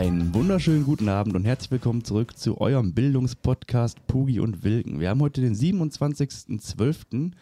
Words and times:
Einen 0.00 0.32
wunderschönen 0.32 0.86
guten 0.86 1.10
Abend 1.10 1.34
und 1.34 1.44
herzlich 1.44 1.72
willkommen 1.72 2.02
zurück 2.04 2.34
zu 2.34 2.58
eurem 2.58 2.94
Bildungspodcast 2.94 4.06
Pugi 4.06 4.40
und 4.40 4.64
Wilken. 4.64 4.98
Wir 4.98 5.10
haben 5.10 5.20
heute 5.20 5.42
den 5.42 5.54
27.12. 5.54 7.32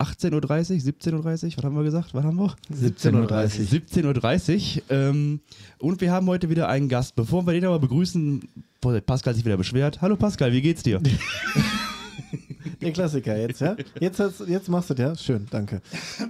18.30 0.00 0.32
Uhr, 0.34 0.40
17.30 0.40 1.12
Uhr, 1.14 1.52
was 1.58 1.64
haben 1.64 1.76
wir 1.76 1.84
gesagt? 1.84 2.14
Was 2.14 2.24
haben 2.24 2.36
wir? 2.38 2.56
17.30 2.74 3.68
17.30 3.92 4.78
Uhr. 4.78 4.82
Ähm, 4.90 5.38
und 5.78 6.00
wir 6.00 6.10
haben 6.10 6.26
heute 6.26 6.50
wieder 6.50 6.68
einen 6.68 6.88
Gast. 6.88 7.14
Bevor 7.14 7.46
wir 7.46 7.52
den 7.52 7.64
aber 7.64 7.78
begrüßen, 7.78 8.48
Pascal 9.06 9.36
sich 9.36 9.44
wieder 9.44 9.56
beschwert. 9.56 10.00
Hallo 10.02 10.16
Pascal, 10.16 10.50
wie 10.50 10.60
geht's 10.60 10.82
dir? 10.82 11.00
Der 12.80 12.92
Klassiker 12.92 13.36
jetzt, 13.36 13.60
ja? 13.60 13.76
Jetzt, 14.00 14.20
jetzt 14.46 14.68
machst 14.68 14.90
du 14.90 14.94
es, 14.94 15.00
ja? 15.00 15.16
Schön, 15.16 15.46
danke. 15.50 15.80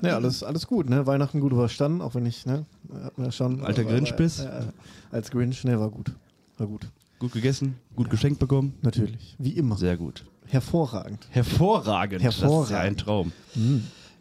Ja, 0.03 0.17
alles, 0.17 0.43
alles 0.43 0.67
gut, 0.67 0.89
ne? 0.89 1.07
Weihnachten 1.07 1.41
gut 1.41 1.53
überstanden, 1.53 2.01
auch 2.01 2.15
wenn 2.15 2.27
ich, 2.27 2.47
ne? 2.47 2.67
Hatten 3.03 3.23
wir 3.23 3.33
schon. 3.33 3.65
Alter 3.65 3.83
aber, 3.83 3.93
Grinch-Biss? 3.93 4.41
Äh, 4.41 4.45
äh, 4.45 4.63
als 5.11 5.31
Grinch, 5.31 5.65
ne, 5.65 5.79
war 5.79 5.91
gut. 5.91 6.13
War 6.57 6.67
gut. 6.67 6.89
Gut 7.19 7.33
gegessen, 7.33 7.75
gut 7.97 8.11
geschenkt 8.11 8.39
bekommen? 8.39 8.75
Natürlich, 8.83 9.35
wie 9.39 9.51
immer. 9.51 9.77
Sehr 9.77 9.97
gut. 9.97 10.25
Hervorragend. 10.47 11.27
Hervorragend. 11.31 12.23
Hervorragend. 12.23 12.63
Das 12.63 12.65
ist 12.65 12.71
ja 12.71 12.81
ein 12.81 12.97
Traum. 12.97 13.33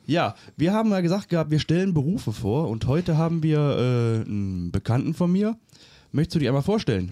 Ja, 0.08 0.36
wir 0.56 0.74
haben 0.74 0.90
ja 0.92 1.02
gesagt 1.02 1.30
gehabt, 1.30 1.52
wir 1.52 1.60
stellen 1.60 1.94
Berufe 1.94 2.32
vor 2.32 2.70
und 2.70 2.88
heute 2.88 3.18
haben 3.18 3.44
wir 3.44 3.60
äh, 3.60 4.26
einen 4.26 4.72
Bekannten 4.72 5.14
von 5.14 5.32
mir. 5.32 5.58
Möchtest 6.12 6.36
du 6.36 6.40
dich 6.40 6.48
einmal 6.48 6.64
vorstellen? 6.64 7.12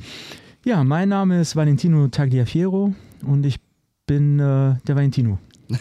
Ja, 0.63 0.83
mein 0.83 1.09
Name 1.09 1.41
ist 1.41 1.55
Valentino 1.55 2.07
Tagliafiero 2.07 2.95
und 3.23 3.45
ich 3.45 3.57
bin 4.05 4.39
äh, 4.39 4.75
der 4.87 4.95
Valentino. 4.95 5.39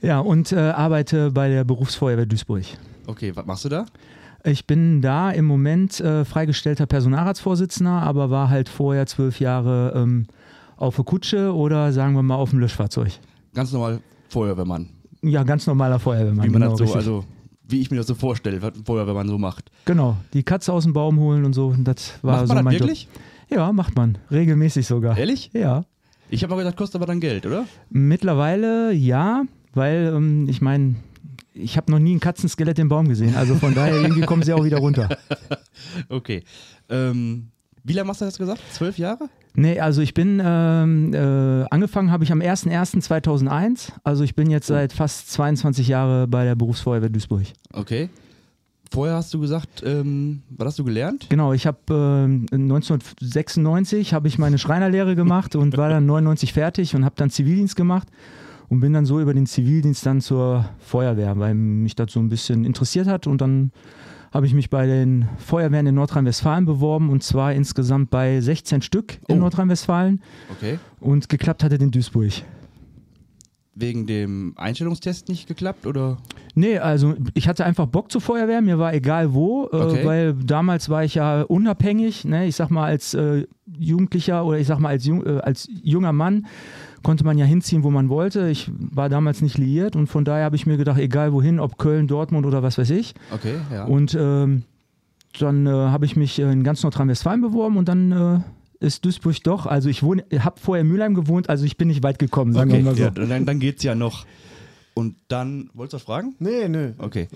ja, 0.00 0.20
und 0.20 0.52
äh, 0.52 0.56
arbeite 0.56 1.30
bei 1.30 1.48
der 1.48 1.64
Berufsfeuerwehr 1.64 2.26
Duisburg. 2.26 2.64
Okay, 3.06 3.34
was 3.34 3.46
machst 3.46 3.64
du 3.64 3.68
da? 3.68 3.86
Ich 4.44 4.66
bin 4.66 5.02
da 5.02 5.30
im 5.30 5.44
Moment 5.44 6.00
äh, 6.00 6.24
freigestellter 6.24 6.86
Personalratsvorsitzender, 6.86 8.02
aber 8.02 8.30
war 8.30 8.48
halt 8.48 8.68
vorher 8.68 9.06
zwölf 9.06 9.40
Jahre 9.40 9.92
ähm, 9.96 10.26
auf 10.76 10.96
der 10.96 11.04
Kutsche 11.04 11.54
oder 11.54 11.92
sagen 11.92 12.14
wir 12.14 12.22
mal 12.22 12.36
auf 12.36 12.50
dem 12.50 12.60
Löschfahrzeug. 12.60 13.12
Ganz 13.52 13.72
normal 13.72 14.00
Feuerwehrmann. 14.28 14.88
Ja, 15.22 15.42
ganz 15.42 15.66
normaler 15.66 15.98
Feuerwehrmann. 15.98 16.46
Wie 16.46 16.50
man 16.50 16.62
genau, 16.62 16.70
das 16.70 16.78
so, 16.78 16.84
richtig. 16.84 16.96
also 16.96 17.24
wie 17.64 17.80
ich 17.80 17.90
mir 17.90 17.98
das 17.98 18.06
so 18.06 18.14
vorstelle, 18.14 18.62
was 18.62 18.74
ein 18.74 18.84
Feuerwehrmann 18.84 19.28
so 19.28 19.36
macht. 19.36 19.70
Genau, 19.84 20.16
die 20.32 20.42
Katze 20.42 20.72
aus 20.72 20.84
dem 20.84 20.92
Baum 20.92 21.18
holen 21.18 21.44
und 21.44 21.52
so, 21.52 21.74
das 21.76 22.14
war 22.22 22.36
macht 22.36 22.48
so 22.48 22.54
man 22.54 22.64
mein 22.64 22.74
das 22.74 22.82
wirklich? 22.82 23.08
Job. 23.12 23.22
Ja, 23.50 23.72
macht 23.72 23.96
man. 23.96 24.18
Regelmäßig 24.30 24.86
sogar. 24.86 25.16
Ehrlich? 25.16 25.50
Ja. 25.52 25.84
Ich 26.30 26.42
habe 26.42 26.52
mal 26.54 26.58
gesagt, 26.58 26.76
kostet 26.76 26.96
aber 26.96 27.06
dann 27.06 27.20
Geld, 27.20 27.46
oder? 27.46 27.64
Mittlerweile 27.90 28.92
ja, 28.92 29.44
weil 29.74 30.12
ähm, 30.14 30.46
ich 30.48 30.60
meine, 30.60 30.96
ich 31.54 31.76
habe 31.76 31.90
noch 31.90 31.98
nie 31.98 32.14
ein 32.14 32.20
Katzenskelett 32.20 32.78
im 32.78 32.88
Baum 32.88 33.08
gesehen. 33.08 33.34
Also 33.36 33.54
von 33.54 33.74
daher 33.74 33.94
irgendwie 34.02 34.20
kommen 34.22 34.42
sie 34.42 34.52
auch 34.52 34.64
wieder 34.64 34.78
runter. 34.78 35.08
Okay. 36.08 36.42
Ähm, 36.88 37.48
wie 37.84 37.92
lange 37.94 38.06
machst 38.08 38.20
du 38.20 38.24
das 38.26 38.38
gesagt? 38.38 38.60
Zwölf 38.72 38.98
Jahre? 38.98 39.28
Nee, 39.54 39.80
also 39.80 40.02
ich 40.02 40.14
bin 40.14 40.40
ähm, 40.44 41.12
äh, 41.14 41.64
angefangen 41.70 42.10
habe 42.12 42.22
ich 42.22 42.30
am 42.30 42.40
01.01.2001. 42.40 43.90
Also 44.04 44.22
ich 44.24 44.34
bin 44.34 44.50
jetzt 44.50 44.70
Oh. 44.70 44.74
seit 44.74 44.92
fast 44.92 45.30
22 45.32 45.88
Jahre 45.88 46.28
bei 46.28 46.44
der 46.44 46.54
Berufsfeuerwehr 46.54 47.08
Duisburg. 47.08 47.44
Okay. 47.72 48.08
Vorher 48.90 49.16
hast 49.16 49.32
du 49.34 49.40
gesagt, 49.40 49.82
ähm, 49.84 50.42
was 50.50 50.68
hast 50.68 50.78
du 50.78 50.84
gelernt? 50.84 51.26
Genau, 51.28 51.52
ich 51.52 51.66
habe 51.66 51.78
ähm, 51.90 52.46
1996 52.52 54.14
habe 54.14 54.28
ich 54.28 54.38
meine 54.38 54.58
Schreinerlehre 54.58 55.14
gemacht 55.14 55.56
und 55.56 55.76
war 55.76 55.88
dann 55.90 56.06
99 56.06 56.52
fertig 56.52 56.94
und 56.94 57.04
habe 57.04 57.14
dann 57.16 57.30
Zivildienst 57.30 57.76
gemacht 57.76 58.08
und 58.68 58.80
bin 58.80 58.92
dann 58.92 59.04
so 59.06 59.20
über 59.20 59.34
den 59.34 59.46
Zivildienst 59.46 60.04
dann 60.06 60.20
zur 60.20 60.68
Feuerwehr, 60.78 61.38
weil 61.38 61.54
mich 61.54 61.96
das 61.96 62.12
so 62.12 62.20
ein 62.20 62.28
bisschen 62.28 62.64
interessiert 62.64 63.06
hat 63.06 63.26
und 63.26 63.40
dann 63.40 63.72
habe 64.32 64.44
ich 64.46 64.52
mich 64.52 64.68
bei 64.68 64.86
den 64.86 65.26
Feuerwehren 65.38 65.86
in 65.86 65.94
Nordrhein-Westfalen 65.94 66.66
beworben 66.66 67.08
und 67.08 67.22
zwar 67.22 67.54
insgesamt 67.54 68.10
bei 68.10 68.40
16 68.40 68.82
Stück 68.82 69.18
in 69.26 69.36
Oh. 69.38 69.40
Nordrhein-Westfalen 69.40 70.20
Okay. 70.50 70.78
und 71.00 71.28
geklappt 71.30 71.64
hatte 71.64 71.76
in 71.76 71.90
Duisburg. 71.90 72.32
Wegen 73.80 74.06
dem 74.06 74.54
Einstellungstest 74.56 75.28
nicht 75.28 75.46
geklappt 75.46 75.86
oder? 75.86 76.16
Nee, 76.54 76.78
also 76.78 77.14
ich 77.34 77.46
hatte 77.46 77.64
einfach 77.64 77.86
Bock 77.86 78.10
zur 78.10 78.20
Feuerwehr, 78.20 78.60
mir 78.60 78.78
war 78.78 78.92
egal 78.92 79.32
wo, 79.34 79.66
äh, 79.72 79.76
Okay. 79.76 80.04
weil 80.04 80.34
damals 80.34 80.88
war 80.88 81.04
ich 81.04 81.14
ja 81.14 81.42
unabhängig, 81.42 82.24
ne? 82.24 82.46
ich 82.46 82.56
sag 82.56 82.70
mal 82.70 82.86
als 82.86 83.14
äh, 83.14 83.46
Jugendlicher 83.78 84.44
oder 84.44 84.58
ich 84.58 84.66
sag 84.66 84.80
mal 84.80 84.88
als, 84.88 85.04
jung, 85.06 85.24
äh, 85.24 85.38
als 85.40 85.68
junger 85.82 86.12
Mann 86.12 86.46
konnte 87.04 87.24
man 87.24 87.38
ja 87.38 87.44
hinziehen, 87.44 87.84
wo 87.84 87.90
man 87.90 88.08
wollte. 88.08 88.48
Ich 88.48 88.68
war 88.76 89.08
damals 89.08 89.42
nicht 89.42 89.56
liiert 89.58 89.94
und 89.94 90.08
von 90.08 90.24
daher 90.24 90.44
habe 90.46 90.56
ich 90.56 90.66
mir 90.66 90.76
gedacht, 90.76 90.98
egal 90.98 91.32
wohin, 91.32 91.60
ob 91.60 91.78
Köln, 91.78 92.08
Dortmund 92.08 92.44
oder 92.46 92.64
was 92.64 92.78
weiß 92.78 92.90
ich. 92.90 93.14
Okay, 93.32 93.54
ja. 93.72 93.84
Und 93.84 94.16
ähm, 94.18 94.64
dann 95.38 95.66
äh, 95.66 95.70
habe 95.70 96.04
ich 96.06 96.16
mich 96.16 96.40
äh, 96.40 96.50
in 96.50 96.64
ganz 96.64 96.82
Nordrhein-Westfalen 96.82 97.40
beworben 97.40 97.76
und 97.76 97.88
dann 97.88 98.10
äh, 98.10 98.40
ist 98.80 99.04
Duisburg 99.04 99.42
doch, 99.42 99.66
also 99.66 99.88
ich 99.88 100.02
wohne, 100.02 100.24
habe 100.38 100.60
vorher 100.60 100.82
in 100.82 100.88
Mülheim 100.88 101.14
gewohnt, 101.14 101.48
also 101.50 101.64
ich 101.64 101.76
bin 101.76 101.88
nicht 101.88 102.02
weit 102.02 102.18
gekommen, 102.18 102.52
sagen 102.52 102.70
okay, 102.70 102.78
wir 102.78 102.84
mal 102.84 102.94
so. 102.96 103.02
ja, 103.02 103.10
dann, 103.10 103.44
dann 103.46 103.58
geht's 103.60 103.82
ja 103.82 103.94
noch. 103.94 104.24
Und 104.94 105.16
dann, 105.28 105.70
wolltest 105.74 105.92
du 105.92 105.96
was 105.96 106.02
fragen? 106.02 106.34
Nee, 106.38 106.68
nö. 106.68 106.92
Okay. 106.98 107.28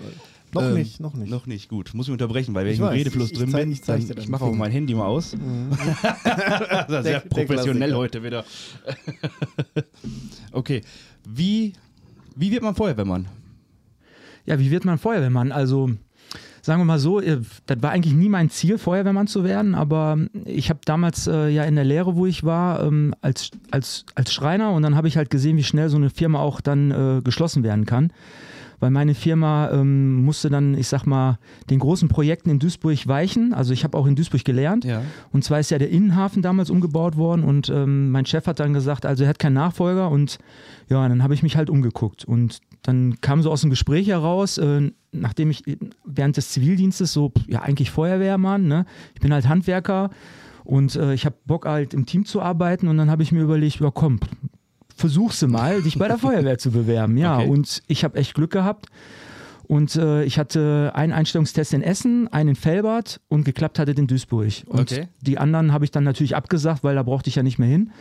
Noch 0.53 0.61
Ähm, 0.63 0.73
nicht, 0.75 0.99
noch 0.99 1.13
nicht. 1.15 1.29
Noch 1.31 1.45
nicht, 1.47 1.67
gut. 1.69 1.93
Muss 1.93 2.07
ich 2.07 2.11
unterbrechen, 2.11 2.53
weil 2.53 2.65
wenn 2.65 2.73
Ich 2.73 2.77
ich, 2.77 2.81
im 2.81 2.87
weiß, 2.87 2.95
Redefluss 2.95 3.25
ich- 3.27 3.31
ich 3.33 3.37
drin 3.39 3.49
zeig- 3.49 3.61
bin, 3.63 3.71
ich 3.71 3.83
zeig 3.83 4.07
dann, 4.07 4.17
ich 4.19 4.27
mache 4.27 4.43
auch 4.45 4.53
mein 4.53 4.71
Handy 4.71 4.93
mal 4.93 5.05
aus. 5.07 5.31
das 6.23 6.87
ist 6.87 6.87
sehr 6.87 7.01
Der- 7.01 7.01
der 7.01 7.19
professionell 7.29 7.89
Klassiker. 7.89 7.97
heute 7.97 8.23
wieder. 8.23 8.45
okay, 10.51 10.81
wie, 11.27 11.73
wie 12.35 12.51
wird 12.51 12.63
man 12.63 12.75
Feuerwehrmann? 12.75 13.27
Ja, 14.45 14.59
wie 14.59 14.69
wird 14.71 14.85
man 14.85 14.97
Feuerwehrmann? 14.97 15.51
Also 15.51 15.91
sagen 16.63 16.79
wir 16.79 16.85
mal 16.85 16.97
so, 16.97 17.19
äh, 17.19 17.39
das 17.67 17.83
war 17.83 17.91
eigentlich 17.91 18.15
nie 18.15 18.29
mein 18.29 18.49
Ziel, 18.49 18.77
Feuerwehrmann 18.77 19.27
zu 19.27 19.43
werden, 19.43 19.75
aber 19.75 20.17
ich 20.45 20.69
habe 20.69 20.79
damals 20.85 21.27
äh, 21.27 21.49
ja 21.49 21.65
in 21.65 21.75
der 21.75 21.83
Lehre, 21.83 22.15
wo 22.15 22.25
ich 22.25 22.43
war, 22.43 22.81
ähm, 22.83 23.13
als, 23.21 23.51
als, 23.69 24.05
als 24.15 24.33
Schreiner 24.33 24.71
und 24.71 24.81
dann 24.81 24.95
habe 24.95 25.07
ich 25.07 25.17
halt 25.17 25.29
gesehen, 25.29 25.57
wie 25.57 25.63
schnell 25.63 25.89
so 25.89 25.97
eine 25.97 26.09
Firma 26.09 26.39
auch 26.39 26.61
dann 26.61 26.91
äh, 26.91 27.21
geschlossen 27.21 27.63
werden 27.63 27.85
kann. 27.85 28.11
Weil 28.79 28.91
meine 28.91 29.13
Firma 29.13 29.71
ähm, 29.71 30.25
musste 30.25 30.49
dann, 30.49 30.77
ich 30.77 30.89
sag 30.89 31.05
mal, 31.05 31.37
den 31.69 31.79
großen 31.79 32.09
Projekten 32.09 32.49
in 32.49 32.59
Duisburg 32.59 33.07
weichen. 33.07 33.53
Also 33.53 33.71
ich 33.71 33.85
habe 33.85 33.97
auch 33.97 34.05
in 34.05 34.15
Duisburg 34.15 34.43
gelernt. 34.43 34.83
Ja. 34.83 35.03
Und 35.31 35.45
zwar 35.45 35.61
ist 35.61 35.71
ja 35.71 35.77
der 35.77 35.89
Innenhafen 35.89 36.41
damals 36.41 36.69
umgebaut 36.69 37.15
worden 37.15 37.45
und 37.45 37.69
ähm, 37.69 38.11
mein 38.11 38.25
Chef 38.25 38.45
hat 38.45 38.59
dann 38.59 38.73
gesagt, 38.73 39.05
also 39.05 39.23
er 39.23 39.29
hat 39.29 39.39
keinen 39.39 39.53
Nachfolger 39.53 40.09
und 40.09 40.37
ja, 40.89 41.07
dann 41.07 41.23
habe 41.23 41.33
ich 41.33 41.43
mich 41.43 41.55
halt 41.55 41.69
umgeguckt 41.69 42.25
und 42.25 42.59
dann 42.83 43.19
kam 43.21 43.41
so 43.41 43.51
aus 43.51 43.61
dem 43.61 43.69
Gespräch 43.69 44.07
heraus, 44.07 44.57
äh, 44.57 44.91
nachdem 45.11 45.49
ich 45.49 45.63
während 46.05 46.37
des 46.37 46.49
Zivildienstes 46.49 47.11
so, 47.13 47.31
ja 47.47 47.61
eigentlich 47.61 47.91
Feuerwehrmann, 47.91 48.67
ne? 48.67 48.85
ich 49.15 49.21
bin 49.21 49.33
halt 49.33 49.47
Handwerker 49.47 50.09
und 50.63 50.95
äh, 50.95 51.13
ich 51.13 51.25
habe 51.25 51.35
Bock 51.45 51.65
halt 51.65 51.93
im 51.93 52.05
Team 52.05 52.25
zu 52.25 52.41
arbeiten 52.41 52.87
und 52.87 52.97
dann 52.97 53.09
habe 53.09 53.23
ich 53.23 53.31
mir 53.31 53.41
überlegt, 53.41 53.79
ja 53.79 53.89
komm, 53.91 54.19
versuch's 54.95 55.41
mal, 55.47 55.81
dich 55.81 55.97
bei 55.97 56.07
der 56.07 56.17
Feuerwehr 56.19 56.57
zu 56.57 56.71
bewerben. 56.71 57.17
Ja, 57.17 57.39
Okay. 57.39 57.47
und 57.49 57.81
ich 57.87 58.03
habe 58.03 58.17
echt 58.17 58.33
Glück 58.35 58.51
gehabt. 58.51 58.87
Und 59.65 59.95
äh, 59.95 60.23
ich 60.25 60.37
hatte 60.39 60.91
einen 60.93 61.13
Einstellungstest 61.13 61.73
in 61.73 61.81
Essen, 61.81 62.27
einen 62.27 62.49
in 62.49 62.55
Felbert 62.55 63.21
und 63.29 63.45
geklappt 63.45 63.79
hatte 63.79 63.93
in 63.93 64.07
Duisburg. 64.07 64.51
Und 64.67 64.91
Okay. 64.91 65.07
die 65.21 65.37
anderen 65.37 65.71
habe 65.71 65.85
ich 65.85 65.91
dann 65.91 66.03
natürlich 66.03 66.35
abgesagt, 66.35 66.83
weil 66.83 66.95
da 66.95 67.01
brauchte 67.03 67.29
ich 67.29 67.35
ja 67.35 67.43
nicht 67.43 67.59
mehr 67.59 67.69
hin. 67.69 67.91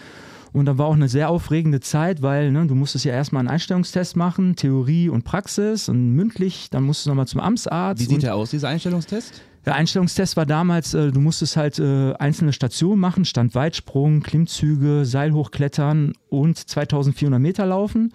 Und 0.53 0.67
dann 0.67 0.77
war 0.77 0.87
auch 0.87 0.95
eine 0.95 1.09
sehr 1.09 1.31
aufregende 1.31 1.81
Zeit, 1.81 2.21
weil 2.21 2.53
ne, 2.53 2.67
du 2.67 2.75
musstest 2.75 3.05
ja 3.07 3.13
erstmal 3.13 3.41
einen 3.41 3.49
Einstellungstest 3.49 4.17
machen, 4.17 4.55
Theorie 4.55 5.09
und 5.09 5.25
Praxis 5.25 5.89
und 5.89 6.13
mündlich, 6.15 6.69
dann 6.71 6.85
musstest 6.85 7.07
du 7.07 7.11
nochmal 7.11 7.27
zum 7.27 7.41
Amtsarzt. 7.41 8.03
Wie 8.03 8.07
sieht 8.07 8.23
der 8.23 8.35
aus, 8.35 8.51
dieser 8.51 8.69
Einstellungstest? 8.69 9.43
der 9.65 9.75
Einstellungstest 9.77 10.37
war 10.37 10.47
damals, 10.47 10.95
äh, 10.95 11.13
du 11.13 11.21
musstest 11.21 11.57
halt 11.57 11.79
äh, 11.79 12.15
einzelne 12.15 12.53
Stationen 12.53 13.01
machen, 13.01 13.25
Standweitsprung, 13.25 14.23
Klimmzüge, 14.23 15.05
Seil 15.05 15.33
hochklettern 15.33 16.15
und 16.29 16.59
2400 16.59 17.41
Meter 17.41 17.67
laufen. 17.67 18.13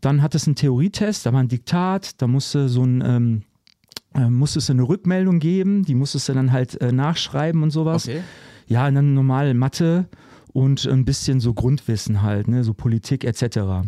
Dann 0.00 0.22
hattest 0.22 0.46
du 0.46 0.50
einen 0.50 0.56
Theorietest, 0.56 1.26
da 1.26 1.32
war 1.32 1.40
ein 1.40 1.48
Diktat, 1.48 2.20
da 2.22 2.26
musste 2.26 2.68
so 2.68 2.84
ein, 2.84 3.02
ähm, 3.04 3.42
äh, 4.14 4.28
musstest 4.28 4.68
du 4.68 4.74
eine 4.74 4.82
Rückmeldung 4.82 5.40
geben, 5.40 5.84
die 5.84 5.94
musstest 5.94 6.28
du 6.28 6.34
dann 6.34 6.52
halt 6.52 6.80
äh, 6.80 6.92
nachschreiben 6.92 7.62
und 7.62 7.70
sowas. 7.70 8.06
Okay. 8.06 8.20
Ja, 8.68 8.86
und 8.86 8.94
dann 8.94 9.14
normal 9.14 9.54
Mathe 9.54 10.06
und 10.56 10.86
ein 10.86 11.04
bisschen 11.04 11.38
so 11.38 11.52
Grundwissen 11.52 12.22
halt, 12.22 12.48
ne, 12.48 12.64
so 12.64 12.72
Politik 12.72 13.24
etc. 13.24 13.86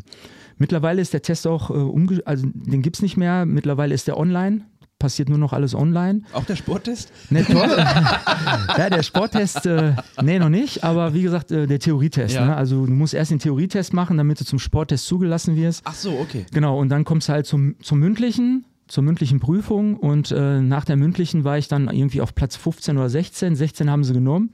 Mittlerweile 0.58 1.00
ist 1.00 1.14
der 1.14 1.22
Test 1.22 1.46
auch, 1.46 1.70
äh, 1.70 1.72
umge 1.72 2.20
also 2.26 2.46
den 2.52 2.82
gibt 2.82 2.96
es 2.96 3.02
nicht 3.02 3.16
mehr, 3.16 3.46
mittlerweile 3.46 3.94
ist 3.94 4.06
der 4.06 4.18
online, 4.18 4.66
passiert 4.98 5.30
nur 5.30 5.38
noch 5.38 5.54
alles 5.54 5.74
online. 5.74 6.20
Auch 6.34 6.44
der 6.44 6.56
Sporttest? 6.56 7.10
Ne, 7.30 7.46
ja, 7.48 8.90
der 8.90 9.02
Sporttest, 9.02 9.64
äh, 9.64 9.94
nee, 10.22 10.38
noch 10.38 10.50
nicht, 10.50 10.84
aber 10.84 11.14
wie 11.14 11.22
gesagt, 11.22 11.52
äh, 11.52 11.66
der 11.66 11.78
Theorietest. 11.78 12.34
Ja. 12.34 12.44
Ne? 12.44 12.56
Also 12.56 12.84
du 12.84 12.92
musst 12.92 13.14
erst 13.14 13.30
den 13.30 13.38
Theorietest 13.38 13.94
machen, 13.94 14.18
damit 14.18 14.38
du 14.38 14.44
zum 14.44 14.58
Sporttest 14.58 15.06
zugelassen 15.06 15.56
wirst. 15.56 15.80
Ach 15.84 15.94
so, 15.94 16.18
okay. 16.18 16.44
Genau, 16.52 16.78
und 16.78 16.90
dann 16.90 17.04
kommst 17.04 17.30
du 17.30 17.32
halt 17.32 17.46
zum, 17.46 17.76
zum 17.80 17.98
mündlichen, 17.98 18.66
zur 18.88 19.04
mündlichen 19.04 19.40
Prüfung 19.40 19.96
und 19.96 20.32
äh, 20.32 20.60
nach 20.60 20.84
der 20.84 20.96
mündlichen 20.96 21.44
war 21.44 21.56
ich 21.56 21.68
dann 21.68 21.88
irgendwie 21.88 22.20
auf 22.20 22.34
Platz 22.34 22.56
15 22.56 22.98
oder 22.98 23.08
16. 23.08 23.56
16 23.56 23.90
haben 23.90 24.04
sie 24.04 24.12
genommen. 24.12 24.50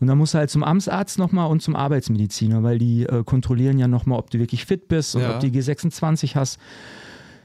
Und 0.00 0.06
dann 0.08 0.18
musst 0.18 0.34
du 0.34 0.38
halt 0.38 0.50
zum 0.50 0.62
Amtsarzt 0.64 1.18
nochmal 1.18 1.50
und 1.50 1.62
zum 1.62 1.76
Arbeitsmediziner, 1.76 2.62
weil 2.62 2.78
die 2.78 3.04
äh, 3.04 3.22
kontrollieren 3.24 3.78
ja 3.78 3.88
nochmal, 3.88 4.18
ob 4.18 4.30
du 4.30 4.38
wirklich 4.38 4.64
fit 4.66 4.88
bist 4.88 5.14
und 5.16 5.22
Ja. 5.22 5.34
ob 5.34 5.40
du 5.40 5.50
die 5.50 5.58
G26 5.60 6.34
hast. 6.34 6.58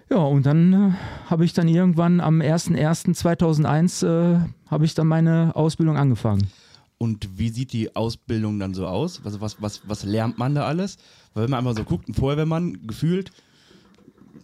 Ja, 0.10 0.18
und 0.18 0.46
dann 0.46 0.74
äh, 0.74 1.30
habe 1.30 1.46
ich 1.46 1.54
dann 1.54 1.68
irgendwann 1.68 2.20
am 2.20 2.42
01.01.2001 2.42 4.06
äh, 4.06 4.40
habe 4.70 4.86
ich 4.86 4.94
dann 4.96 5.08
meine 5.08 5.56
Ausbildung 5.56 5.98
angefangen. 5.98 6.48
Und 6.98 7.38
wie 7.38 7.50
sieht 7.50 7.72
die 7.72 7.96
Ausbildung 7.96 8.60
dann 8.60 8.74
so 8.74 8.86
aus? 8.88 9.22
Also 9.24 9.40
was, 9.40 9.62
was, 9.62 9.82
was 9.88 10.04
lernt 10.04 10.38
man 10.38 10.56
da 10.56 10.66
alles? 10.66 10.98
Weil 11.34 11.44
wenn 11.44 11.52
man 11.52 11.60
einfach 11.60 11.78
so 11.78 11.84
guckt, 11.84 12.10
ein 12.10 12.14
Feuerwehrmann 12.14 12.86
gefühlt, 12.88 13.32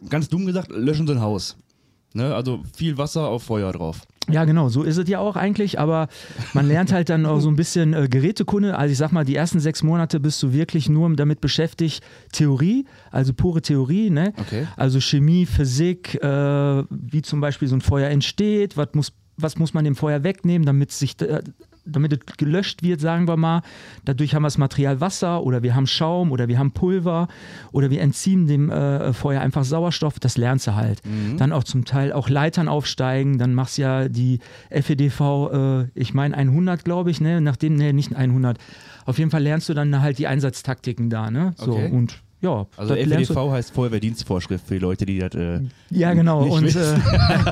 ganz 0.09 0.29
dumm 0.29 0.45
gesagt, 0.45 0.71
löschen 0.71 1.07
so 1.07 1.13
ein 1.13 1.21
Haus. 1.21 1.57
Ne? 2.15 2.33
Also 2.33 2.61
viel 2.75 2.97
Wasser 2.97 3.27
auf 3.27 3.43
Feuer 3.43 3.71
drauf. 3.71 4.01
Ja, 4.29 4.45
genau, 4.45 4.69
so 4.69 4.81
ist 4.81 4.97
es 4.97 5.07
ja 5.07 5.19
auch 5.19 5.35
eigentlich, 5.35 5.79
aber 5.79 6.07
man 6.53 6.67
lernt 6.67 6.91
halt 6.91 7.09
dann 7.09 7.27
auch 7.27 7.39
so 7.41 7.49
ein 7.49 7.55
bisschen 7.55 7.93
äh, 7.93 8.07
Gerätekunde. 8.09 8.75
Also 8.75 8.91
ich 8.91 8.97
sag 8.97 9.11
mal, 9.11 9.23
die 9.23 9.35
ersten 9.35 9.59
sechs 9.59 9.83
Monate 9.83 10.19
bist 10.19 10.41
du 10.41 10.51
wirklich 10.51 10.89
nur 10.89 11.13
damit 11.15 11.41
beschäftigt, 11.41 12.03
Theorie, 12.31 12.85
also 13.11 13.33
pure 13.33 13.61
Theorie, 13.61 14.09
ne? 14.09 14.33
Okay. 14.37 14.65
Also 14.77 14.99
Chemie, 14.99 15.45
Physik, 15.45 16.15
äh, 16.23 16.83
wie 16.89 17.21
zum 17.21 17.39
Beispiel 17.39 17.67
so 17.67 17.75
ein 17.75 17.81
Feuer 17.81 18.09
entsteht, 18.09 18.77
was 18.77 18.89
muss, 18.93 19.13
was 19.37 19.57
muss 19.57 19.75
man 19.75 19.85
dem 19.85 19.95
Feuer 19.95 20.23
wegnehmen, 20.23 20.65
damit 20.65 20.91
sich 20.91 21.21
äh, 21.21 21.41
damit 21.85 22.13
es 22.13 22.37
gelöscht 22.37 22.83
wird, 22.83 22.99
sagen 22.99 23.27
wir 23.27 23.37
mal. 23.37 23.61
Dadurch 24.03 24.33
haben 24.35 24.43
wir 24.43 24.47
das 24.47 24.57
Material 24.57 25.01
Wasser 25.01 25.43
oder 25.43 25.63
wir 25.63 25.75
haben 25.75 25.87
Schaum 25.87 26.31
oder 26.31 26.47
wir 26.47 26.57
haben 26.59 26.71
Pulver 26.71 27.27
oder 27.71 27.89
wir 27.89 28.01
entziehen 28.01 28.47
dem 28.47 28.69
äh, 28.69 29.13
Feuer 29.13 29.41
einfach 29.41 29.63
Sauerstoff. 29.63 30.19
Das 30.19 30.37
lernst 30.37 30.67
du 30.67 30.75
halt. 30.75 31.01
Mhm. 31.05 31.37
Dann 31.37 31.51
auch 31.51 31.63
zum 31.63 31.85
Teil 31.85 32.11
auch 32.11 32.29
Leitern 32.29 32.67
aufsteigen. 32.67 33.37
Dann 33.37 33.53
machst 33.53 33.77
du 33.77 33.83
ja 33.83 34.09
die 34.09 34.39
FEDV, 34.71 35.21
äh, 35.21 35.83
ich 35.93 36.13
meine 36.13 36.35
100, 36.35 36.83
glaube 36.83 37.11
ich, 37.11 37.21
ne? 37.21 37.41
Nachdem, 37.41 37.75
ne, 37.75 37.93
nicht 37.93 38.15
100. 38.15 38.57
Auf 39.05 39.17
jeden 39.19 39.29
Fall 39.31 39.43
lernst 39.43 39.69
du 39.69 39.73
dann 39.73 40.01
halt 40.01 40.17
die 40.17 40.27
Einsatztaktiken 40.27 41.09
da, 41.09 41.29
ne? 41.29 41.53
So 41.57 41.73
Okay. 41.73 41.89
und 41.91 42.21
ja, 42.45 42.65
Also 42.77 42.93
FEDV 42.93 43.35
heißt 43.51 43.71
Feuerwehrdienstvorschrift 43.73 44.67
für 44.67 44.75
die 44.75 44.79
Leute, 44.79 45.05
die 45.05 45.19
das. 45.19 45.33
Äh, 45.33 45.61
Ja, 45.89 46.13
genau. 46.13 46.43
nicht 46.45 46.75
Und 46.75 46.81
äh, 46.81 46.95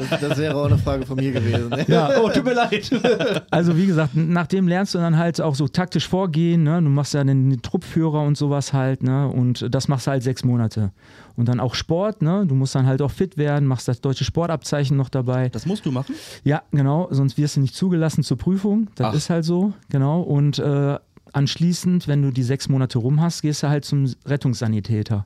Das, 0.10 0.22
das 0.22 0.38
wäre 0.38 0.56
auch 0.56 0.66
eine 0.66 0.78
Frage 0.78 1.06
von 1.06 1.16
mir 1.16 1.32
gewesen. 1.32 1.70
Ne? 1.70 1.86
ja, 1.88 2.22
oh, 2.22 2.30
tut 2.30 2.46
mir 2.46 2.54
leid. 2.54 2.90
Also 3.50 3.76
wie 3.78 3.86
gesagt, 3.86 4.12
nachdem 4.16 4.68
lernst 4.68 4.94
du 4.96 5.00
dann 5.00 5.18
halt 5.18 5.40
auch 5.42 5.56
so 5.56 5.68
taktisch 5.68 6.08
vorgehen, 6.08 6.64
ne? 6.64 6.82
Du 6.82 6.90
machst 6.90 7.14
ja 7.14 7.24
den, 7.24 7.50
den 7.50 7.62
Truppführer 7.62 8.22
und 8.22 8.38
sowas 8.38 8.74
halt, 8.74 9.04
ne? 9.04 9.28
Und 9.28 9.68
das 9.74 9.88
machst 9.88 10.08
du 10.08 10.12
halt 10.12 10.24
sechs 10.24 10.44
Monate. 10.44 10.92
Und 11.36 11.48
dann 11.50 11.60
auch 11.60 11.74
Sport, 11.76 12.22
ne? 12.22 12.46
Du 12.48 12.56
musst 12.56 12.76
dann 12.76 12.86
halt 12.86 13.02
auch 13.02 13.12
fit 13.12 13.38
werden, 13.38 13.68
machst 13.68 13.88
das 13.88 14.02
deutsche 14.02 14.24
Sportabzeichen 14.24 14.96
noch 14.96 15.10
dabei. 15.10 15.50
Das 15.50 15.66
musst 15.66 15.86
du 15.86 15.92
machen? 15.92 16.16
Ja, 16.44 16.62
genau, 16.72 17.08
sonst 17.12 17.38
wirst 17.38 17.56
du 17.56 17.62
nicht 17.62 17.76
zugelassen 17.76 18.24
zur 18.24 18.38
Prüfung. 18.38 18.88
Das 18.96 19.08
Ach. 19.08 19.14
ist 19.14 19.30
halt 19.30 19.46
so, 19.46 19.74
genau. 19.90 20.22
Und 20.22 20.60
äh, 20.60 20.98
anschließend, 21.34 22.08
wenn 22.08 22.22
du 22.22 22.32
die 22.32 22.44
sechs 22.44 22.70
Monate 22.70 22.98
rum 23.00 23.22
hast, 23.22 23.42
gehst 23.42 23.64
du 23.64 23.68
halt 23.70 23.86
zum 23.86 24.12
Rettungssanitäter. 24.26 25.26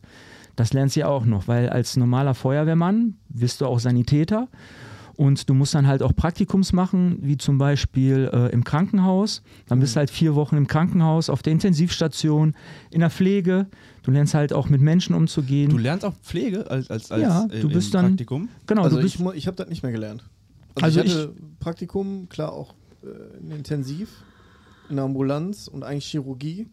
Das 0.56 0.74
lernst 0.74 0.96
du 0.96 1.02
ja 1.02 1.08
auch 1.08 1.26
noch, 1.26 1.48
weil 1.48 1.70
als 1.70 1.98
normaler 1.98 2.34
Feuerwehrmann 2.34 3.16
wirst 3.30 3.62
du 3.62 3.66
auch 3.68 3.80
Sanitäter. 3.80 4.48
Und 5.16 5.50
du 5.50 5.56
musst 5.56 5.74
dann 5.74 5.88
halt 5.88 6.04
auch 6.04 6.16
Praktikums 6.16 6.74
machen, 6.74 7.18
wie 7.24 7.38
zum 7.38 7.58
Beispiel 7.58 8.30
äh, 8.32 8.52
im 8.52 8.64
Krankenhaus. 8.64 9.42
Dann 9.68 9.80
bist 9.80 9.96
du 9.96 9.98
halt 10.00 10.12
vier 10.12 10.36
Wochen 10.36 10.58
im 10.58 10.68
Krankenhaus, 10.68 11.32
auf 11.32 11.42
der 11.42 11.54
Intensivstation, 11.54 12.54
in 12.92 13.00
der 13.00 13.10
Pflege. 13.10 13.66
Du 14.04 14.12
lernst 14.12 14.36
halt 14.36 14.54
auch 14.54 14.70
mit 14.70 14.80
Menschen 14.80 15.16
umzugehen. 15.16 15.72
Du 15.72 15.80
lernst 15.80 16.06
auch 16.06 16.14
Pflege 16.22 16.70
als, 16.70 16.92
als, 16.92 17.12
als 17.12 17.22
Ja, 17.24 17.48
du 17.48 17.68
bist 17.68 17.96
dann- 17.96 18.10
Praktikum? 18.10 18.50
genau, 18.68 18.84
Also 18.84 19.00
ich, 19.00 19.20
ich 19.34 19.48
habe 19.48 19.58
das 19.58 19.70
nicht 19.70 19.82
mehr 19.82 19.92
gelernt. 19.92 20.24
Also, 20.76 21.00
Also 21.00 21.02
ich 21.02 21.12
hatte 21.16 21.34
Praktikum, 21.60 22.30
klar 22.30 22.52
auch 22.54 22.76
äh, 23.04 23.40
in 23.44 23.50
Intensiv, 23.50 24.10
in 24.90 24.96
der 24.98 25.06
Ambulanz 25.06 25.68
und 25.68 25.84
eigentlich 25.84 26.06
Chirurgie. 26.06 26.68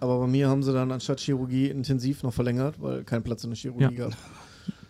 Aber 0.00 0.18
bei 0.20 0.26
mir 0.26 0.48
haben 0.48 0.62
sie 0.62 0.72
dann 0.72 0.90
anstatt 0.92 1.20
Chirurgie 1.20 1.66
intensiv 1.66 2.22
noch 2.22 2.32
verlängert, 2.32 2.76
weil 2.80 3.04
kein 3.04 3.22
Platz 3.22 3.44
in 3.44 3.50
der 3.50 3.56
Chirurgie 3.58 3.84
Ja. 3.84 3.90
gab. 4.08 4.12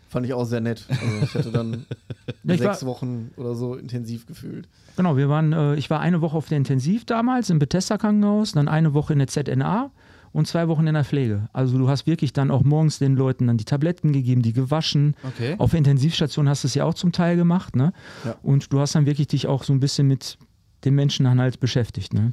Fand 0.09 0.27
ich 0.27 0.33
auch 0.35 0.45
sehr 0.45 0.61
nett. 0.61 0.85
Also 0.89 1.05
ich 1.23 1.35
hatte 1.35 1.53
dann 1.53 1.87
Ja, 2.45 2.55
ich 2.55 2.61
sechs 2.61 2.83
war- 2.83 2.89
Wochen 2.91 3.31
oder 3.37 3.55
so 3.55 3.75
intensiv 3.77 4.27
gefühlt. 4.27 4.69
Genau, 4.97 5.17
wir 5.17 5.29
waren, 5.29 5.53
äh, 5.53 5.75
ich 5.77 5.89
war 5.91 6.01
eine 6.01 6.21
Woche 6.21 6.37
auf 6.37 6.49
der 6.49 6.59
Intensiv 6.59 7.05
damals 7.05 7.49
im 7.51 7.59
Bethesda 7.61 7.97
Krankenhaus, 7.99 8.53
dann 8.53 8.67
eine 8.69 8.93
Woche 8.95 9.13
in 9.13 9.21
der 9.21 9.29
ZNA 9.29 9.91
und 10.33 10.47
zwei 10.49 10.67
Wochen 10.69 10.87
in 10.87 10.95
der 10.95 11.05
Pflege. 11.05 11.49
Also 11.53 11.79
du 11.79 11.89
hast 11.89 12.07
wirklich 12.07 12.33
dann 12.33 12.51
auch 12.51 12.63
morgens 12.63 12.99
den 12.99 13.15
Leuten 13.17 13.47
dann 13.47 13.57
die 13.57 13.65
Tabletten 13.65 14.13
gegeben, 14.13 14.43
die 14.43 14.53
gewaschen. 14.53 15.15
Okay. 15.27 15.55
Auf 15.59 15.71
der 15.71 15.79
Intensivstation 15.79 16.49
hast 16.49 16.65
du 16.65 16.67
es 16.69 16.75
ja 16.75 16.85
auch 16.85 16.95
zum 16.95 17.13
Teil 17.13 17.37
gemacht, 17.37 17.75
ne? 17.77 17.93
Ja. 18.25 18.37
Und 18.43 18.73
du 18.73 18.81
hast 18.81 18.95
dann 18.97 19.07
wirklich 19.07 19.29
dich 19.29 19.47
auch 19.49 19.63
so 19.65 19.73
ein 19.73 19.81
bisschen 19.81 20.07
mit 20.09 20.39
den 20.85 20.95
Menschen 20.95 21.25
dann 21.25 21.41
halt 21.41 21.61
beschäftigt, 21.61 22.13
ne? 22.15 22.33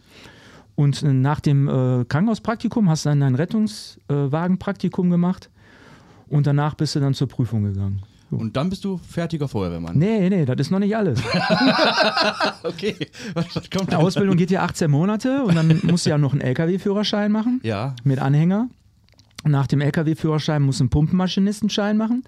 Und 0.75 1.01
äh, 1.03 1.11
nach 1.11 1.39
dem 1.39 1.67
äh, 1.67 2.05
Krankenhauspraktikum 2.05 2.89
hast 2.89 3.05
du 3.05 3.09
dann 3.09 3.21
dein 3.21 3.35
Rettungswagenpraktikum 3.35 5.09
gemacht 5.09 5.49
und 6.27 6.45
danach 6.47 6.75
bist 6.75 6.95
du 6.95 6.99
dann 6.99 7.13
zur 7.13 7.27
Prüfung 7.27 7.63
gegangen. 7.63 8.01
Und 8.29 8.57
dann 8.57 8.69
bist 8.69 8.83
du 8.83 8.97
fertiger 8.97 9.47
Feuerwehrmann. 9.47 9.97
Nee, 9.97 10.29
nee, 10.29 10.43
das 10.45 10.57
ist 10.59 10.69
noch 10.71 10.79
nicht 10.79 10.95
alles. 10.95 11.19
Okay. 12.63 12.95
Was, 13.33 13.55
was 13.55 13.69
kommt 13.69 13.91
Die? 13.91 13.95
Ausbildung 13.95 14.35
geht 14.35 14.51
ja 14.51 14.63
18 14.63 14.91
Monate 14.91 15.43
und 15.43 15.55
dann 15.55 15.79
musst 15.83 16.05
du 16.05 16.09
ja 16.09 16.17
noch 16.17 16.33
einen 16.33 16.41
LKW-Führerschein 16.41 17.31
machen 17.31 17.61
Ja. 17.63 17.95
mit 18.03 18.19
Anhänger. 18.19 18.67
Nach 19.45 19.67
dem 19.67 19.79
LKW-Führerschein 19.81 20.61
musst 20.61 20.79
du 20.79 20.83
einen 20.83 20.89
Pumpenmaschinistenschein 20.89 21.95
machen. 21.95 22.23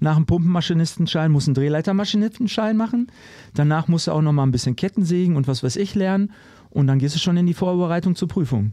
Nach 0.00 0.16
dem 0.16 0.26
Pumpenmaschinistenschein 0.26 1.30
musst 1.30 1.46
du 1.46 1.50
einen 1.50 1.54
Drehleitermaschinistenschein 1.54 2.76
machen. 2.76 3.08
Danach 3.54 3.88
musst 3.88 4.06
du 4.06 4.12
auch 4.12 4.22
noch 4.22 4.32
mal 4.32 4.42
ein 4.42 4.50
bisschen 4.50 4.76
Kettensägen 4.76 5.36
und 5.36 5.48
was 5.48 5.62
weiß 5.62 5.76
ich 5.76 5.94
lernen. 5.94 6.32
Und 6.70 6.86
dann 6.86 6.98
gehst 6.98 7.14
du 7.14 7.18
schon 7.18 7.36
in 7.36 7.46
die 7.46 7.54
Vorbereitung 7.54 8.16
zur 8.16 8.28
Prüfung. 8.28 8.72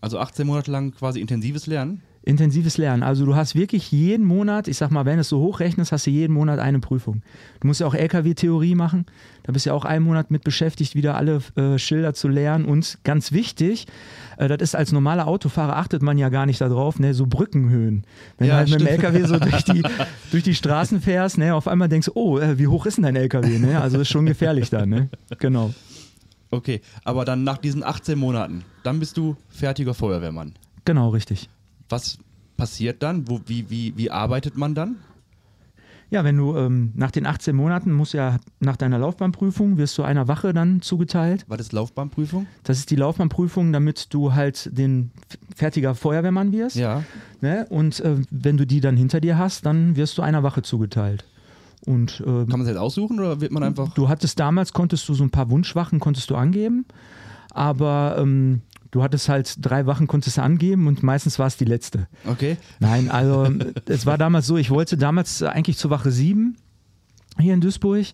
Also 0.00 0.18
18 0.18 0.46
Monate 0.46 0.70
lang 0.70 0.92
quasi 0.92 1.20
intensives 1.20 1.66
Lernen. 1.66 2.02
Intensives 2.24 2.78
Lernen. 2.78 3.02
Also 3.02 3.26
du 3.26 3.34
hast 3.34 3.54
wirklich 3.56 3.90
jeden 3.90 4.24
Monat, 4.24 4.68
ich 4.68 4.76
sag 4.76 4.90
mal, 4.90 5.04
wenn 5.04 5.14
du 5.16 5.22
es 5.22 5.28
so 5.28 5.40
hochrechnest, 5.40 5.90
hast 5.90 6.06
du 6.06 6.10
jeden 6.10 6.32
Monat 6.34 6.60
eine 6.60 6.78
Prüfung. 6.78 7.22
Du 7.60 7.66
musst 7.66 7.80
ja 7.80 7.86
auch 7.86 7.94
LKW-Theorie 7.94 8.76
machen. 8.76 9.06
Da 9.42 9.52
bist 9.52 9.66
du 9.66 9.70
ja 9.70 9.74
auch 9.74 9.84
einen 9.84 10.04
Monat 10.04 10.30
mit 10.30 10.44
beschäftigt, 10.44 10.94
wieder 10.94 11.16
alle 11.16 11.40
äh, 11.56 11.78
Schilder 11.78 12.14
zu 12.14 12.28
lernen. 12.28 12.64
Und 12.64 12.98
ganz 13.02 13.32
wichtig, 13.32 13.86
äh, 14.36 14.46
das 14.46 14.60
ist 14.62 14.74
als 14.76 14.92
normaler 14.92 15.26
Autofahrer 15.26 15.76
achtet 15.76 16.00
man 16.02 16.16
ja 16.16 16.28
gar 16.28 16.46
nicht 16.46 16.60
darauf, 16.60 17.00
ne, 17.00 17.12
so 17.12 17.26
Brückenhöhen. 17.26 18.04
Wenn 18.38 18.46
Ja, 18.48 18.54
du 18.54 18.58
halt 18.58 18.70
mit 18.70 18.80
dem. 18.80 18.86
LKW 18.86 19.24
so 19.24 19.38
durch 19.40 19.64
die, 19.64 19.82
durch 20.30 20.44
die 20.44 20.54
Straßen 20.54 21.00
fährst, 21.00 21.38
ne, 21.38 21.54
auf 21.54 21.66
einmal 21.66 21.88
denkst 21.88 22.06
du, 22.06 22.12
oh, 22.14 22.38
äh, 22.38 22.56
wie 22.58 22.68
hoch 22.68 22.86
ist 22.86 22.98
denn 22.98 23.04
dein 23.04 23.16
LKW? 23.16 23.58
Ne? 23.58 23.80
Also 23.80 23.98
ist 23.98 24.08
schon 24.10 24.26
gefährlich 24.26 24.70
da, 24.70 24.86
ne? 24.86 25.08
Genau. 25.38 25.74
Okay. 26.52 26.82
Aber 27.02 27.24
dann 27.24 27.42
nach 27.44 27.58
diesen 27.58 27.82
18 27.82 28.16
Monaten, 28.18 28.62
dann 28.84 29.00
bist 29.00 29.16
du 29.16 29.36
fertiger 29.48 29.94
Feuerwehrmann. 29.94 30.52
Genau, 30.84 31.08
richtig. 31.08 31.48
Was 31.92 32.18
passiert 32.56 33.02
dann? 33.02 33.28
Wo, 33.28 33.40
wie, 33.46 33.68
wie, 33.68 33.96
wie 33.96 34.10
arbeitet 34.10 34.56
man 34.56 34.74
dann? 34.74 34.96
Ja, 36.10 36.24
wenn 36.24 36.36
du 36.36 36.56
ähm, 36.56 36.92
nach 36.94 37.10
den 37.10 37.26
18 37.26 37.54
Monaten 37.54 37.92
musst 37.92 38.12
ja 38.12 38.38
nach 38.60 38.76
deiner 38.76 38.98
Laufbahnprüfung 38.98 39.78
wirst 39.78 39.96
du 39.96 40.02
einer 40.02 40.28
Wache 40.28 40.52
dann 40.52 40.82
zugeteilt. 40.82 41.48
War 41.48 41.56
das 41.56 41.72
Laufbahnprüfung? 41.72 42.46
Das 42.64 42.78
ist 42.78 42.90
die 42.90 42.96
Laufbahnprüfung, 42.96 43.72
damit 43.72 44.12
du 44.12 44.34
halt 44.34 44.76
den 44.76 45.10
fertiger 45.54 45.94
Feuerwehrmann 45.94 46.52
wirst. 46.52 46.76
Ja. 46.76 47.02
Ne? 47.40 47.66
Und 47.70 48.00
äh, 48.00 48.16
wenn 48.30 48.56
du 48.56 48.66
die 48.66 48.80
dann 48.80 48.96
hinter 48.96 49.20
dir 49.20 49.38
hast, 49.38 49.64
dann 49.64 49.96
wirst 49.96 50.16
du 50.18 50.22
einer 50.22 50.42
Wache 50.42 50.62
zugeteilt. 50.62 51.24
Und 51.86 52.20
äh, 52.20 52.24
Kann 52.24 52.46
man 52.48 52.60
es 52.62 52.68
jetzt 52.68 52.78
aussuchen 52.78 53.18
oder 53.18 53.40
wird 53.40 53.52
man 53.52 53.62
einfach. 53.62 53.92
du 53.94 54.08
hattest 54.08 54.38
damals, 54.38 54.72
konntest 54.72 55.08
du 55.08 55.14
so 55.14 55.24
ein 55.24 55.30
paar 55.30 55.50
Wunschwachen, 55.50 55.98
konntest 55.98 56.30
du 56.30 56.36
angeben, 56.36 56.84
aber 57.50 58.16
ähm, 58.18 58.60
du 58.92 59.02
hattest 59.02 59.28
halt 59.28 59.56
drei 59.60 59.86
Wachen, 59.86 60.06
konntest 60.06 60.36
du 60.36 60.42
angeben 60.42 60.86
und 60.86 61.02
meistens 61.02 61.40
war 61.40 61.48
es 61.48 61.56
die 61.56 61.64
letzte. 61.64 62.06
Okay. 62.24 62.56
Nein, 62.78 63.10
also 63.10 63.48
es 63.86 64.06
war 64.06 64.16
damals 64.16 64.46
so, 64.46 64.56
ich 64.56 64.70
wollte 64.70 64.96
damals 64.96 65.42
eigentlich 65.42 65.76
zur 65.76 65.90
Wache 65.90 66.12
7 66.12 66.56
hier 67.38 67.54
in 67.54 67.60
Duisburg 67.60 68.06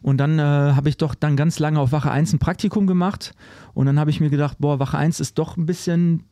und 0.00 0.16
dann 0.16 0.38
äh, 0.38 0.42
habe 0.42 0.88
ich 0.88 0.96
doch 0.96 1.14
dann 1.14 1.36
ganz 1.36 1.58
lange 1.60 1.78
auf 1.78 1.92
Wache 1.92 2.10
1 2.10 2.32
ein 2.32 2.38
Praktikum 2.40 2.86
gemacht 2.86 3.34
und 3.74 3.86
dann 3.86 4.00
habe 4.00 4.10
ich 4.10 4.18
mir 4.18 4.30
gedacht, 4.30 4.56
boah, 4.58 4.80
Wache 4.80 4.98
1 4.98 5.20
ist 5.20 5.38
doch 5.38 5.56
ein 5.56 5.66
bisschen 5.66 6.24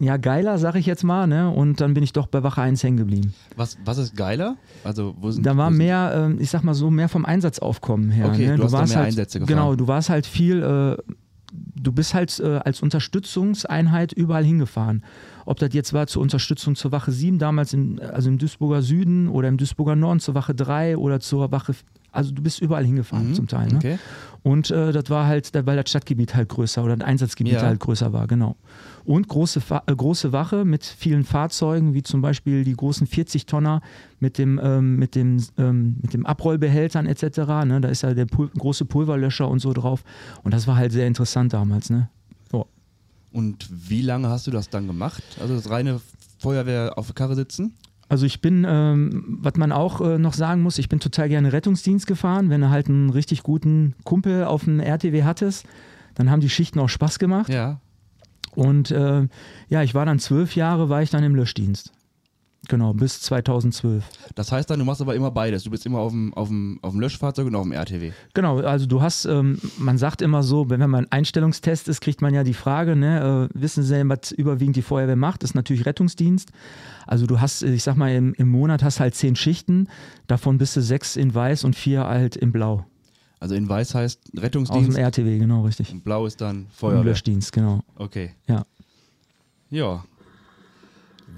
ja 0.00 0.16
geiler, 0.16 0.58
sag 0.58 0.76
ich 0.76 0.86
jetzt 0.86 1.02
mal, 1.02 1.26
ne? 1.26 1.50
Und 1.50 1.80
dann 1.80 1.94
bin 1.94 2.04
ich 2.04 2.12
doch 2.12 2.28
bei 2.28 2.44
Wache 2.44 2.62
1 2.62 2.84
hängen 2.84 2.98
geblieben. 2.98 3.34
Was, 3.56 3.78
was 3.84 3.98
ist 3.98 4.16
geiler? 4.16 4.56
Also, 4.84 5.16
wo 5.18 5.32
sind 5.32 5.44
Da 5.44 5.56
war 5.56 5.72
mehr, 5.72 6.12
ähm, 6.14 6.38
ich 6.40 6.50
sag 6.50 6.62
mal 6.62 6.74
so, 6.74 6.88
mehr 6.88 7.08
vom 7.08 7.24
Einsatzaufkommen 7.24 8.10
her. 8.10 8.28
Okay, 8.28 8.46
ne? 8.46 8.56
du 8.56 8.62
hast 8.62 8.72
da 8.72 8.78
warst 8.78 8.90
mehr 8.90 8.98
halt, 8.98 9.08
Einsätze 9.08 9.40
gefahren. 9.40 9.56
Genau, 9.56 9.74
du 9.74 9.88
warst 9.88 10.08
halt 10.08 10.26
viel, 10.26 10.62
äh, 10.62 11.12
du 11.52 11.92
bist 11.92 12.14
halt 12.14 12.38
äh, 12.40 12.56
als 12.64 12.82
Unterstützungseinheit 12.82 14.12
überall 14.12 14.44
hingefahren. 14.44 15.02
Ob 15.46 15.58
das 15.58 15.70
jetzt 15.72 15.92
war 15.92 16.06
zur 16.06 16.22
Unterstützung 16.22 16.76
zur 16.76 16.92
Wache 16.92 17.10
7 17.12 17.38
damals, 17.38 17.72
im, 17.72 17.98
also 18.12 18.28
im 18.28 18.38
Duisburger 18.38 18.82
Süden 18.82 19.28
oder 19.28 19.48
im 19.48 19.56
Duisburger 19.56 19.96
Norden 19.96 20.20
zur 20.20 20.34
Wache 20.34 20.54
3 20.54 20.96
oder 20.98 21.20
zur 21.20 21.50
Wache, 21.52 21.74
also 22.12 22.32
du 22.32 22.42
bist 22.42 22.60
überall 22.60 22.84
hingefahren 22.84 23.28
Mhm, 23.28 23.34
zum 23.34 23.46
Teil. 23.48 23.68
Ne? 23.68 23.76
Okay. 23.76 23.98
Und 24.42 24.70
äh, 24.70 24.92
das 24.92 25.08
war 25.08 25.26
halt, 25.26 25.50
weil 25.66 25.76
das 25.76 25.88
Stadtgebiet 25.90 26.34
halt 26.34 26.48
größer 26.48 26.84
oder 26.84 26.96
das 26.96 27.06
Einsatzgebiet 27.06 27.54
Ja. 27.54 27.62
halt 27.62 27.80
größer 27.80 28.12
war, 28.12 28.26
genau. 28.26 28.56
Und 29.08 29.26
große, 29.26 29.62
äh, 29.86 29.94
große 29.96 30.32
Wache 30.32 30.66
mit 30.66 30.84
vielen 30.84 31.24
Fahrzeugen, 31.24 31.94
wie 31.94 32.02
zum 32.02 32.20
Beispiel 32.20 32.62
die 32.62 32.74
großen 32.74 33.06
40-Tonner 33.06 33.80
mit 34.20 34.36
dem, 34.36 34.60
ähm, 34.62 34.96
mit 34.96 35.14
dem, 35.14 35.42
ähm, 35.56 35.96
mit 36.02 36.12
dem 36.12 36.26
Abrollbehältern 36.26 37.06
etc. 37.06 37.64
Ne? 37.64 37.80
Da 37.80 37.88
ist 37.88 38.02
ja 38.02 38.12
der 38.12 38.26
Pul 38.26 38.50
große 38.50 38.84
Pulverlöscher 38.84 39.48
und 39.48 39.60
so 39.60 39.72
drauf. 39.72 40.04
Und 40.42 40.52
das 40.52 40.66
war 40.66 40.76
halt 40.76 40.92
sehr 40.92 41.06
interessant 41.06 41.54
damals. 41.54 41.88
Ne? 41.88 42.10
Und 43.32 43.68
wie 43.70 44.02
lange 44.02 44.28
hast 44.28 44.46
du 44.46 44.50
das 44.50 44.68
dann 44.68 44.86
gemacht? 44.86 45.22
Also 45.40 45.54
das 45.54 45.70
reine 45.70 46.02
Feuerwehr 46.38 46.92
auf 46.96 47.06
der 47.06 47.14
Karre 47.14 47.34
sitzen? 47.34 47.74
Also 48.10 48.26
ich 48.26 48.42
bin, 48.42 48.66
ähm, 48.68 49.38
was 49.40 49.54
man 49.56 49.72
auch 49.72 50.02
äh, 50.02 50.18
noch 50.18 50.34
sagen 50.34 50.60
muss, 50.60 50.76
ich 50.76 50.90
bin 50.90 51.00
total 51.00 51.30
gerne 51.30 51.52
Rettungsdienst 51.52 52.06
gefahren. 52.06 52.50
Wenn 52.50 52.60
du 52.60 52.68
halt 52.68 52.88
einen 52.88 53.08
richtig 53.08 53.42
guten 53.42 53.94
Kumpel 54.04 54.44
auf 54.44 54.64
dem 54.64 54.80
RTW 54.80 55.24
hattest, 55.24 55.66
dann 56.14 56.30
haben 56.30 56.40
die 56.40 56.50
Schichten 56.50 56.78
auch 56.78 56.88
Spaß 56.88 57.18
gemacht. 57.18 57.48
Ja. 57.48 57.80
Und 58.54 58.90
äh, 58.90 59.26
ja, 59.68 59.82
ich 59.82 59.94
war 59.94 60.06
dann 60.06 60.18
zwölf 60.18 60.56
Jahre, 60.56 60.88
war 60.88 61.02
ich 61.02 61.10
dann 61.10 61.24
im 61.24 61.34
Löschdienst. 61.34 61.92
Genau, 62.66 62.92
bis 62.92 63.20
2012. 63.22 64.04
Das 64.34 64.50
heißt 64.50 64.68
dann, 64.68 64.80
du 64.80 64.84
machst 64.84 65.00
aber 65.00 65.14
immer 65.14 65.30
beides. 65.30 65.62
Du 65.62 65.70
bist 65.70 65.86
immer 65.86 66.00
auf 66.00 66.10
dem, 66.10 66.34
auf 66.34 66.48
dem, 66.48 66.78
auf 66.82 66.90
dem 66.90 67.00
Löschfahrzeug 67.00 67.46
und 67.46 67.54
auf 67.54 67.62
dem 67.62 67.72
RTW. 67.72 68.12
Genau, 68.34 68.58
also 68.58 68.86
du 68.86 69.00
hast, 69.00 69.26
ähm, 69.26 69.58
man 69.78 69.96
sagt 69.96 70.20
immer 70.20 70.42
so, 70.42 70.68
wenn 70.68 70.80
man 70.80 71.06
ein 71.06 71.12
Einstellungstest 71.12 71.88
ist, 71.88 72.00
kriegt 72.00 72.20
man 72.20 72.34
ja 72.34 72.42
die 72.42 72.54
Frage, 72.54 72.96
ne, 72.96 73.48
äh, 73.54 73.58
wissen 73.58 73.84
Sie 73.84 73.94
denn, 73.94 74.08
was 74.08 74.32
überwiegend 74.32 74.76
die 74.76 74.82
Feuerwehr 74.82 75.16
macht? 75.16 75.42
Das 75.42 75.50
ist 75.50 75.54
natürlich 75.54 75.86
Rettungsdienst. 75.86 76.50
Also 77.06 77.26
du 77.26 77.40
hast, 77.40 77.62
ich 77.62 77.84
sag 77.84 77.96
mal, 77.96 78.12
im, 78.12 78.34
im 78.34 78.48
Monat 78.48 78.82
hast 78.82 79.00
halt 79.00 79.14
zehn 79.14 79.36
Schichten, 79.36 79.88
davon 80.26 80.58
bist 80.58 80.76
du 80.76 80.82
sechs 80.82 81.16
in 81.16 81.34
weiß 81.34 81.64
und 81.64 81.76
vier 81.76 82.06
halt 82.06 82.36
in 82.36 82.52
blau. 82.52 82.84
Also 83.40 83.54
in 83.54 83.68
weiß 83.68 83.94
heißt 83.94 84.20
Aus 84.36 84.42
Rettungsdienst 84.42 84.96
dem 84.96 85.04
RTW, 85.04 85.38
genau, 85.38 85.64
richtig. 85.64 85.92
und 85.92 86.02
blau 86.02 86.26
ist 86.26 86.40
dann 86.40 86.66
Feuerwehr. 86.70 87.04
Löschdienst, 87.04 87.52
genau. 87.52 87.82
Okay. 87.96 88.30
Ja. 88.48 88.64
Ja. 89.70 90.04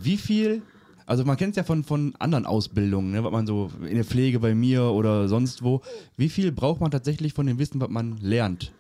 Wie 0.01 0.17
viel, 0.17 0.63
also 1.05 1.25
man 1.25 1.37
kennt 1.37 1.51
es 1.51 1.57
ja 1.57 1.63
von, 1.63 1.85
von 1.85 2.15
anderen 2.19 2.47
Ausbildungen, 2.47 3.11
ne, 3.11 3.23
was 3.23 3.33
man 3.33 3.47
so 3.47 3.71
in 3.87 3.97
der 3.97 4.05
Pflege 4.05 4.41
bei 4.41 4.55
mir 4.55 4.85
oder 4.85 5.29
sonst 5.29 5.63
wo. 5.63 5.83
Wie 6.17 6.29
viel 6.29 6.53
braucht 6.53 6.81
man 6.81 6.91
tatsächlich 6.91 7.35
von 7.35 7.47
dem 7.47 7.59
Wissen, 7.59 7.81
was 7.81 7.91
man 7.91 8.17
lernt? 8.19 8.73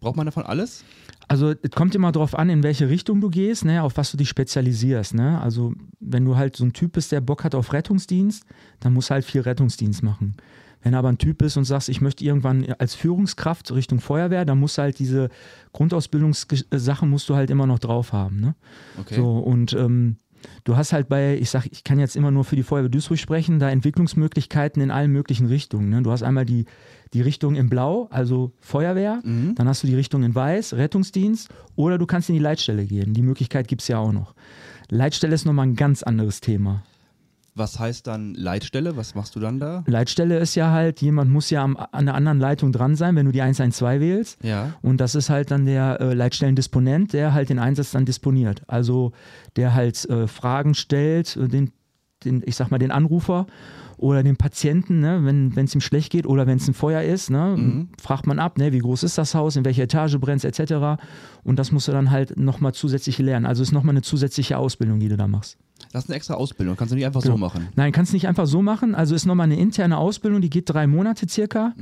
Braucht 0.00 0.16
man 0.16 0.26
davon 0.26 0.44
alles? 0.44 0.84
Also 1.28 1.54
es 1.62 1.70
kommt 1.70 1.94
immer 1.94 2.12
darauf 2.12 2.36
an, 2.36 2.50
in 2.50 2.62
welche 2.62 2.88
Richtung 2.88 3.20
du 3.20 3.30
gehst, 3.30 3.64
ne, 3.64 3.82
auf 3.82 3.96
was 3.96 4.10
du 4.10 4.16
dich 4.16 4.28
spezialisierst. 4.28 5.14
Ne? 5.14 5.40
Also 5.40 5.72
wenn 5.98 6.24
du 6.24 6.36
halt 6.36 6.56
so 6.56 6.64
ein 6.64 6.72
Typ 6.72 6.92
bist, 6.92 7.10
der 7.10 7.20
Bock 7.20 7.42
hat 7.42 7.54
auf 7.54 7.72
Rettungsdienst, 7.72 8.44
dann 8.80 8.92
musst 8.92 9.10
du 9.10 9.14
halt 9.14 9.24
viel 9.24 9.40
Rettungsdienst 9.40 10.02
machen. 10.02 10.36
Wenn 10.82 10.92
du 10.92 10.98
aber 10.98 11.08
ein 11.08 11.18
Typ 11.18 11.38
bist 11.38 11.56
und 11.56 11.64
sagst, 11.64 11.88
ich 11.88 12.00
möchte 12.00 12.24
irgendwann 12.24 12.66
als 12.78 12.94
Führungskraft 12.94 13.72
Richtung 13.72 14.00
Feuerwehr, 14.00 14.44
dann 14.44 14.58
musst 14.58 14.78
du 14.78 14.82
halt 14.82 14.98
diese 14.98 15.28
Grundausbildungssachen 15.72 17.08
musst 17.08 17.28
du 17.28 17.36
halt 17.36 17.50
immer 17.50 17.66
noch 17.66 17.78
drauf 17.78 18.12
haben. 18.12 18.40
Ne? 18.40 18.54
Okay. 18.98 19.14
So, 19.14 19.38
und 19.38 19.72
ähm, 19.74 20.16
du 20.64 20.76
hast 20.76 20.92
halt 20.92 21.08
bei, 21.08 21.36
ich 21.36 21.50
sag, 21.50 21.66
ich 21.70 21.84
kann 21.84 21.98
jetzt 21.98 22.16
immer 22.16 22.30
nur 22.30 22.44
für 22.44 22.56
die 22.56 22.62
Feuerwehr 22.62 22.88
Duisburg 22.88 23.18
sprechen, 23.18 23.58
da 23.58 23.70
Entwicklungsmöglichkeiten 23.70 24.82
in 24.82 24.90
allen 24.90 25.12
möglichen 25.12 25.46
Richtungen. 25.46 25.88
Ne? 25.90 26.02
Du 26.02 26.10
hast 26.10 26.22
einmal 26.22 26.44
die, 26.44 26.66
die 27.12 27.20
Richtung 27.20 27.54
in 27.54 27.68
Blau, 27.68 28.08
also 28.10 28.52
Feuerwehr, 28.60 29.20
Mhm. 29.24 29.54
dann 29.54 29.68
hast 29.68 29.82
du 29.82 29.86
die 29.86 29.94
Richtung 29.94 30.22
in 30.22 30.34
Weiß, 30.34 30.74
Rettungsdienst, 30.74 31.48
oder 31.76 31.98
du 31.98 32.06
kannst 32.06 32.28
in 32.28 32.34
die 32.34 32.40
Leitstelle 32.40 32.84
gehen. 32.86 33.14
Die 33.14 33.22
Möglichkeit 33.22 33.68
gibt 33.68 33.82
es 33.82 33.88
ja 33.88 33.98
auch 33.98 34.12
noch. 34.12 34.34
Leitstelle 34.88 35.34
ist 35.34 35.44
nochmal 35.46 35.66
ein 35.66 35.76
ganz 35.76 36.02
anderes 36.02 36.40
Thema. 36.40 36.82
Was 37.54 37.78
heißt 37.78 38.06
dann 38.06 38.34
Leitstelle? 38.34 38.96
Was 38.96 39.14
machst 39.14 39.36
du 39.36 39.40
dann 39.40 39.60
da? 39.60 39.84
Leitstelle 39.86 40.38
ist 40.38 40.54
ja 40.54 40.70
halt, 40.70 41.02
jemand 41.02 41.30
muss 41.30 41.50
ja 41.50 41.62
am, 41.62 41.76
an 41.76 42.06
der 42.06 42.14
anderen 42.14 42.38
Leitung 42.40 42.72
dran 42.72 42.96
sein, 42.96 43.14
wenn 43.14 43.26
du 43.26 43.32
die 43.32 43.42
112 43.42 44.00
wählst. 44.00 44.42
Ja. 44.42 44.72
Und 44.80 44.98
das 45.02 45.14
ist 45.14 45.28
halt 45.28 45.50
dann 45.50 45.66
der 45.66 46.00
äh, 46.00 46.14
Leitstellendisponent, 46.14 47.12
der 47.12 47.34
halt 47.34 47.50
den 47.50 47.58
Einsatz 47.58 47.90
dann 47.90 48.04
disponiert. 48.06 48.62
Also 48.68 49.12
der 49.56 49.74
halt 49.74 50.08
äh, 50.08 50.26
Fragen 50.28 50.74
stellt, 50.74 51.36
äh, 51.36 51.48
den, 51.48 51.72
den, 52.24 52.42
ich 52.46 52.56
sag 52.56 52.70
mal, 52.70 52.78
den 52.78 52.90
Anrufer 52.90 53.46
oder 53.98 54.22
den 54.24 54.36
Patienten, 54.36 54.98
ne, 55.00 55.20
wenn 55.24 55.52
es 55.64 55.74
ihm 55.76 55.80
schlecht 55.80 56.10
geht 56.10 56.26
oder 56.26 56.46
wenn 56.46 56.56
es 56.56 56.66
ein 56.66 56.74
Feuer 56.74 57.02
ist, 57.02 57.30
ne, 57.30 57.54
Mhm. 57.56 57.88
fragt 58.00 58.26
man 58.26 58.38
ab, 58.40 58.58
ne, 58.58 58.72
wie 58.72 58.78
groß 58.80 59.04
ist 59.04 59.16
das 59.18 59.34
Haus, 59.34 59.54
in 59.56 59.64
welcher 59.64 59.84
Etage 59.84 60.16
brennt 60.18 60.42
es, 60.42 60.58
etc. 60.58 61.00
Und 61.44 61.58
das 61.58 61.70
musst 61.70 61.86
du 61.86 61.92
dann 61.92 62.10
halt 62.10 62.36
nochmal 62.36 62.72
zusätzlich 62.74 63.18
lernen. 63.18 63.46
Also 63.46 63.62
ist 63.62 63.70
nochmal 63.72 63.92
eine 63.92 64.02
zusätzliche 64.02 64.58
Ausbildung, 64.58 64.98
die 64.98 65.08
du 65.08 65.16
da 65.16 65.28
machst. 65.28 65.56
Das 65.92 66.04
ist 66.04 66.10
eine 66.10 66.16
extra 66.16 66.34
Ausbildung. 66.34 66.74
Kannst 66.76 66.90
du 66.92 66.96
nicht 66.96 67.04
einfach 67.06 67.20
so 67.20 67.34
Genau. 67.34 67.46
machen. 67.46 67.68
Nein, 67.76 67.92
kannst 67.92 68.12
nicht 68.14 68.26
einfach 68.26 68.46
so 68.46 68.62
machen. 68.62 68.94
Also 68.94 69.14
ist 69.14 69.26
nochmal 69.26 69.44
eine 69.44 69.58
interne 69.58 69.98
Ausbildung, 69.98 70.40
die 70.40 70.50
geht 70.50 70.68
drei 70.70 70.86
Monate 70.86 71.28
circa, 71.28 71.74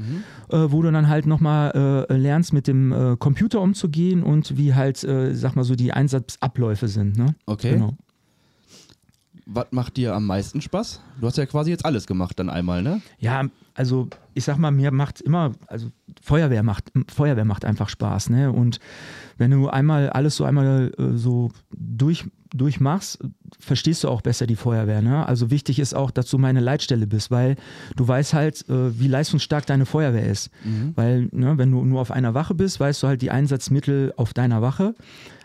äh, 0.49 0.57
wo 0.69 0.83
du 0.83 0.91
dann 0.91 1.09
halt 1.09 1.27
nochmal 1.27 2.07
äh, 2.11 2.17
lernst, 2.17 2.53
mit 2.53 2.67
dem 2.67 2.93
äh, 2.93 3.17
Computer 3.17 3.61
umzugehen 3.61 4.23
und 4.23 4.57
wie 4.59 4.75
halt, 4.75 5.03
äh, 5.05 5.35
sag 5.35 5.55
mal 5.57 5.63
so, 5.65 5.77
die 5.77 5.93
Einsatzabläufe 5.93 6.89
sind. 6.89 7.17
Ne? 7.17 7.35
Okay. 7.47 7.73
Genau. 7.75 7.95
Was 9.47 9.67
macht 9.73 9.97
dir 9.97 10.15
am 10.15 10.27
meisten 10.27 10.61
Spaß? 10.61 11.01
Du 11.21 11.27
hast 11.27 11.37
ja 11.37 11.47
quasi 11.47 11.71
jetzt 11.71 11.85
alles 11.85 12.07
gemacht 12.07 12.39
dann 12.39 12.49
einmal, 12.51 12.83
ne? 12.83 13.01
Ja, 13.19 13.45
also 13.75 14.09
ich 14.35 14.45
sag 14.45 14.59
mal, 14.59 14.71
mir 14.71 14.93
macht 14.93 15.21
immer, 15.21 15.53
also 15.67 15.89
Feuerwehr 16.23 16.63
macht, 16.63 16.93
Feuerwehr 17.09 17.45
macht 17.45 17.65
einfach 17.65 17.89
Spaß, 17.89 18.31
ne? 18.31 18.53
Und 18.53 18.79
wenn 19.39 19.51
du 19.51 19.69
einmal 19.69 20.11
alles 20.11 20.37
so 20.37 20.45
einmal 20.45 20.93
äh, 20.99 21.17
so 21.17 21.51
durch, 21.77 22.27
durchmachst, 22.55 23.19
verstehst 23.59 24.05
du 24.05 24.09
auch 24.09 24.23
besser 24.23 24.47
die 24.47 24.57
Feuerwehr, 24.57 25.03
ne? 25.03 25.27
Also 25.27 25.51
wichtig 25.51 25.79
ist 25.79 25.95
auch, 25.95 26.11
dass 26.11 26.29
du 26.29 26.39
meine 26.39 26.61
Leitstelle 26.61 27.07
bist, 27.07 27.31
weil 27.31 27.57
du 27.97 28.07
weißt 28.07 28.35
halt, 28.35 28.69
äh, 28.69 28.99
wie 28.99 29.09
leistungsstark 29.09 29.67
deine 29.67 29.87
Feuerwehr 29.87 30.27
ist. 30.27 30.51
Weil, 30.97 31.29
ne, 31.33 31.59
wenn 31.59 31.71
du 31.71 31.85
nur 31.85 32.01
auf 32.01 32.11
einer 32.11 32.35
Wache 32.35 32.55
bist, 32.55 32.81
weißt 32.81 33.03
du 33.03 33.07
halt 33.07 33.23
die 33.23 33.31
Einsatzmittel 33.31 34.13
auf 34.17 34.35
deiner 34.35 34.63
Wache. 34.63 34.95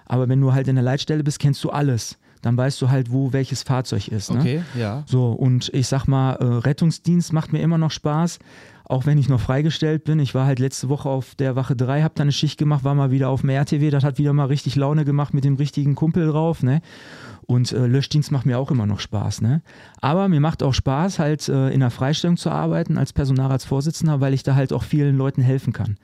Aber 0.06 0.30
wenn 0.30 0.42
du 0.42 0.54
halt 0.54 0.68
in 0.68 0.76
der 0.76 0.84
Leitstelle 0.84 1.24
bist, 1.24 1.40
kennst 1.40 1.64
du 1.64 1.70
alles. 1.70 2.18
Dann 2.42 2.58
weißt 2.58 2.80
du 2.82 2.90
halt, 2.92 3.12
wo 3.12 3.34
welches 3.34 3.64
Fahrzeug 3.64 4.08
ist. 4.08 4.32
Ne? 4.32 4.40
Okay, 4.40 4.62
ja. 4.78 5.04
So, 5.08 5.32
und 5.32 5.74
ich 5.74 5.88
sag 5.88 6.06
mal, 6.08 6.34
äh, 6.34 6.44
Rettungsdienst 6.44 7.34
macht 7.34 7.52
mir 7.52 7.60
immer 7.60 7.80
noch 7.80 7.90
Spaß, 7.90 8.38
auch 8.86 9.06
wenn 9.06 9.18
ich 9.18 9.30
noch 9.30 9.40
freigestellt 9.40 10.04
bin. 10.04 10.20
Ich 10.20 10.36
war 10.36 10.46
halt 10.46 10.60
letzte 10.60 10.90
Woche 10.90 11.10
auf 11.10 11.36
der 11.36 11.56
Wache 11.56 11.76
3, 11.76 12.04
hab 12.04 12.16
da 12.16 12.22
eine 12.22 12.32
Schicht 12.32 12.58
gemacht, 12.58 12.84
war 12.84 12.96
mal 12.96 13.12
wieder 13.12 13.30
auf 13.30 13.42
dem 13.42 13.50
RTW, 13.50 13.90
das 13.90 14.04
hat 14.04 14.18
wieder 14.18 14.34
mal 14.34 14.46
richtig 14.46 14.76
Laune 14.76 15.06
gemacht 15.06 15.34
mit 15.34 15.44
dem 15.44 15.56
richtigen 15.56 15.96
Kumpel 15.96 16.28
drauf, 16.28 16.64
ne? 16.64 16.82
Und 17.48 17.72
äh, 17.72 17.86
Löschdienst 17.86 18.32
macht 18.32 18.46
mir 18.46 18.58
auch 18.58 18.72
immer 18.72 18.86
noch 18.86 19.00
Spaß, 19.00 19.42
ne? 19.42 19.62
Aber 20.02 20.28
mir 20.28 20.40
macht 20.40 20.64
auch 20.64 20.74
Spaß, 20.74 21.20
halt 21.20 21.50
äh, 21.50 21.70
in 21.70 21.80
der 21.80 21.92
Freistellung 21.92 22.38
zu 22.38 22.50
arbeiten 22.50 22.98
als 22.98 23.14
Personalratsvorsitzender, 23.14 24.22
weil 24.22 24.34
ich 24.34 24.44
da 24.44 24.56
halt 24.56 24.72
auch 24.74 24.84
vielen 24.84 25.18
Leuten 25.18 25.42
helfen 25.42 25.74
kann. 25.74 25.98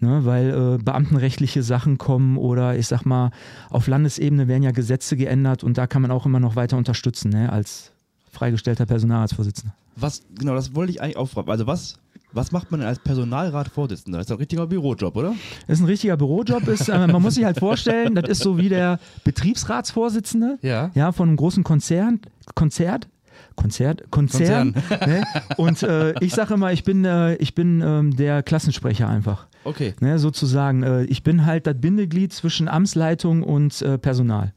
Ne, 0.00 0.24
weil 0.24 0.50
äh, 0.50 0.82
beamtenrechtliche 0.82 1.62
Sachen 1.62 1.98
kommen 1.98 2.36
oder 2.36 2.76
ich 2.76 2.88
sag 2.88 3.06
mal, 3.06 3.30
auf 3.70 3.86
Landesebene 3.86 4.48
werden 4.48 4.64
ja 4.64 4.72
Gesetze 4.72 5.16
geändert 5.16 5.62
und 5.62 5.78
da 5.78 5.86
kann 5.86 6.02
man 6.02 6.10
auch 6.10 6.26
immer 6.26 6.40
noch 6.40 6.56
weiter 6.56 6.76
unterstützen, 6.76 7.30
ne, 7.30 7.50
als 7.50 7.92
freigestellter 8.32 8.86
Personalratsvorsitzender. 8.86 9.72
Was, 9.96 10.22
genau, 10.36 10.54
das 10.54 10.74
wollte 10.74 10.90
ich 10.90 11.00
eigentlich 11.00 11.16
auch 11.16 11.28
fragen. 11.28 11.50
Also 11.50 11.66
was, 11.66 11.98
was 12.34 12.52
macht 12.52 12.70
man 12.70 12.80
denn 12.80 12.88
als 12.88 12.98
Personalratvorsitzender? 12.98 14.18
Das 14.18 14.26
ist 14.26 14.30
ein 14.32 14.38
richtiger 14.38 14.66
Bürojob, 14.66 15.16
oder? 15.16 15.34
Das 15.66 15.78
ist 15.78 15.82
ein 15.82 15.86
richtiger 15.86 16.16
Bürojob, 16.16 16.66
ist, 16.68 16.88
äh, 16.88 17.06
man 17.06 17.22
muss 17.22 17.34
sich 17.34 17.44
halt 17.44 17.58
vorstellen, 17.58 18.14
das 18.14 18.28
ist 18.28 18.42
so 18.42 18.58
wie 18.58 18.68
der 18.68 18.98
Betriebsratsvorsitzende 19.24 20.58
Ja. 20.62 20.90
ja, 20.94 21.12
von 21.12 21.28
einem 21.28 21.36
großen 21.36 21.64
Konzern, 21.64 22.20
Konzert, 22.54 23.08
Konzert, 23.56 24.10
Konzern. 24.10 24.74
Ne? 25.06 25.24
Und 25.56 25.82
äh, 25.82 26.14
ich 26.20 26.34
sage 26.34 26.54
immer, 26.54 26.72
ich 26.72 26.84
bin, 26.84 27.04
äh, 27.04 27.34
ich 27.36 27.54
bin 27.54 27.80
ähm, 27.82 28.16
der 28.16 28.42
Klassensprecher 28.42 29.08
einfach. 29.08 29.46
Okay. 29.64 29.94
Ne, 30.00 30.18
sozusagen, 30.18 30.82
äh, 30.82 31.04
ich 31.04 31.22
bin 31.22 31.46
halt 31.46 31.66
das 31.66 31.76
Bindeglied 31.80 32.32
zwischen 32.32 32.68
Amtsleitung 32.68 33.42
und 33.42 33.80
äh, 33.82 33.96
Personal. 33.98 34.52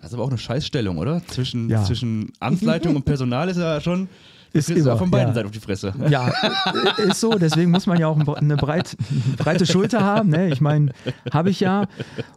Das 0.00 0.10
ist 0.10 0.14
aber 0.14 0.24
auch 0.24 0.28
eine 0.30 0.38
Scheißstellung, 0.38 0.98
oder? 0.98 1.20
Zwischen, 1.26 1.68
Ja. 1.68 1.82
zwischen 1.84 2.32
Amtsleitung 2.40 2.94
und 2.96 3.04
Personal 3.04 3.48
ist 3.48 3.56
ja 3.58 3.80
schon. 3.80 4.08
Ist 4.52 4.70
immer, 4.70 4.96
von 4.96 5.10
beiden 5.10 5.28
ja. 5.28 5.34
Seiten 5.34 5.46
auf 5.46 5.52
die 5.52 5.60
Fresse. 5.60 5.92
Ja, 6.08 6.32
ist 6.98 7.20
so. 7.20 7.30
Deswegen 7.38 7.70
muss 7.70 7.86
man 7.86 7.98
ja 7.98 8.06
auch 8.08 8.18
ein- 8.18 8.28
eine 8.28 8.56
breit, 8.56 8.96
breite 9.36 9.66
Schulter 9.66 10.02
haben. 10.02 10.30
Ne? 10.30 10.48
Ich 10.50 10.60
meine, 10.60 10.92
habe 11.32 11.50
ich 11.50 11.60
ja. 11.60 11.86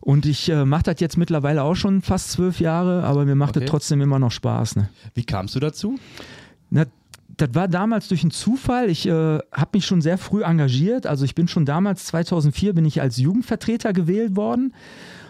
Und 0.01 0.25
ich 0.25 0.49
äh, 0.49 0.65
mache 0.65 0.83
das 0.83 0.95
jetzt 0.99 1.17
mittlerweile 1.17 1.63
auch 1.63 1.75
schon 1.75 2.01
fast 2.01 2.31
zwölf 2.31 2.59
Jahre, 2.59 3.03
aber 3.03 3.25
mir 3.25 3.35
macht 3.35 3.55
Okay. 3.55 3.65
es 3.65 3.71
trotzdem 3.71 4.01
immer 4.01 4.19
noch 4.19 4.31
Spaß. 4.31 4.75
Ne? 4.75 4.89
Wie 5.13 5.23
kamst 5.23 5.55
du 5.55 5.59
dazu? 5.59 5.97
Na, 6.69 6.85
das 7.37 7.49
war 7.53 7.67
damals 7.67 8.07
durch 8.09 8.23
einen 8.23 8.31
Zufall. 8.31 8.89
Ich 8.89 9.07
äh, 9.07 9.11
habe 9.11 9.69
mich 9.73 9.85
schon 9.85 10.01
sehr 10.01 10.17
früh 10.17 10.43
engagiert. 10.43 11.07
Also 11.07 11.23
ich 11.25 11.33
bin 11.33 11.47
schon 11.47 11.65
damals, 11.65 12.05
2004, 12.07 12.73
bin 12.73 12.85
ich 12.85 13.01
als 13.01 13.17
Jugendvertreter 13.17 13.93
gewählt 13.93 14.35
worden, 14.35 14.73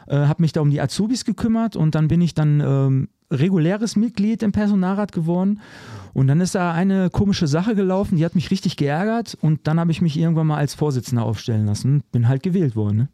äh, 0.07 0.15
habe 0.17 0.41
mich 0.41 0.51
da 0.51 0.61
um 0.61 0.71
die 0.71 0.81
Azubis 0.81 1.25
gekümmert 1.25 1.75
und 1.75 1.93
dann 1.95 2.07
bin 2.07 2.21
ich 2.21 2.33
dann 2.33 2.59
ähm, 2.59 3.09
reguläres 3.31 3.95
Mitglied 3.95 4.43
im 4.43 4.51
Personalrat 4.51 5.11
geworden. 5.11 5.59
Und 6.13 6.27
dann 6.27 6.41
ist 6.41 6.55
da 6.55 6.73
eine 6.73 7.09
komische 7.09 7.47
Sache 7.47 7.73
gelaufen, 7.73 8.17
die 8.17 8.25
hat 8.25 8.35
mich 8.35 8.51
richtig 8.51 8.75
geärgert 8.75 9.37
und 9.41 9.61
dann 9.63 9.79
habe 9.79 9.91
ich 9.91 10.01
mich 10.01 10.17
irgendwann 10.19 10.47
mal 10.47 10.57
als 10.57 10.75
Vorsitzender 10.75 11.23
aufstellen 11.23 11.65
lassen. 11.65 12.03
Bin 12.11 12.27
halt 12.27 12.43
gewählt 12.43 12.75
worden. 12.75 12.97
Ne? 12.97 13.07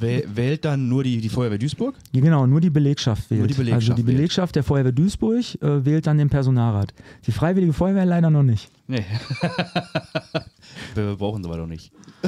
Wäh- 0.00 0.24
Wählt 0.34 0.64
dann 0.64 0.88
nur 0.88 1.02
die, 1.02 1.20
die 1.20 1.28
Feuerwehr 1.28 1.58
Duisburg? 1.58 1.94
Ja, 2.12 2.20
genau, 2.20 2.46
nur 2.46 2.60
die 2.60 2.70
Belegschaft 2.70 3.30
wählt. 3.30 3.40
Nur 3.40 3.48
die 3.48 3.54
Belegschaft 3.54 3.82
also 3.90 3.94
die 3.94 4.06
wählt. 4.06 4.16
Belegschaft 4.18 4.54
der 4.56 4.62
Feuerwehr 4.64 4.92
Duisburg 4.92 5.60
äh, 5.62 5.84
wählt 5.84 6.06
dann 6.06 6.18
den 6.18 6.28
Personalrat. 6.30 6.92
Die 7.26 7.32
Freiwillige 7.32 7.72
Feuerwehr 7.72 8.04
leider 8.06 8.30
noch 8.30 8.42
nicht. 8.42 8.70
Nee. 8.86 9.04
Wir 10.94 11.16
brauchen 11.16 11.42
sie 11.42 11.48
aber 11.48 11.58
doch 11.58 11.66
nicht. 11.66 11.90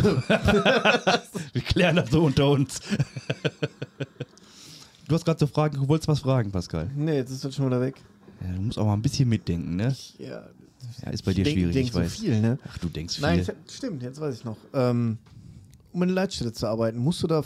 Wir 1.53 1.63
klären 1.63 1.97
das 1.97 2.11
so 2.11 2.23
unter 2.25 2.49
uns. 2.51 2.81
Du 5.09 5.15
hast 5.15 5.25
gerade 5.25 5.39
so 5.39 5.47
Fragen, 5.47 5.77
du 5.77 5.89
wolltest 5.89 6.09
was 6.09 6.21
fragen, 6.21 6.51
Pascal. 6.51 6.91
Nee, 6.97 7.17
jetzt 7.17 7.31
ist 7.31 7.45
das 7.45 7.55
schon 7.55 7.67
wieder 7.67 7.81
weg. 7.81 7.97
Ja, 8.41 8.55
du 8.55 8.63
musst 8.63 8.79
auch 8.79 8.87
mal 8.87 8.95
ein 8.95 9.03
bisschen 9.03 9.29
mitdenken, 9.29 9.77
ne? 9.77 9.95
Ja, 10.19 10.45
Ja, 11.05 11.11
ist 11.11 11.25
bei 11.25 11.33
dir 11.35 11.45
denk, 11.45 11.57
schwierig, 11.57 11.75
denk 11.75 11.87
ich 11.87 11.93
so 11.93 12.01
weiß. 12.01 12.13
viel, 12.15 12.41
ne? 12.41 12.59
Ach, 12.69 12.79
du 12.79 12.89
denkst 12.89 13.17
viel. 13.17 13.23
Nein, 13.23 13.41
ich, 13.41 13.75
stimmt, 13.75 14.03
jetzt 14.03 14.21
weiß 14.21 14.35
ich 14.37 14.45
noch. 14.45 14.57
Ähm, 14.73 15.19
um 15.93 16.03
in 16.03 16.09
der 16.09 16.15
Leitstelle 16.17 16.53
zu 16.53 16.67
arbeiten, 16.67 16.99
musst 16.99 17.23
du 17.23 17.27
da 17.27 17.43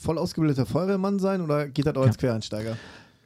voll 0.00 0.18
ausgebildeter 0.18 0.66
Feuerwehrmann 0.66 1.18
sein 1.18 1.40
oder 1.42 1.68
geht 1.68 1.86
das 1.86 1.94
auch 1.96 2.02
als 2.06 2.18
Quereinsteiger? 2.18 2.76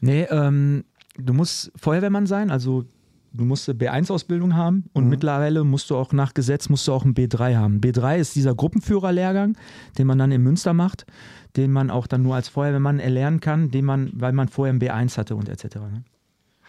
Nee, 0.01 0.25
ähm, 0.31 0.85
du 1.19 1.33
musst 1.33 1.73
Feuerwehrmann 1.77 2.27
sein, 2.27 2.51
also 2.51 2.85
du 3.33 3.45
musst 3.45 3.69
eine 3.69 3.79
B1-Ausbildung 3.79 4.55
haben 4.55 4.85
und 4.93 5.09
mittlerweile 5.09 5.65
musst 5.65 5.89
du 5.91 5.97
auch 5.97 6.13
nach 6.13 6.35
Gesetz 6.35 6.69
musst 6.69 6.87
du 6.89 6.93
auch 6.93 7.05
ein 7.05 7.15
B3 7.15 7.57
haben. 7.57 7.81
B3 7.81 8.19
ist 8.19 8.35
dieser 8.35 8.55
Gruppenführerlehrgang, 8.55 9.57
den 9.99 10.07
man 10.07 10.19
dann 10.19 10.33
in 10.33 10.43
Münster 10.43 10.75
macht, 10.75 11.07
den 11.57 11.73
man 11.73 11.91
auch 11.91 12.07
dann 12.07 12.23
nur 12.23 12.35
als 12.35 12.49
Feuerwehrmann 12.49 12.99
erlernen 13.01 13.41
kann, 13.41 13.71
den 13.71 13.85
man, 13.85 14.11
weil 14.15 14.33
man 14.33 14.49
vorher 14.49 14.73
ein 14.73 14.81
B1 14.81 15.17
hatte 15.17 15.37
und 15.37 15.49
etc. 15.49 15.77
Ne? 15.77 16.05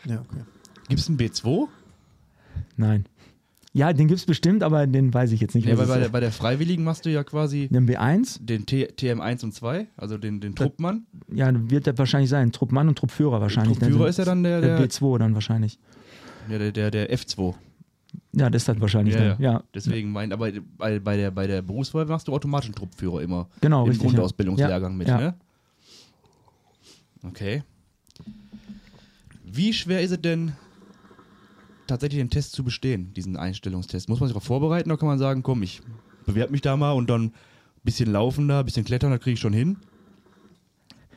Ja, 0.06 0.22
okay. 0.22 0.44
Gibt 0.88 1.01
es 1.01 1.10
einen 1.10 1.17
B2? 1.17 1.67
Nein. 2.77 3.06
Ja, 3.74 3.94
den 3.94 4.08
gibt 4.08 4.20
es 4.20 4.25
bestimmt, 4.25 4.63
aber 4.63 4.88
den 4.88 5.13
weiß 5.13 5.32
ich 5.34 5.41
jetzt 5.41 5.53
nicht. 5.53 5.67
Ja, 5.67 5.77
weil 5.77 5.86
bei 5.86 6.00
der, 6.00 6.10
bei 6.10 6.20
der 6.20 6.32
Freiwilligen 6.32 6.84
machst 6.84 7.06
du 7.06 7.12
ja 7.12 7.24
quasi 7.24 7.67
Den 7.70 7.88
B1, 7.88 8.44
den 8.44 8.65
T 8.65 8.88
TM1 8.88 9.44
und 9.44 9.53
2, 9.53 9.88
also 9.98 10.17
den, 10.17 10.39
den 10.39 10.56
Truppmann. 10.56 11.06
ja, 11.32 11.51
wird 11.70 11.86
der 11.86 11.96
wahrscheinlich 11.98 12.29
sein. 12.29 12.51
Truppmann 12.51 12.88
und 12.88 12.98
Truppführer 12.98 13.39
wahrscheinlich. 13.39 13.77
Truppführer 13.77 14.08
ist 14.08 14.17
ja 14.17 14.25
dann 14.25 14.41
der, 14.41 14.62
der 14.62 14.77
der, 14.77 14.89
B2 14.89 15.20
dann 15.20 15.36
wahrscheinlich. 15.36 15.77
ja, 16.50 16.58
der, 16.58 16.72
der, 16.72 16.89
der 16.89 17.13
F2. 17.13 17.53
Ja, 18.34 18.50
das 18.50 18.64
ist 18.64 18.68
dann 18.70 18.82
wahrscheinlich 18.82 19.16
Ja, 19.16 19.30
dann. 19.36 19.42
Ja, 19.42 19.64
Deswegen 19.74 20.12
mein, 20.12 20.32
aber 20.32 20.52
bei, 20.78 21.00
bei, 21.00 21.18
der, 21.18 21.32
bei 21.32 21.48
der 21.48 21.62
Berufsfeuerwehr 21.62 22.14
machst 22.14 22.28
du 22.28 22.34
automatisch 22.34 22.68
einen 22.68 22.76
Truppführer 22.76 23.22
immer. 23.22 23.48
genau, 23.62 23.84
Im 23.84 23.90
richtig. 23.90 24.04
ja. 24.04 24.10
Grundausbildungslehrgang 24.12 24.92
ja. 24.92 24.98
mit, 24.98 25.08
ja. 25.08 25.18
ne? 25.18 25.34
Okay. 27.24 27.64
Wie 29.44 29.74
schwer 29.74 30.02
ist 30.02 30.12
es 30.12 30.22
denn, 30.22 30.54
tatsächlich 31.88 32.20
den 32.20 32.30
Test 32.30 32.52
zu 32.52 32.64
bestehen, 32.64 33.14
diesen 33.14 33.38
Einstellungstest? 33.38 34.10
Muss 34.10 34.20
man 34.20 34.28
sich 34.28 34.34
darauf 34.34 34.46
vorbereiten 34.46 34.92
oder 34.92 35.00
kann 35.00 35.08
man 35.08 35.20
sagen, 35.20 35.42
komm, 35.42 35.64
ich 35.64 35.82
bewerbe 36.26 36.52
mich 36.52 36.62
da 36.62 36.78
mal 36.78 36.92
und 36.92 37.10
dann 37.10 37.24
ein 37.26 37.34
bisschen 37.84 38.12
laufen 38.12 38.48
da, 38.48 38.60
ein 38.60 38.66
bisschen 38.66 38.86
klettern, 38.86 39.12
da 39.12 39.18
kriege 39.18 39.34
ich 39.36 39.40
schon 39.40 39.54
hin? 39.54 39.78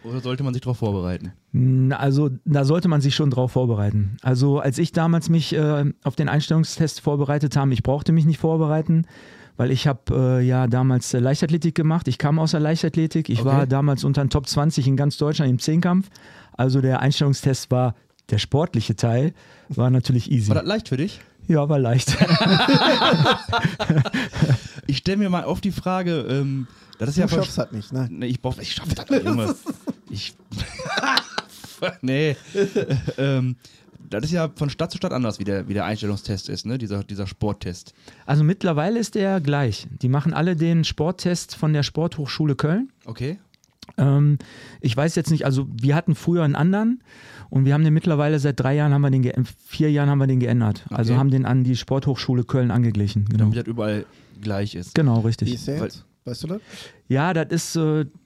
Oder 0.04 0.20
sollte 0.20 0.42
man 0.42 0.54
sich 0.54 0.62
darauf 0.62 0.78
vorbereiten? 0.78 1.32
Also 1.94 2.30
da 2.44 2.64
sollte 2.64 2.88
man 2.88 3.00
sich 3.00 3.14
schon 3.14 3.30
drauf 3.30 3.52
vorbereiten. 3.52 4.16
Also 4.22 4.58
als 4.58 4.78
ich 4.78 4.92
damals 4.92 5.28
mich 5.28 5.54
äh, 5.54 5.84
auf 6.04 6.16
den 6.16 6.28
Einstellungstest 6.28 7.00
vorbereitet 7.00 7.56
habe, 7.56 7.72
ich 7.72 7.82
brauchte 7.82 8.12
mich 8.12 8.24
nicht 8.24 8.38
vorbereiten, 8.38 9.04
weil 9.56 9.70
ich 9.70 9.86
habe 9.86 10.38
äh, 10.40 10.46
ja 10.46 10.66
damals 10.68 11.12
äh, 11.12 11.18
Leichtathletik 11.18 11.74
gemacht. 11.74 12.08
Ich 12.08 12.18
kam 12.18 12.38
aus 12.38 12.52
der 12.52 12.60
Leichtathletik. 12.60 13.28
Ich 13.28 13.40
Okay. 13.40 13.48
war 13.48 13.66
damals 13.66 14.04
unter 14.04 14.24
den 14.24 14.30
Top 14.30 14.46
20 14.48 14.86
in 14.86 14.96
ganz 14.96 15.16
Deutschland 15.18 15.50
im 15.50 15.58
Zehnkampf. 15.58 16.08
Also 16.56 16.80
der 16.80 17.00
Einstellungstest 17.00 17.70
war 17.70 17.94
der 18.30 18.38
sportliche 18.38 18.96
Teil, 18.96 19.34
war 19.68 19.90
natürlich 19.90 20.30
easy. 20.30 20.48
War 20.48 20.56
das 20.56 20.66
leicht 20.66 20.88
für 20.88 20.96
dich? 20.96 21.20
Ja, 21.48 21.68
war 21.68 21.78
leicht. 21.80 22.10
Ich 24.90 24.98
stelle 24.98 25.18
mir 25.18 25.30
mal 25.30 25.44
oft 25.44 25.62
die 25.64 25.70
Frage, 25.72 26.26
ähm, 26.28 26.66
das 26.98 27.10
ist 27.10 27.16
Du 27.18 27.20
ja 27.22 27.28
von- 27.28 27.38
schaffst 27.42 27.58
halt 27.58 27.72
nicht, 27.72 27.92
nein. 27.92 28.08
Nee, 28.10 28.26
ich 28.26 28.40
brauch, 28.40 28.58
ich 28.58 28.72
schaff 28.72 28.92
das 28.94 29.08
nicht, 29.10 29.24
Junge. 29.24 29.54
Ich. 30.10 30.34
nee. 32.02 32.36
ähm, 33.18 33.56
das 34.08 34.24
ist 34.24 34.32
ja 34.32 34.50
von 34.54 34.68
Stadt 34.70 34.90
zu 34.90 34.96
Stadt 34.98 35.12
anders, 35.12 35.38
wie 35.38 35.44
der, 35.44 35.68
wie 35.68 35.74
der 35.74 35.84
Einstellungstest 35.84 36.48
ist, 36.48 36.66
ne? 36.66 36.78
Dieser, 36.78 37.04
dieser 37.04 37.26
Sporttest. 37.28 37.94
Also 38.26 38.42
mittlerweile 38.42 38.98
ist 38.98 39.14
der 39.14 39.40
gleich. 39.40 39.86
Die 40.02 40.08
machen 40.08 40.34
alle 40.34 40.56
den 40.56 40.82
Sporttest 40.84 41.54
von 41.54 41.72
der 41.72 41.84
Sporthochschule 41.84 42.56
Köln. 42.56 42.90
Okay. 43.04 43.38
Ähm, 44.00 44.38
ich 44.80 44.96
weiß 44.96 45.14
jetzt 45.14 45.30
nicht, 45.30 45.44
also 45.44 45.66
wir 45.80 45.94
hatten 45.94 46.14
früher 46.14 46.42
einen 46.42 46.54
anderen 46.56 47.02
und 47.50 47.64
wir 47.64 47.74
haben 47.74 47.84
den 47.84 47.94
mittlerweile 47.94 48.38
seit 48.38 48.58
drei 48.58 48.74
Jahren 48.74 48.92
haben 48.92 49.02
wir 49.02 49.10
den, 49.10 49.44
vier 49.66 49.90
Jahren 49.92 50.08
haben 50.08 50.18
wir 50.18 50.26
den 50.26 50.40
geändert. 50.40 50.86
Also 50.90 51.12
Okay. 51.12 51.18
haben 51.20 51.30
den 51.30 51.44
an 51.46 51.64
die 51.64 51.76
Sporthochschule 51.76 52.44
Köln 52.44 52.70
angeglichen. 52.70 53.24
Genau, 53.26 53.44
Damit 53.44 53.58
das 53.58 53.66
überall 53.66 54.06
gleich 54.40 54.74
ist. 54.74 54.94
genau 54.94 55.22
Wie 55.22 55.26
richtig. 55.28 55.54
ist 55.54 55.68
der 55.68 55.78
jetzt? 55.82 56.04
Weißt 56.24 56.42
du 56.44 56.46
das? 56.48 56.60
Ja, 57.08 57.32
das 57.32 57.46
ist, 57.50 57.76
äh, 57.76 58.04
das 58.04 58.06
ist, 58.06 58.19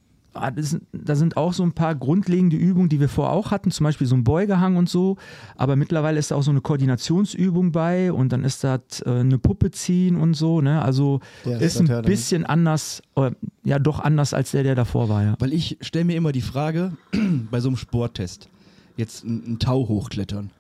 da 0.92 1.14
sind 1.16 1.36
auch 1.36 1.52
so 1.52 1.62
ein 1.62 1.72
paar 1.72 1.94
grundlegende 1.94 2.56
Übungen, 2.56 2.88
die 2.88 3.00
wir 3.00 3.08
vorher 3.08 3.32
auch 3.32 3.50
hatten, 3.50 3.70
zum 3.70 3.84
Beispiel 3.84 4.06
so 4.06 4.14
ein 4.16 4.24
Beugehang 4.24 4.76
und 4.76 4.88
so. 4.88 5.16
Aber 5.56 5.76
mittlerweile 5.76 6.18
ist 6.18 6.30
da 6.30 6.34
auch 6.36 6.42
so 6.42 6.50
eine 6.50 6.60
Koordinationsübung 6.60 7.72
bei 7.72 8.12
und 8.12 8.32
dann 8.32 8.44
ist 8.44 8.64
das 8.64 8.80
äh, 9.06 9.10
eine 9.10 9.38
Puppe 9.38 9.70
ziehen 9.70 10.16
und 10.16 10.34
so. 10.34 10.60
Ne? 10.60 10.82
Also 10.82 11.20
Der 11.44 11.60
ist 11.60 11.78
ein 11.80 11.86
ja 11.86 11.94
dann- 11.96 12.04
bisschen 12.04 12.44
anders, 12.44 13.02
äh, 13.16 13.30
ja 13.64 13.78
doch 13.78 14.00
anders 14.00 14.34
als 14.34 14.50
der, 14.50 14.62
der 14.64 14.74
davor 14.74 15.08
war. 15.08 15.22
Ja. 15.22 15.34
Weil 15.38 15.52
ich 15.52 15.78
stelle 15.80 16.04
mir 16.04 16.16
immer 16.16 16.32
die 16.32 16.40
Frage, 16.42 16.92
bei 17.50 17.60
so 17.60 17.68
einem 17.68 17.76
Sporttest, 17.76 18.48
jetzt 18.96 19.24
ein, 19.24 19.54
ein 19.54 19.58
Tau 19.58 19.88
hochklettern. 19.88 20.50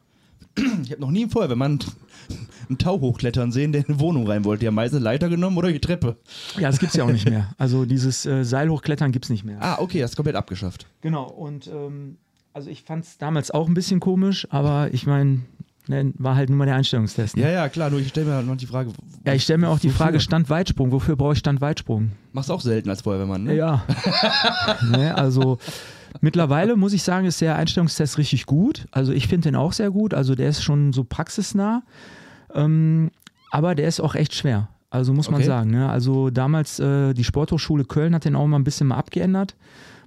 Ich 0.84 0.92
habe 0.92 1.00
noch 1.00 1.10
nie 1.10 1.22
im 1.22 1.30
Feuerwehrmann 1.30 1.80
einen 2.68 2.78
Tau 2.78 3.00
hochklettern 3.00 3.52
sehen, 3.52 3.72
der 3.72 3.82
in 3.82 3.88
eine 3.88 4.00
Wohnung 4.00 4.26
rein 4.26 4.44
wollte. 4.44 4.60
Die 4.60 4.66
haben 4.66 4.74
meistens 4.74 5.00
Leiter 5.00 5.28
genommen 5.28 5.56
oder 5.56 5.72
die 5.72 5.80
Treppe. 5.80 6.16
Ja, 6.56 6.68
das 6.68 6.78
gibt's 6.78 6.96
ja 6.96 7.04
auch 7.04 7.10
nicht 7.10 7.28
mehr. 7.28 7.50
Also 7.58 7.84
dieses 7.84 8.26
äh, 8.26 8.44
Seil 8.44 8.68
hochklettern 8.68 9.12
gibt's 9.12 9.30
nicht 9.30 9.44
mehr. 9.44 9.58
Ah, 9.60 9.78
okay, 9.78 10.00
das 10.00 10.12
ist 10.12 10.16
komplett 10.16 10.36
abgeschafft. 10.36 10.86
Genau, 11.00 11.24
und 11.24 11.66
ähm, 11.68 12.18
also 12.52 12.70
ich 12.70 12.82
fand 12.82 13.04
es 13.04 13.18
damals 13.18 13.50
auch 13.50 13.68
ein 13.68 13.74
bisschen 13.74 14.00
komisch, 14.00 14.46
aber 14.50 14.92
ich 14.92 15.06
meine, 15.06 15.40
ne, 15.88 16.12
war 16.18 16.36
halt 16.36 16.48
nur 16.48 16.58
mal 16.58 16.66
der 16.66 16.76
Einstellungstest. 16.76 17.36
Ne? 17.36 17.42
Ja, 17.42 17.50
ja, 17.50 17.68
klar, 17.68 17.90
nur 17.90 18.00
ich 18.00 18.08
stelle 18.08 18.26
mir 18.26 18.34
halt 18.34 18.46
noch 18.46 18.56
die 18.56 18.66
Frage. 18.66 18.92
Ja, 19.26 19.34
ich 19.34 19.42
stelle 19.42 19.58
mir 19.58 19.68
auch 19.68 19.78
die? 19.78 19.90
Frage 19.90 20.20
Stand-Weitsprung. 20.20 20.92
Wofür 20.92 21.16
brauche 21.16 21.32
ich 21.34 21.38
Stand-Weitsprung? 21.40 22.12
Machst 22.32 22.48
du 22.48 22.54
auch 22.54 22.60
selten 22.60 22.90
als 22.90 23.02
Feuerwehrmann, 23.02 23.44
ne? 23.44 23.56
Ja. 23.56 23.84
ne, 24.90 25.16
also 25.16 25.58
mittlerweile 26.20 26.76
muss 26.76 26.92
ich 26.92 27.02
sagen, 27.02 27.26
ist 27.26 27.40
der 27.40 27.56
Einstellungstest 27.56 28.18
richtig 28.18 28.46
gut. 28.46 28.86
Also 28.90 29.12
ich 29.12 29.28
finde 29.28 29.48
den 29.48 29.56
auch 29.56 29.72
sehr 29.72 29.90
gut. 29.90 30.14
Also 30.14 30.34
der 30.34 30.48
ist 30.48 30.62
schon 30.62 30.92
so 30.92 31.04
praxisnah. 31.04 31.82
Ähm, 32.54 33.10
aber 33.50 33.74
der 33.74 33.88
ist 33.88 34.00
auch 34.00 34.14
echt 34.14 34.34
schwer. 34.34 34.68
Also 34.90 35.12
muss 35.12 35.28
man 35.30 35.40
Okay. 35.40 35.46
sagen. 35.48 35.70
Ne? 35.70 35.88
Also 35.88 36.30
damals, 36.30 36.78
äh, 36.78 37.14
die 37.14 37.24
Sporthochschule 37.24 37.84
Köln 37.84 38.14
hat 38.14 38.24
den 38.24 38.36
auch 38.36 38.46
mal 38.46 38.58
ein 38.58 38.64
bisschen 38.64 38.86
mal 38.88 38.96
abgeändert, 38.96 39.56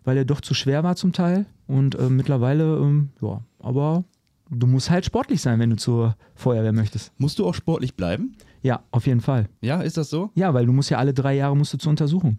weil 0.05 0.17
er 0.17 0.25
doch 0.25 0.39
zu 0.41 0.53
schwer 0.53 0.83
war 0.83 0.95
zum 0.95 1.11
Teil. 1.13 1.45
Und 1.67 1.95
äh, 1.95 2.09
mittlerweile, 2.09 2.77
ähm, 2.77 3.09
ja, 3.21 3.41
aber 3.59 4.05
du 4.49 4.65
musst 4.67 4.89
halt 4.89 5.03
sportlich 5.05 5.41
sein, 5.41 5.59
wenn 5.59 5.69
du 5.71 5.75
zur 5.75 6.15
Feuerwehr 6.35 6.71
möchtest. 6.71 7.11
Musst 7.17 7.37
du 7.39 7.45
auch 7.45 7.53
sportlich 7.53 7.95
bleiben? 7.95 8.35
Ja, 8.61 8.79
auf 8.91 9.05
jeden 9.07 9.19
Fall. 9.21 9.49
Ja, 9.61 9.81
ist 9.81 9.97
das 9.97 10.09
so? 10.09 10.31
Ja, 10.35 10.53
weil 10.53 10.65
du 10.65 10.71
musst 10.71 10.89
ja 10.89 10.97
alle 10.97 11.13
drei 11.13 11.35
Jahre 11.35 11.55
musst 11.57 11.73
du 11.73 11.77
zur 11.77 11.89
Untersuchung. 11.89 12.37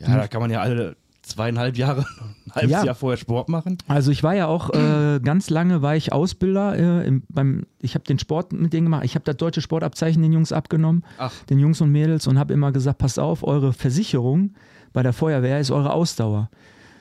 Ja, 0.00 0.16
da 0.16 0.28
kann 0.28 0.40
man 0.40 0.50
ja 0.50 0.60
alle 0.60 0.96
zweieinhalb 1.24 1.76
Jahre, 1.76 2.06
ein 2.46 2.54
halbes 2.54 2.70
Ja. 2.70 2.84
Jahr 2.84 2.94
vorher 2.94 3.16
Sport 3.16 3.48
machen. 3.48 3.78
Also 3.88 4.10
ich 4.10 4.22
war 4.22 4.34
ja 4.34 4.46
auch 4.46 4.70
äh, 4.70 5.20
ganz 5.24 5.50
lange 5.50 5.82
war 5.82 5.96
ich 5.96 6.12
Ausbilder 6.12 6.76
äh, 6.76 7.06
im, 7.06 7.22
beim 7.28 7.66
ich 7.80 7.94
habe 7.94 8.04
den 8.04 8.18
Sport 8.18 8.52
mit 8.52 8.72
denen 8.72 8.86
gemacht. 8.86 9.04
Ich 9.04 9.14
habe 9.14 9.24
das 9.24 9.36
deutsche 9.36 9.60
Sportabzeichen 9.60 10.22
den 10.22 10.32
Jungs 10.32 10.52
abgenommen, 10.52 11.04
Ach. 11.18 11.32
den 11.50 11.58
Jungs 11.58 11.80
und 11.80 11.90
Mädels 11.90 12.26
und 12.26 12.38
habe 12.38 12.52
immer 12.54 12.72
gesagt, 12.72 12.98
passt 12.98 13.18
auf, 13.18 13.42
eure 13.42 13.72
Versicherung 13.72 14.54
bei 14.92 15.02
der 15.02 15.12
Feuerwehr 15.12 15.58
ist 15.60 15.70
eure 15.70 15.92
Ausdauer. 15.92 16.50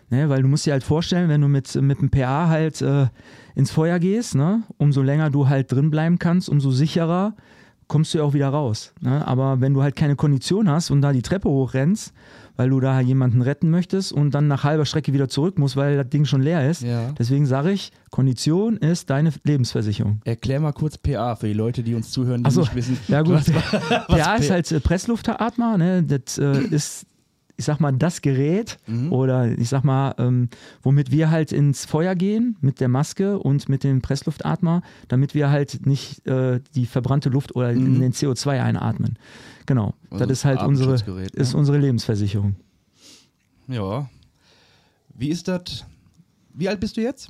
Ne, 0.10 0.30
weil 0.30 0.42
du 0.44 0.48
musst 0.48 0.66
dir 0.66 0.74
halt 0.74 0.84
vorstellen, 0.84 1.30
wenn 1.30 1.42
du 1.42 1.48
mit, 1.48 1.74
mit 1.82 2.00
dem 2.02 2.10
PA 2.12 2.48
halt 2.48 2.82
äh, 2.82 3.08
ins 3.56 3.72
Feuer 3.72 3.98
gehst, 4.00 4.36
ne, 4.36 4.62
umso 4.78 5.02
länger 5.02 5.30
du 5.32 5.48
halt 5.48 5.72
drin 5.72 5.90
bleiben 5.90 6.20
kannst, 6.20 6.50
umso 6.50 6.70
sicherer 6.72 7.36
kommst 7.94 8.12
du 8.12 8.18
ja 8.18 8.24
auch 8.24 8.34
wieder 8.34 8.50
raus. 8.50 8.92
Ne? 9.02 9.26
Aber 9.28 9.62
wenn 9.62 9.76
du 9.76 9.84
halt 9.84 9.96
keine 9.96 10.16
Kondition 10.16 10.68
hast 10.68 10.90
und 10.90 11.02
da 11.04 11.14
die 11.14 11.22
Treppe 11.22 11.48
hochrennst, 11.48 12.12
weil 12.56 12.70
du 12.72 12.80
da 12.80 13.00
jemanden 13.00 13.44
retten 13.44 13.70
möchtest 13.70 14.12
und 14.12 14.32
dann 14.32 14.48
nach 14.48 14.64
halber 14.64 14.86
Strecke 14.88 15.14
wieder 15.14 15.30
zurück 15.30 15.60
musst, 15.60 15.76
weil 15.76 15.96
das 15.98 16.10
Ding 16.10 16.26
schon 16.26 16.42
leer 16.42 16.68
ist, 16.70 16.82
Ja. 16.82 17.12
deswegen 17.12 17.46
sage 17.46 17.72
ich, 17.72 17.92
Kondition 18.10 18.78
ist 18.78 19.12
deine 19.12 19.32
Lebensversicherung. 19.44 20.22
Erklär 20.26 20.60
mal 20.60 20.72
kurz 20.74 20.98
PA 20.98 21.36
für 21.36 21.46
die 21.48 21.54
Leute, 21.54 21.84
die 21.84 21.94
uns 21.94 22.10
zuhören, 22.10 22.42
die 22.42 22.48
Achso, 22.48 22.62
nicht 22.62 22.76
wissen. 22.76 22.98
ja 23.08 23.22
gut. 23.22 23.34
Was, 23.34 23.54
was 23.54 24.20
PA 24.22 24.36
ist 24.38 24.50
halt 24.50 24.72
äh, 24.72 24.80
Pressluftatmer, 24.80 25.78
ne? 25.78 26.02
das 26.04 26.40
äh, 26.40 26.58
ist, 26.64 27.06
ich 27.56 27.66
sag 27.66 27.80
mal, 27.80 27.92
das 27.92 28.22
Gerät 28.22 28.78
Mhm. 28.88 29.12
oder 29.14 29.48
ich 29.58 29.70
sag 29.70 29.84
mal, 29.84 30.16
ähm, 30.18 30.50
womit 30.82 31.12
wir 31.12 31.30
halt 31.30 31.52
ins 31.52 31.86
Feuer 31.86 32.16
gehen 32.16 32.58
mit 32.62 32.80
der 32.80 32.88
Maske 32.88 33.38
und 33.40 33.70
mit 33.70 33.84
dem 33.84 34.02
Pressluftatmer, 34.02 34.82
damit 35.08 35.36
wir 35.36 35.50
halt 35.52 35.86
nicht 35.86 36.26
äh, 36.28 36.60
die 36.76 36.86
verbrannte 36.88 37.30
Luft 37.30 37.56
oder 37.56 37.72
Mhm. 37.74 38.00
den 38.00 38.12
CO2 38.14 38.62
einatmen. 38.62 39.18
Genau, 39.68 39.94
Also 40.10 40.26
das 40.26 40.40
ist 40.40 40.46
halt 40.46 40.62
unsere, 40.62 40.96
ne? 40.96 41.28
ist 41.34 41.54
unsere 41.54 41.78
Lebensversicherung. 41.78 42.56
Ja. 43.68 44.10
Wie 45.16 45.30
ist 45.30 45.48
das? 45.48 45.86
Wie 46.54 46.68
alt 46.68 46.80
bist 46.80 46.98
du 46.98 47.02
jetzt? 47.02 47.30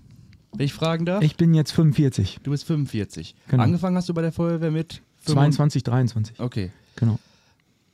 Wenn 0.55 0.65
ich 0.65 0.73
fragen 0.73 1.05
darf? 1.05 1.23
Ich 1.23 1.35
bin 1.35 1.53
jetzt 1.53 1.71
45, 1.71 2.39
Du 2.43 2.51
bist 2.51 2.63
45. 2.65 3.35
Genau. 3.47 3.63
Angefangen 3.63 3.97
hast 3.97 4.07
du 4.09 4.13
bei 4.13 4.21
der 4.21 4.31
Feuerwehr 4.31 4.71
mit 4.71 5.01
22, 5.25 5.83
23, 5.83 6.39
Okay. 6.39 6.71
genau. 6.95 7.19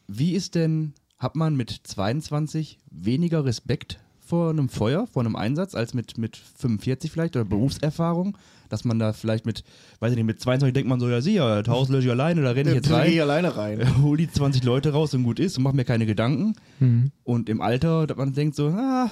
Wie 0.07 0.33
ist 0.33 0.55
denn, 0.55 0.93
hat 1.19 1.35
man 1.35 1.55
mit 1.55 1.69
22 1.83 2.79
weniger 2.89 3.45
Respekt 3.45 3.99
vor 4.19 4.49
einem 4.49 4.69
Feuer, 4.69 5.05
vor 5.07 5.23
einem 5.23 5.35
Einsatz, 5.35 5.75
als 5.75 5.93
mit, 5.93 6.17
mit 6.17 6.37
45 6.37 7.11
vielleicht 7.11 7.35
oder 7.35 7.45
Berufserfahrung? 7.45 8.37
Dass 8.69 8.85
man 8.85 8.99
da 8.99 9.13
vielleicht 9.13 9.47
mit, 9.47 9.63
weiß 9.99 10.11
ich 10.11 10.15
nicht, 10.15 10.27
mit 10.27 10.39
22 10.39 10.73
denkt 10.73 10.87
man 10.87 10.99
so, 10.99 11.09
ja 11.09 11.21
sicher, 11.21 11.63
das 11.63 11.73
Haus 11.73 11.89
löse 11.89 12.05
ich 12.05 12.11
alleine, 12.11 12.43
da 12.43 12.51
renne 12.51 12.69
ich 12.69 12.75
jetzt 12.75 12.87
geh 12.87 12.93
ich 12.93 13.19
rein, 13.19 13.21
alleine 13.21 13.57
rein. 13.57 14.01
hol 14.03 14.15
die 14.15 14.29
20 14.29 14.63
Leute 14.63 14.93
raus 14.93 15.13
und 15.15 15.23
gut 15.23 15.39
ist 15.39 15.57
und 15.57 15.63
mach 15.63 15.73
mir 15.73 15.85
keine 15.85 16.05
Gedanken. 16.05 16.53
Mhm. 16.79 17.11
Und 17.23 17.49
im 17.49 17.61
Alter, 17.61 18.05
dass 18.05 18.15
man 18.15 18.33
denkt 18.33 18.55
so, 18.55 18.67
ah, 18.67 19.09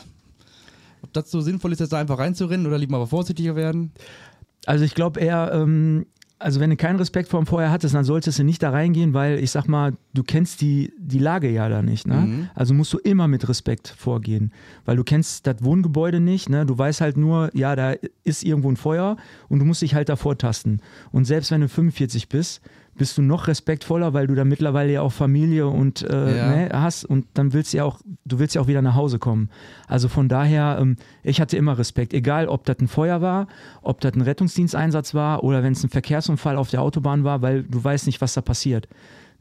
ob 1.01 1.11
das 1.13 1.31
so 1.31 1.41
sinnvoll 1.41 1.73
ist, 1.73 1.79
jetzt 1.79 1.91
da 1.91 1.97
einfach 1.97 2.19
reinzurennen 2.19 2.67
oder 2.67 2.77
lieber 2.77 2.99
mal 2.99 3.07
vorsichtiger 3.07 3.55
werden? 3.55 3.91
Also 4.67 4.85
ich 4.85 4.93
glaube 4.93 5.19
eher, 5.19 5.51
ähm, 5.53 6.05
also 6.39 6.59
wenn 6.59 6.69
du 6.69 6.75
keinen 6.75 6.97
Respekt 6.97 7.29
vor 7.29 7.39
dem 7.41 7.47
Feuer 7.47 7.71
hattest, 7.71 7.95
dann 7.95 8.03
solltest 8.03 8.37
du 8.37 8.43
nicht 8.43 8.61
da 8.61 8.69
reingehen, 8.69 9.13
weil 9.13 9.39
ich 9.39 9.51
sag 9.51 9.67
mal, 9.67 9.93
du 10.13 10.23
kennst 10.23 10.61
die, 10.61 10.93
die 10.99 11.19
Lage 11.19 11.49
ja 11.49 11.67
da 11.67 11.81
nicht. 11.81 12.05
Ne? 12.05 12.15
Mhm. 12.15 12.49
Also 12.53 12.73
musst 12.73 12.93
du 12.93 12.99
immer 12.99 13.27
mit 13.27 13.49
Respekt 13.49 13.87
vorgehen, 13.97 14.51
weil 14.85 14.97
du 14.97 15.03
kennst 15.03 15.47
das 15.47 15.63
Wohngebäude 15.63 16.19
nicht. 16.19 16.49
Ne? 16.49 16.65
Du 16.65 16.77
weißt 16.77 17.01
halt 17.01 17.17
nur, 17.17 17.49
ja, 17.53 17.75
da 17.75 17.95
ist 18.23 18.43
irgendwo 18.43 18.69
ein 18.69 18.77
Feuer 18.77 19.17
und 19.49 19.59
du 19.59 19.65
musst 19.65 19.81
dich 19.81 19.95
halt 19.95 20.09
davor 20.09 20.37
tasten. 20.37 20.79
Und 21.11 21.25
selbst 21.25 21.49
wenn 21.49 21.61
du 21.61 21.69
45 21.69 22.29
bist, 22.29 22.61
bist 22.97 23.17
du 23.17 23.21
noch 23.21 23.47
respektvoller, 23.47 24.13
weil 24.13 24.27
du 24.27 24.35
da 24.35 24.43
mittlerweile 24.43 24.91
ja 24.91 25.01
auch 25.01 25.11
Familie 25.11 25.67
und 25.67 26.01
äh, 26.01 26.37
Ja. 26.37 26.49
ne, 26.55 26.69
hast 26.73 27.05
und 27.05 27.25
dann 27.35 27.53
willst 27.53 27.73
du 27.73 27.77
ja 27.77 27.83
auch, 27.83 27.99
du 28.25 28.39
willst 28.39 28.55
ja 28.55 28.61
auch 28.61 28.67
wieder 28.67 28.81
nach 28.81 28.95
Hause 28.95 29.19
kommen. 29.19 29.49
Also 29.87 30.07
von 30.07 30.27
daher, 30.29 30.77
ähm, 30.81 30.95
ich 31.23 31.39
hatte 31.39 31.57
immer 31.57 31.77
Respekt, 31.77 32.13
egal 32.13 32.47
ob 32.47 32.65
das 32.65 32.77
ein 32.79 32.87
Feuer 32.87 33.21
war, 33.21 33.47
ob 33.81 34.01
das 34.01 34.13
ein 34.13 34.21
Rettungsdiensteinsatz 34.21 35.13
war 35.13 35.43
oder 35.43 35.63
wenn 35.63 35.73
es 35.73 35.83
ein 35.83 35.89
Verkehrsunfall 35.89 36.57
auf 36.57 36.69
der 36.69 36.81
Autobahn 36.81 37.23
war, 37.23 37.41
weil 37.41 37.63
du 37.63 37.83
weißt 37.83 38.05
nicht, 38.07 38.21
was 38.21 38.33
da 38.33 38.41
passiert. 38.41 38.87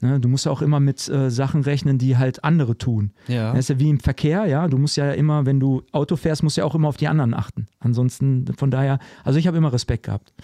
Ne, 0.02 0.20
du 0.20 0.28
musst 0.28 0.44
ja 0.44 0.52
auch 0.52 0.60
immer 0.60 0.78
mit 0.78 1.08
äh, 1.08 1.30
Sachen 1.30 1.62
rechnen, 1.62 1.96
die 1.96 2.18
halt 2.18 2.44
andere 2.44 2.76
tun. 2.76 3.12
Ja. 3.28 3.52
Das 3.52 3.60
ist 3.60 3.68
ja 3.70 3.78
wie 3.78 3.88
im 3.88 3.98
Verkehr, 3.98 4.44
ja. 4.44 4.68
Du 4.68 4.76
musst 4.76 4.98
ja 4.98 5.10
immer, 5.12 5.46
wenn 5.46 5.58
du 5.58 5.84
Auto 5.90 6.16
fährst, 6.16 6.42
musst 6.42 6.58
du 6.58 6.60
ja 6.60 6.66
auch 6.66 6.74
immer 6.74 6.88
auf 6.88 6.98
die 6.98 7.08
anderen 7.08 7.32
achten. 7.32 7.66
Ansonsten, 7.80 8.44
von 8.58 8.70
daher, 8.70 8.98
also 9.24 9.38
ich 9.38 9.46
habe 9.46 9.56
immer 9.56 9.72
Respekt 9.72 10.02
gehabt. 10.04 10.34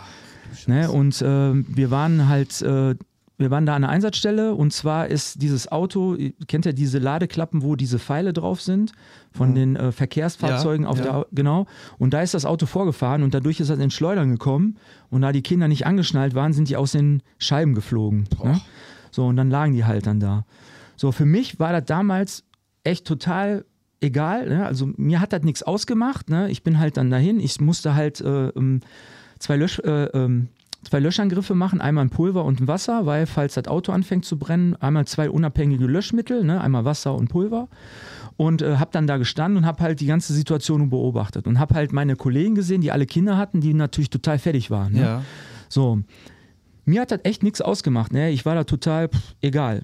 Ne? 0.67 0.91
Und 0.91 1.21
äh, 1.21 1.54
wir 1.54 1.91
waren 1.91 2.27
halt, 2.27 2.62
äh, 2.62 2.95
wir 3.41 3.51
waren 3.51 3.65
da 3.65 3.75
an 3.75 3.82
der 3.82 3.89
Einsatzstelle 3.91 4.56
und 4.56 4.71
zwar 4.71 5.08
ist 5.08 5.41
dieses 5.41 5.71
Auto, 5.71 6.15
ihr 6.15 6.32
kennt 6.47 6.65
ja 6.65 6.71
diese 6.71 6.99
Ladeklappen, 6.99 7.62
wo 7.63 7.75
diese 7.75 7.99
Pfeile 7.99 8.32
drauf 8.34 8.62
sind 8.62 8.93
von 9.32 9.54
den 9.56 9.75
äh, 9.75 9.91
Verkehrsfahrzeugen 9.91 10.84
Ja, 10.86 10.89
auf 10.89 10.97
ja. 10.99 11.04
der, 11.04 11.15
Au- 11.15 11.25
genau. 11.32 11.65
Und 11.97 12.13
da 12.13 12.21
ist 12.21 12.34
das 12.34 12.45
Auto 12.45 12.65
vorgefahren 12.65 13.23
und 13.23 13.34
dadurch 13.34 13.60
ist 13.60 13.69
das 13.69 13.80
in 13.80 13.91
Schleudern 13.91 14.32
gekommen 14.32 14.77
und 15.10 15.21
da 15.21 15.32
die 15.32 15.41
Kinder 15.41 15.67
nicht 15.67 15.86
angeschnallt 15.86 16.36
waren, 16.36 16.54
sind 16.54 16.69
die 16.69 16.77
aus 16.77 16.93
den 16.93 17.21
Scheiben 17.38 17.75
geflogen. 17.75 18.25
Ne? 18.43 18.62
So, 19.12 19.25
und 19.25 19.36
dann 19.36 19.49
lagen 19.49 19.73
die 19.73 19.84
halt 19.86 20.08
dann 20.08 20.19
da. 20.19 20.45
So, 20.95 21.12
für 21.12 21.25
mich 21.25 21.60
war 21.60 21.73
das 21.73 21.86
damals 21.86 22.43
echt 22.84 23.06
total 23.06 23.65
egal. 23.99 24.47
Ne? 24.49 24.65
Also 24.65 24.89
mir 24.97 25.19
hat 25.19 25.34
das 25.34 25.43
nichts 25.43 25.63
ausgemacht. 25.63 26.30
Ne? 26.30 26.49
Ich 26.49 26.63
bin 26.63 26.80
halt 26.80 26.97
dann 26.97 27.10
dahin. 27.10 27.39
Ich 27.39 27.60
musste 27.62 27.93
halt 27.95 28.21
äh, 28.21 28.47
ähm, 28.49 28.82
zwei, 29.39 29.58
Lösch, 29.58 29.80
äh, 29.80 30.06
ähm, 30.06 30.47
zwei 30.84 31.00
Löschangriffe 31.00 31.56
machen. 31.56 31.82
Einmal 31.82 32.06
ein 32.06 32.10
Pulver 32.10 32.46
und 32.46 32.60
ein 32.60 32.67
Wasser, 32.67 33.06
weil 33.06 33.26
falls 33.26 33.56
das 33.56 33.67
Auto 33.67 33.91
anfängt 33.91 34.26
zu 34.26 34.38
brennen, 34.38 34.76
einmal 34.76 35.06
zwei 35.06 35.30
unabhängige 35.30 35.86
Löschmittel, 35.86 36.44
ne? 36.44 36.62
einmal 36.62 36.86
Wasser 36.86 37.15
und 37.15 37.30
Pulver. 37.30 37.67
Und 38.38 38.62
äh, 38.62 38.78
habe 38.78 38.91
dann 38.91 39.08
da 39.08 39.17
gestanden 39.17 39.58
und 39.58 39.65
habe 39.65 39.84
halt 39.84 40.00
die 40.00 40.08
ganze 40.08 40.34
Situation 40.34 40.89
beobachtet. 40.89 41.46
Und 41.46 41.60
habe 41.60 41.76
halt 41.76 41.94
meine 41.94 42.15
Kollegen 42.15 42.56
gesehen, 42.56 42.82
die 42.82 42.91
alle 42.91 43.06
Kinder 43.06 43.38
hatten, 43.38 43.62
die 43.62 43.74
natürlich 43.74 44.10
total 44.10 44.39
fertig 44.39 44.72
waren. 44.72 44.94
Ne? 44.94 45.02
Ja. 45.02 45.24
So, 45.70 46.02
mir 46.86 47.02
hat 47.02 47.12
das 47.12 47.20
echt 47.24 47.44
nichts 47.44 47.62
ausgemacht. 47.62 48.12
Ne? 48.12 48.32
Ich 48.32 48.46
war 48.46 48.56
da 48.56 48.63
total 48.63 49.10
pff, 49.10 49.36
egal. 49.41 49.84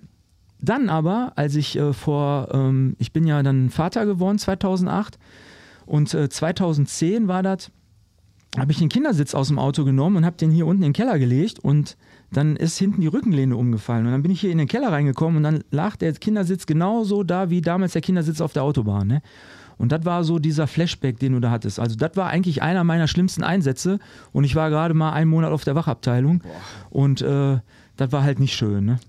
Dann 0.59 0.89
aber, 0.89 1.33
als 1.35 1.55
ich 1.55 1.77
äh, 1.77 1.93
vor, 1.93 2.49
ähm, 2.51 2.95
ich 2.97 3.13
bin 3.13 3.27
ja 3.27 3.43
dann 3.43 3.69
Vater 3.69 4.05
geworden 4.05 4.39
2008 4.39 5.19
und 5.85 6.13
äh, 6.13 6.29
2010 6.29 7.27
war 7.27 7.43
das, 7.43 7.71
habe 8.55 8.71
ich 8.71 8.79
den 8.79 8.89
Kindersitz 8.89 9.35
aus 9.35 9.49
dem 9.49 9.59
Auto 9.59 9.83
genommen 9.83 10.17
und 10.17 10.25
habe 10.25 10.37
den 10.37 10.51
hier 10.51 10.65
unten 10.65 10.83
in 10.83 10.89
den 10.89 10.93
Keller 10.93 11.19
gelegt 11.19 11.59
und 11.59 11.97
dann 12.31 12.55
ist 12.55 12.77
hinten 12.77 13.01
die 13.01 13.07
Rückenlehne 13.07 13.55
umgefallen 13.55 14.05
und 14.05 14.11
dann 14.11 14.21
bin 14.21 14.31
ich 14.31 14.41
hier 14.41 14.51
in 14.51 14.57
den 14.57 14.67
Keller 14.67 14.91
reingekommen 14.91 15.37
und 15.37 15.43
dann 15.43 15.63
lag 15.71 15.95
der 15.95 16.13
Kindersitz 16.13 16.65
genauso 16.65 17.23
da 17.23 17.49
wie 17.49 17.61
damals 17.61 17.93
der 17.93 18.01
Kindersitz 18.01 18.41
auf 18.41 18.53
der 18.53 18.63
Autobahn. 18.63 19.07
Ne? 19.07 19.21
Und 19.77 19.91
das 19.91 20.05
war 20.05 20.23
so 20.23 20.39
dieser 20.39 20.67
Flashback, 20.67 21.19
den 21.19 21.33
du 21.33 21.39
da 21.39 21.51
hattest. 21.51 21.79
Also 21.79 21.95
das 21.95 22.15
war 22.15 22.29
eigentlich 22.29 22.61
einer 22.61 22.83
meiner 22.83 23.07
schlimmsten 23.07 23.43
Einsätze 23.43 23.99
und 24.33 24.43
ich 24.43 24.55
war 24.55 24.69
gerade 24.69 24.93
mal 24.93 25.11
einen 25.13 25.29
Monat 25.29 25.51
auf 25.51 25.63
der 25.63 25.75
Wachabteilung 25.75 26.41
und 26.89 27.21
äh, 27.21 27.59
das 27.95 28.11
war 28.11 28.23
halt 28.23 28.39
nicht 28.39 28.55
schön. 28.55 28.85
Ne? 28.85 28.99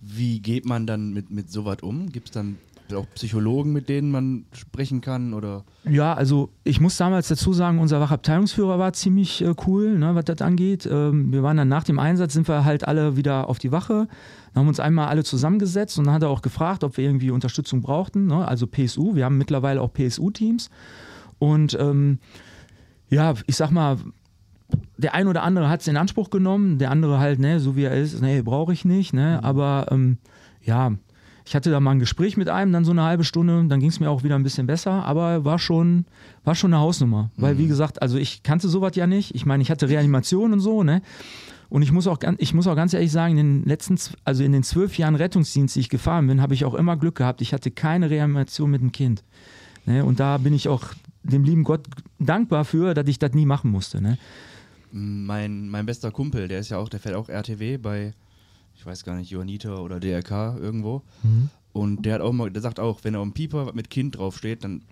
Wie 0.00 0.40
geht 0.40 0.64
man 0.64 0.86
dann 0.86 1.12
mit, 1.12 1.30
mit 1.30 1.50
sowas 1.50 1.78
um? 1.82 2.10
Gibt 2.10 2.28
es 2.28 2.32
dann 2.32 2.56
auch 2.94 3.06
Psychologen, 3.14 3.72
mit 3.72 3.88
denen 3.88 4.10
man 4.10 4.44
sprechen 4.52 5.00
kann? 5.00 5.34
Oder? 5.34 5.64
Ja, 5.84 6.14
also 6.14 6.50
ich 6.64 6.80
muss 6.80 6.96
damals 6.96 7.28
dazu 7.28 7.52
sagen, 7.52 7.78
unser 7.78 8.00
Wachabteilungsführer 8.00 8.78
war 8.78 8.92
ziemlich 8.92 9.42
äh, 9.42 9.54
cool, 9.66 9.98
ne, 9.98 10.14
was 10.14 10.24
das 10.24 10.42
angeht. 10.42 10.88
Ähm, 10.90 11.32
wir 11.32 11.42
waren 11.42 11.56
dann 11.56 11.68
nach 11.68 11.84
dem 11.84 11.98
Einsatz, 11.98 12.32
sind 12.32 12.48
wir 12.48 12.64
halt 12.64 12.86
alle 12.86 13.16
wieder 13.16 13.48
auf 13.48 13.58
die 13.58 13.72
Wache, 13.72 14.08
dann 14.52 14.60
haben 14.60 14.68
uns 14.68 14.80
einmal 14.80 15.08
alle 15.08 15.24
zusammengesetzt 15.24 15.98
und 15.98 16.06
dann 16.06 16.14
hat 16.14 16.22
er 16.22 16.30
auch 16.30 16.42
gefragt, 16.42 16.84
ob 16.84 16.96
wir 16.96 17.04
irgendwie 17.04 17.30
Unterstützung 17.30 17.82
brauchten, 17.82 18.26
ne, 18.26 18.46
also 18.46 18.66
PSU. 18.66 19.14
Wir 19.14 19.24
haben 19.24 19.38
mittlerweile 19.38 19.80
auch 19.80 19.92
PSU-Teams 19.92 20.70
und 21.38 21.76
ähm, 21.80 22.18
ja, 23.08 23.34
ich 23.46 23.56
sag 23.56 23.70
mal, 23.70 23.98
der 24.96 25.14
ein 25.14 25.28
oder 25.28 25.42
andere 25.42 25.68
hat 25.68 25.80
es 25.80 25.88
in 25.88 25.96
Anspruch 25.96 26.30
genommen, 26.30 26.78
der 26.78 26.90
andere 26.90 27.18
halt, 27.18 27.38
ne, 27.38 27.60
so 27.60 27.76
wie 27.76 27.84
er 27.84 27.96
ist, 27.96 28.20
ne, 28.22 28.42
brauche 28.42 28.72
ich 28.72 28.84
nicht, 28.84 29.12
ne, 29.12 29.40
aber 29.42 29.86
ähm, 29.90 30.18
ja, 30.62 30.92
ich 31.44 31.54
hatte 31.54 31.70
da 31.70 31.80
mal 31.80 31.92
ein 31.92 31.98
Gespräch 31.98 32.36
mit 32.36 32.48
einem, 32.48 32.72
dann 32.72 32.84
so 32.84 32.92
eine 32.92 33.02
halbe 33.02 33.24
Stunde, 33.24 33.64
dann 33.68 33.80
ging 33.80 33.88
es 33.88 34.00
mir 34.00 34.10
auch 34.10 34.22
wieder 34.22 34.36
ein 34.36 34.42
bisschen 34.42 34.66
besser, 34.66 35.04
aber 35.04 35.44
war 35.44 35.58
schon, 35.58 36.04
war 36.44 36.54
schon 36.54 36.72
eine 36.72 36.80
Hausnummer. 36.80 37.30
Weil, 37.36 37.58
wie 37.58 37.66
gesagt, 37.66 38.00
also 38.00 38.16
ich 38.18 38.42
kannte 38.42 38.68
sowas 38.68 38.94
ja 38.94 39.06
nicht. 39.06 39.34
Ich 39.34 39.46
meine, 39.46 39.62
ich 39.62 39.70
hatte 39.70 39.88
Reanimation 39.88 40.52
und 40.52 40.60
so, 40.60 40.82
ne? 40.82 41.02
Und 41.68 41.80
ich 41.80 41.90
muss 41.90 42.06
auch, 42.06 42.18
ich 42.36 42.52
muss 42.52 42.66
auch 42.66 42.76
ganz 42.76 42.92
ehrlich 42.92 43.10
sagen, 43.10 43.38
in 43.38 43.60
den 43.60 43.64
letzten, 43.64 43.96
also 44.24 44.44
in 44.44 44.52
den 44.52 44.62
zwölf 44.62 44.98
Jahren 44.98 45.14
Rettungsdienst, 45.14 45.74
die 45.74 45.80
ich 45.80 45.88
gefahren 45.88 46.26
bin, 46.26 46.42
habe 46.42 46.52
ich 46.52 46.66
auch 46.66 46.74
immer 46.74 46.98
Glück 46.98 47.14
gehabt. 47.14 47.40
Ich 47.40 47.54
hatte 47.54 47.70
keine 47.70 48.10
Reanimation 48.10 48.70
mit 48.70 48.82
dem 48.82 48.92
Kind. 48.92 49.24
Ne? 49.86 50.04
Und 50.04 50.20
da 50.20 50.36
bin 50.36 50.52
ich 50.52 50.68
auch 50.68 50.84
dem 51.22 51.44
lieben 51.44 51.64
Gott 51.64 51.86
dankbar 52.18 52.66
für, 52.66 52.92
dass 52.92 53.08
ich 53.08 53.18
das 53.18 53.32
nie 53.32 53.46
machen 53.46 53.70
musste. 53.70 54.02
Ne? 54.02 54.18
Mein, 54.90 55.70
mein 55.70 55.86
bester 55.86 56.10
Kumpel, 56.10 56.46
der 56.46 56.60
ist 56.60 56.68
ja 56.68 56.76
auch, 56.76 56.90
der 56.90 57.00
fährt 57.00 57.14
auch 57.14 57.30
RTW 57.30 57.78
bei, 57.78 58.12
ich 58.82 58.86
weiß 58.86 59.04
gar 59.04 59.14
nicht, 59.14 59.30
Johanniter 59.30 59.80
oder 59.80 60.00
DRK 60.00 60.56
irgendwo. 60.58 61.02
Und 61.72 62.04
der 62.04 62.14
hat 62.14 62.20
auch 62.20 62.32
mal, 62.32 62.50
der 62.50 62.60
sagt 62.62 62.80
auch, 62.80 63.04
wenn 63.04 63.14
er 63.14 63.20
am 63.20 63.32
Pieper 63.32 63.72
mit 63.74 63.90
Kind 63.90 64.18
draufsteht, 64.18 64.64
dann 64.64 64.82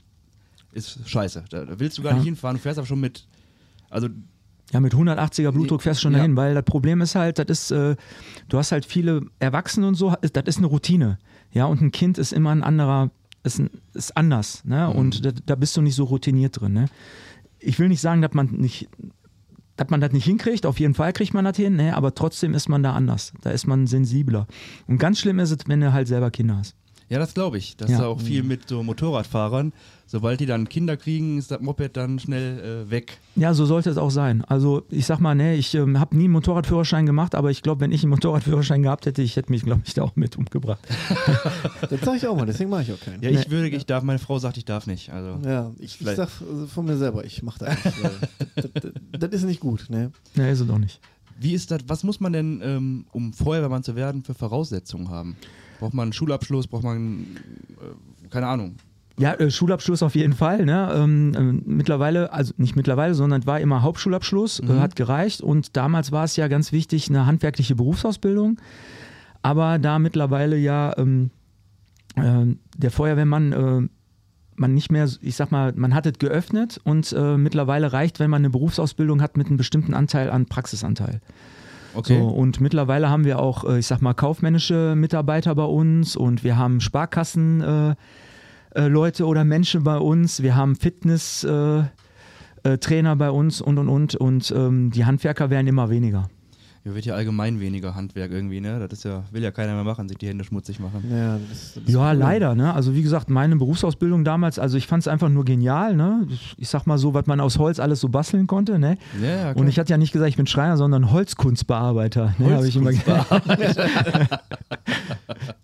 ist 0.72 1.00
scheiße. 1.08 1.44
Da, 1.50 1.64
da 1.64 1.80
willst 1.80 1.98
du 1.98 2.02
gar 2.02 2.12
Ja. 2.12 2.18
nicht 2.18 2.24
hinfahren, 2.26 2.56
du 2.56 2.62
fährst 2.62 2.78
aber 2.78 2.86
schon 2.86 3.00
mit. 3.00 3.26
Also, 3.90 4.06
Ja, 4.72 4.78
mit 4.78 4.94
180er 4.94 5.50
Blutdruck 5.50 5.82
fährst 5.82 5.98
du 5.98 6.02
schon 6.02 6.12
Ja. 6.12 6.18
dahin, 6.18 6.36
weil 6.36 6.54
das 6.54 6.62
Problem 6.64 7.00
ist 7.00 7.16
halt, 7.16 7.40
das 7.40 7.46
ist, 7.48 7.70
äh, 7.72 7.96
du 8.48 8.58
hast 8.58 8.70
halt 8.70 8.86
viele 8.86 9.22
Erwachsene 9.40 9.88
und 9.88 9.96
so, 9.96 10.14
das 10.20 10.44
ist 10.46 10.58
eine 10.58 10.68
Routine. 10.68 11.18
Ja, 11.50 11.64
und 11.64 11.80
ein 11.82 11.90
Kind 11.90 12.16
ist 12.16 12.32
immer 12.32 12.50
ein 12.50 12.62
anderer, 12.62 13.10
ist, 13.42 13.60
ist 13.94 14.16
anders, 14.16 14.64
ne? 14.64 14.88
Und 14.88 15.24
da, 15.26 15.32
da 15.32 15.56
bist 15.56 15.76
du 15.76 15.82
nicht 15.82 15.96
so 15.96 16.04
routiniert 16.04 16.60
drin, 16.60 16.74
ne? 16.74 16.84
Ich 17.58 17.80
will 17.80 17.88
nicht 17.88 18.00
sagen, 18.00 18.22
dass 18.22 18.34
man 18.34 18.46
nicht, 18.52 18.88
dass 19.80 19.88
man 19.88 20.02
das 20.02 20.12
nicht 20.12 20.26
hinkriegt, 20.26 20.66
auf 20.66 20.78
jeden 20.78 20.92
Fall 20.92 21.14
kriegt 21.14 21.32
man 21.32 21.46
das 21.46 21.56
hin, 21.56 21.76
ne? 21.76 21.96
aber 21.96 22.14
trotzdem 22.14 22.52
ist 22.52 22.68
man 22.68 22.82
da 22.82 22.92
anders. 22.92 23.32
Da 23.40 23.50
ist 23.50 23.66
man 23.66 23.86
sensibler. 23.86 24.46
Und 24.86 24.98
ganz 24.98 25.18
schlimm 25.18 25.38
ist 25.38 25.50
es, 25.52 25.58
wenn 25.68 25.80
du 25.80 25.94
halt 25.94 26.06
selber 26.06 26.30
Kinder 26.30 26.58
hast. 26.58 26.76
Ja, 27.10 27.18
das 27.18 27.34
glaube 27.34 27.58
ich. 27.58 27.76
Das 27.76 27.90
Ja. 27.90 27.96
ist 27.98 28.02
auch 28.02 28.20
viel 28.20 28.42
mit 28.42 28.68
so 28.68 28.82
Motorradfahrern. 28.82 29.72
Sobald 30.06 30.40
die 30.40 30.46
dann 30.46 30.68
Kinder 30.68 30.96
kriegen, 30.96 31.38
ist 31.38 31.50
das 31.52 31.60
Moped 31.60 31.96
dann 31.96 32.18
schnell 32.18 32.86
äh, 32.86 32.90
weg. 32.90 33.18
Ja, 33.36 33.52
so 33.54 33.64
sollte 33.66 33.90
es 33.90 33.96
auch 33.96 34.10
sein. 34.10 34.44
Also 34.46 34.82
ich 34.90 35.06
sag 35.06 35.20
mal, 35.20 35.34
ne, 35.36 35.54
ich 35.54 35.72
ähm, 35.74 36.00
habe 36.00 36.16
nie 36.16 36.24
einen 36.24 36.32
Motorradführerschein 36.32 37.06
gemacht, 37.06 37.34
aber 37.36 37.50
ich 37.52 37.62
glaube, 37.62 37.80
wenn 37.82 37.92
ich 37.92 38.02
einen 38.02 38.10
Motorradführerschein 38.10 38.82
gehabt 38.82 39.06
hätte, 39.06 39.22
ich 39.22 39.36
hätte 39.36 39.52
mich, 39.52 39.62
glaube 39.62 39.82
ich, 39.84 39.94
da 39.94 40.02
auch 40.02 40.16
mit 40.16 40.36
umgebracht. 40.36 40.80
Das 41.90 42.00
sage 42.02 42.16
ich 42.18 42.26
auch 42.26 42.36
mal, 42.36 42.46
deswegen 42.46 42.70
mache 42.70 42.82
ich 42.82 42.92
auch 42.92 43.00
keinen. 43.00 43.22
Ja, 43.22 43.30
ich 43.30 43.50
würde, 43.50 43.68
ich 43.68 43.86
darf, 43.86 44.02
meine 44.02 44.18
Frau 44.18 44.38
sagt, 44.38 44.56
ich 44.56 44.64
darf 44.64 44.86
nicht. 44.86 45.10
Also, 45.12 45.38
Ja, 45.48 45.70
ich, 45.78 46.00
ich 46.00 46.06
sag 46.06 46.28
von 46.28 46.84
mir 46.84 46.96
selber, 46.96 47.24
ich 47.24 47.42
mache 47.42 47.58
das 47.64 47.84
nicht. 47.84 47.96
das, 48.56 48.66
das, 48.74 48.92
das 49.20 49.30
ist 49.32 49.44
nicht 49.44 49.60
gut, 49.60 49.86
ne? 49.90 50.12
Ne, 50.34 50.50
ist 50.50 50.60
es 50.60 50.66
doch 50.66 50.78
nicht. 50.78 51.00
Wie 51.38 51.54
ist 51.54 51.70
das, 51.70 51.80
was 51.86 52.04
muss 52.04 52.20
man 52.20 52.32
denn, 52.32 52.60
ähm, 52.62 53.04
um 53.12 53.32
Feuerwehrmann 53.32 53.82
zu 53.82 53.96
werden, 53.96 54.22
für 54.22 54.34
Voraussetzungen 54.34 55.08
haben? 55.08 55.36
Braucht 55.80 55.94
man 55.94 56.04
einen 56.04 56.12
Schulabschluss, 56.12 56.66
braucht 56.68 56.84
man, 56.84 57.26
äh, 57.80 58.28
keine 58.30 58.46
Ahnung, 58.46 58.76
Ja, 59.18 59.34
äh, 59.34 59.50
Schulabschluss 59.50 60.02
auf 60.02 60.14
jeden 60.14 60.32
Fall. 60.34 60.64
Ne? 60.64 60.90
Ähm, 60.94 61.32
ähm, 61.36 61.62
mittlerweile, 61.66 62.32
also 62.32 62.54
nicht 62.56 62.74
mittlerweile, 62.76 63.14
sondern 63.14 63.44
war 63.46 63.60
immer 63.60 63.82
Hauptschulabschluss, 63.82 64.62
Mhm. 64.62 64.70
äh, 64.70 64.78
hat 64.80 64.94
gereicht. 64.96 65.42
Und 65.42 65.76
damals 65.76 66.10
war 66.12 66.24
es 66.24 66.36
ja 66.36 66.48
ganz 66.48 66.70
wichtig, 66.72 67.08
eine 67.10 67.26
handwerkliche 67.26 67.74
Berufsausbildung. 67.74 68.60
Aber 69.42 69.78
da 69.78 69.98
mittlerweile 69.98 70.56
ja 70.56 70.94
ähm, 70.96 71.30
äh, 72.16 72.46
der 72.78 72.90
Feuerwehrmann 72.90 73.52
äh, 73.52 73.88
man 74.56 74.74
nicht 74.74 74.90
mehr, 74.92 75.08
ich 75.22 75.36
sag 75.36 75.50
mal, 75.50 75.72
man 75.74 75.94
hat 75.94 76.04
es 76.06 76.18
geöffnet 76.18 76.80
und 76.84 77.12
äh, 77.12 77.36
mittlerweile 77.38 77.92
reicht, 77.94 78.20
wenn 78.20 78.28
man 78.30 78.42
eine 78.42 78.50
Berufsausbildung 78.50 79.22
hat 79.22 79.36
mit 79.38 79.46
einem 79.48 79.56
bestimmten 79.56 79.94
Anteil 79.94 80.30
an 80.30 80.44
Praxisanteil. 80.46 81.20
Okay. 81.94 82.18
So, 82.18 82.28
und 82.28 82.60
mittlerweile 82.60 83.10
haben 83.10 83.24
wir 83.24 83.38
auch, 83.38 83.64
äh, 83.64 83.78
ich 83.78 83.86
sag 83.86 84.00
mal, 84.00 84.14
kaufmännische 84.14 84.94
Mitarbeiter 84.96 85.54
bei 85.54 85.64
uns 85.64 86.16
und 86.16 86.44
wir 86.44 86.56
haben 86.56 86.80
Sparkassen. 86.80 87.60
Äh, 87.60 87.94
äh, 88.74 88.86
Leute 88.86 89.26
oder 89.26 89.44
Menschen 89.44 89.82
bei 89.82 89.96
uns, 89.96 90.42
wir 90.42 90.54
haben 90.54 90.76
Fitness 90.76 91.44
äh, 91.44 91.82
äh, 92.62 92.78
Trainer 92.78 93.16
bei 93.16 93.30
uns 93.30 93.60
und 93.60 93.78
und 93.78 93.88
und 93.88 94.14
und 94.14 94.52
ähm, 94.56 94.90
die 94.90 95.04
Handwerker 95.04 95.50
werden 95.50 95.66
immer 95.66 95.90
weniger. 95.90 96.28
Hier 96.82 96.94
wird 96.94 97.04
ja 97.04 97.14
allgemein 97.14 97.60
weniger 97.60 97.94
Handwerk 97.94 98.32
irgendwie, 98.32 98.62
ne? 98.62 98.78
Das 98.78 99.00
ist 99.00 99.04
ja, 99.04 99.22
will 99.32 99.42
ja 99.42 99.50
keiner 99.50 99.74
mehr 99.74 99.84
machen, 99.84 100.08
sich 100.08 100.16
die 100.16 100.28
Hände 100.28 100.44
schmutzig 100.44 100.80
machen. 100.80 101.04
Ja, 101.10 101.38
das, 101.50 101.74
das 101.74 101.82
Ja, 101.92 102.12
cool. 102.12 102.16
leider, 102.16 102.54
ne? 102.54 102.72
Also 102.72 102.94
wie 102.94 103.02
gesagt, 103.02 103.28
meine 103.28 103.54
Berufsausbildung 103.56 104.24
damals, 104.24 104.58
also 104.58 104.78
ich 104.78 104.86
fand 104.86 105.02
es 105.02 105.08
einfach 105.08 105.28
nur 105.28 105.44
genial, 105.44 105.94
ne? 105.94 106.26
Ich 106.56 106.70
sag 106.70 106.86
mal 106.86 106.96
so, 106.96 107.12
was 107.12 107.26
man 107.26 107.38
aus 107.40 107.58
Holz 107.58 107.80
alles 107.80 108.00
so 108.00 108.08
basteln 108.08 108.46
konnte, 108.46 108.78
ne? 108.78 108.96
Ja, 109.20 109.28
ja, 109.28 109.52
Und 109.52 109.68
ich 109.68 109.78
hatte 109.78 109.90
ja 109.90 109.98
nicht 109.98 110.12
gesagt, 110.12 110.30
ich 110.30 110.38
bin 110.38 110.46
Schreiner, 110.46 110.78
sondern 110.78 111.10
Holzkunstbearbeiter. 111.10 112.34
Ne, 112.38 112.56
hab 112.56 112.64
ich 112.64 112.76
immer 112.76 112.90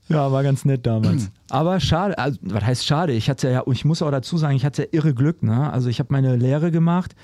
ja, 0.08 0.30
war 0.30 0.42
ganz 0.42 0.66
nett 0.66 0.86
damals. 0.86 1.30
Aber 1.48 1.80
schade, 1.80 2.18
also, 2.18 2.38
was 2.42 2.64
heißt 2.64 2.86
schade? 2.86 3.12
Ich 3.12 3.30
hatte 3.30 3.50
ja, 3.50 3.62
ich 3.70 3.84
muss 3.84 4.02
auch 4.02 4.10
dazu 4.10 4.36
sagen, 4.36 4.56
ich 4.56 4.64
hatte 4.64 4.84
irre 4.92 5.14
Glück. 5.14 5.42
Ne? 5.42 5.72
Also 5.72 5.88
ich 5.88 5.98
habe 5.98 6.12
meine 6.12 6.36
Lehre 6.36 6.70
gemacht, 6.70 7.14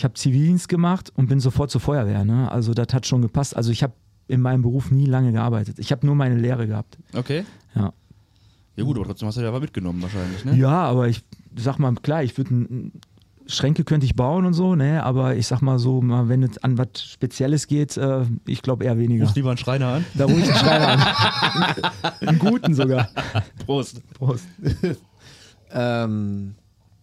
ich 0.00 0.04
habe 0.04 0.14
Zivildienst 0.14 0.70
gemacht 0.70 1.12
und 1.14 1.26
bin 1.26 1.40
sofort 1.40 1.70
zur 1.70 1.82
Feuerwehr. 1.82 2.24
Ne? 2.24 2.50
Also 2.50 2.72
das 2.72 2.86
hat 2.94 3.06
schon 3.06 3.20
gepasst. 3.20 3.54
Also 3.54 3.70
ich 3.70 3.82
habe 3.82 3.92
in 4.28 4.40
meinem 4.40 4.62
Beruf 4.62 4.90
nie 4.90 5.04
lange 5.04 5.30
gearbeitet. 5.30 5.78
Ich 5.78 5.92
habe 5.92 6.06
nur 6.06 6.14
meine 6.14 6.36
Lehre 6.36 6.66
gehabt. 6.66 6.96
Okay. 7.12 7.44
Ja. 7.74 7.92
Ja 8.76 8.84
gut, 8.84 8.96
aber 8.96 9.04
trotzdem 9.04 9.28
hast 9.28 9.36
du 9.36 9.42
ja 9.42 9.52
was 9.52 9.60
mitgenommen 9.60 10.00
wahrscheinlich, 10.00 10.42
ne? 10.46 10.56
Ja, 10.56 10.84
aber 10.84 11.08
ich 11.08 11.22
sag 11.54 11.78
mal, 11.78 11.94
klar, 11.96 12.22
ich 12.22 12.38
würde 12.38 12.90
Schränke 13.46 13.84
könnte 13.84 14.06
ich 14.06 14.14
bauen 14.16 14.46
und 14.46 14.54
so, 14.54 14.74
ne? 14.74 15.04
Aber 15.04 15.36
ich 15.36 15.46
sag 15.46 15.60
mal 15.60 15.78
so, 15.78 16.00
mal, 16.00 16.30
wenn 16.30 16.42
es 16.44 16.56
an 16.64 16.78
was 16.78 16.88
Spezielles 17.02 17.66
geht, 17.66 17.98
äh, 17.98 18.24
ich 18.46 18.62
glaube 18.62 18.84
eher 18.84 18.96
weniger. 18.96 19.24
Rufst 19.24 19.36
lieber 19.36 19.50
einen 19.50 19.58
Schreiner 19.58 19.88
an. 19.88 20.06
Da 20.14 20.24
rufe 20.24 20.40
ich 20.40 20.48
einen 20.48 20.56
Schreiner 20.56 20.88
an. 20.88 22.12
einen 22.26 22.38
guten 22.38 22.74
sogar. 22.74 23.10
Prost. 23.66 24.00
Prost. 24.14 24.46
Ähm, 25.72 26.56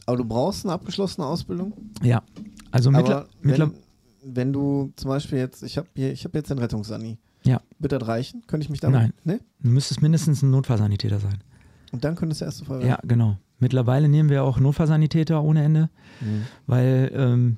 aber 0.06 0.18
du 0.18 0.26
brauchst 0.26 0.66
eine 0.66 0.74
abgeschlossene 0.74 1.26
Ausbildung. 1.26 1.72
Ja, 2.04 2.22
also 2.72 2.92
mittler, 2.92 3.28
wenn, 3.42 3.74
wenn 4.24 4.54
du 4.54 4.92
zum 4.96 5.10
Beispiel 5.10 5.40
jetzt, 5.40 5.64
ich 5.64 5.78
habe 5.78 5.88
hab 5.96 6.36
jetzt 6.36 6.50
den 6.50 6.60
Rettungssani. 6.60 7.18
Ja. 7.44 7.62
Wird 7.80 7.94
das 7.94 8.08
reichen? 8.08 8.44
Könnte 8.48 8.66
ich 8.66 8.70
mich 8.70 8.80
damit? 8.80 9.00
Nein. 9.00 9.14
Ne? 9.24 9.40
du 9.62 9.70
müsstest 9.70 10.02
mindestens 10.02 10.42
ein 10.42 10.50
Notfallsanitäter 10.50 11.20
sein. 11.20 11.38
Und 11.92 12.04
dann 12.04 12.16
könntest 12.16 12.42
du 12.42 12.46
erste 12.46 12.66
Feuerwehr. 12.66 12.88
Ja, 12.88 13.00
genau. 13.04 13.38
Mittlerweile 13.60 14.10
nehmen 14.10 14.30
wir 14.30 14.44
auch 14.44 14.60
Notfallsanitäter 14.60 15.42
ohne 15.42 15.64
Ende, 15.64 15.90
Mhm. 16.22 16.44
weil 16.68 17.12
ähm, 17.14 17.58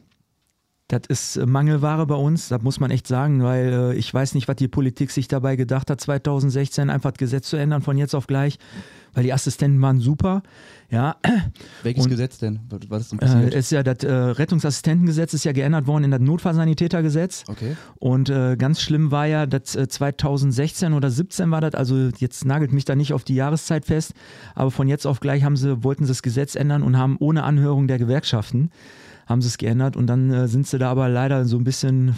das 0.87 1.01
ist 1.07 1.45
Mangelware 1.45 2.05
bei 2.07 2.15
uns, 2.15 2.49
das 2.49 2.61
muss 2.63 2.79
man 2.79 2.89
echt 2.89 3.05
sagen, 3.05 3.43
weil 3.43 3.67
äh, 3.67 3.95
ich 3.95 4.11
weiß 4.13 4.33
nicht, 4.33 4.47
was 4.47 4.55
die 4.55 4.67
Politik 4.67 5.11
sich 5.11 5.27
dabei 5.27 5.55
gedacht 5.55 5.89
hat, 5.89 6.01
2016 6.01 6.89
einfach 6.89 7.11
das 7.11 7.19
Gesetz 7.19 7.49
zu 7.49 7.57
ändern 7.57 7.81
von 7.81 7.97
jetzt 7.97 8.15
auf 8.15 8.27
gleich, 8.27 8.57
weil 9.13 9.23
die 9.23 9.33
Assistenten 9.33 9.81
waren 9.81 9.99
super. 9.99 10.41
Ja, 10.91 11.17
Welches 11.83 12.05
Und- 12.05 12.09
Gesetz 12.09 12.39
denn? 12.39 12.59
Was, 12.89 13.11
ist 13.11 13.11
denn 13.11 13.19
äh, 13.51 13.55
ist 13.57 13.71
ja 13.71 13.83
das 13.83 14.03
äh, 14.03 14.11
Rettungsassistentengesetz 14.11 15.33
ist 15.35 15.43
ja 15.43 15.51
geändert 15.51 15.85
worden 15.85 16.05
in 16.05 16.11
das 16.11 16.19
Notfallsanitätergesetz. 16.19 17.43
okay. 17.47 17.75
Und 17.99 18.29
äh, 18.29 18.55
ganz 18.57 18.81
schlimm 18.81 19.11
war 19.11 19.27
ja, 19.27 19.45
dass 19.45 19.75
äh, 19.75 19.87
2016 19.87 20.93
oder 20.93 21.11
17 21.11 21.51
war 21.51 21.61
das, 21.61 21.75
also 21.75 22.09
jetzt 22.17 22.43
nagelt 22.45 22.73
mich 22.73 22.85
da 22.85 22.95
nicht 22.95 23.13
auf 23.13 23.23
die 23.23 23.35
Jahreszeit 23.35 23.85
fest, 23.85 24.13
aber 24.55 24.71
von 24.71 24.87
jetzt 24.87 25.05
auf 25.05 25.19
gleich 25.19 25.43
haben 25.43 25.57
sie, 25.57 25.83
wollten 25.83 26.05
sie 26.05 26.09
das 26.11 26.23
Gesetz 26.23 26.55
ändern 26.55 26.81
und 26.81 26.97
haben 26.97 27.17
ohne 27.19 27.43
Anhörung 27.43 27.87
der 27.87 27.99
Gewerkschaften, 27.99 28.71
haben 29.27 29.41
sie 29.43 29.47
es 29.49 29.57
geändert 29.59 29.95
und 29.95 30.07
dann 30.07 30.31
äh, 30.31 30.47
sind 30.47 30.65
sie 30.65 30.79
da 30.79 30.89
aber 30.89 31.07
leider 31.07 31.45
so 31.45 31.57
ein 31.57 31.63
bisschen 31.63 32.15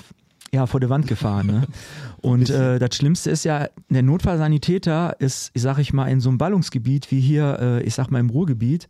ja, 0.53 0.65
vor 0.65 0.79
der 0.79 0.89
Wand 0.89 1.07
gefahren. 1.07 1.47
Ne? 1.47 1.67
Und 2.21 2.49
äh, 2.49 2.77
das 2.77 2.95
Schlimmste 2.95 3.31
ist 3.31 3.45
ja, 3.45 3.67
der 3.89 4.03
Notfallsanitäter 4.03 5.15
ist, 5.19 5.51
ich 5.53 5.61
sag 5.61 5.79
ich 5.79 5.93
mal, 5.93 6.07
in 6.07 6.19
so 6.19 6.29
einem 6.29 6.37
Ballungsgebiet 6.37 7.09
wie 7.11 7.19
hier, 7.19 7.57
äh, 7.59 7.83
ich 7.83 7.95
sag 7.95 8.11
mal 8.11 8.19
im 8.19 8.29
Ruhrgebiet, 8.29 8.87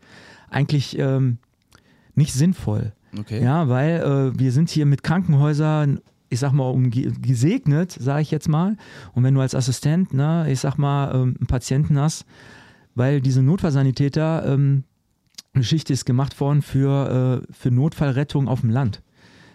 eigentlich 0.49 0.97
ähm, 0.97 1.37
nicht 2.15 2.33
sinnvoll. 2.33 2.93
Okay. 3.17 3.43
Ja, 3.43 3.69
weil 3.69 3.99
äh, 4.35 4.39
wir 4.39 4.51
sind 4.51 4.69
hier 4.69 4.85
mit 4.85 5.03
Krankenhäusern, 5.03 5.99
ich 6.29 6.39
sag 6.39 6.51
mal, 6.51 6.69
umge 6.69 6.89
gesegnet, 6.89 7.91
sage 7.91 8.21
ich 8.21 8.31
jetzt 8.31 8.47
mal. 8.47 8.77
Und 9.13 9.23
wenn 9.23 9.33
du 9.33 9.41
als 9.41 9.53
Assistent, 9.53 10.13
ne, 10.13 10.47
ich 10.49 10.59
sag 10.59 10.77
mal, 10.77 11.13
ähm, 11.13 11.35
einen 11.39 11.47
Patienten 11.47 11.99
hast, 11.99 12.25
weil 12.95 13.21
diese 13.21 13.41
Notfallsanitäter, 13.41 14.45
ähm, 14.45 14.83
eine 15.53 15.61
Geschichte 15.61 15.93
ist 15.93 16.05
gemacht 16.05 16.39
worden 16.39 16.61
für, 16.61 17.43
äh, 17.43 17.53
für 17.53 17.71
Notfallrettung 17.71 18.47
auf 18.47 18.61
dem 18.61 18.69
Land. 18.69 19.01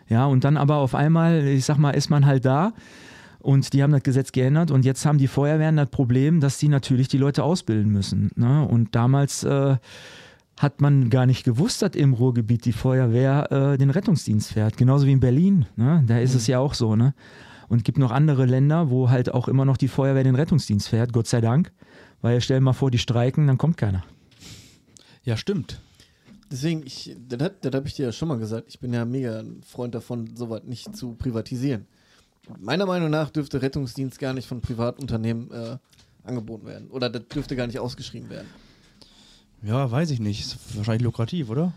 Ja, 0.08 0.26
und 0.26 0.44
dann 0.44 0.56
aber 0.56 0.76
auf 0.76 0.94
einmal, 0.94 1.46
ich 1.46 1.64
sag 1.64 1.78
mal, 1.78 1.90
ist 1.90 2.10
man 2.10 2.26
halt 2.26 2.44
da 2.44 2.72
und 3.40 3.72
die 3.72 3.82
haben 3.82 3.92
das 3.92 4.02
Gesetz 4.02 4.32
geändert 4.32 4.70
und 4.70 4.84
jetzt 4.84 5.06
haben 5.06 5.18
die 5.18 5.28
Feuerwehren 5.28 5.76
das 5.76 5.88
Problem, 5.88 6.40
dass 6.40 6.58
die 6.58 6.68
natürlich 6.68 7.08
die 7.08 7.18
Leute 7.18 7.44
ausbilden 7.44 7.92
müssen. 7.92 8.30
Ne? 8.34 8.66
Und 8.66 8.94
damals 8.94 9.44
äh, 9.44 9.76
hat 10.58 10.80
man 10.80 11.10
gar 11.10 11.26
nicht 11.26 11.44
gewusst, 11.44 11.82
dass 11.82 11.94
im 11.94 12.14
Ruhrgebiet 12.14 12.64
die 12.64 12.72
Feuerwehr 12.72 13.52
äh, 13.52 13.78
den 13.78 13.90
Rettungsdienst 13.90 14.52
fährt. 14.52 14.76
Genauso 14.76 15.06
wie 15.06 15.12
in 15.12 15.20
Berlin. 15.20 15.66
Ne? 15.76 16.02
Da 16.06 16.18
ist 16.18 16.34
es 16.34 16.46
ja 16.46 16.58
auch 16.58 16.74
so. 16.74 16.96
Ne? 16.96 17.14
Und 17.68 17.78
es 17.78 17.84
gibt 17.84 17.98
noch 17.98 18.10
andere 18.10 18.46
Länder, 18.46 18.90
wo 18.90 19.10
halt 19.10 19.32
auch 19.32 19.48
immer 19.48 19.64
noch 19.64 19.76
die 19.76 19.88
Feuerwehr 19.88 20.24
den 20.24 20.34
Rettungsdienst 20.34 20.88
fährt, 20.88 21.12
Gott 21.12 21.26
sei 21.26 21.40
Dank. 21.40 21.72
Weil 22.22 22.40
stell 22.40 22.58
dir 22.58 22.64
mal 22.64 22.72
vor, 22.72 22.90
die 22.90 22.98
streiken, 22.98 23.46
dann 23.46 23.58
kommt 23.58 23.76
keiner. 23.76 24.04
Ja, 25.22 25.36
stimmt. 25.36 25.80
Deswegen, 26.50 26.86
ich, 26.86 27.16
das, 27.28 27.50
das 27.60 27.74
habe 27.74 27.88
ich 27.88 27.94
dir 27.94 28.06
ja 28.06 28.12
schon 28.12 28.28
mal 28.28 28.38
gesagt, 28.38 28.68
ich 28.68 28.78
bin 28.78 28.92
ja 28.92 29.04
mega 29.04 29.40
ein 29.40 29.62
Freund 29.62 29.94
davon, 29.94 30.36
sowas 30.36 30.62
nicht 30.64 30.96
zu 30.96 31.14
privatisieren. 31.14 31.86
Meiner 32.60 32.86
Meinung 32.86 33.10
nach 33.10 33.30
dürfte 33.30 33.60
Rettungsdienst 33.60 34.18
gar 34.20 34.32
nicht 34.32 34.46
von 34.46 34.60
Privatunternehmen 34.60 35.50
äh, 35.50 35.78
angeboten 36.22 36.66
werden. 36.66 36.88
Oder 36.90 37.10
das 37.10 37.26
dürfte 37.28 37.56
gar 37.56 37.66
nicht 37.66 37.80
ausgeschrieben 37.80 38.30
werden. 38.30 38.46
Ja, 39.62 39.90
weiß 39.90 40.10
ich 40.10 40.20
nicht. 40.20 40.40
Ist 40.40 40.76
wahrscheinlich 40.76 41.02
lukrativ, 41.02 41.50
oder? 41.50 41.72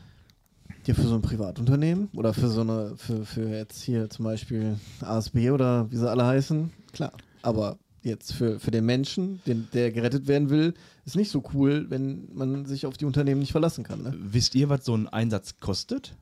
Ja, 0.85 0.95
für 0.95 1.03
so 1.03 1.13
ein 1.13 1.21
Privatunternehmen 1.21 2.09
oder 2.15 2.33
für 2.33 2.47
so 2.47 2.61
eine, 2.61 2.95
für, 2.97 3.23
für 3.23 3.47
jetzt 3.47 3.83
hier 3.83 4.09
zum 4.09 4.25
Beispiel 4.25 4.75
ASB 5.01 5.51
oder 5.51 5.91
wie 5.91 5.97
sie 5.97 6.09
alle 6.09 6.25
heißen, 6.25 6.71
klar. 6.93 7.11
Aber 7.43 7.77
jetzt 8.01 8.33
für, 8.33 8.59
für 8.59 8.71
den 8.71 8.85
Menschen, 8.85 9.39
den, 9.45 9.67
der 9.73 9.91
gerettet 9.91 10.27
werden 10.27 10.49
will, 10.49 10.73
ist 11.09 11.15
nicht 11.15 11.31
so 11.31 11.43
cool, 11.53 11.85
wenn 11.89 12.29
man 12.33 12.65
sich 12.65 12.85
auf 12.85 12.97
die 12.97 13.05
Unternehmen 13.05 13.39
nicht 13.39 13.51
verlassen 13.51 13.83
kann. 13.83 14.01
Ne? 14.03 14.13
Wisst 14.19 14.55
ihr, 14.55 14.69
was 14.69 14.85
so 14.85 14.95
ein 14.95 15.07
Einsatz 15.07 15.55
kostet? 15.59 16.15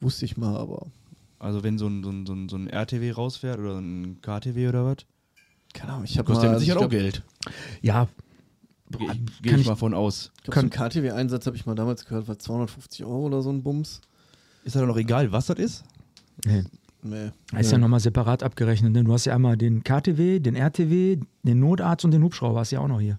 Wusste 0.00 0.24
ich 0.24 0.36
mal, 0.36 0.56
aber 0.56 0.86
Also 1.38 1.62
wenn 1.62 1.78
so 1.78 1.86
ein, 1.86 2.02
so 2.04 2.10
ein, 2.10 2.26
so 2.26 2.32
ein, 2.34 2.48
so 2.48 2.56
ein 2.56 2.68
RTW 2.68 3.10
rausfährt 3.12 3.58
oder 3.58 3.78
ein 3.78 4.18
KTW 4.22 4.68
oder 4.68 4.84
was? 4.84 4.96
keine 5.72 5.92
Ahnung, 5.92 6.04
ich 6.04 6.16
habe 6.16 6.26
Kostet 6.26 6.44
ja 6.44 6.50
mal, 6.52 6.58
mit 6.60 6.68
also 6.70 6.82
Sicherheit 6.82 6.82
ich 6.82 6.86
auch 6.86 6.88
glaub, 6.88 6.90
Geld. 6.90 7.22
Ja, 7.82 8.08
Gehe 8.90 9.06
Kann 9.08 9.26
geh 9.42 9.50
ich 9.56 9.60
ich- 9.62 9.66
mal 9.66 9.74
von 9.74 9.94
aus. 9.94 10.30
Ich 10.38 10.44
glaube, 10.44 10.60
so 10.60 10.66
ein 10.66 10.70
KTW-Einsatz 10.70 11.46
habe 11.46 11.56
ich 11.56 11.66
mal 11.66 11.74
damals 11.74 12.04
gehört, 12.04 12.28
war 12.28 12.38
250 12.38 13.04
Euro 13.04 13.26
oder 13.26 13.42
so 13.42 13.50
ein 13.50 13.62
Bums. 13.62 14.00
Ist 14.64 14.74
ja 14.74 14.80
dann 14.80 14.88
noch 14.88 14.96
egal, 14.96 15.32
was 15.32 15.46
das 15.46 15.58
ist? 15.58 15.84
nee. 16.44 16.62
Nee. 17.02 17.30
ist 17.60 17.70
ja 17.70 17.78
nochmal 17.78 18.00
separat 18.00 18.42
abgerechnet. 18.42 18.92
Ne? 18.92 19.04
Du 19.04 19.12
hast 19.12 19.26
ja 19.26 19.34
einmal 19.34 19.56
den 19.56 19.84
KTW, 19.84 20.40
den 20.40 20.56
RTW, 20.56 21.18
den 21.44 21.60
Notarzt 21.60 22.04
und 22.04 22.10
den 22.10 22.22
Hubschrauber 22.24 22.60
hast 22.60 22.72
du 22.72 22.76
ja 22.76 22.80
auch 22.82 22.88
noch 22.88 23.00
hier. 23.00 23.18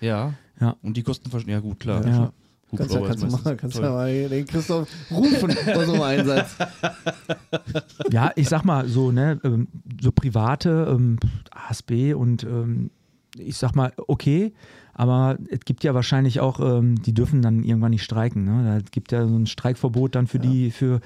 Ja. 0.00 0.34
Ja. 0.60 0.76
Und 0.82 0.96
die 0.96 1.02
kosten 1.02 1.32
wahrscheinlich. 1.32 1.54
Ja, 1.54 1.60
gut, 1.60 1.80
klar. 1.80 2.06
Ja. 2.06 2.32
Kannst, 2.76 2.94
ja, 2.94 3.00
kannst, 3.00 3.22
du 3.24 3.26
meistens 3.26 3.56
kannst 3.58 3.78
ja 3.78 3.90
mal 3.90 4.28
den 4.28 4.46
Christoph 4.46 4.88
rufen 5.10 5.56
bei 5.66 5.84
so 5.84 5.92
einem 5.92 6.02
Einsatz. 6.02 6.56
Ja, 8.10 8.30
ich 8.36 8.48
sag 8.48 8.64
mal 8.64 8.88
so, 8.88 9.10
ne, 9.10 9.40
ähm, 9.44 9.68
so 10.00 10.12
private 10.12 10.88
ähm, 10.90 11.18
ASB 11.50 12.14
und 12.14 12.44
ähm, 12.44 12.90
ich 13.36 13.56
sag 13.56 13.74
mal, 13.74 13.92
okay, 14.08 14.52
aber 14.94 15.38
es 15.48 15.60
gibt 15.60 15.84
ja 15.84 15.94
wahrscheinlich 15.94 16.40
auch, 16.40 16.60
ähm, 16.60 17.00
die 17.02 17.14
dürfen 17.14 17.42
dann 17.42 17.62
irgendwann 17.64 17.90
nicht 17.90 18.02
streiken. 18.04 18.44
Ne? 18.44 18.80
Da 18.80 18.88
gibt 18.90 19.12
ja 19.12 19.26
so 19.26 19.36
ein 19.36 19.46
Streikverbot 19.46 20.14
dann 20.14 20.26
für 20.26 20.38
Ja. 20.38 20.42
die, 20.42 20.70
für, 20.70 21.00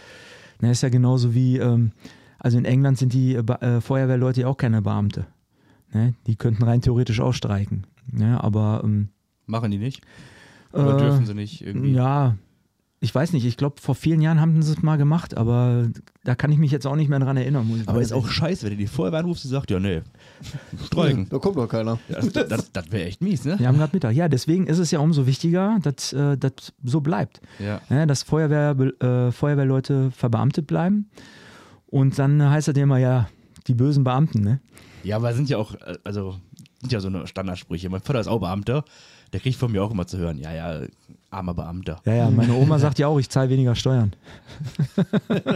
ne, 0.61 0.71
ist 0.71 0.83
ja 0.83 0.89
genauso 0.89 1.35
wie, 1.35 1.59
ähm, 1.59 1.93
also 2.39 2.59
in 2.59 2.65
England 2.65 2.99
sind 2.99 3.13
die 3.13 3.35
äh, 3.35 3.53
äh, 3.61 3.81
Feuerwehrleute 3.81 4.43
ja 4.43 4.47
auch 4.49 4.57
keine 4.57 4.83
Beamte. 4.83 5.27
Ne? 5.93 6.15
Die 6.27 6.37
könnten 6.37 6.63
rein 6.63 6.81
theoretisch 6.83 7.21
auch 7.21 7.33
streiken. 7.33 7.87
Ne? 8.15 8.43
Aber 8.43 8.83
ähm, 8.85 9.09
Machen 9.47 9.71
die 9.71 9.79
nicht? 9.79 10.03
Oder 10.73 10.97
äh, 10.97 11.01
dürfen 11.01 11.27
sie 11.27 11.35
nicht 11.35 11.65
irgendwie? 11.65 11.93
Ja, 11.93 12.37
ich 13.05 13.15
weiß 13.15 13.35
nicht, 13.35 13.45
ich 13.45 13.59
glaube, 13.59 13.83
vor 13.83 13.95
vielen 13.95 14.23
Jahren 14.23 14.41
haben 14.41 14.63
sie 14.63 14.73
es 14.73 14.83
mal 14.83 14.97
gemacht, 14.97 15.37
aber 15.37 15.91
da 16.25 16.35
kann 16.35 16.51
ich 16.51 16.57
mich 16.57 16.71
jetzt 16.71 16.87
auch 16.87 16.97
nicht 16.97 17.11
mehr 17.11 17.19
dran 17.19 17.37
erinnern. 17.37 17.67
Muss 17.69 17.81
ich 17.81 17.89
Aber 17.89 18.01
ist 18.01 18.15
auch 18.15 18.27
scheiße, 18.27 18.65
wenn 18.65 18.71
du 18.71 18.77
die 18.79 18.87
Feuerwehr 18.87 19.19
anrufst, 19.19 19.45
die 19.45 19.49
sagt, 19.49 19.71
ja, 19.71 19.79
nee, 19.79 20.01
streiken. 20.87 21.29
Da 21.29 21.39
kommt 21.39 21.57
doch 21.57 21.69
keiner. 21.69 21.99
Das, 22.09 22.33
das, 22.33 22.73
das 22.73 22.93
wäre 22.93 23.05
echt 23.05 23.21
mies, 23.21 23.45
ne? 23.45 23.59
Wir 23.59 23.69
haben 23.69 23.77
gerade 23.77 23.95
Mittag. 23.95 24.15
Ja, 24.15 24.29
deswegen 24.29 24.67
ist 24.67 24.79
es 24.79 24.91
ja 24.91 25.01
umso 25.01 25.27
wichtiger, 25.27 25.79
dass 25.83 26.15
äh, 26.15 26.39
das 26.39 26.73
so 26.83 27.03
bleibt. 27.03 27.43
Ja. 27.59 27.83
Ja, 27.91 28.07
dass 28.07 28.23
Feuerwehr, 28.23 28.75
äh, 29.03 29.31
Feuerwehrleute 29.33 30.11
verbeamtet 30.11 30.67
bleiben. 30.67 31.11
Und 31.87 32.19
dann 32.19 32.43
heißt 32.43 32.69
das 32.69 32.77
ja 32.77 32.85
immer, 32.85 32.99
ja, 32.99 33.29
die 33.67 33.75
bösen 33.75 34.03
Beamten, 34.03 34.41
ne? 34.41 34.61
Ja, 35.03 35.17
aber 35.17 35.35
sind 35.35 35.51
ja 35.51 35.59
auch, 35.59 35.75
äh, 35.75 35.99
also, 36.05 36.37
sind 36.85 36.93
ja 36.93 37.01
so 37.01 37.09
eine 37.09 37.27
Standardsprüche. 37.27 37.89
Mein 37.89 38.01
Vater 38.03 38.21
ist 38.21 38.27
auch 38.29 38.41
Beamter, 38.41 38.85
der 39.33 39.41
kriegt 39.41 39.57
von 39.57 39.73
mir 39.73 39.83
auch 39.83 39.91
immer 39.91 40.07
zu 40.07 40.19
hören, 40.19 40.39
ja, 40.39 40.53
ja, 40.53 40.81
armer 41.31 41.55
Beamter. 41.55 42.01
Ja, 42.05 42.15
ja, 42.15 42.31
meine 42.31 42.55
Oma 42.55 42.79
sagt 42.79 42.99
ja 42.99 43.09
auch, 43.09 43.19
ich 43.19 43.29
zahle 43.29 43.49
weniger 43.51 43.75
Steuern. 43.75 44.13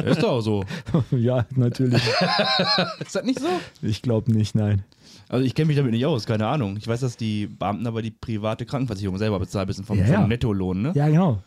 ist 0.07 0.23
doch 0.23 0.31
auch 0.31 0.41
so. 0.41 0.65
ja, 1.11 1.45
natürlich. 1.55 2.03
Ist 3.01 3.15
das 3.15 3.25
nicht 3.25 3.39
so? 3.41 3.47
Ich 3.83 4.03
glaube 4.03 4.33
nicht, 4.33 4.55
nein. 4.55 4.85
Also 5.29 5.45
ich 5.45 5.55
kenne 5.55 5.67
mich 5.67 5.77
damit 5.77 5.93
nicht 5.93 6.07
aus, 6.07 6.25
keine 6.27 6.47
Ahnung. 6.47 6.77
Ich 6.79 6.89
weiß, 6.89 7.01
dass 7.01 7.17
die 7.17 7.47
Beamten 7.47 7.87
aber 7.87 8.01
die 8.03 8.11
private 8.11 8.65
Krankenversicherung 8.65 9.19
selber 9.19 9.39
bezahlen, 9.39 9.65
ein 9.65 9.69
bisschen 9.69 9.85
vom, 9.85 9.99
Ja, 9.99 10.07
ja. 10.07 10.21
vom 10.21 10.29
Nettolohn, 10.29 10.81
ne? 10.83 10.93
Ja, 10.95 11.09
genau. 11.09 11.43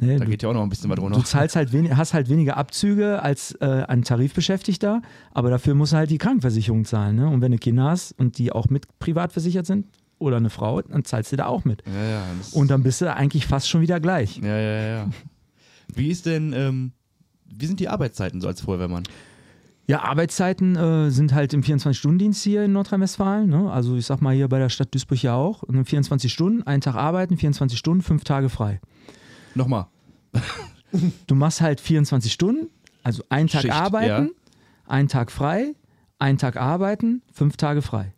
Nee, 0.00 0.16
Da 0.18 0.24
du, 0.24 0.30
geht 0.30 0.42
ja 0.42 0.48
auch 0.48 0.54
noch 0.54 0.62
ein 0.62 0.68
bisschen 0.70 0.88
was 0.90 0.96
du 0.96 1.02
drunter. 1.02 1.24
zahlst 1.24 1.54
halt 1.56 1.72
wenig, 1.72 1.94
hast 1.94 2.14
halt 2.14 2.28
weniger 2.28 2.56
Abzüge 2.56 3.22
als 3.22 3.52
äh, 3.60 3.66
ein 3.88 4.02
Tarifbeschäftigter, 4.02 5.02
aber 5.32 5.50
dafür 5.50 5.74
musst 5.74 5.92
du 5.92 5.96
halt 5.98 6.10
die 6.10 6.18
Krankenversicherung 6.18 6.84
zahlen. 6.84 7.16
Ne? 7.16 7.28
Und 7.28 7.40
wenn 7.42 7.52
du 7.52 7.58
Kinder 7.58 7.84
hast 7.84 8.12
und 8.18 8.38
die 8.38 8.52
auch 8.52 8.66
mit 8.70 8.86
privat 8.98 9.32
versichert 9.32 9.66
sind 9.66 9.86
oder 10.18 10.38
eine 10.38 10.50
Frau, 10.50 10.80
dann 10.80 11.04
zahlst 11.04 11.32
du 11.32 11.36
da 11.36 11.46
auch 11.46 11.64
mit. 11.64 11.82
Ja, 11.86 12.04
ja. 12.04 12.22
Und 12.52 12.70
dann 12.70 12.82
bist 12.82 13.00
du 13.02 13.12
eigentlich 13.14 13.46
fast 13.46 13.68
schon 13.68 13.80
wieder 13.82 14.00
gleich. 14.00 14.38
ja, 14.38 14.56
ja, 14.58 14.86
ja. 14.96 15.10
Wie 15.94 16.08
ist 16.08 16.24
denn, 16.24 16.54
ähm, 16.54 16.92
wie 17.54 17.66
sind 17.66 17.78
die 17.78 17.88
Arbeitszeiten 17.88 18.40
so 18.40 18.48
als 18.48 18.62
Feuerwehrmann? 18.62 19.02
Ja, 19.88 20.02
Arbeitszeiten 20.04 20.76
äh, 20.76 21.10
sind 21.10 21.34
halt 21.34 21.52
im 21.52 21.60
24-Stunden-Dienst 21.62 22.42
hier 22.42 22.64
in 22.64 22.72
Nordrhein-Westfalen. 22.72 23.50
Ne? 23.50 23.70
Also 23.70 23.96
ich 23.96 24.06
sag 24.06 24.22
mal 24.22 24.32
hier 24.34 24.48
bei 24.48 24.58
der 24.58 24.68
Stadt 24.70 24.94
Duisburg 24.94 25.22
ja 25.22 25.34
auch. 25.34 25.62
Und 25.64 25.84
24 25.84 26.32
Stunden, 26.32 26.62
einen 26.62 26.80
Tag 26.80 26.94
arbeiten, 26.94 27.36
24 27.36 27.78
Stunden, 27.78 28.00
fünf 28.02 28.24
Tage 28.24 28.48
frei. 28.48 28.80
Nochmal. 29.54 29.86
Du 31.26 31.34
machst 31.34 31.62
halt 31.62 31.80
24 31.80 32.30
Stunden, 32.30 32.68
also 33.02 33.22
einen 33.30 33.48
Tag 33.48 33.62
Schicht, 33.62 33.72
arbeiten, 33.72 34.26
ja. 34.26 34.30
einen 34.86 35.08
Tag 35.08 35.32
frei, 35.32 35.74
einen 36.18 36.36
Tag 36.36 36.58
arbeiten, 36.58 37.22
fünf 37.32 37.56
Tage 37.56 37.80
frei. 37.80 38.12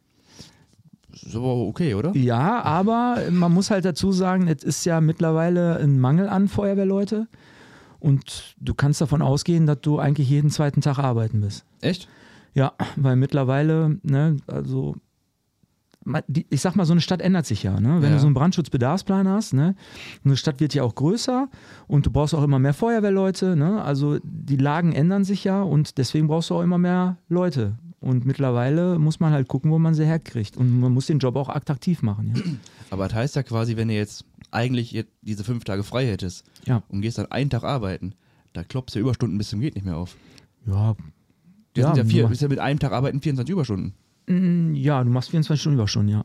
Ist 1.12 1.36
aber 1.36 1.54
okay, 1.54 1.94
oder? 1.94 2.14
Ja, 2.16 2.62
aber 2.62 3.18
man 3.30 3.52
muss 3.52 3.70
halt 3.70 3.84
dazu 3.84 4.10
sagen, 4.10 4.48
es 4.48 4.64
ist 4.64 4.84
ja 4.84 5.00
mittlerweile 5.00 5.78
ein 5.78 6.00
Mangel 6.00 6.28
an 6.28 6.48
Feuerwehrleute. 6.48 7.28
Und 8.00 8.56
du 8.60 8.74
kannst 8.74 9.00
davon 9.00 9.22
ausgehen, 9.22 9.66
dass 9.66 9.80
du 9.80 9.98
eigentlich 9.98 10.28
jeden 10.28 10.50
zweiten 10.50 10.80
Tag 10.80 10.98
arbeiten 10.98 11.40
bist. 11.40 11.64
Echt? 11.80 12.08
Ja, 12.52 12.72
weil 12.96 13.16
mittlerweile, 13.16 13.98
ne, 14.02 14.36
also 14.46 14.96
ich 16.50 16.60
sag 16.60 16.76
mal, 16.76 16.84
so 16.84 16.92
eine 16.92 17.00
Stadt 17.00 17.20
ändert 17.22 17.46
sich 17.46 17.62
ja. 17.62 17.78
Ne? 17.80 18.00
Wenn 18.02 18.10
Ja. 18.10 18.16
du 18.16 18.20
so 18.20 18.26
einen 18.26 18.34
Brandschutzbedarfsplan 18.34 19.28
hast, 19.28 19.52
ne? 19.54 19.74
eine 20.24 20.36
Stadt 20.36 20.60
wird 20.60 20.74
ja 20.74 20.82
auch 20.82 20.94
größer 20.94 21.48
und 21.86 22.06
du 22.06 22.10
brauchst 22.10 22.34
auch 22.34 22.42
immer 22.42 22.58
mehr 22.58 22.74
Feuerwehrleute. 22.74 23.56
Ne? 23.56 23.82
Also 23.82 24.18
die 24.22 24.56
Lagen 24.56 24.92
ändern 24.92 25.24
sich 25.24 25.44
ja 25.44 25.62
und 25.62 25.98
deswegen 25.98 26.26
brauchst 26.26 26.50
du 26.50 26.56
auch 26.56 26.62
immer 26.62 26.78
mehr 26.78 27.16
Leute. 27.28 27.76
Und 28.00 28.26
mittlerweile 28.26 28.98
muss 28.98 29.18
man 29.18 29.32
halt 29.32 29.48
gucken, 29.48 29.70
wo 29.70 29.78
man 29.78 29.94
sie 29.94 30.04
herkriegt. 30.04 30.58
Und 30.58 30.78
man 30.78 30.92
muss 30.92 31.06
den 31.06 31.18
Ja 31.20 31.36
auch 31.36 31.48
attraktiv 31.48 32.02
machen. 32.02 32.32
Ja? 32.36 32.42
Aber 32.90 33.08
das 33.08 33.14
heißt 33.14 33.36
ja 33.36 33.42
quasi, 33.42 33.76
wenn 33.76 33.88
du 33.88 33.94
jetzt 33.94 34.26
eigentlich 34.50 35.04
diese 35.22 35.42
fünf 35.42 35.64
Tage 35.64 35.82
frei 35.84 36.06
hättest 36.06 36.44
Ja. 36.66 36.82
und 36.88 37.00
gehst 37.00 37.16
dann 37.18 37.32
einen 37.32 37.48
Tag 37.50 37.64
arbeiten, 37.64 38.12
da 38.52 38.62
klopfst 38.62 38.94
du 38.94 38.98
Überstunden 39.00 39.38
bis 39.38 39.48
zum 39.48 39.60
geht 39.60 39.74
nicht 39.74 39.84
mehr 39.84 39.96
auf. 39.96 40.16
Ja, 40.66 40.94
Das 41.74 41.82
Ja, 41.82 41.94
sind 41.94 41.96
ja 41.96 42.04
vier, 42.10 42.22
du 42.24 42.28
bist 42.28 42.42
ja 42.42 42.48
mit 42.48 42.58
einem 42.60 42.78
Tag 42.78 42.92
arbeiten 42.92 43.20
24 43.20 43.52
Überstunden. 43.52 43.94
Mm, 44.26 44.74
ja, 44.74 45.02
du 45.02 45.10
machst 45.10 45.30
24 45.30 45.60
Stunden 45.60 45.78
Überstunden, 45.78 46.10
ja. 46.10 46.24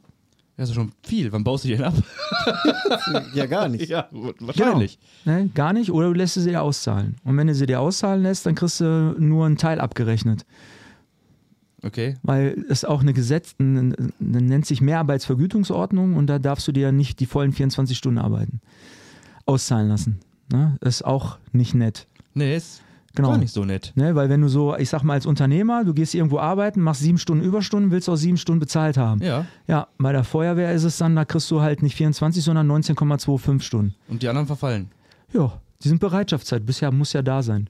Das 0.57 0.67
ist 0.67 0.75
schon 0.75 0.91
viel. 1.03 1.31
Wann 1.31 1.45
baust 1.45 1.63
du 1.63 1.69
die 1.69 1.77
denn 1.77 1.85
ab? 1.85 1.93
Ja, 3.33 3.45
gar 3.45 3.69
nicht. 3.69 3.89
ja, 3.89 4.09
wahrscheinlich. 4.11 4.99
Ne, 5.23 5.49
gar 5.53 5.71
nicht, 5.71 5.91
oder 5.91 6.07
du 6.07 6.13
lässt 6.13 6.33
sie 6.33 6.49
dir 6.49 6.61
auszahlen. 6.61 7.15
Und 7.23 7.37
wenn 7.37 7.47
du 7.47 7.55
sie 7.55 7.65
dir 7.65 7.79
auszahlen 7.79 8.23
lässt, 8.23 8.45
dann 8.45 8.55
kriegst 8.55 8.81
du 8.81 9.15
nur 9.17 9.45
einen 9.45 9.57
Teil 9.57 9.79
abgerechnet. 9.79 10.45
Okay. 11.81 12.17
Weil 12.23 12.65
es 12.67 12.83
auch 12.83 13.01
eine 13.01 13.13
Gesetz, 13.13 13.55
eine, 13.57 13.95
eine 14.19 14.41
nennt 14.41 14.65
sich 14.65 14.81
Mehrarbeitsvergütungsordnung 14.81 16.15
und 16.15 16.27
da 16.27 16.39
darfst 16.39 16.67
du 16.67 16.73
dir 16.73 16.91
nicht 16.91 17.21
die 17.21 17.25
vollen 17.25 17.53
24 17.53 17.97
Stunden 17.97 18.17
arbeiten. 18.17 18.59
Auszahlen 19.45 19.87
lassen. 19.87 20.19
Ne? 20.51 20.77
Ist 20.81 21.05
auch 21.05 21.37
nicht 21.53 21.73
nett. 21.73 22.05
Nee, 22.33 22.57
ist 22.57 22.81
Genau. 23.21 23.31
gar 23.31 23.37
nicht 23.37 23.53
so 23.53 23.65
nett. 23.65 23.91
Ne? 23.95 24.15
Weil 24.15 24.29
wenn 24.29 24.41
du 24.41 24.47
so, 24.47 24.75
ich 24.75 24.89
sag 24.89 25.03
mal 25.03 25.13
als 25.13 25.25
Unternehmer, 25.25 25.83
du 25.83 25.93
gehst 25.93 26.15
irgendwo 26.15 26.39
arbeiten, 26.39 26.81
machst 26.81 27.01
sieben 27.01 27.17
Stunden 27.17 27.43
Überstunden, 27.43 27.91
willst 27.91 28.09
auch 28.09 28.15
sieben 28.15 28.37
Stunden 28.37 28.59
bezahlt 28.59 28.97
haben. 28.97 29.21
Ja. 29.21 29.45
Ja, 29.67 29.87
bei 29.97 30.11
der 30.11 30.23
Feuerwehr 30.23 30.73
ist 30.73 30.83
es 30.83 30.97
dann, 30.97 31.15
da 31.15 31.25
kriegst 31.25 31.49
du 31.51 31.61
halt 31.61 31.83
nicht 31.83 31.95
24, 31.95 32.43
sondern 32.43 32.69
19,25 32.69 33.61
Stunden. 33.61 33.95
Und 34.07 34.21
die 34.21 34.27
anderen 34.27 34.47
verfallen. 34.47 34.89
Ja, 35.33 35.53
die 35.83 35.87
sind 35.87 35.99
Bereitschaftszeit, 35.99 36.65
bisher 36.65 36.91
muss 36.91 37.13
ja 37.13 37.21
da 37.21 37.41
sein. 37.43 37.69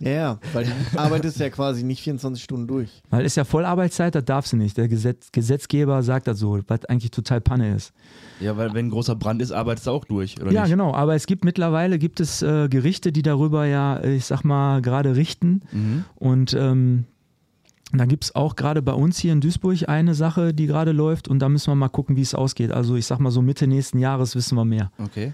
Ja, 0.00 0.10
ja, 0.10 0.38
weil 0.52 0.64
du 0.64 0.70
arbeitest 0.98 1.38
ja 1.40 1.50
quasi 1.50 1.82
nicht 1.82 2.02
24 2.02 2.42
Stunden 2.42 2.66
durch. 2.66 3.02
Weil 3.10 3.24
ist 3.24 3.36
ja 3.36 3.44
Vollarbeitszeit, 3.44 4.14
das 4.14 4.24
darfst 4.24 4.52
du 4.52 4.56
nicht. 4.56 4.76
Der 4.76 4.88
Gesetz, 4.88 5.32
Gesetzgeber 5.32 6.02
sagt 6.02 6.26
das 6.26 6.38
so, 6.38 6.58
was 6.66 6.84
eigentlich 6.86 7.10
total 7.10 7.40
Panne 7.40 7.74
ist. 7.74 7.92
Ja, 8.40 8.56
weil 8.56 8.74
wenn 8.74 8.86
ein 8.86 8.90
großer 8.90 9.16
Brand 9.16 9.42
ist, 9.42 9.52
arbeitest 9.52 9.86
du 9.86 9.90
auch 9.90 10.04
durch, 10.04 10.40
oder 10.40 10.52
ja, 10.52 10.62
nicht? 10.62 10.70
genau. 10.70 10.94
Aber 10.94 11.14
es 11.14 11.26
gibt 11.26 11.44
mittlerweile 11.44 11.98
gibt 11.98 12.20
es 12.20 12.42
äh, 12.42 12.68
Gerichte, 12.68 13.12
die 13.12 13.22
darüber 13.22 13.66
ja, 13.66 14.02
ich 14.02 14.26
sag 14.26 14.44
mal, 14.44 14.80
gerade 14.82 15.16
richten. 15.16 15.62
Mhm. 15.72 16.04
Und 16.14 16.54
ähm, 16.54 17.04
da 17.92 18.04
gibt 18.04 18.24
es 18.24 18.34
auch 18.34 18.54
gerade 18.54 18.82
bei 18.82 18.92
uns 18.92 19.18
hier 19.18 19.32
in 19.32 19.40
Duisburg 19.40 19.88
eine 19.88 20.14
Sache, 20.14 20.52
die 20.52 20.66
gerade 20.66 20.92
läuft. 20.92 21.26
Und 21.26 21.38
da 21.40 21.48
müssen 21.48 21.70
wir 21.70 21.74
mal 21.74 21.88
gucken, 21.88 22.16
wie 22.16 22.22
es 22.22 22.34
ausgeht. 22.34 22.70
Also 22.70 22.96
ich 22.96 23.06
sag 23.06 23.18
mal 23.18 23.30
so 23.30 23.40
Mitte 23.40 23.66
nächsten 23.66 23.98
Jahres 23.98 24.36
wissen 24.36 24.56
wir 24.56 24.64
mehr. 24.64 24.90
Okay. 24.98 25.32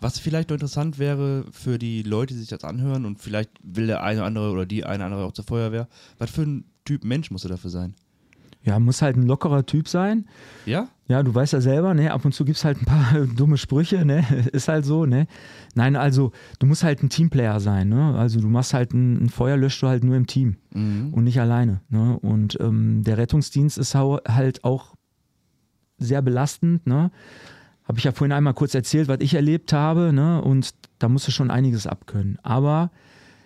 Was 0.00 0.18
vielleicht 0.18 0.50
noch 0.50 0.54
interessant 0.54 0.98
wäre 0.98 1.44
für 1.50 1.78
die 1.78 2.02
Leute, 2.02 2.34
die 2.34 2.40
sich 2.40 2.48
das 2.48 2.64
anhören 2.64 3.04
und 3.04 3.18
vielleicht 3.18 3.50
will 3.62 3.86
der 3.88 4.02
eine 4.02 4.20
oder 4.20 4.26
andere 4.26 4.50
oder 4.52 4.66
die 4.66 4.84
eine 4.84 4.96
oder 4.96 5.04
andere 5.06 5.24
auch 5.26 5.32
zur 5.32 5.44
Feuerwehr, 5.44 5.88
was 6.18 6.30
für 6.30 6.42
ein 6.42 6.64
Typ 6.84 7.04
Mensch 7.04 7.30
musst 7.30 7.44
du 7.44 7.48
dafür 7.48 7.70
sein? 7.70 7.94
Ja, 8.64 8.78
muss 8.80 9.02
halt 9.02 9.16
ein 9.16 9.22
lockerer 9.22 9.64
Typ 9.66 9.88
sein. 9.88 10.26
Ja? 10.66 10.88
Ja, 11.06 11.22
du 11.22 11.34
weißt 11.34 11.52
ja 11.54 11.60
selber, 11.60 11.94
ne, 11.94 12.12
ab 12.12 12.24
und 12.24 12.32
zu 12.34 12.44
gibt 12.44 12.58
es 12.58 12.64
halt 12.64 12.78
ein 12.80 12.84
paar 12.84 13.26
dumme 13.36 13.56
Sprüche, 13.56 14.04
ne, 14.04 14.24
ist 14.52 14.68
halt 14.68 14.84
so, 14.84 15.06
ne. 15.06 15.26
Nein, 15.74 15.96
also 15.96 16.32
du 16.58 16.66
musst 16.66 16.82
halt 16.82 17.02
ein 17.02 17.08
Teamplayer 17.08 17.60
sein, 17.60 17.88
ne, 17.88 18.14
also 18.18 18.40
du 18.40 18.48
machst 18.48 18.74
halt 18.74 18.92
ein, 18.92 19.24
ein 19.24 19.28
Feuer, 19.30 19.56
löscht 19.56 19.82
du 19.82 19.86
halt 19.88 20.04
nur 20.04 20.16
im 20.16 20.26
Team 20.26 20.56
Mhm. 20.74 21.14
und 21.14 21.24
nicht 21.24 21.40
alleine, 21.40 21.80
ne, 21.88 22.18
und 22.20 22.58
ähm, 22.60 23.02
der 23.04 23.16
Rettungsdienst 23.16 23.78
ist 23.78 23.94
halt 23.94 24.64
auch 24.64 24.94
sehr 25.98 26.20
belastend, 26.22 26.86
ne, 26.86 27.10
habe 27.88 27.98
ich 27.98 28.04
ja 28.04 28.12
vorhin 28.12 28.32
einmal 28.32 28.54
kurz 28.54 28.74
erzählt, 28.74 29.08
was 29.08 29.18
ich 29.20 29.34
erlebt 29.34 29.72
habe, 29.72 30.12
ne, 30.12 30.40
und 30.42 30.70
da 30.98 31.08
musst 31.08 31.26
du 31.26 31.32
schon 31.32 31.50
einiges 31.50 31.86
abkönnen, 31.86 32.38
aber 32.42 32.90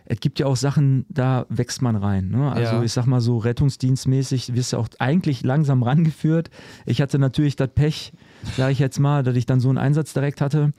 es 0.04 0.18
gibt 0.18 0.40
ja 0.40 0.46
auch 0.46 0.56
Sachen, 0.56 1.06
da 1.08 1.46
wächst 1.48 1.80
man 1.80 1.94
rein. 1.94 2.28
Ne? 2.30 2.50
Also 2.50 2.74
Ja. 2.74 2.82
ich 2.82 2.92
sag 2.92 3.06
mal 3.06 3.20
so, 3.20 3.38
rettungsdienstmäßig 3.38 4.54
wirst 4.54 4.72
du 4.72 4.78
auch 4.78 4.88
eigentlich 4.98 5.44
langsam 5.44 5.84
rangeführt. 5.84 6.50
Ich 6.86 7.00
hatte 7.00 7.20
natürlich 7.20 7.54
das 7.54 7.68
Pech, 7.72 8.12
sage 8.56 8.72
ich 8.72 8.80
jetzt 8.80 8.98
mal, 8.98 9.22
dass 9.22 9.36
ich 9.36 9.46
dann 9.46 9.60
so 9.60 9.68
einen 9.68 9.78
Einsatz 9.78 10.12
direkt 10.12 10.40
hatte. 10.40 10.72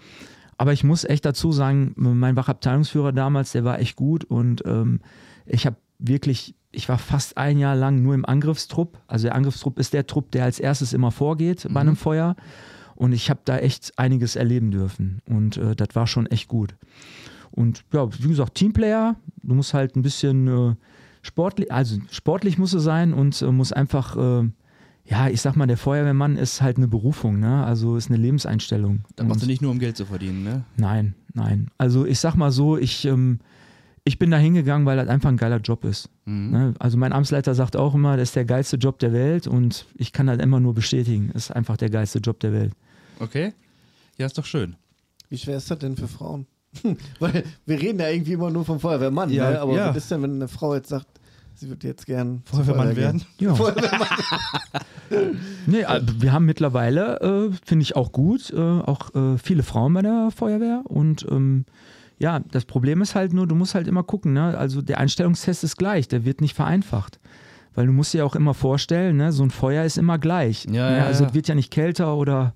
Aber 0.57 0.73
ich 0.73 0.83
muss 0.83 1.05
echt 1.05 1.23
dazu 1.25 1.53
sagen, 1.53 1.93
mein 1.95 2.35
Wachabteilungsführer 2.35 3.13
damals, 3.13 3.53
der 3.53 3.63
war 3.63 3.79
echt 3.79 3.95
gut 3.95 4.25
und 4.25 4.61
ähm, 4.65 4.99
ich 5.45 5.65
habe 5.65 5.77
wirklich, 5.99 6.53
ich 6.71 6.89
war 6.89 6.97
fast 6.97 7.37
ein 7.37 7.57
Jahr 7.57 7.77
lang 7.77 8.03
nur 8.03 8.13
im 8.15 8.25
Angriffstrupp. 8.25 8.99
Also 9.07 9.27
der 9.27 9.35
Angriffstrupp 9.35 9.79
ist 9.79 9.93
der 9.93 10.05
Trupp, 10.05 10.31
der 10.31 10.43
als 10.43 10.59
erstes 10.59 10.91
immer 10.91 11.11
vorgeht 11.11 11.65
bei 11.71 11.79
einem 11.79 11.95
Feuer. 11.95 12.35
Und 12.95 13.13
ich 13.13 13.29
habe 13.29 13.41
da 13.45 13.57
echt 13.57 13.97
einiges 13.97 14.35
erleben 14.35 14.71
dürfen. 14.71 15.21
Und 15.27 15.57
äh, 15.57 15.75
das 15.75 15.89
war 15.93 16.07
schon 16.07 16.25
echt 16.27 16.47
gut. 16.47 16.75
Und 17.51 17.83
ja, 17.93 18.07
wie 18.19 18.29
gesagt, 18.29 18.55
Teamplayer, 18.55 19.15
du 19.43 19.55
musst 19.55 19.73
halt 19.73 19.95
ein 19.95 20.01
bisschen 20.01 20.47
äh, 20.47 20.75
sportlich, 21.21 21.71
also 21.71 21.97
sportlich 22.09 22.57
musst 22.57 22.73
du 22.73 22.79
sein 22.79 23.13
und 23.13 23.41
äh, 23.41 23.51
muss 23.51 23.71
einfach, 23.71 24.17
äh, 24.17 24.49
ja, 25.05 25.27
ich 25.27 25.41
sag 25.41 25.55
mal, 25.55 25.67
der 25.67 25.77
Feuerwehrmann 25.77 26.37
ist 26.37 26.61
halt 26.61 26.77
eine 26.77 26.87
Berufung, 26.87 27.39
ne? 27.39 27.63
Also 27.65 27.95
ist 27.97 28.09
eine 28.09 28.17
Lebenseinstellung. 28.17 29.01
Da 29.15 29.23
machst 29.23 29.43
du 29.43 29.47
nicht 29.47 29.61
nur, 29.61 29.71
um 29.71 29.79
Geld 29.79 29.97
zu 29.97 30.05
verdienen, 30.05 30.43
ne? 30.43 30.63
Nein, 30.77 31.13
nein. 31.33 31.69
Also 31.77 32.05
ich 32.05 32.19
sag 32.19 32.35
mal 32.35 32.51
so, 32.51 32.77
ich, 32.77 33.05
ähm, 33.05 33.39
ich 34.05 34.19
bin 34.19 34.31
da 34.31 34.37
hingegangen, 34.37 34.85
weil 34.85 34.97
das 34.97 35.07
einfach 35.07 35.29
ein 35.29 35.37
geiler 35.37 35.59
Job 35.59 35.85
ist. 35.85 36.09
Mhm. 36.25 36.51
Ne? 36.51 36.73
Also 36.79 36.97
mein 36.97 37.13
Amtsleiter 37.13 37.55
sagt 37.55 37.75
auch 37.75 37.95
immer, 37.95 38.17
das 38.17 38.29
ist 38.29 38.35
der 38.35 38.45
geilste 38.45 38.77
Job 38.77 38.99
der 38.99 39.13
Welt 39.13 39.47
und 39.47 39.85
ich 39.95 40.11
kann 40.11 40.27
das 40.27 40.39
immer 40.39 40.59
nur 40.59 40.73
bestätigen. 40.73 41.29
Das 41.33 41.45
ist 41.45 41.51
einfach 41.51 41.77
der 41.77 41.89
geilste 41.89 42.19
Job 42.19 42.39
der 42.39 42.53
Welt. 42.53 42.73
Okay. 43.19 43.53
Ja, 44.17 44.25
ist 44.25 44.37
doch 44.37 44.45
schön. 44.45 44.75
Wie 45.29 45.37
schwer 45.37 45.57
ist 45.57 45.71
das 45.71 45.79
denn 45.79 45.95
für 45.95 46.07
Frauen? 46.07 46.45
Weil 47.19 47.43
wir 47.65 47.79
reden 47.79 47.99
ja 47.99 48.09
irgendwie 48.09 48.33
immer 48.33 48.49
nur 48.49 48.65
vom 48.65 48.79
Feuerwehrmann, 48.79 49.29
Ja, 49.29 49.51
ne? 49.51 49.61
aber 49.61 49.75
ja. 49.75 49.89
was 49.89 49.97
ist 49.97 50.11
denn, 50.11 50.21
wenn 50.21 50.35
eine 50.35 50.47
Frau 50.47 50.75
jetzt 50.75 50.89
sagt, 50.89 51.07
Sie 51.55 51.69
wird 51.69 51.83
jetzt 51.83 52.07
gern 52.07 52.41
Feuerwehrmann 52.45 52.95
werden. 52.95 53.21
Ja. 53.37 53.53
nee, 55.67 55.81
äh, 55.81 56.01
wir 56.17 56.33
haben 56.33 56.45
mittlerweile, 56.45 57.19
äh, 57.21 57.55
finde 57.63 57.83
ich 57.83 57.95
auch 57.95 58.11
gut, 58.11 58.51
äh, 58.51 58.59
auch 58.59 59.13
äh, 59.13 59.37
viele 59.37 59.61
Frauen 59.61 59.93
bei 59.93 60.01
der 60.01 60.29
Feuerwehr. 60.35 60.81
Und 60.85 61.27
ähm, 61.29 61.65
ja, 62.23 62.39
das 62.39 62.63
Problem 62.63 63.01
ist 63.01 63.15
halt 63.15 63.33
nur, 63.33 63.47
du 63.47 63.53
musst 63.53 63.75
halt 63.75 63.85
immer 63.85 64.01
gucken. 64.01 64.31
Ne? 64.31 64.57
Also 64.57 64.81
der 64.81 64.97
Einstellungstest 64.97 65.65
ist 65.65 65.75
gleich, 65.75 66.07
der 66.07 66.23
wird 66.23 66.39
nicht 66.39 66.55
vereinfacht. 66.55 67.19
Weil 67.75 67.85
du 67.87 67.91
musst 67.91 68.13
dir 68.13 68.25
auch 68.25 68.35
immer 68.35 68.53
vorstellen, 68.53 69.17
ne, 69.17 69.33
so 69.33 69.43
ein 69.43 69.51
Feuer 69.51 69.83
ist 69.83 69.97
immer 69.97 70.17
gleich. 70.17 70.63
Ja, 70.65 70.89
ne? 70.89 70.97
ja, 70.99 71.05
Also 71.05 71.23
ja. 71.23 71.29
es 71.29 71.35
wird 71.35 71.49
ja 71.49 71.55
nicht 71.55 71.69
kälter 71.69 72.15
oder 72.15 72.53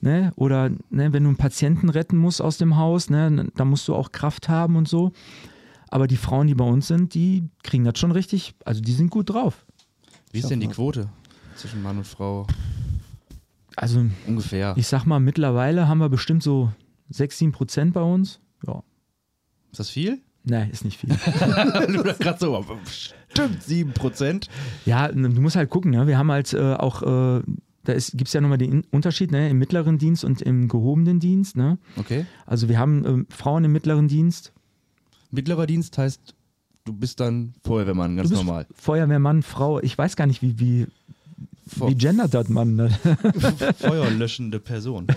ne, 0.00 0.32
oder 0.36 0.70
ne, 0.88 1.12
wenn 1.12 1.24
du 1.24 1.28
einen 1.28 1.36
Patienten 1.36 1.90
retten 1.90 2.16
musst 2.16 2.40
aus 2.40 2.56
dem 2.56 2.78
Haus, 2.78 3.10
ne, 3.10 3.50
da 3.54 3.66
musst 3.66 3.86
du 3.88 3.94
auch 3.94 4.10
Kraft 4.10 4.48
haben 4.48 4.76
und 4.76 4.88
so. 4.88 5.12
Aber 5.88 6.06
die 6.06 6.16
Frauen, 6.16 6.46
die 6.46 6.54
bei 6.54 6.64
uns 6.64 6.86
sind, 6.86 7.12
die 7.12 7.44
kriegen 7.62 7.84
das 7.84 7.98
schon 7.98 8.10
richtig, 8.10 8.54
also 8.64 8.80
die 8.80 8.92
sind 8.92 9.10
gut 9.10 9.28
drauf. 9.28 9.66
Wie 10.32 10.38
ist 10.38 10.50
denn 10.50 10.60
die. 10.60 10.68
Quote 10.68 11.10
zwischen 11.56 11.82
Mann 11.82 11.98
und 11.98 12.06
Frau? 12.06 12.46
Also 13.76 14.06
Ungefähr. 14.26 14.72
Ich 14.78 14.86
sag 14.86 15.04
mal, 15.04 15.20
mittlerweile 15.20 15.88
haben 15.88 15.98
wir 15.98 16.08
bestimmt 16.08 16.42
so 16.42 16.72
6, 17.10 17.38
7 17.38 17.52
Prozent 17.52 17.92
bei 17.92 18.02
uns. 18.02 18.40
Ja. 18.66 18.82
Ist 19.74 19.80
das 19.80 19.90
viel? 19.90 20.20
Nee, 20.44 20.68
ist 20.70 20.84
nicht 20.84 21.00
viel. 21.00 21.08
du 21.88 22.02
da 22.04 22.12
gerade 22.12 22.38
so, 22.38 22.56
aber 22.56 22.76
bestimmt 22.76 23.60
7%. 23.60 24.46
ja, 24.86 25.08
du 25.08 25.18
musst 25.40 25.56
halt 25.56 25.68
gucken, 25.68 25.90
ne? 25.90 26.06
Wir 26.06 26.16
haben 26.16 26.30
halt 26.30 26.52
äh, 26.52 26.74
auch, 26.74 27.02
äh, 27.02 27.42
da 27.82 27.92
gibt 27.94 28.28
es 28.28 28.32
ja 28.34 28.40
nochmal 28.40 28.58
den 28.58 28.70
In- 28.70 28.84
Unterschied, 28.92 29.32
ne? 29.32 29.48
Im 29.50 29.58
mittleren 29.58 29.98
Dienst 29.98 30.22
und 30.24 30.42
im 30.42 30.68
gehobenen 30.68 31.18
Dienst, 31.18 31.56
ne? 31.56 31.78
Okay. 31.96 32.24
Also 32.46 32.68
wir 32.68 32.78
haben 32.78 33.04
ähm, 33.04 33.26
Frauen 33.30 33.64
im 33.64 33.72
mittleren 33.72 34.06
Dienst. 34.06 34.52
Mittlerer 35.32 35.66
Dienst 35.66 35.98
heißt, 35.98 36.20
du 36.84 36.92
bist 36.92 37.18
dann 37.18 37.54
Feuerwehrmann, 37.64 38.14
ganz 38.16 38.28
du 38.28 38.34
bist 38.36 38.44
normal. 38.46 38.66
Feuerwehrmann, 38.76 39.42
Frau, 39.42 39.80
ich 39.80 39.98
weiß 39.98 40.14
gar 40.14 40.26
nicht, 40.26 40.40
wie, 40.42 40.60
wie, 40.60 40.86
Fe- 41.66 41.88
wie 41.88 41.96
gendert 41.96 42.32
das 42.32 42.48
man. 42.48 42.76
Ne? 42.76 42.90
Feuerlöschende 43.78 44.60
Person. 44.60 45.08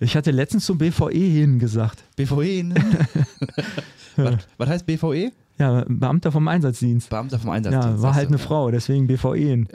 Ich 0.00 0.16
hatte 0.16 0.30
letztens 0.30 0.64
zum 0.66 0.78
BVE 0.78 1.10
hin 1.12 1.58
gesagt. 1.58 2.04
BVE, 2.16 2.62
ne? 2.64 2.74
was, 4.16 4.36
was 4.56 4.68
heißt 4.68 4.86
BVE? 4.86 5.32
Ja, 5.58 5.84
Beamter 5.88 6.30
vom 6.30 6.46
Einsatzdienst. 6.46 7.10
Beamter 7.10 7.38
vom 7.38 7.50
Einsatzdienst. 7.50 7.98
Ja, 7.98 8.02
war 8.02 8.14
halt 8.14 8.28
eine 8.28 8.38
Frau, 8.38 8.70
deswegen 8.70 9.06
BVE. 9.08 9.64
du. 9.64 9.68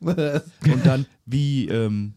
Und 0.04 0.84
dann, 0.84 1.06
wie, 1.26 1.68
ähm, 1.68 2.14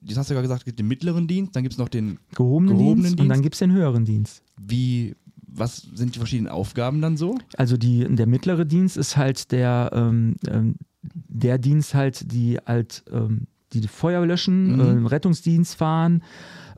das 0.00 0.16
hast 0.16 0.30
du 0.30 0.34
ja 0.34 0.40
gesagt, 0.40 0.62
es 0.62 0.64
gibt 0.64 0.78
den 0.78 0.88
mittleren 0.88 1.28
Dienst, 1.28 1.54
dann 1.54 1.62
gibt 1.62 1.74
es 1.74 1.78
noch 1.78 1.88
den, 1.90 2.18
Gehobenen, 2.34 2.76
Gehobenen 2.76 3.02
Dienst, 3.02 3.20
und 3.20 3.28
dann 3.28 3.36
Dienst? 3.36 3.42
gibt 3.42 3.54
es 3.54 3.58
den 3.58 3.72
höheren 3.72 4.04
Dienst. 4.04 4.42
wie, 4.58 5.14
was 5.52 5.88
sind 5.94 6.14
die 6.14 6.18
verschiedenen 6.18 6.50
Aufgaben 6.50 7.00
dann 7.02 7.16
so? 7.16 7.36
Also 7.56 7.76
die, 7.76 8.06
der 8.08 8.26
mittlere 8.26 8.64
Dienst 8.64 8.96
ist 8.96 9.16
halt 9.16 9.50
der, 9.52 9.90
ähm, 9.92 10.36
ähm, 10.48 10.76
der 11.02 11.58
Dienst 11.58 11.94
halt, 11.94 12.32
die 12.32 12.56
halt 12.64 13.02
ähm, 13.12 13.46
die 13.72 13.86
Feuer 13.88 14.24
löschen, 14.26 14.74
Mhm. 14.74 14.80
ähm, 14.80 15.06
Rettungsdienst 15.06 15.76
fahren, 15.76 16.22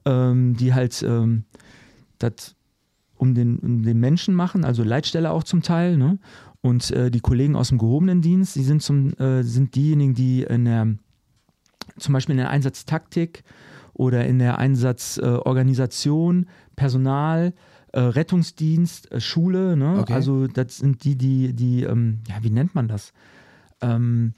ähm, 0.04 0.54
die 0.56 0.74
halt 0.74 1.02
ähm, 1.02 1.44
das 2.18 2.54
um 3.16 3.34
den, 3.34 3.58
um 3.58 3.82
den 3.82 4.00
Menschen 4.00 4.34
machen, 4.34 4.64
also 4.64 4.82
Leitstelle 4.82 5.30
auch 5.30 5.44
zum 5.44 5.62
Teil. 5.62 5.96
Ne? 5.96 6.18
Und 6.60 6.90
äh, 6.90 7.10
die 7.10 7.20
Kollegen 7.20 7.54
aus 7.56 7.68
dem 7.68 7.78
gehobenen 7.78 8.20
Dienst, 8.20 8.56
die 8.56 8.64
sind, 8.64 8.82
zum, 8.82 9.12
äh, 9.18 9.42
sind 9.44 9.74
diejenigen, 9.76 10.14
die 10.14 10.42
in 10.42 10.64
der, 10.64 10.88
zum 11.98 12.12
Beispiel 12.12 12.32
in 12.32 12.38
der 12.38 12.50
Einsatztaktik 12.50 13.44
oder 13.94 14.24
in 14.26 14.38
der 14.38 14.58
Einsatzorganisation, 14.58 16.46
Personal, 16.76 17.52
äh, 17.92 18.00
Rettungsdienst, 18.00 19.12
äh, 19.12 19.20
Schule, 19.20 19.76
ne? 19.76 19.98
Okay. 20.00 20.14
also 20.14 20.46
das 20.46 20.78
sind 20.78 21.04
die, 21.04 21.16
die, 21.16 21.52
die, 21.52 21.82
ähm, 21.82 22.20
ja, 22.28 22.36
wie 22.42 22.50
nennt 22.50 22.74
man 22.74 22.88
das? 22.88 23.12
Ähm, 23.80 24.34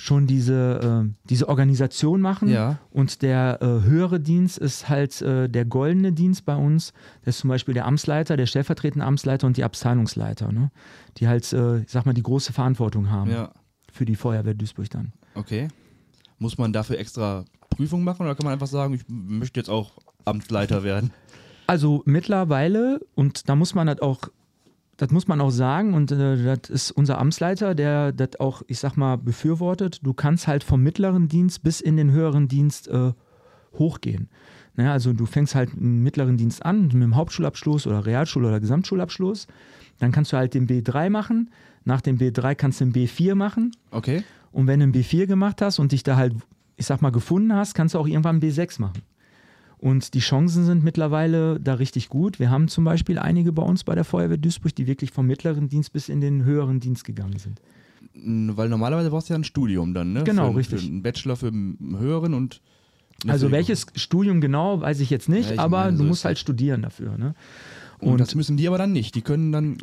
schon 0.00 0.26
diese, 0.26 1.04
äh, 1.08 1.14
diese 1.28 1.48
Organisation 1.48 2.20
machen. 2.20 2.48
Ja. 2.48 2.78
Und 2.90 3.20
der 3.22 3.58
äh, 3.60 3.66
höhere 3.86 4.18
Dienst 4.18 4.56
ist 4.58 4.88
halt 4.88 5.20
äh, 5.20 5.48
der 5.48 5.64
goldene 5.66 6.12
Dienst 6.12 6.46
bei 6.46 6.56
uns. 6.56 6.92
Das 7.24 7.36
ist 7.36 7.40
zum 7.42 7.48
Beispiel 7.50 7.74
der 7.74 7.86
Amtsleiter, 7.86 8.36
der 8.36 8.46
stellvertretende 8.46 9.04
Amtsleiter 9.04 9.46
und 9.46 9.56
die 9.56 9.64
Abteilungsleiter, 9.64 10.52
ne? 10.52 10.70
die 11.18 11.28
halt, 11.28 11.52
äh, 11.52 11.80
ich 11.80 11.90
sag 11.90 12.06
mal, 12.06 12.14
die 12.14 12.22
große 12.22 12.52
Verantwortung 12.52 13.10
haben 13.10 13.30
Ja, 13.30 13.52
für 13.92 14.04
die 14.06 14.16
Feuerwehr 14.16 14.54
Duisburg 14.54 14.88
dann. 14.90 15.12
okay. 15.34 15.68
Muss 16.38 16.56
man 16.56 16.72
dafür 16.72 16.98
extra 16.98 17.44
Prüfung 17.68 18.02
machen 18.02 18.22
oder 18.22 18.34
kann 18.34 18.44
man 18.44 18.54
einfach 18.54 18.66
sagen, 18.66 18.94
ich 18.94 19.02
möchte 19.08 19.60
jetzt 19.60 19.68
auch 19.68 19.98
Amtsleiter 20.24 20.82
werden? 20.82 21.10
Also 21.66 22.02
mittlerweile, 22.06 23.00
und 23.14 23.48
da 23.50 23.54
muss 23.56 23.74
man 23.74 23.86
das 23.86 24.00
auch, 24.00 24.20
das 25.00 25.10
muss 25.10 25.26
man 25.28 25.40
auch 25.40 25.50
sagen, 25.50 25.94
und 25.94 26.12
äh, 26.12 26.56
das 26.56 26.68
ist 26.68 26.90
unser 26.90 27.18
Amtsleiter, 27.18 27.74
der 27.74 28.12
das 28.12 28.38
auch, 28.38 28.62
ich 28.66 28.78
sag 28.78 28.96
mal, 28.96 29.16
befürwortet. 29.16 30.00
Du 30.02 30.12
kannst 30.12 30.46
halt 30.46 30.62
vom 30.62 30.82
mittleren 30.82 31.26
Dienst 31.26 31.62
bis 31.62 31.80
in 31.80 31.96
den 31.96 32.10
höheren 32.10 32.48
Dienst 32.48 32.88
äh, 32.88 33.12
hochgehen. 33.78 34.28
Naja, 34.76 34.92
also 34.92 35.14
du 35.14 35.24
fängst 35.24 35.54
halt 35.54 35.72
im 35.72 36.02
mittleren 36.02 36.36
Dienst 36.36 36.64
an 36.66 36.82
mit 36.82 36.92
dem 36.92 37.16
Hauptschulabschluss 37.16 37.86
oder 37.86 38.04
Realschul- 38.04 38.44
oder 38.44 38.60
Gesamtschulabschluss. 38.60 39.46
Dann 39.98 40.12
kannst 40.12 40.32
du 40.32 40.36
halt 40.36 40.52
den 40.52 40.68
B3 40.68 41.08
machen. 41.08 41.50
Nach 41.84 42.02
dem 42.02 42.18
B3 42.18 42.54
kannst 42.54 42.80
du 42.80 42.84
den 42.84 42.92
B4 42.92 43.34
machen. 43.34 43.72
Okay. 43.90 44.22
Und 44.52 44.66
wenn 44.66 44.80
du 44.80 44.84
einen 44.84 44.94
B4 44.94 45.26
gemacht 45.26 45.62
hast 45.62 45.78
und 45.78 45.92
dich 45.92 46.02
da 46.02 46.16
halt, 46.16 46.34
ich 46.76 46.84
sag 46.84 47.00
mal, 47.00 47.10
gefunden 47.10 47.54
hast, 47.54 47.74
kannst 47.74 47.94
du 47.94 47.98
auch 47.98 48.06
irgendwann 48.06 48.36
einen 48.36 48.42
B6 48.42 48.80
machen. 48.82 49.02
Und 49.80 50.12
die 50.12 50.18
Chancen 50.20 50.66
sind 50.66 50.84
mittlerweile 50.84 51.58
da 51.58 51.72
richtig 51.74 52.10
gut. 52.10 52.38
Wir 52.38 52.50
haben 52.50 52.68
zum 52.68 52.84
Beispiel 52.84 53.18
einige 53.18 53.50
bei 53.50 53.62
uns 53.62 53.82
bei 53.82 53.94
der 53.94 54.04
Feuerwehr 54.04 54.36
Duisburg, 54.36 54.74
die 54.74 54.86
wirklich 54.86 55.10
vom 55.10 55.26
mittleren 55.26 55.70
Dienst 55.70 55.94
bis 55.94 56.10
in 56.10 56.20
den 56.20 56.44
höheren 56.44 56.80
Dienst 56.80 57.04
gegangen 57.04 57.38
sind. 57.38 57.62
Weil 58.14 58.68
normalerweise 58.68 59.08
brauchst 59.08 59.30
du 59.30 59.32
ja 59.32 59.38
ein 59.38 59.44
Studium 59.44 59.94
dann, 59.94 60.12
ne? 60.12 60.24
Genau, 60.24 60.50
für, 60.50 60.58
richtig. 60.58 60.80
Für 60.82 60.86
einen 60.86 61.02
Bachelor 61.02 61.36
für 61.36 61.46
einen 61.48 61.96
höheren 61.98 62.34
und. 62.34 62.60
Also 63.26 63.50
welches 63.50 63.86
Studium 63.94 64.42
genau, 64.42 64.82
weiß 64.82 65.00
ich 65.00 65.08
jetzt 65.08 65.30
nicht, 65.30 65.48
Ja, 65.48 65.54
ich 65.54 65.60
aber 65.60 65.84
meine, 65.84 65.92
du 65.92 65.98
so 65.98 66.04
musst 66.04 66.20
ist 66.20 66.24
halt 66.26 66.38
studieren 66.38 66.82
dafür. 66.82 67.16
Ne? 67.16 67.34
Und, 68.00 68.12
Und, 68.12 68.20
das 68.20 68.34
müssen 68.34 68.58
die 68.58 68.68
aber 68.68 68.76
dann 68.76 68.92
nicht. 68.92 69.14
Die 69.14 69.22
können 69.22 69.50
dann. 69.50 69.78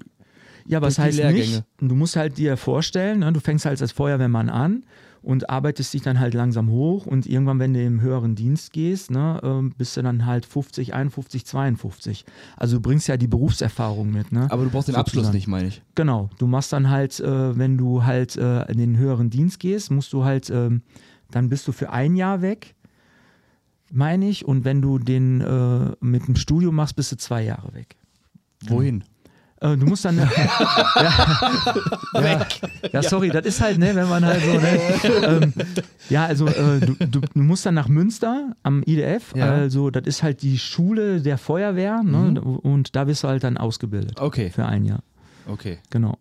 ja, 0.68 0.80
was 0.80 1.00
heißt 1.00 1.24
nicht? 1.24 1.64
Du 1.80 1.96
musst 1.96 2.16
halt 2.16 2.38
dir 2.38 2.56
vorstellen, 2.56 3.20
ne, 3.20 3.34
du 3.34 3.40
fängst 3.40 3.66
halt 3.66 3.82
als 3.82 3.92
Feuerwehrmann 3.92 4.50
an 4.50 4.84
und 5.22 5.50
arbeitest 5.50 5.94
dich 5.94 6.02
dann 6.02 6.20
halt 6.20 6.34
langsam 6.34 6.70
hoch 6.70 7.06
und 7.06 7.26
irgendwann, 7.26 7.60
wenn 7.60 7.74
du 7.74 7.84
im 7.84 8.02
höheren 8.02 8.36
Dienst 8.36 8.74
gehst, 8.74 9.12
ne, 9.12 9.40
ähm, 9.44 9.74
bist 9.78 9.98
du 9.98 10.02
dann 10.02 10.26
halt 10.26 10.46
50, 10.46 10.94
51, 10.94 11.46
52. 11.46 12.26
Also 12.56 12.78
du 12.78 12.82
bringst 12.82 13.08
ja 13.08 13.18
die 13.18 13.28
Berufserfahrung 13.28 14.12
mit. 14.12 14.32
Ne? 14.32 14.48
Aber 14.50 14.64
du 14.64 14.70
brauchst 14.70 14.88
den 14.88 14.96
Abschluss 14.96 15.26
Sozusagen. 15.26 15.36
nicht, 15.36 15.48
meine 15.48 15.68
ich. 15.68 15.82
Genau, 15.96 16.30
du 16.38 16.48
machst 16.48 16.74
dann 16.74 16.90
halt, 16.90 17.20
äh, 17.20 17.58
wenn 17.58 17.78
du 17.78 18.04
halt 18.04 18.36
äh, 18.36 18.64
in 18.72 18.78
den 18.78 18.98
höheren 18.98 19.30
Dienst 19.30 19.60
gehst, 19.60 19.92
musst 19.92 20.14
du 20.14 20.24
halt, 20.24 20.50
ähm, 20.50 20.82
dann 21.32 21.50
bist 21.50 21.68
du 21.68 21.72
für 21.72 21.90
ein 21.92 22.16
Jahr 22.16 22.42
weg, 22.42 22.76
meine 23.92 24.28
ich, 24.28 24.46
und 24.46 24.66
wenn 24.66 24.82
du 24.82 25.00
den 25.00 25.42
äh, 25.42 25.92
mit 26.00 26.28
dem 26.28 26.36
Studium 26.36 26.76
machst, 26.76 26.96
bist 26.96 27.12
du 27.12 27.18
zwei 27.18 27.44
Jahre 27.44 27.74
weg. 27.74 27.96
Wohin? 28.68 29.02
Äh, 29.02 29.04
du 29.60 29.86
musst 29.86 30.06
dann. 30.06 30.18
ja, 30.18 30.28
ja, 32.14 32.48
ja, 32.92 33.04
sorry, 33.04 33.30
das 33.30 33.46
ist 33.46 33.62
halt, 33.62 33.78
ne, 33.80 33.96
wenn 33.96 34.08
man 34.08 34.24
halt 34.26 34.44
so, 34.44 34.54
ne, 34.54 35.24
ähm, 35.44 35.54
ja, 36.10 36.26
also 36.26 36.48
äh, 36.48 36.80
du, 36.80 36.96
du, 36.96 37.22
musst 37.34 37.66
dann 37.66 37.74
nach 37.74 37.88
Münster 37.88 38.56
am 38.64 38.84
IDF, 38.84 39.34
Ja. 39.36 39.52
also 39.52 39.90
das 39.90 40.06
ist 40.06 40.24
halt 40.24 40.42
die 40.42 40.60
Schule 40.60 41.22
der 41.22 41.38
Feuerwehr, 41.38 42.04
ne, 42.04 42.40
und 42.42 42.96
da 42.96 43.06
bist 43.06 43.24
du 43.24 43.28
halt 43.28 43.44
dann 43.44 43.58
ausgebildet 43.58 44.20
Okay, 44.20 44.50
für 44.50 44.66
ein 44.66 44.86
Jahr, 44.86 45.04
okay. 45.48 45.80
genau. 45.90 46.18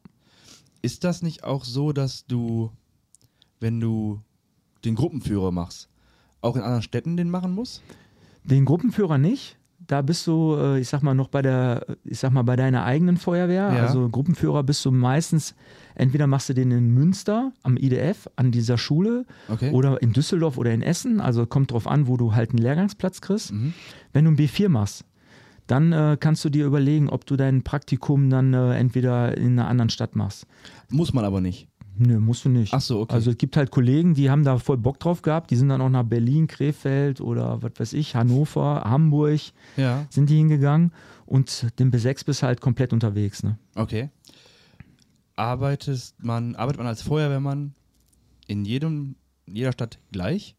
Ist 0.83 1.05
das 1.05 1.23
nicht 1.23 1.45
auch 1.45 1.65
so, 1.65 1.93
dass 1.93 2.27
du, 2.27 2.71
wenn 3.61 3.81
du 3.81 4.23
den 4.85 4.95
Gruppenführer 4.95 5.51
machst, 5.51 5.89
auch 6.41 6.57
in 6.57 6.63
anderen 6.63 6.83
Städten 6.83 7.17
den 7.17 7.29
machen 7.29 7.53
musst? 7.53 7.83
Den 8.45 8.65
Gruppenführer 8.65 9.19
nicht. 9.19 9.57
Da 9.87 10.03
bist 10.03 10.27
du, 10.27 10.57
äh, 10.57 10.81
ich 10.81 10.89
sag 10.89 11.03
mal, 11.03 11.15
noch 11.15 11.29
bei 11.29 11.43
der, 11.43 11.87
ich 12.05 12.19
sag 12.19 12.33
mal, 12.33 12.43
bei 12.43 12.57
deiner 12.57 12.85
eigenen 12.85 13.17
Feuerwehr. 13.17 13.73
Ja. 13.73 13.87
Also 13.87 14.09
Gruppenführer 14.09 14.63
bist 14.65 14.85
du 14.85 14.91
meistens, 14.91 15.55
entweder 15.95 16.27
machst 16.27 16.49
du 16.49 16.55
den 16.55 16.71
in 16.73 16.91
Münster 16.93 17.53
am 17.63 17.77
IDF, 17.77 18.29
an 18.37 18.51
dieser 18.51 18.79
Schule, 18.79 19.27
Okay. 19.49 19.71
oder 19.71 20.03
in 20.03 20.13
Düsseldorf 20.13 20.59
oder 20.59 20.73
in 20.73 20.83
Essen. 20.83 21.21
Also 21.21 21.47
kommt 21.47 21.71
drauf 21.71 21.87
an, 21.87 22.09
wo 22.09 22.17
du 22.17 22.35
halt 22.35 22.51
einen 22.51 22.59
Lehrgangsplatz 22.59 23.21
kriegst. 23.21 23.53
Mhm. 23.53 23.75
Wenn 24.13 24.25
du 24.25 24.33
ein 24.33 24.37
B4 24.37 24.69
machst, 24.69 25.05
dann 25.69 25.93
äh, 25.93 26.17
kannst 26.19 26.45
du 26.45 26.49
dir 26.49 26.65
überlegen, 26.67 27.09
ob 27.09 27.27
du 27.27 27.37
dein 27.37 27.63
Praktikum 27.63 28.31
dann 28.31 28.55
äh, 28.55 28.77
entweder 28.77 29.37
in 29.37 29.59
einer 29.59 29.69
anderen 29.69 29.91
Stadt 29.91 30.15
machst. 30.17 30.47
Muss 30.91 31.13
man 31.13 31.25
aber 31.25 31.41
nicht. 31.41 31.69
Nö, 31.99 32.21
musst 32.21 32.45
du 32.45 32.49
nicht. 32.51 32.75
Ach 32.75 32.81
so, 32.81 33.01
okay. 33.01 33.15
Also 33.15 33.31
es 33.31 33.39
gibt 33.39 33.57
halt 33.57 33.71
Kollegen, 33.71 34.15
die 34.15 34.29
haben 34.31 34.45
da 34.45 34.59
voll 34.59 34.77
Bock 34.77 35.01
drauf 35.01 35.23
gehabt, 35.23 35.51
die 35.51 35.57
sind 35.57 35.69
dann 35.71 35.81
auch 35.81 35.89
nach 35.89 36.05
Berlin, 36.05 36.47
Krefeld 36.47 37.21
oder 37.21 37.63
was 37.63 37.73
weiß 37.79 37.93
ich, 37.95 38.15
Hannover, 38.15 38.83
Hamburg 38.85 39.41
Ja. 39.77 40.07
sind 40.11 40.29
die 40.29 40.37
hingegangen 40.37 40.93
und 41.25 41.67
den 41.79 41.91
B6 41.91 42.25
bist 42.27 42.43
halt 42.43 42.61
komplett 42.61 42.93
unterwegs. 42.93 43.43
Ne? 43.43 43.59
Okay. 43.75 44.11
Arbeitest 45.37 46.23
man, 46.23 46.55
arbeitet 46.55 46.79
man 46.79 46.87
als 46.87 47.03
Feuerwehrmann 47.03 47.75
in 48.47 48.65
jedem, 48.65 49.17
jeder 49.47 49.73
Stadt 49.73 49.99
gleich? 50.13 50.55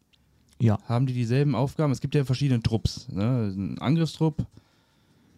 Ja. 0.60 0.78
Haben 0.86 1.06
die 1.06 1.12
dieselben 1.14 1.54
Aufgaben? 1.54 1.92
Es 1.92 2.00
gibt 2.00 2.14
ja 2.14 2.24
verschiedene 2.24 2.62
Trupps. 2.62 3.08
Ne? 3.10 3.52
Ein 3.56 3.78
Angriffstrupp, 3.78 4.44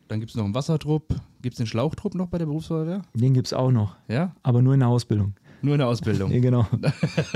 dann 0.08 0.20
gibt 0.20 0.30
es 0.30 0.36
noch 0.36 0.44
einen 0.44 0.54
Wassertrupp. 0.54 1.14
Gibt 1.42 1.54
es 1.54 1.58
den 1.58 1.66
Schlauchtrupp 1.66 2.14
noch 2.14 2.26
bei 2.28 2.36
der 2.38 2.46
Berufsfeuerwehr? 2.46 3.02
Den 3.14 3.32
gibt 3.32 3.46
es 3.46 3.52
auch 3.54 3.70
noch, 3.70 3.96
Ja? 4.08 4.34
aber 4.42 4.60
nur 4.60 4.74
in 4.74 4.80
der 4.80 4.88
Ausbildung. 4.88 5.34
Nur 5.62 5.74
in 5.74 5.78
der 5.78 5.88
Ausbildung. 5.88 6.32
Ja, 6.32 6.40
genau. 6.40 6.66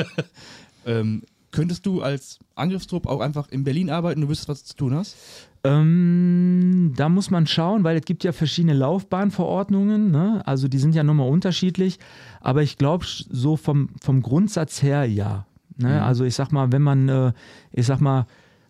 ähm, 0.86 1.22
könntest 1.54 1.86
du 1.86 2.02
als 2.02 2.38
Angriffstrupp 2.54 3.06
auch 3.06 3.20
einfach 3.20 3.48
in 3.48 3.64
Berlin 3.64 3.90
arbeiten, 3.90 4.20
du 4.20 4.28
wüsstest, 4.28 4.48
was 4.48 4.62
du 4.62 4.68
zu 4.68 4.76
tun 4.76 4.94
hast? 4.94 5.16
Ähm, 5.62 6.92
da 6.96 7.08
muss 7.08 7.30
man 7.30 7.46
schauen, 7.46 7.84
weil 7.84 7.96
es 7.96 8.04
gibt 8.04 8.22
ja 8.22 8.32
verschiedene 8.32 8.74
Laufbahnverordnungen, 8.74 10.10
ne? 10.10 10.42
also 10.46 10.68
die 10.68 10.78
sind 10.78 10.94
ja 10.94 11.02
nochmal 11.02 11.30
unterschiedlich, 11.30 11.98
aber 12.40 12.62
ich 12.62 12.76
glaube 12.76 13.06
so 13.06 13.56
vom, 13.56 13.88
vom 14.02 14.20
Grundsatz 14.20 14.82
her 14.82 15.04
ja. 15.06 15.46
Ne? 15.78 15.88
Mhm. 15.88 16.02
Also 16.02 16.24
ich 16.24 16.34
sag 16.34 16.52
mal, 16.52 16.70
wenn 16.70 16.82
man, 16.82 17.08
äh, 17.08 17.32
ich 17.72 17.86
sag 17.86 18.00
mal, 18.00 18.26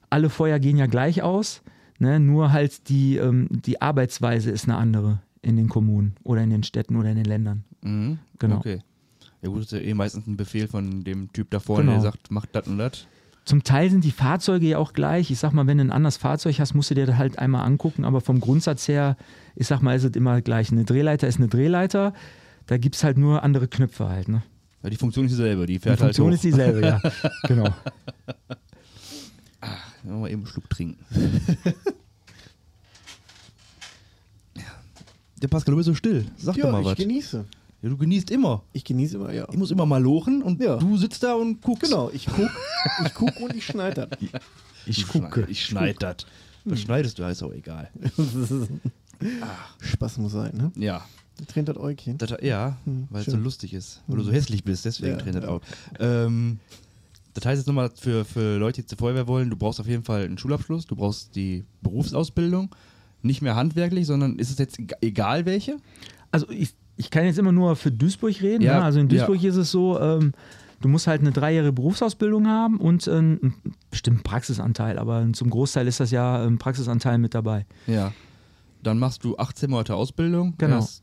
alle 0.08 0.30
Feuer 0.30 0.60
gehen 0.60 0.76
ja 0.76 0.86
gleich 0.86 1.22
aus, 1.22 1.62
ne? 1.98 2.20
nur 2.20 2.52
halt 2.52 2.88
die, 2.88 3.16
ähm, 3.16 3.48
die 3.50 3.82
Arbeitsweise 3.82 4.52
ist 4.52 4.68
eine 4.68 4.76
andere 4.76 5.20
in 5.42 5.56
den 5.56 5.68
Kommunen 5.68 6.14
oder 6.22 6.42
in 6.42 6.50
den 6.50 6.62
Städten 6.62 6.94
oder 6.94 7.10
in 7.10 7.16
den 7.16 7.24
Ländern. 7.24 7.64
Mhm. 7.82 8.18
Genau. 8.38 8.58
Okay. 8.58 8.80
Ja 9.44 9.50
gut, 9.50 9.58
das 9.58 9.66
ist 9.66 9.72
ja 9.72 9.78
eh 9.80 9.94
meistens 9.94 10.26
ein 10.26 10.36
Befehl 10.36 10.68
von 10.68 11.04
dem 11.04 11.32
Typ 11.32 11.50
da 11.50 11.60
vorne, 11.60 11.82
Genau. 11.82 11.92
der 11.94 12.00
sagt, 12.00 12.30
mach 12.30 12.46
das 12.46 12.66
und 12.66 12.78
das. 12.78 13.06
Zum 13.44 13.62
Teil 13.62 13.90
sind 13.90 14.04
die 14.04 14.10
Fahrzeuge 14.10 14.66
ja 14.66 14.78
auch 14.78 14.94
gleich. 14.94 15.30
Ich 15.30 15.38
sag 15.38 15.52
mal, 15.52 15.66
wenn 15.66 15.76
du 15.76 15.84
ein 15.84 15.90
anderes 15.90 16.16
Fahrzeug 16.16 16.58
hast, 16.60 16.72
musst 16.72 16.90
du 16.90 16.94
dir 16.94 17.04
das 17.04 17.18
halt 17.18 17.38
einmal 17.38 17.66
angucken. 17.66 18.06
Aber 18.06 18.22
vom 18.22 18.40
Grundsatz 18.40 18.88
her, 18.88 19.18
ich 19.54 19.66
sag 19.66 19.82
mal, 19.82 19.94
ist 19.94 20.04
es 20.04 20.16
immer 20.16 20.40
gleich. 20.40 20.72
Eine 20.72 20.84
Drehleiter 20.86 21.28
ist 21.28 21.36
eine 21.36 21.48
Drehleiter. 21.48 22.14
Da 22.66 22.78
gibt 22.78 22.96
es 22.96 23.04
halt 23.04 23.18
nur 23.18 23.42
andere 23.42 23.68
Knöpfe 23.68 24.08
halt. 24.08 24.28
Ne? 24.28 24.42
Ja, 24.82 24.88
die 24.88 24.96
Funktion 24.96 25.26
ist 25.26 25.32
dieselbe, 25.32 25.66
die 25.66 25.74
Die 25.74 25.78
fährt 25.78 25.98
Funktion 25.98 26.28
halt 26.28 26.36
ist 26.36 26.44
dieselbe, 26.44 26.80
ja. 26.80 27.02
genau. 27.46 27.68
hoch. 27.68 27.74
Mal 30.04 30.30
eben 30.30 30.40
einen 30.40 30.46
Schluck 30.46 30.70
trinken. 30.70 31.04
Ja. 34.56 34.62
Der 35.42 35.48
Pascal, 35.48 35.72
du 35.72 35.76
bist 35.76 35.86
so 35.88 35.94
still. 35.94 36.24
Sag 36.36 36.56
doch 36.56 36.64
Ja, 36.64 36.72
mal 36.72 36.80
ich 36.80 36.86
was. 36.86 36.96
genieße. 36.96 37.44
Ja, 37.84 37.90
du 37.90 37.98
genießt 37.98 38.30
immer. 38.30 38.62
Ich 38.72 38.82
genieße 38.82 39.16
immer, 39.16 39.30
ja. 39.32 39.46
Ich 39.50 39.58
muss 39.58 39.70
immer 39.70 39.84
mal 39.84 40.02
lochen 40.02 40.42
und 40.42 40.58
Ja. 40.62 40.76
du 40.76 40.96
sitzt 40.96 41.22
da 41.22 41.34
und 41.34 41.60
guckst. 41.60 41.82
Genau, 41.90 42.10
ich 42.14 42.24
guck, 42.26 42.50
ich 43.04 43.12
guck 43.14 43.38
und 43.40 43.54
ich 43.54 43.66
schneide 43.66 44.08
das. 44.08 44.18
Ich 44.86 45.04
Du 45.06 45.20
gucke. 45.20 45.46
Ich 45.48 45.64
schneid 45.64 46.02
das. 46.02 46.16
Was 46.64 46.80
schneidest 46.80 47.18
du, 47.18 47.24
ist 47.24 47.42
auch 47.42 47.52
egal. 47.52 47.90
Spaß 49.80 50.18
muss 50.18 50.32
sein, 50.32 50.56
ne? 50.56 50.72
Ja. 50.76 51.04
Trennt 51.48 51.68
das 51.68 51.76
Äugchen. 51.76 52.16
Das, 52.18 52.32
ja, 52.42 52.76
Hm, 52.84 53.06
weil 53.10 53.20
es 53.22 53.26
so 53.26 53.36
lustig 53.36 53.74
ist. 53.74 54.02
Weil 54.06 54.18
du 54.18 54.22
so 54.24 54.32
hässlich 54.32 54.62
bist, 54.64 54.84
deswegen 54.84 55.12
Ja, 55.12 55.18
trennt 55.18 55.36
das 55.36 55.44
ja. 55.44 55.50
auch. 55.50 55.60
Ähm, 55.98 56.58
das 57.34 57.44
heißt 57.44 57.58
jetzt 57.60 57.66
nochmal 57.66 57.90
für, 57.94 58.24
für 58.24 58.56
Leute, 58.58 58.82
die 58.82 58.86
zur 58.86 58.98
Feuerwehr 58.98 59.26
wollen, 59.26 59.50
du 59.50 59.56
brauchst 59.56 59.80
auf 59.80 59.86
jeden 59.88 60.04
Fall 60.04 60.24
einen 60.24 60.38
Schulabschluss, 60.38 60.86
du 60.86 60.94
brauchst 60.96 61.34
die 61.34 61.64
Berufsausbildung. 61.82 62.74
Nicht 63.22 63.42
mehr 63.42 63.56
handwerklich, 63.56 64.06
sondern 64.06 64.38
ist 64.38 64.50
es 64.50 64.58
jetzt 64.58 64.78
eg- 64.78 64.94
egal 65.00 65.44
welche? 65.46 65.78
Also 66.30 66.48
ich, 66.50 66.74
ich 66.96 67.10
kann 67.10 67.24
jetzt 67.24 67.38
immer 67.38 67.52
nur 67.52 67.76
für 67.76 67.90
Duisburg 67.90 68.40
reden. 68.42 68.62
Ja, 68.62 68.78
ne? 68.78 68.84
Also 68.84 69.00
in 69.00 69.08
ja. 69.08 69.26
Duisburg 69.26 69.42
ist 69.42 69.56
es 69.56 69.70
so, 69.70 69.98
ähm, 70.00 70.32
du 70.80 70.88
musst 70.88 71.06
halt 71.06 71.20
eine 71.20 71.32
dreijährige 71.32 71.72
Berufsausbildung 71.72 72.46
haben 72.46 72.78
und 72.78 73.06
äh, 73.06 73.12
einen 73.12 73.54
bestimmten 73.90 74.22
Praxisanteil. 74.22 74.98
Aber 74.98 75.26
zum 75.32 75.50
Großteil 75.50 75.86
ist 75.86 76.00
das 76.00 76.10
ja 76.10 76.44
ein 76.44 76.58
Praxisanteil 76.58 77.18
mit 77.18 77.34
dabei. 77.34 77.66
Ja. 77.86 78.12
Dann 78.82 78.98
machst 78.98 79.24
du 79.24 79.36
18 79.36 79.70
Monate 79.70 79.94
Ausbildung. 79.94 80.54
Genau. 80.58 80.76
Erst 80.76 81.02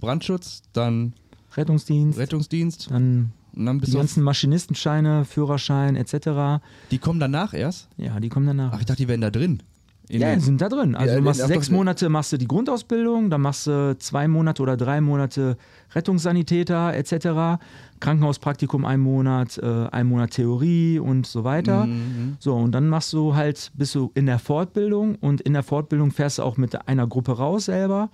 Brandschutz, 0.00 0.62
dann 0.72 1.14
Rettungsdienst, 1.56 2.18
Rettungsdienst 2.18 2.90
dann 2.90 3.32
und 3.54 3.66
dann 3.66 3.76
die 3.76 3.80
bist 3.82 3.94
du. 3.94 3.98
ganzen 3.98 4.22
Maschinistenscheine, 4.22 5.24
Führerschein 5.24 5.96
etc. 5.96 6.62
Die 6.90 6.98
kommen 6.98 7.20
danach 7.20 7.54
erst? 7.54 7.88
Ja, 7.96 8.18
die 8.18 8.28
kommen 8.28 8.46
danach. 8.46 8.72
Ach, 8.74 8.80
ich 8.80 8.86
dachte, 8.86 9.02
die 9.02 9.08
wären 9.08 9.20
da 9.20 9.30
drin. 9.30 9.62
In 10.08 10.20
ja, 10.20 10.34
die 10.34 10.40
sind 10.40 10.60
da 10.60 10.68
drin. 10.68 10.94
Also 10.94 11.10
Ja, 11.10 11.16
du 11.18 11.22
machst 11.22 11.42
ach 11.42 11.46
sechs 11.46 11.70
Monate 11.70 12.08
machst 12.10 12.32
du 12.32 12.36
die 12.36 12.46
Grundausbildung, 12.46 13.30
dann 13.30 13.40
machst 13.40 13.66
du 13.66 13.96
zwei 13.98 14.28
Monate 14.28 14.62
oder 14.62 14.76
drei 14.76 15.00
Monate 15.00 15.56
Rettungssanitäter 15.94 16.94
etc. 16.94 17.62
Krankenhauspraktikum 18.00 18.84
ein 18.84 19.00
Monat, 19.00 19.56
äh, 19.58 19.86
ein 19.90 20.06
Monat 20.06 20.32
Theorie 20.32 20.98
und 20.98 21.26
so 21.26 21.44
weiter. 21.44 21.86
Mhm. 21.86 22.36
So, 22.38 22.54
und 22.54 22.72
dann 22.72 22.88
machst 22.88 23.12
du 23.14 23.34
halt, 23.34 23.72
bist 23.74 23.94
du 23.94 24.10
in 24.14 24.26
der 24.26 24.38
Fortbildung 24.38 25.14
und 25.16 25.40
in 25.40 25.54
der 25.54 25.62
Fortbildung 25.62 26.10
fährst 26.10 26.38
du 26.38 26.42
auch 26.42 26.58
mit 26.58 26.86
einer 26.86 27.06
Gruppe 27.06 27.32
raus 27.32 27.66
selber. 27.66 28.10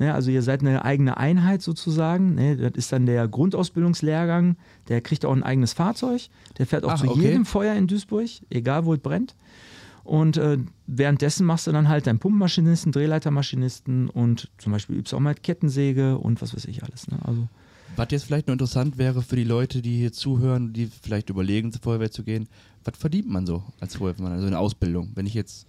Ne, 0.00 0.14
also 0.14 0.30
ihr 0.30 0.40
seid 0.40 0.60
eine 0.60 0.82
eigene 0.82 1.18
Einheit 1.18 1.60
sozusagen. 1.60 2.34
Ne, 2.34 2.56
das 2.56 2.72
ist 2.74 2.90
dann 2.90 3.04
der 3.04 3.28
Grundausbildungslehrgang. 3.28 4.56
Der 4.88 5.02
kriegt 5.02 5.26
auch 5.26 5.32
ein 5.32 5.42
eigenes 5.42 5.74
Fahrzeug. 5.74 6.22
Der 6.56 6.66
fährt 6.66 6.84
auch 6.84 6.92
Ach, 6.92 7.00
zu 7.00 7.10
okay. 7.10 7.20
jedem 7.20 7.44
Feuer 7.44 7.74
in 7.74 7.86
Duisburg, 7.86 8.28
egal 8.48 8.86
wo 8.86 8.94
es 8.94 9.00
brennt. 9.00 9.36
Und 10.10 10.38
äh, 10.38 10.58
währenddessen 10.88 11.46
machst 11.46 11.68
du 11.68 11.72
dann 11.72 11.88
halt 11.88 12.08
deinen 12.08 12.18
Pumpenmaschinisten, 12.18 12.90
Drehleitermaschinisten 12.90 14.10
und 14.10 14.50
zum 14.58 14.72
Beispiel 14.72 14.96
übst 14.96 15.14
auch 15.14 15.20
mal 15.20 15.36
Kettensäge 15.36 16.18
und 16.18 16.42
was 16.42 16.52
weiß 16.52 16.64
ich 16.64 16.82
alles. 16.82 17.06
Ne? 17.06 17.20
Also 17.22 17.46
Was 17.94 18.08
jetzt 18.10 18.24
vielleicht 18.24 18.48
noch 18.48 18.52
interessant 18.54 18.98
wäre 18.98 19.22
für 19.22 19.36
die 19.36 19.44
Leute, 19.44 19.82
die 19.82 19.96
hier 19.98 20.12
zuhören, 20.12 20.72
die 20.72 20.86
vielleicht 20.86 21.30
überlegen, 21.30 21.70
zur 21.70 21.80
Feuerwehr 21.80 22.10
zu 22.10 22.24
gehen, 22.24 22.48
was 22.82 22.98
verdient 22.98 23.28
man 23.28 23.46
so 23.46 23.62
als 23.78 23.94
Feuerwehrmann, 23.94 24.32
also 24.32 24.48
in 24.48 24.54
Ausbildung? 24.54 25.12
Wenn 25.14 25.26
ich 25.26 25.34
jetzt, 25.34 25.68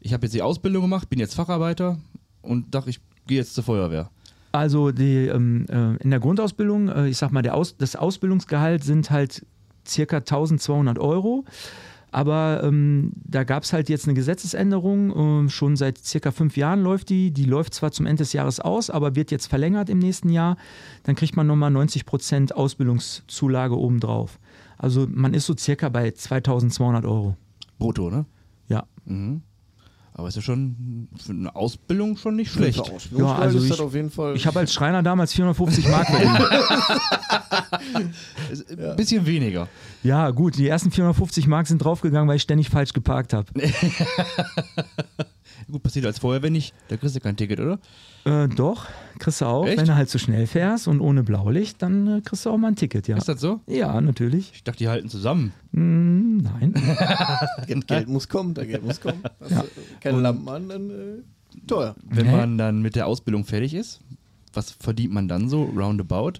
ich 0.00 0.12
habe 0.12 0.26
jetzt 0.26 0.34
die 0.34 0.42
Ausbildung 0.42 0.82
gemacht, 0.82 1.08
bin 1.08 1.20
jetzt 1.20 1.36
Facharbeiter 1.36 2.00
und 2.40 2.74
dachte, 2.74 2.90
ich 2.90 2.98
gehe 3.28 3.38
jetzt 3.38 3.54
zur 3.54 3.62
Feuerwehr. 3.62 4.10
Also 4.50 4.90
die, 4.90 5.28
ähm, 5.28 5.66
äh, 5.68 6.02
in 6.02 6.10
der 6.10 6.18
Grundausbildung, 6.18 6.88
äh, 6.88 7.06
ich 7.06 7.16
sag 7.16 7.30
mal, 7.30 7.48
Aus, 7.48 7.76
das 7.76 7.94
Ausbildungsgehalt 7.94 8.82
sind 8.82 9.12
halt 9.12 9.46
circa 9.86 10.16
1200 10.16 10.98
Euro. 10.98 11.44
Aber 12.12 12.60
ähm, 12.62 13.12
da 13.24 13.42
gab 13.42 13.62
es 13.62 13.72
halt 13.72 13.88
jetzt 13.88 14.06
eine 14.06 14.14
Gesetzesänderung, 14.14 15.16
ähm, 15.16 15.48
schon 15.48 15.76
seit 15.76 15.98
circa 15.98 16.30
fünf 16.30 16.58
Jahren 16.58 16.82
läuft 16.82 17.08
die. 17.08 17.30
Die 17.30 17.46
läuft 17.46 17.72
zwar 17.72 17.90
zum 17.90 18.04
Ende 18.04 18.22
des 18.22 18.34
Jahres 18.34 18.60
aus, 18.60 18.90
aber 18.90 19.16
wird 19.16 19.30
jetzt 19.30 19.46
verlängert 19.46 19.88
im 19.88 19.98
nächsten 19.98 20.28
Jahr. 20.28 20.58
Dann 21.04 21.16
kriegt 21.16 21.36
man 21.36 21.46
nochmal 21.46 21.70
90 21.70 22.04
Prozent 22.04 22.54
Ausbildungszulage 22.54 23.76
obendrauf. 23.76 24.38
Also 24.76 25.06
man 25.10 25.32
ist 25.32 25.46
so 25.46 25.56
circa 25.56 25.88
bei 25.88 26.10
2200 26.10 27.06
Euro. 27.06 27.36
Brutto, 27.78 28.10
ne? 28.10 28.26
Ja. 28.68 28.84
Mhm. 29.06 29.42
Aber 30.14 30.28
ist 30.28 30.36
ja 30.36 30.42
schon 30.42 31.08
für 31.16 31.32
eine 31.32 31.56
Ausbildung 31.56 32.16
schon 32.18 32.36
nicht 32.36 32.50
Für 32.50 32.58
schlecht. 32.58 32.80
Ausbildungssteuer 32.80 33.18
Ja, 33.26 33.34
also 33.38 33.56
ist 33.58 33.64
ich- 33.64 33.70
das 33.70 33.80
auf 33.80 33.94
jeden 33.94 34.10
Fall. 34.10 34.36
Ich 34.36 34.46
habe 34.46 34.58
als 34.58 34.70
Schreiner 34.72 35.02
damals 35.02 35.32
450 35.32 35.88
Mark 35.88 36.06
verdient. 36.06 36.38
Ein 38.78 38.96
bisschen 38.96 39.24
weniger. 39.26 39.68
Ja, 40.02 40.30
gut, 40.30 40.56
die 40.58 40.68
ersten 40.68 40.90
450 40.90 41.46
Mark 41.46 41.66
sind 41.66 41.78
draufgegangen, 41.78 42.28
weil 42.28 42.36
ich 42.36 42.42
ständig 42.42 42.68
falsch 42.68 42.92
geparkt 42.92 43.32
habe. 43.32 43.46
Gut, 45.70 45.82
passiert 45.82 46.06
als 46.06 46.18
Feuerwehr 46.18 46.50
nicht, 46.50 46.74
da 46.88 46.96
kriegst 46.96 47.14
du 47.16 47.20
kein 47.20 47.36
Ticket, 47.36 47.60
oder? 47.60 47.78
Äh, 48.24 48.48
doch, 48.48 48.86
kriegst 49.18 49.40
du 49.40 49.44
auch. 49.46 49.66
Echt? 49.66 49.78
Wenn 49.78 49.86
du 49.86 49.94
halt 49.94 50.08
zu 50.08 50.18
schnell 50.18 50.46
fährst 50.46 50.88
und 50.88 51.00
ohne 51.00 51.22
Blaulicht, 51.22 51.80
dann 51.82 52.06
äh, 52.18 52.20
kriegst 52.20 52.44
du 52.46 52.50
auch 52.50 52.58
mal 52.58 52.68
ein 52.68 52.76
Ticket, 52.76 53.08
ja. 53.08 53.16
Ist 53.16 53.28
das 53.28 53.40
so? 53.40 53.60
Ja, 53.66 54.00
natürlich. 54.00 54.52
Ich 54.54 54.64
dachte, 54.64 54.78
die 54.78 54.88
halten 54.88 55.08
zusammen. 55.08 55.52
Mm, 55.72 56.38
nein. 56.38 56.74
Geld 57.86 58.08
muss 58.08 58.28
kommen, 58.28 58.54
da 58.54 58.64
Geld 58.64 58.84
muss 58.84 59.00
kommen. 59.00 59.22
Hast 59.40 59.50
Ja. 59.50 59.64
keine 60.00 60.20
Lampen 60.20 60.48
an, 60.48 60.68
dann 60.68 60.90
äh, 60.90 61.64
teuer. 61.66 61.94
Wenn 62.04 62.26
Nee. 62.26 62.32
man 62.36 62.58
dann 62.58 62.82
mit 62.82 62.94
der 62.96 63.06
Ausbildung 63.06 63.44
fertig 63.44 63.74
ist, 63.74 64.00
was 64.52 64.70
verdient 64.70 65.12
man 65.12 65.28
dann 65.28 65.48
so 65.48 65.64
roundabout? 65.64 66.34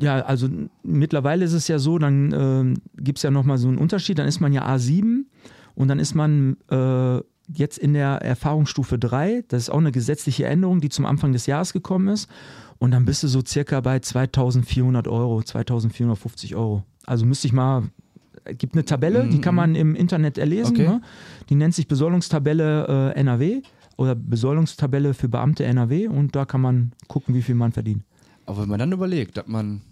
Ja, 0.00 0.20
also 0.20 0.48
mittlerweile 0.82 1.44
ist 1.44 1.54
es 1.54 1.66
ja 1.68 1.78
so, 1.78 1.98
dann 1.98 2.32
ähm, 2.32 2.74
gibt 2.96 3.18
es 3.18 3.22
ja 3.22 3.30
nochmal 3.30 3.56
so 3.58 3.68
einen 3.68 3.78
Unterschied. 3.78 4.18
Dann 4.18 4.28
ist 4.28 4.40
man 4.40 4.52
ja 4.52 4.66
A7 4.68 5.24
und 5.74 5.88
dann 5.88 5.98
ist 5.98 6.14
man 6.14 6.56
äh, 6.70 7.20
jetzt 7.52 7.78
in 7.78 7.94
der 7.94 8.22
Erfahrungsstufe 8.22 8.98
3. 8.98 9.44
Das 9.48 9.64
ist 9.64 9.70
auch 9.70 9.78
eine 9.78 9.92
gesetzliche 9.92 10.46
Änderung, 10.46 10.80
die 10.80 10.88
zum 10.88 11.06
Anfang 11.06 11.32
des 11.32 11.46
Jahres 11.46 11.72
gekommen 11.72 12.08
ist. 12.08 12.28
Und 12.78 12.92
dann 12.92 13.04
bist 13.04 13.22
du 13.22 13.28
so 13.28 13.42
circa 13.44 13.80
bei 13.80 13.98
2400 13.98 15.08
Euro, 15.08 15.42
2450 15.42 16.54
Euro. 16.54 16.84
Also 17.06 17.26
müsste 17.26 17.46
ich 17.46 17.52
mal. 17.52 17.84
Es 18.44 18.56
gibt 18.56 18.74
eine 18.74 18.84
Tabelle, 18.84 19.28
die 19.28 19.40
kann 19.40 19.54
man 19.54 19.74
im 19.74 19.94
Internet 19.94 20.38
erlesen. 20.38 20.76
Okay. 20.76 20.88
Ne? 20.88 21.02
Die 21.50 21.54
nennt 21.54 21.74
sich 21.74 21.86
Besoldungstabelle 21.86 23.12
äh, 23.14 23.18
NRW 23.18 23.62
oder 23.98 24.14
Besoldungstabelle 24.14 25.12
für 25.12 25.28
Beamte 25.28 25.64
NRW 25.64 26.08
und 26.08 26.34
da 26.34 26.46
kann 26.46 26.62
man 26.62 26.92
gucken, 27.08 27.34
wie 27.34 27.42
viel 27.42 27.56
man 27.56 27.72
verdient. 27.72 28.04
Aber 28.46 28.62
wenn 28.62 28.68
man 28.70 28.78
dann 28.78 28.92
überlegt, 28.92 29.36
dass 29.36 29.48
man 29.48 29.82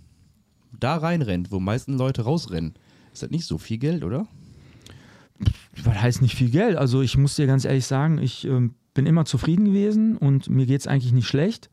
da 0.78 0.96
reinrennt, 0.96 1.50
wo 1.50 1.60
meisten 1.60 1.98
Leute 1.98 2.22
rausrennen, 2.22 2.74
ist 3.12 3.22
das 3.22 3.30
nicht 3.30 3.44
so 3.44 3.58
viel 3.58 3.78
Geld, 3.78 4.04
oder? 4.04 4.26
Was 5.84 6.00
heißt 6.00 6.22
nicht 6.22 6.34
viel 6.36 6.50
Geld? 6.50 6.76
Also 6.76 7.02
ich 7.02 7.16
muss 7.18 7.36
dir 7.36 7.46
ganz 7.46 7.64
ehrlich 7.64 7.86
sagen, 7.86 8.18
ich 8.18 8.46
ähm, 8.46 8.74
bin 8.94 9.06
immer 9.06 9.24
zufrieden 9.24 9.66
gewesen 9.66 10.16
und 10.16 10.48
mir 10.48 10.66
geht 10.66 10.80
es 10.80 10.86
eigentlich 10.86 11.12
nicht 11.12 11.26
schlecht. 11.28 11.68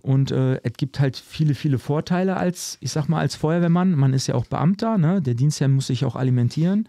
Und 0.00 0.30
äh, 0.30 0.60
es 0.62 0.72
gibt 0.76 1.00
halt 1.00 1.16
viele, 1.16 1.54
viele 1.54 1.78
Vorteile 1.78 2.36
als, 2.36 2.78
ich 2.80 2.92
sag 2.92 3.08
mal, 3.08 3.18
als 3.20 3.34
Feuerwehrmann. 3.36 3.92
Man 3.92 4.12
ist 4.14 4.26
ja 4.26 4.34
auch 4.36 4.46
Beamter, 4.46 4.96
ne? 4.96 5.20
Der 5.20 5.34
Dienstherr 5.34 5.68
muss 5.68 5.88
sich 5.88 6.04
auch 6.04 6.14
alimentieren. 6.16 6.88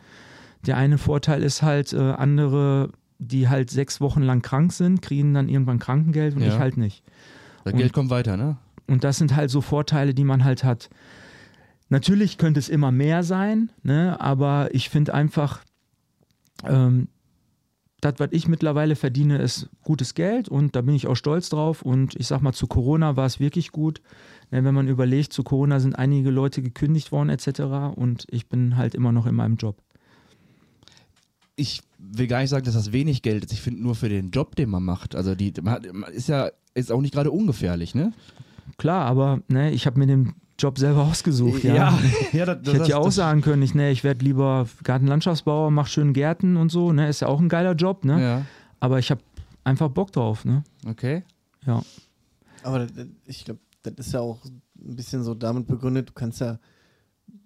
Der 0.65 0.77
eine 0.77 0.97
Vorteil 0.97 1.41
ist 1.41 1.61
halt, 1.63 1.91
äh, 1.93 1.97
andere, 1.97 2.91
die 3.17 3.49
halt 3.49 3.71
sechs 3.71 3.99
Wochen 3.99 4.21
lang 4.21 4.41
krank 4.41 4.73
sind, 4.73 5.01
kriegen 5.01 5.33
dann 5.33 5.49
irgendwann 5.49 5.79
Krankengeld 5.79 6.35
und 6.35 6.41
Ja. 6.43 6.49
ich 6.49 6.59
halt 6.59 6.77
nicht. 6.77 7.03
Das 7.63 7.73
Und- 7.73 7.79
Geld 7.79 7.93
kommt 7.93 8.09
weiter, 8.09 8.37
ne? 8.37 8.57
Und 8.87 9.03
das 9.03 9.17
sind 9.17 9.35
halt 9.35 9.49
so 9.49 9.61
Vorteile, 9.61 10.13
die 10.13 10.23
man 10.23 10.43
halt 10.43 10.63
hat. 10.63 10.89
Natürlich 11.89 12.37
könnte 12.37 12.59
es 12.59 12.69
immer 12.69 12.91
mehr 12.91 13.23
sein, 13.23 13.71
ne? 13.83 14.17
aber 14.21 14.69
ich 14.73 14.89
finde 14.89 15.13
einfach, 15.13 15.61
ähm, 16.65 17.07
das, 18.01 18.15
was 18.17 18.29
ich 18.31 18.47
mittlerweile 18.47 18.95
verdiene, 18.95 19.39
ist 19.39 19.69
gutes 19.83 20.13
Geld 20.13 20.47
und 20.47 20.75
da 20.75 20.81
bin 20.81 20.95
ich 20.95 21.07
auch 21.07 21.15
stolz 21.15 21.49
drauf. 21.49 21.81
Und 21.81 22.15
ich 22.15 22.27
sag 22.27 22.41
mal, 22.41 22.53
zu 22.53 22.67
Corona 22.67 23.17
war 23.17 23.25
es 23.25 23.39
wirklich 23.39 23.71
gut. 23.71 24.01
Ne, 24.51 24.63
wenn 24.63 24.73
man 24.73 24.87
überlegt, 24.87 25.33
zu 25.33 25.43
Corona 25.43 25.79
sind 25.79 25.97
einige 25.97 26.29
Leute 26.29 26.61
gekündigt 26.61 27.11
worden 27.11 27.29
etc. 27.29 27.95
Und 27.95 28.25
ich 28.29 28.47
bin 28.47 28.77
halt 28.77 28.95
immer 28.95 29.11
noch 29.11 29.25
in 29.25 29.35
meinem 29.35 29.57
Job. 29.57 29.81
Ich 31.55 31.81
will 31.97 32.27
gar 32.27 32.39
nicht 32.39 32.49
sagen, 32.49 32.63
dass 32.63 32.73
das 32.73 32.93
wenig 32.93 33.21
Geld 33.21 33.43
ist. 33.43 33.51
Ich 33.51 33.61
finde 33.61 33.83
nur 33.83 33.95
für 33.95 34.07
den 34.07 34.31
Job, 34.31 34.55
den 34.55 34.69
man 34.69 34.83
macht. 34.83 35.13
Also 35.13 35.35
die 35.35 35.53
man 35.61 35.73
hat, 35.73 35.93
man 35.93 36.11
ist 36.13 36.29
ja 36.29 36.51
ist 36.73 36.91
auch 36.91 37.01
nicht 37.01 37.13
gerade 37.13 37.31
ungefährlich, 37.31 37.95
ne? 37.95 38.13
Klar, 38.77 39.05
aber 39.05 39.41
ne, 39.49 39.71
ich 39.71 39.85
habe 39.85 39.99
mir 39.99 40.07
den 40.07 40.35
Job 40.59 40.77
selber 40.77 41.03
ausgesucht. 41.05 41.63
Ja, 41.63 41.73
ja, 41.75 41.99
ja 42.33 42.45
das, 42.45 42.67
ich 42.67 42.73
hätte 42.79 42.89
ja 42.89 42.97
auch 42.97 43.11
sagen 43.11 43.41
können, 43.41 43.61
ich, 43.63 43.73
ne, 43.73 43.89
ich 43.91 44.03
werde 44.03 44.23
lieber 44.23 44.67
Gartenlandschaftsbauer, 44.83 45.71
mach 45.71 45.87
schön 45.87 46.13
Gärten 46.13 46.57
und 46.57 46.69
so. 46.71 46.91
Ne, 46.93 47.07
ist 47.09 47.21
ja 47.21 47.27
auch 47.27 47.39
ein 47.39 47.49
geiler 47.49 47.73
Job, 47.73 48.05
ne? 48.05 48.21
Ja, 48.21 48.45
Aber 48.79 48.99
ich 48.99 49.09
habe 49.11 49.21
einfach 49.63 49.89
Bock 49.89 50.11
drauf, 50.11 50.45
ne? 50.45 50.63
okay. 50.87 51.23
Ja. 51.65 51.81
Aber 52.63 52.79
das- 52.79 53.07
ich 53.25 53.45
glaube, 53.45 53.59
das 53.83 53.93
ist 53.97 54.13
ja 54.13 54.19
auch 54.19 54.43
ein 54.45 54.95
bisschen 54.95 55.23
so 55.23 55.33
damit 55.33 55.67
begründet, 55.67 56.09
du 56.09 56.13
kannst 56.13 56.41
ja, 56.41 56.59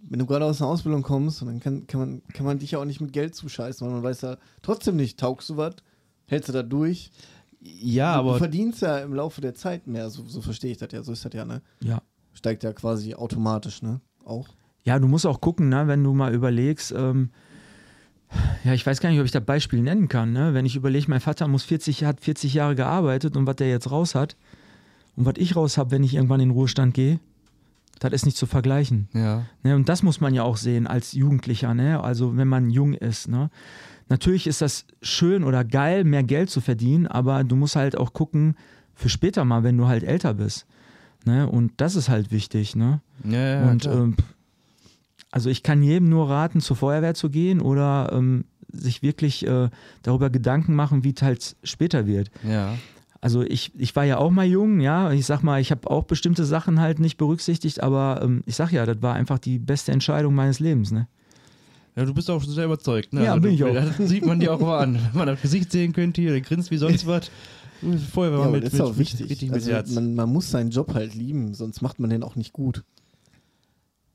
wenn 0.09 0.20
du 0.20 0.26
gerade 0.26 0.45
aus 0.45 0.61
einer 0.61 0.70
Ausbildung 0.72 1.01
kommst, 1.01 1.41
und 1.41 1.47
dann 1.47 1.59
kann, 1.59 1.88
kann, 1.88 1.99
man, 1.99 2.22
kann 2.34 2.45
man 2.45 2.59
dich 2.59 2.72
ja 2.72 2.80
auch 2.80 2.86
nicht 2.86 3.01
mit 3.01 3.14
Geld 3.14 3.36
zuscheißen, 3.36 3.86
weil 3.86 3.93
man 3.93 4.03
weiß 4.03 4.22
ja 4.22 4.38
trotzdem 4.61 4.95
nicht, 4.95 5.20
taugst 5.20 5.49
du 5.49 5.57
was, 5.57 5.76
hältst 6.26 6.49
du 6.49 6.53
da 6.53 6.64
durch. 6.64 7.11
Ja, 7.61 8.14
du, 8.16 8.20
aber 8.20 8.32
du 8.34 8.38
verdienst 8.39 8.82
ja 8.82 8.99
im 8.99 9.14
Laufe 9.14 9.39
der 9.41 9.53
Zeit 9.53 9.88
mehr, 9.88 10.09
so, 10.09 10.24
so 10.26 10.41
verstehe 10.41 10.72
ich 10.72 10.78
das 10.78 10.89
ja, 10.91 11.01
so 11.03 11.14
ist 11.14 11.24
das 11.26 11.34
ja, 11.34 11.45
ne? 11.45 11.61
Ja. 11.82 12.01
Steigt 12.44 12.64
ja 12.64 12.74
quasi 12.74 13.16
automatisch, 13.16 13.82
ne? 13.82 14.02
Auch. 14.26 14.50
Ja, 14.84 15.00
du 15.00 15.08
musst 15.08 15.26
auch 15.26 15.39
gucken, 15.39 15.70
ne, 15.70 15.88
wenn 15.88 16.04
du 16.04 16.14
mal 16.14 16.34
überlegst, 16.34 16.91
ähm, 16.91 17.30
ja, 18.66 18.74
ich 18.74 18.86
weiß 18.86 19.00
gar 19.00 19.12
nicht, 19.12 19.20
ob 19.20 19.26
ich 19.26 19.32
das 19.32 19.46
Beispiel 19.46 19.82
nennen 19.82 20.10
kann, 20.10 20.34
ne? 20.34 20.54
Wenn 20.54 20.66
ich 20.66 20.76
überlege, 20.76 21.06
mein 21.08 21.22
Vater 21.22 21.48
muss 21.48 21.64
40, 21.64 22.04
hat 22.04 22.20
40 22.20 22.54
Jahre 22.54 22.76
gearbeitet 22.76 23.38
und 23.38 23.48
was 23.48 23.56
der 23.56 23.70
jetzt 23.70 23.89
raus 23.91 24.14
hat 24.14 24.36
und 25.16 25.26
was 25.26 25.36
ich 25.38 25.56
raus 25.56 25.78
habe, 25.78 25.91
wenn 25.91 26.04
ich 26.04 26.16
irgendwann 26.16 26.41
in 26.41 26.50
den 26.50 26.56
Ruhestand 26.56 26.94
gehe, 26.94 27.22
das 28.02 28.12
ist 28.12 28.26
nicht 28.26 28.36
zu 28.36 28.46
vergleichen. 28.46 29.08
ja. 29.14 29.46
Ne, 29.64 29.78
und 29.78 29.88
das 29.88 30.04
muss 30.04 30.20
man 30.20 30.34
ja 30.34 30.44
auch 30.44 30.58
sehen 30.58 30.86
als 30.86 31.14
Jugendlicher, 31.14 31.74
ne? 31.74 32.04
also 32.04 32.36
wenn 32.36 32.50
man 32.50 32.70
jung 32.70 32.94
ist. 32.94 33.30
Ne? 33.30 33.52
Natürlich 34.10 34.48
ist 34.48 34.60
das 34.60 34.86
schön 35.02 35.46
oder 35.46 35.64
geil, 35.64 36.04
mehr 36.04 36.24
Geld 36.24 36.50
zu 36.50 36.60
verdienen, 36.60 37.08
aber 37.08 37.46
du 37.46 37.56
musst 37.56 37.78
halt 37.78 37.98
auch 37.98 38.12
gucken 38.12 38.58
für 38.96 39.08
später 39.08 39.46
mal, 39.46 39.64
wenn 39.64 39.78
du 39.78 39.88
halt 39.88 40.04
älter 40.04 40.34
bist. 40.34 40.68
Ne? 41.26 41.47
Und 41.49 41.71
das 41.78 41.95
ist 41.95 42.09
halt 42.09 42.32
wichtig. 42.32 42.76
Ne? 42.76 43.01
Ja, 43.24 43.61
ja, 43.61 43.69
und 43.69 43.86
ähm, 43.86 44.15
also 45.32 45.49
ich 45.49 45.63
kann 45.63 45.82
jedem 45.84 46.09
nur 46.09 46.30
raten, 46.30 46.59
zur 46.61 46.76
Feuerwehr 46.76 47.13
zu 47.13 47.30
gehen 47.30 47.61
oder 47.61 48.11
ähm, 48.13 48.45
sich 48.71 49.01
wirklich 49.01 49.45
äh, 49.47 49.69
darüber 50.01 50.30
Gedanken 50.30 50.76
machen, 50.76 51.03
wie 51.03 51.13
es 51.15 51.21
halt 51.21 51.55
später 51.63 52.05
wird. 52.07 52.30
ja. 52.47 52.76
Also 53.21 53.41
ich, 53.41 53.71
ich 53.78 53.95
war 53.95 54.03
ja 54.03 54.17
auch 54.17 54.32
mal 54.32 54.45
jung, 54.45 54.82
ja, 54.82 55.13
ich 55.13 55.26
sag 55.26 55.43
mal, 55.43 55.61
ich 55.61 55.71
habe 55.71 55.89
auch 55.89 56.03
bestimmte 56.03 56.43
Sachen 56.43 56.82
halt 56.82 56.99
nicht 56.99 57.15
berücksichtigt, 57.15 57.82
aber 57.82 58.19
ähm, 58.21 58.43
ich 58.45 58.55
sag 58.57 58.74
ja, 58.74 58.86
das 58.86 59.01
war 59.01 59.13
einfach 59.13 59.39
die 59.39 59.59
beste 59.59 59.93
Entscheidung 59.93 60.36
meines 60.36 60.59
Lebens, 60.59 60.91
ne? 60.91 61.07
Ja, 61.95 62.03
du 62.03 62.13
bist 62.13 62.30
auch 62.30 62.43
sehr 62.43 62.65
überzeugt, 62.65 63.13
ne? 63.13 63.24
Ja, 63.24 63.30
Also 63.32 63.41
bin 63.43 63.51
du, 63.51 63.55
ich 63.55 63.63
auch. 63.80 63.93
Das 63.97 64.09
sieht 64.09 64.26
man 64.26 64.41
dir 64.41 64.53
auch 64.53 64.59
mal 64.59 64.80
an. 64.80 64.95
Wenn 64.95 65.17
man 65.19 65.28
das 65.28 65.41
Gesicht 65.41 65.71
sehen 65.71 65.93
könnte, 65.93 66.21
hier, 66.21 66.32
der 66.32 66.41
grinst 66.41 66.69
wie 66.69 66.76
sonst 66.76 67.07
was. 67.07 67.32
Vorher 68.12 68.34
war 68.38 68.46
Ja, 68.46 68.52
mit, 68.52 68.64
das 68.64 68.74
ist 68.74 68.80
mit, 68.80 68.88
auch 68.88 68.98
wichtig. 68.98 69.30
richtig 69.30 69.50
mit 69.50 69.56
also, 69.56 69.72
Herz. 69.72 69.92
man, 69.92 70.16
man 70.16 70.30
muss 70.32 70.50
seinen 70.52 70.70
Job 70.72 70.94
halt 70.94 71.16
lieben, 71.16 71.54
sonst 71.54 71.82
macht 71.82 72.00
man 72.00 72.10
den 72.10 72.24
auch 72.24 72.36
nicht 72.36 72.54
gut. 72.54 72.84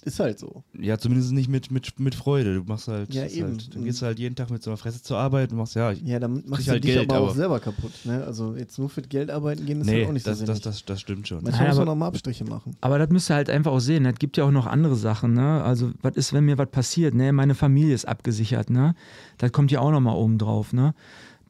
Ist 0.05 0.21
halt 0.21 0.39
so. 0.39 0.63
Ja, 0.79 0.97
zumindest 0.97 1.33
nicht 1.33 1.49
mit, 1.51 1.73
mit, 1.73 1.99
mit 1.99 2.15
Freude. 2.15 2.55
Du 2.55 2.63
machst 2.63 2.87
halt, 2.87 3.13
Ja, 3.13 3.25
ist 3.25 3.35
eben. 3.37 3.49
halt 3.49 3.75
dann 3.75 3.85
gehst 3.85 4.01
du 4.01 4.07
halt 4.07 4.19
jeden 4.21 4.37
Tag 4.37 4.49
mit 4.49 4.63
so 4.63 4.71
einer 4.71 4.77
Fresse 4.77 5.03
zur 5.03 5.19
Arbeit 5.19 5.51
und 5.51 5.59
machst, 5.59 5.75
ja, 5.75 5.91
ich, 5.91 6.01
Ja, 6.03 6.21
dann 6.21 6.45
machst 6.47 6.69
du 6.69 6.71
halt 6.71 6.85
dich 6.85 6.95
Geld, 6.95 7.11
aber 7.11 7.21
auch 7.21 7.27
aber- 7.27 7.35
selber 7.35 7.59
kaputt. 7.61 7.91
Ne? 8.05 8.25
Also 8.25 8.55
jetzt 8.55 8.79
nur 8.79 8.89
für 8.89 9.03
das 9.03 9.09
Geld 9.11 9.29
arbeiten 9.29 9.67
gehen 9.67 9.81
ist 9.81 9.89
nee, 9.89 9.99
halt 9.99 10.09
auch 10.09 10.13
nicht 10.13 10.27
das, 10.27 10.39
so 10.39 10.47
das, 10.47 10.61
das, 10.61 10.85
das 10.85 11.01
stimmt 11.01 11.27
schon. 11.27 11.43
Manchmal 11.43 11.63
Nein, 11.63 11.69
muss 11.71 11.79
man 11.79 11.87
noch 11.89 11.97
mal 11.97 12.07
Abstriche 12.07 12.45
machen. 12.45 12.77
Aber 12.81 12.99
das 12.99 13.11
müsst 13.11 13.29
ihr 13.29 13.35
halt 13.35 13.51
einfach 13.51 13.73
auch 13.73 13.81
sehen. 13.81 14.07
Es 14.07 14.15
gibt 14.21 14.37
ja 14.37 14.45
auch 14.45 14.53
noch 14.53 14.67
andere 14.67 14.95
Sachen, 14.95 15.35
ne? 15.35 15.63
Also, 15.65 15.91
was 16.01 16.17
ist, 16.17 16.33
wenn 16.33 16.45
mir 16.45 16.57
was 16.59 16.71
passiert, 16.71 17.15
ne? 17.15 17.33
Meine 17.33 17.57
Familie 17.57 17.93
ist 17.93 18.07
abgesichert, 18.07 18.71
ne? 18.71 18.95
Das 19.37 19.51
kommt 19.51 19.73
ja 19.73 19.81
auch 19.81 19.91
nochmal 19.91 20.15
oben 20.17 20.39
drauf, 20.39 20.73
ne? 20.73 20.95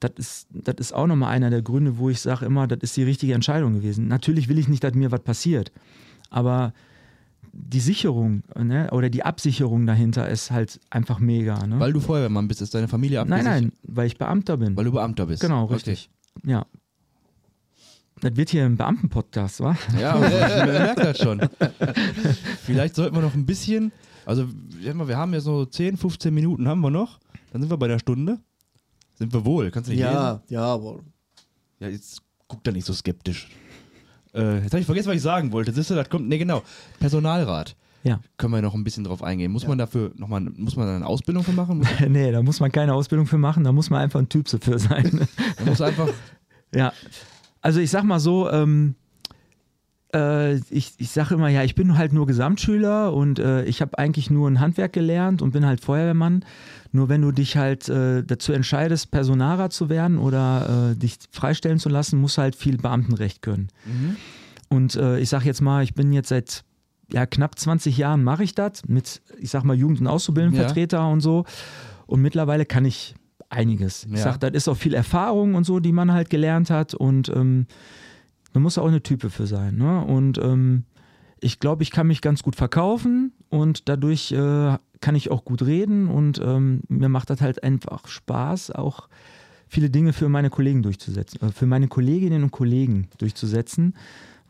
Das 0.00 0.12
ist, 0.16 0.46
das 0.50 0.76
ist 0.78 0.92
auch 0.94 1.06
nochmal 1.06 1.30
einer 1.34 1.50
der 1.50 1.62
Gründe, 1.62 1.98
wo 1.98 2.08
ich 2.10 2.20
sage 2.20 2.46
immer, 2.46 2.66
das 2.68 2.78
ist 2.82 2.96
die 2.96 3.02
richtige 3.02 3.34
Entscheidung 3.34 3.74
gewesen. 3.74 4.06
Natürlich 4.08 4.48
will 4.48 4.58
ich 4.58 4.68
nicht, 4.68 4.84
dass 4.84 4.94
mir 4.94 5.10
was 5.10 5.20
passiert, 5.22 5.72
aber 6.30 6.72
die 7.52 7.80
Sicherung 7.80 8.42
ne, 8.56 8.88
oder 8.92 9.10
die 9.10 9.24
Absicherung 9.24 9.86
dahinter 9.86 10.28
ist 10.28 10.50
halt 10.52 10.78
einfach 10.90 11.18
mega. 11.18 11.66
Ne? 11.66 11.80
Weil 11.80 11.92
du 11.92 11.98
Feuerwehrmann 12.00 12.46
bist, 12.46 12.62
ist 12.62 12.74
deine 12.74 12.86
Familie 12.86 13.18
nein, 13.24 13.32
abgesichert? 13.32 13.62
nein, 13.62 13.72
weil 13.82 14.06
ich 14.06 14.16
Beamter 14.18 14.56
bin. 14.58 14.76
Weil 14.76 14.84
du 14.84 14.92
Beamter 14.92 15.26
bist. 15.26 15.40
genau, 15.42 15.64
Okay. 15.64 15.74
richtig. 15.74 16.10
Ja. 16.44 16.66
Das 18.20 18.36
wird 18.36 18.50
hier 18.50 18.64
ein 18.64 18.76
Beamtenpodcast, 18.76 19.60
wa? 19.60 19.76
Ja, 20.00 20.16
ich 20.26 20.32
merke 20.66 21.02
das 21.02 21.18
schon. 21.18 21.40
Vielleicht 22.62 22.96
sollten 22.96 23.14
wir 23.16 23.22
noch 23.22 23.34
ein 23.34 23.46
bisschen, 23.46 23.92
also 24.26 24.46
wir 24.80 24.90
haben- 24.90 25.08
wir 25.08 25.16
haben 25.16 25.32
ja 25.32 25.40
so 25.40 25.64
10, 25.64 25.96
15 25.96 26.34
Minuten 26.34 26.66
haben 26.68 26.80
wir 26.80 26.90
noch, 26.90 27.18
dann 27.52 27.62
sind 27.62 27.70
wir 27.70 27.76
bei 27.76 27.88
der 27.88 27.98
Stunde. 27.98 28.38
Sind 29.18 29.32
wir 29.32 29.44
wohl, 29.44 29.70
kannst 29.70 29.88
du 29.88 29.92
nicht 29.92 30.00
lesen? 30.02 30.14
Ja, 30.14 30.42
ja, 30.48 30.62
aber 30.62 31.00
Ja, 31.80 31.88
jetzt 31.88 32.22
guck 32.46 32.62
da 32.64 32.70
nicht 32.70 32.86
so 32.86 32.92
skeptisch. 32.92 33.48
Äh, 34.34 34.62
jetzt 34.62 34.72
habe 34.72 34.80
ich 34.80 34.86
vergessen, 34.86 35.08
was 35.08 35.16
ich 35.16 35.22
sagen 35.22 35.50
wollte. 35.52 35.72
Siehst 35.72 35.90
du, 35.90 35.94
das 35.94 36.08
kommt, 36.08 36.28
nee 36.28 36.38
genau, 36.38 36.62
Personalrat. 37.00 37.74
Ja. 38.04 38.20
Können 38.36 38.52
wir 38.54 38.62
noch 38.62 38.74
ein 38.74 38.84
bisschen 38.84 39.02
drauf 39.04 39.22
eingehen. 39.24 39.50
Muss 39.50 39.66
man 39.66 39.76
dafür 39.76 40.12
nochmal, 40.16 40.40
muss 40.40 40.76
man 40.76 40.86
da 40.86 40.94
eine 40.96 41.06
Ausbildung 41.06 41.42
für 41.42 41.52
machen? 41.52 41.84
Nee, 42.08 42.30
da 42.30 42.42
muss 42.42 42.60
man 42.60 42.70
keine 42.70 42.94
Ausbildung 42.94 43.26
für 43.26 43.38
machen, 43.38 43.64
da 43.64 43.72
muss 43.72 43.90
man 43.90 44.00
einfach 44.00 44.20
ein 44.20 44.28
Typ 44.28 44.48
für 44.48 44.78
sein. 44.78 45.26
man 45.58 45.68
muss 45.68 45.80
einfach, 45.80 46.08
Ja, 46.72 46.92
also 47.60 47.80
ich 47.80 47.90
sag 47.90 48.04
mal 48.04 48.20
so, 48.20 48.48
ähm, 48.50 48.94
äh, 50.14 50.56
ich, 50.70 50.94
ich 50.98 51.10
sage 51.10 51.34
immer, 51.34 51.48
ja, 51.48 51.62
ich 51.64 51.74
bin 51.74 51.98
halt 51.98 52.12
nur 52.12 52.26
Gesamtschüler 52.26 53.12
und 53.12 53.38
äh, 53.38 53.64
ich 53.64 53.80
habe 53.82 53.98
eigentlich 53.98 54.30
nur 54.30 54.48
ein 54.48 54.60
Handwerk 54.60 54.92
gelernt 54.92 55.42
und 55.42 55.50
bin 55.52 55.66
halt 55.66 55.80
Feuerwehrmann. 55.80 56.44
Nur 56.92 57.08
wenn 57.08 57.20
du 57.22 57.32
dich 57.32 57.56
halt 57.56 57.88
äh, 57.88 58.24
dazu 58.24 58.52
entscheidest, 58.52 59.10
Personarer 59.10 59.68
zu 59.70 59.88
werden 59.90 60.18
oder 60.18 60.92
äh, 60.92 60.96
dich 60.96 61.18
freistellen 61.30 61.78
zu 61.78 61.88
lassen, 61.90 62.18
musst 62.20 62.38
du 62.38 62.42
halt 62.42 62.56
viel 62.56 62.78
Beamtenrecht 62.78 63.42
können. 63.42 63.68
Und 64.70 64.96
äh, 64.96 65.18
ich 65.18 65.28
sag 65.28 65.44
jetzt 65.44 65.60
mal, 65.60 65.82
ich 65.82 65.94
bin 65.94 66.12
jetzt 66.12 66.28
seit 66.30 66.64
ja, 67.12 67.24
knapp 67.26 67.58
20 67.58 67.96
Jahren 67.96 68.22
mache 68.24 68.44
ich 68.44 68.54
das 68.54 68.86
mit, 68.86 69.22
ich 69.38 69.50
sag 69.50 69.64
mal, 69.64 69.74
Jugend- 69.76 70.00
und 70.00 70.06
Auszubildendenvertreter 70.06 71.08
und 71.08 71.20
so. 71.20 71.44
Und 72.06 72.20
mittlerweile 72.22 72.64
kann 72.66 72.84
ich 72.84 73.14
einiges. 73.50 74.04
Ich 74.04 74.12
Ja. 74.12 74.24
sag, 74.24 74.38
das 74.40 74.50
ist 74.52 74.68
auch 74.68 74.76
viel 74.76 74.92
Erfahrung 74.94 75.54
und 75.54 75.64
so, 75.64 75.80
die 75.80 75.92
man 75.92 76.12
halt 76.12 76.28
gelernt 76.28 76.68
hat. 76.70 76.92
Und 76.94 77.28
ähm, 77.30 77.66
da 78.52 78.60
muss 78.60 78.78
auch 78.78 78.86
eine 78.86 79.02
Type 79.02 79.30
für 79.30 79.46
sein. 79.46 79.76
Ne? 79.76 80.04
Und 80.04 80.38
ähm, 80.38 80.84
ich 81.40 81.60
glaube, 81.60 81.82
ich 81.82 81.90
kann 81.90 82.06
mich 82.06 82.20
ganz 82.20 82.42
gut 82.42 82.56
verkaufen 82.56 83.32
und 83.48 83.88
dadurch 83.88 84.32
äh, 84.32 84.76
kann 85.00 85.14
ich 85.14 85.30
auch 85.30 85.44
gut 85.44 85.62
reden 85.62 86.08
und 86.08 86.40
ähm, 86.42 86.82
mir 86.88 87.08
macht 87.08 87.30
das 87.30 87.40
halt 87.40 87.62
einfach 87.62 88.08
Spaß, 88.08 88.72
auch 88.72 89.08
viele 89.68 89.90
Dinge 89.90 90.12
für 90.12 90.28
meine 90.28 90.50
Kollegen 90.50 90.82
durchzusetzen, 90.82 91.40
äh, 91.42 91.52
für 91.52 91.66
meine 91.66 91.88
Kolleginnen 91.88 92.42
und 92.42 92.50
Kollegen 92.50 93.08
durchzusetzen, 93.18 93.94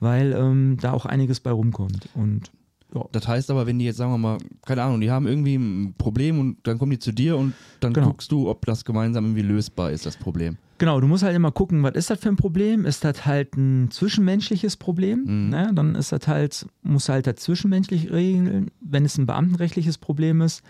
weil 0.01 0.33
ähm, 0.33 0.79
da 0.81 0.93
auch 0.93 1.07
einiges 1.07 1.41
bei 1.41 1.51
rumkommt. 1.51 2.09
Und 2.15 2.51
ja, 2.95 3.05
das 3.13 3.29
heißt 3.29 3.51
aber, 3.51 3.67
wenn 3.67 3.79
die 3.79 3.85
jetzt, 3.85 3.97
sagen 3.99 4.11
wir 4.13 4.19
mal, 4.19 4.39
keine 4.65 4.83
Ahnung, 4.83 5.01
die 5.01 5.11
haben 5.11 5.27
irgendwie 5.27 5.57
ein 5.57 5.95
Problem 5.99 6.39
und 6.41 6.57
dann 6.67 6.79
kommen 6.79 6.91
die 6.91 6.99
zu 6.99 7.13
dir 7.13 7.37
und 7.37 7.53
dann 7.81 7.93
Genau. 7.93 8.09
guckst 8.09 8.33
du, 8.33 8.49
ob 8.49 8.65
das 8.67 8.85
gemeinsam 8.85 9.25
irgendwie 9.25 9.43
lösbar 9.43 9.91
ist, 9.91 10.07
das 10.07 10.17
Problem. 10.17 10.57
Genau, 10.79 11.01
du 11.01 11.07
musst 11.09 11.25
halt 11.25 11.35
immer 11.35 11.51
gucken, 11.51 11.83
was 11.83 11.95
ist 11.97 12.09
das 12.09 12.21
für 12.21 12.29
ein 12.29 12.37
Problem? 12.37 12.85
Ist 12.85 13.05
das 13.05 13.27
halt 13.27 13.57
ein 13.57 13.91
zwischenmenschliches 13.91 14.77
Problem? 14.77 15.25
Mhm. 15.27 15.49
Ne? 15.51 15.71
Dann 15.75 15.95
ist 15.97 16.13
das 16.13 16.29
halt, 16.29 16.67
muss 16.83 17.09
halt 17.09 17.27
das 17.27 17.37
zwischenmenschlich 17.37 18.11
regeln. 18.13 18.71
Wenn 18.81 19.05
es 19.05 19.19
ein 19.19 19.27
beamtenrechtliches 19.27 19.99
Problem 19.99 20.41
ist, 20.41 20.63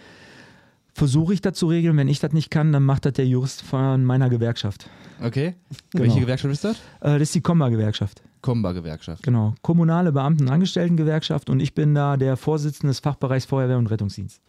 versuche 0.94 1.34
ich 1.34 1.40
das 1.42 1.56
zu 1.58 1.66
regeln. 1.68 1.96
Wenn 1.96 2.08
ich 2.08 2.18
das 2.20 2.32
nicht 2.32 2.50
kann, 2.50 2.72
dann 2.72 2.84
macht 2.84 3.04
das 3.04 3.12
der 3.12 3.26
Jurist 3.26 3.62
von 3.62 4.04
meiner 4.04 4.28
Gewerkschaft. 4.30 4.88
Okay? 5.22 5.54
Genau. 5.90 6.04
Welche 6.04 6.20
Gewerkschaft 6.20 6.52
ist 6.54 6.64
das? 6.64 6.76
Äh, 7.00 7.12
das 7.18 7.22
ist 7.22 7.34
die 7.34 7.40
Komba-Gewerkschaft. 7.42 8.22
Komba-Gewerkschaft. 8.42 9.22
Genau. 9.22 9.54
Kommunale 9.62 10.12
Beamten- 10.12 10.44
und 10.44 10.50
Angestelltengewerkschaft 10.50 11.50
und 11.50 11.60
ich 11.60 11.74
bin 11.74 11.94
da 11.94 12.16
der 12.16 12.36
Vorsitzende 12.36 12.90
des 12.90 13.00
Fachbereichs 13.00 13.46
Feuerwehr 13.46 13.78
und 13.78 13.88
Rettungsdienst. 13.88 14.40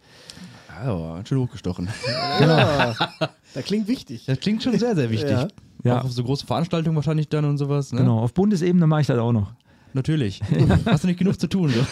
Ja, 0.68 0.92
aber 0.92 1.14
ganz 1.16 1.28
schön 1.28 1.38
hochgestochen. 1.38 1.88
Ja, 2.40 2.94
da 3.54 3.62
klingt 3.62 3.88
wichtig. 3.88 4.24
Das 4.26 4.40
klingt 4.40 4.62
schon 4.62 4.78
sehr, 4.78 4.94
sehr 4.94 5.10
wichtig. 5.10 5.30
Ja. 5.30 5.48
Ja. 5.82 6.00
Auch 6.00 6.04
auf 6.04 6.12
so 6.12 6.24
große 6.24 6.46
Veranstaltungen 6.46 6.96
wahrscheinlich 6.96 7.28
dann 7.28 7.44
und 7.44 7.58
sowas. 7.58 7.92
Ne? 7.92 8.00
Genau. 8.00 8.20
Auf 8.20 8.34
Bundesebene 8.34 8.86
mache 8.86 9.02
ich 9.02 9.06
das 9.06 9.18
auch 9.18 9.32
noch. 9.32 9.52
Natürlich. 9.92 10.40
Hast 10.86 11.04
du 11.04 11.08
nicht 11.08 11.18
genug 11.18 11.40
zu 11.40 11.48
tun? 11.48 11.70
So. 11.70 11.84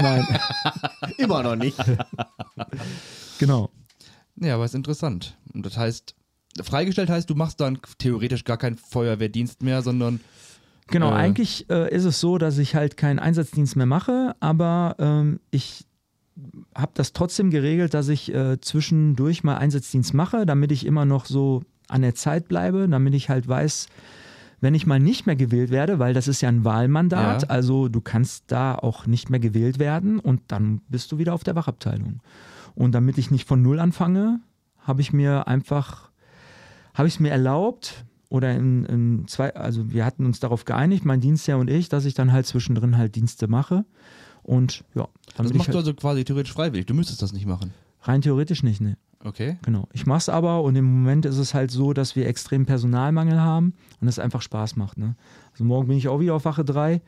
Nein. 0.00 0.26
Immer 1.18 1.42
noch 1.42 1.56
nicht. 1.56 1.76
genau. 3.38 3.70
Ja, 4.36 4.54
aber 4.54 4.64
ist 4.64 4.74
interessant. 4.74 5.36
Und 5.52 5.66
das 5.66 5.76
heißt, 5.76 6.14
freigestellt 6.62 7.10
heißt, 7.10 7.28
du 7.28 7.34
machst 7.34 7.60
dann 7.60 7.78
theoretisch 7.98 8.44
gar 8.44 8.58
keinen 8.58 8.76
Feuerwehrdienst 8.76 9.62
mehr, 9.62 9.82
sondern 9.82 10.20
Genau, 10.88 11.10
Äh. 11.10 11.14
eigentlich 11.14 11.68
äh, 11.70 11.94
ist 11.94 12.04
es 12.04 12.20
so, 12.20 12.38
dass 12.38 12.58
ich 12.58 12.74
halt 12.74 12.96
keinen 12.96 13.18
Einsatzdienst 13.18 13.76
mehr 13.76 13.86
mache, 13.86 14.34
aber 14.40 14.96
ähm, 14.98 15.40
ich 15.50 15.86
habe 16.74 16.92
das 16.94 17.12
trotzdem 17.12 17.50
geregelt, 17.50 17.94
dass 17.94 18.08
ich 18.08 18.32
äh, 18.34 18.60
zwischendurch 18.60 19.44
mal 19.44 19.56
Einsatzdienst 19.56 20.14
mache, 20.14 20.46
damit 20.46 20.72
ich 20.72 20.86
immer 20.86 21.04
noch 21.04 21.26
so 21.26 21.62
an 21.88 22.02
der 22.02 22.14
Zeit 22.14 22.48
bleibe, 22.48 22.88
damit 22.88 23.14
ich 23.14 23.28
halt 23.28 23.46
weiß, 23.46 23.86
wenn 24.60 24.74
ich 24.74 24.86
mal 24.86 24.98
nicht 25.00 25.26
mehr 25.26 25.36
gewählt 25.36 25.70
werde, 25.70 25.98
weil 25.98 26.14
das 26.14 26.28
ist 26.28 26.40
ja 26.40 26.48
ein 26.48 26.64
Wahlmandat, 26.64 27.42
Ja. 27.42 27.48
also 27.48 27.88
du 27.88 28.00
kannst 28.00 28.44
da 28.46 28.74
auch 28.74 29.06
nicht 29.06 29.28
mehr 29.28 29.40
gewählt 29.40 29.78
werden 29.78 30.18
und 30.20 30.40
dann 30.48 30.80
bist 30.88 31.12
du 31.12 31.18
wieder 31.18 31.34
auf 31.34 31.44
der 31.44 31.54
Wachabteilung. 31.56 32.20
Und 32.74 32.92
damit 32.92 33.18
ich 33.18 33.30
nicht 33.30 33.46
von 33.46 33.60
Null 33.60 33.78
anfange, 33.78 34.40
habe 34.78 35.00
ich 35.00 35.12
mir 35.12 35.46
einfach, 35.48 36.10
habe 36.94 37.08
ich 37.08 37.14
es 37.14 37.20
mir 37.20 37.30
erlaubt 37.30 38.04
oder 38.32 38.54
in, 38.54 38.84
in 38.86 39.28
zwei, 39.28 39.54
also 39.54 39.92
wir 39.92 40.04
hatten 40.04 40.24
uns 40.24 40.40
darauf 40.40 40.64
geeinigt, 40.64 41.04
mein 41.04 41.20
Dienstherr 41.20 41.58
und 41.58 41.68
ich, 41.68 41.88
dass 41.88 42.04
ich 42.06 42.14
dann 42.14 42.32
halt 42.32 42.46
zwischendrin 42.46 42.96
halt 42.96 43.14
Dienste 43.14 43.46
mache 43.46 43.84
und 44.42 44.84
ja, 44.94 45.06
Das 45.26 45.34
damit 45.36 45.52
ich 45.52 45.58
machst 45.58 45.68
du 45.68 45.74
halt, 45.74 45.86
also 45.86 45.94
quasi 45.94 46.24
theoretisch 46.24 46.52
freiwillig. 46.52 46.86
Du 46.86 46.94
müsstest 46.94 47.20
das 47.22 47.32
nicht 47.32 47.46
machen. 47.46 47.72
rein 48.02 48.22
theoretisch 48.22 48.62
nicht, 48.62 48.80
ne. 48.80 48.96
Okay. 49.24 49.56
Genau. 49.62 49.86
Ich 49.92 50.04
mache 50.06 50.18
es 50.18 50.28
aber 50.28 50.62
und 50.62 50.74
im 50.74 50.84
Moment 50.84 51.26
ist 51.26 51.36
es 51.38 51.54
halt 51.54 51.70
so, 51.70 51.92
dass 51.92 52.16
wir 52.16 52.26
extrem 52.26 52.66
Personalmangel 52.66 53.38
haben 53.40 53.74
und 54.00 54.08
es 54.08 54.18
einfach 54.18 54.42
Spaß 54.42 54.74
macht. 54.76 54.98
Ne? 54.98 55.14
Also 55.52 55.62
morgen 55.62 55.86
bin 55.86 55.96
ich 55.96 56.08
auch 56.08 56.18
wieder 56.18 56.34
auf 56.34 56.44
Wache 56.44 56.64
3 56.64 57.00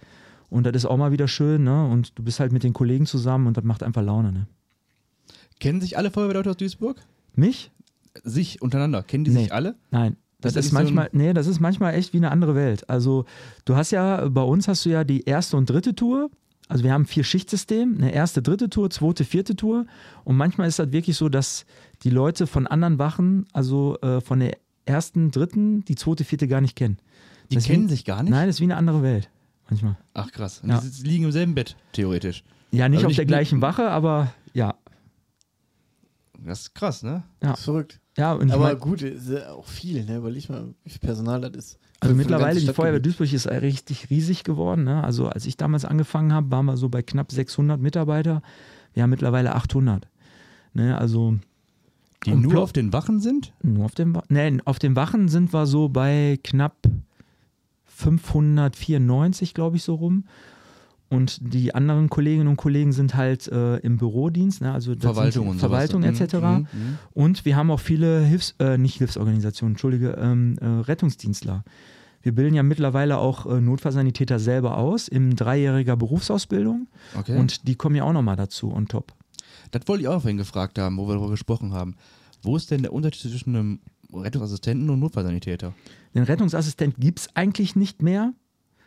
und 0.51 0.65
das 0.67 0.75
ist 0.77 0.85
auch 0.87 0.97
mal 0.97 1.11
wieder 1.11 1.27
schön. 1.27 1.65
Ne? 1.65 1.89
Und 1.89 2.17
du 2.17 2.23
bist 2.23 2.39
halt 2.39 2.53
mit 2.53 2.63
den 2.63 2.73
Kollegen 2.73 3.07
zusammen 3.07 3.49
und 3.49 3.57
das 3.57 3.65
macht 3.65 3.83
einfach 3.83 4.03
Laune. 4.03 4.31
Ne? 4.31 4.47
Kennen 5.59 5.81
sich 5.81 5.99
alle 5.99 6.13
Feuerwehrleute 6.13 6.51
aus 6.51 6.57
Duisburg? 6.57 7.01
Mich? 7.35 7.73
Sich 8.23 8.63
untereinander. 8.63 9.03
Kennen 9.03 9.25
die 9.25 9.33
Nee. 9.33 9.43
sich 9.45 9.53
alle? 9.53 9.75
Nein. 9.91 10.17
Das 10.41 10.51
Ist 10.51 10.57
das 10.57 10.67
ist, 10.67 10.73
nicht 10.73 10.81
so 10.89 10.95
manchmal, 10.95 11.09
nee, 11.13 11.33
das 11.33 11.47
ist 11.47 11.61
manchmal 11.61 11.95
echt 11.95 12.13
wie 12.13 12.19
eine 12.19 12.31
andere 12.31 12.55
Welt. 12.55 12.89
Also 12.91 13.25
du 13.65 13.77
hast 13.77 13.91
ja, 13.93 14.29
bei 14.29 14.43
uns 14.43 14.69
hast 14.69 14.85
du 14.85 14.91
ja 14.91 15.03
die 15.05 15.23
erste 15.25 15.57
und 15.57 15.71
dritte 15.71 15.95
Tour. 15.95 16.31
Also 16.69 16.83
wir 16.85 16.93
haben 16.93 17.03
ein 17.03 17.07
Vier-Schicht-System, 17.07 17.97
eine 17.99 18.13
erste, 18.13 18.41
dritte 18.43 18.71
Tour, 18.71 18.89
zweite, 18.91 19.25
vierte 19.25 19.55
Tour. 19.57 19.87
Und 20.25 20.37
manchmal 20.37 20.67
ist 20.69 20.79
das 20.79 20.93
wirklich 20.93 21.17
so, 21.17 21.29
dass 21.29 21.67
die 22.03 22.11
Leute 22.11 22.47
von 22.47 22.67
anderen 22.67 22.99
Wachen, 22.99 23.47
also 23.53 23.99
äh, 24.01 24.21
von 24.21 24.41
der 24.41 24.57
ersten, 24.87 25.31
dritten, 25.31 25.85
die 25.85 25.95
zweite, 25.95 26.25
vierte 26.25 26.49
gar 26.49 26.61
nicht 26.61 26.77
kennen. 26.77 26.99
Die 27.51 27.57
Deswegen- 27.57 27.75
kennen 27.75 27.89
sich 27.89 28.05
gar 28.05 28.23
nicht? 28.23 28.31
Nein, 28.31 28.47
das 28.47 28.57
ist 28.57 28.61
wie 28.61 28.65
eine 28.65 28.77
andere 28.77 29.03
Welt. 29.03 29.29
Manchmal. 29.69 29.97
Ach 30.15 30.31
krass. 30.33 30.61
Und 30.63 30.71
Ja. 30.71 30.83
die 30.83 31.07
liegen 31.09 31.25
im 31.25 31.33
selben 31.33 31.55
Bett, 31.55 31.77
theoretisch. 31.93 32.45
Ja, 32.71 32.89
nicht 32.89 32.99
Also 32.99 33.07
auf 33.07 33.11
nicht- 33.11 33.19
der 33.19 33.27
gleichen 33.27 33.61
Wache, 33.63 33.91
aber 33.91 34.33
ja. 34.53 34.75
Das 36.45 36.61
ist 36.63 36.75
krass, 36.75 37.03
ne? 37.03 37.23
Ja. 37.43 37.51
Das 37.51 37.61
ist 37.61 37.65
verrückt. 37.65 38.01
Ja, 38.17 38.35
und 38.35 38.49
ich 38.49 38.55
Aber 38.55 38.65
mein, 38.65 38.79
gut, 38.79 39.05
auch 39.49 39.67
viel, 39.67 40.05
ne? 40.05 40.17
Überleg 40.19 40.49
mal, 40.49 40.75
wie 40.85 40.91
viel 40.91 41.01
Personal 41.01 41.41
das 41.41 41.53
ist. 41.53 41.79
also 42.01 42.15
mittlerweile, 42.15 42.61
die 42.61 42.67
Feuerwehr. 42.69 43.01
Duisburg 43.01 43.33
ist 43.33 43.49
richtig 43.49 44.11
riesig 44.11 44.45
geworden. 44.45 44.85
Ne? 44.85 45.03
Also 45.03 45.29
als 45.29 45.47
ich 45.47 45.57
damals 45.57 45.85
angefangen 45.85 46.33
habe, 46.33 46.51
waren 46.51 46.67
wir 46.67 46.77
so 46.77 46.89
bei 46.89 47.03
knapp 47.03 47.33
600 47.33 47.81
Mitarbeiter. 47.81 48.43
Wir 48.93 49.03
haben 49.03 49.11
mittlerweile 49.11 49.55
800. 49.55 50.07
Ne? 50.75 50.97
Also 50.97 51.39
Die 52.25 52.35
nur 52.35 52.63
auf 52.63 52.73
den 52.73 52.93
Wachen 52.93 53.19
sind? 53.21 53.53
nur 53.63 53.87
auf 53.87 53.95
dem, 53.95 54.15
Wa- 54.15 54.23
nee, 54.29 54.59
auf 54.65 54.79
den 54.79 54.95
Wachen 54.95 55.29
sind 55.29 55.53
wir 55.53 55.67
so 55.67 55.89
bei 55.89 56.39
knapp 56.45 56.77
594, 57.87 59.55
glaube 59.55 59.77
ich, 59.77 59.83
so 59.83 59.95
rum. 59.95 60.25
Und 61.15 61.39
die 61.55 61.75
anderen 61.75 62.11
Kolleginnen 62.11 62.49
und 62.49 62.57
Kollegen 62.57 62.93
sind 62.93 63.15
halt 63.15 63.49
äh, 63.49 63.77
im 63.79 63.97
Bürodienst, 63.97 64.61
ne? 64.61 64.73
also 64.73 64.95
Verwaltung 64.99 65.49
und 65.49 65.59
Verwaltung 65.59 66.03
sowas. 66.03 66.21
etc. 66.21 66.35
Mhm, 66.35 66.57
mhm. 66.73 66.99
Und 67.13 67.45
wir 67.45 67.57
haben 67.57 67.71
auch 67.71 67.81
viele 67.81 68.21
Hilfs-, 68.21 68.55
äh, 68.59 68.77
nicht 68.79 68.97
Hilfsorganisationen, 68.99 69.73
Entschuldige, 69.75 70.11
ähm, 70.21 70.57
äh, 70.61 70.67
Rettungsdienstler. 70.67 71.65
Wir 72.23 72.35
bilden 72.35 72.55
ja 72.55 72.63
mittlerweile 72.63 73.19
auch 73.19 73.45
äh, 73.47 73.61
Notfallsanitäter 73.61 74.39
selber 74.39 74.79
aus 74.79 75.09
in 75.09 75.37
dreijähriger 75.37 75.97
Berufsausbildung 75.97 76.89
Okay. 77.19 77.37
und 77.37 77.69
die 77.69 77.75
kommen 77.75 77.97
ja 77.97 78.05
auch 78.05 78.13
nochmal 78.15 78.37
dazu 78.37 78.73
on 78.73 78.89
top. 78.89 79.13
das 79.73 79.83
wollte 79.87 80.03
ich 80.03 80.09
auch 80.09 80.21
vorhin 80.23 80.39
gefragt 80.39 80.79
haben, 80.79 80.97
wo 80.97 81.07
wir 81.07 81.15
darüber 81.15 81.31
gesprochen 81.31 81.73
haben. 81.73 81.97
Wo 82.43 82.57
ist 82.57 82.71
denn 82.71 82.83
der 82.83 82.93
Unterschied 82.93 83.31
zwischen 83.31 83.55
einem 83.55 83.79
Rettungsassistenten 84.13 84.89
und 84.91 85.01
Notfallsanitäter? 85.01 85.75
Den 86.15 86.23
Rettungsassistent 86.25 86.95
gibt 86.99 87.21
es 87.21 87.29
eigentlich 87.37 87.75
nicht 87.77 88.03
mehr 88.03 88.33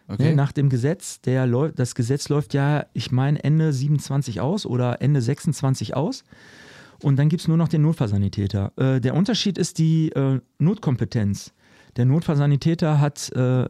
Okay. 0.08 0.30
ne, 0.30 0.36
nach 0.36 0.52
dem 0.52 0.70
Gesetz. 0.70 1.22
Der 1.22 1.48
das 1.72 1.96
Gesetz 1.96 2.30
läuft 2.30 2.54
ja, 2.54 2.86
ich 2.94 3.12
meine, 3.12 3.44
Ende 3.44 3.74
27 3.74 4.42
aus 4.42 4.66
oder 4.66 5.02
Ende 5.02 5.22
26 5.22 5.96
aus. 5.96 6.24
Und 7.04 7.18
dann 7.18 7.30
gibt 7.30 7.42
es 7.42 7.48
nur 7.48 7.58
noch 7.58 7.68
den 7.68 7.82
Notfallsanitäter. 7.84 8.72
Äh, 8.76 9.02
der 9.02 9.14
Unterschied 9.14 9.58
ist 9.58 9.78
die 9.78 10.10
äh, 10.10 10.40
Notkompetenz. 10.58 11.54
Der 11.96 12.06
Notfallsanitäter 12.06 13.00
hat 13.00 13.32
äh, 13.32 13.66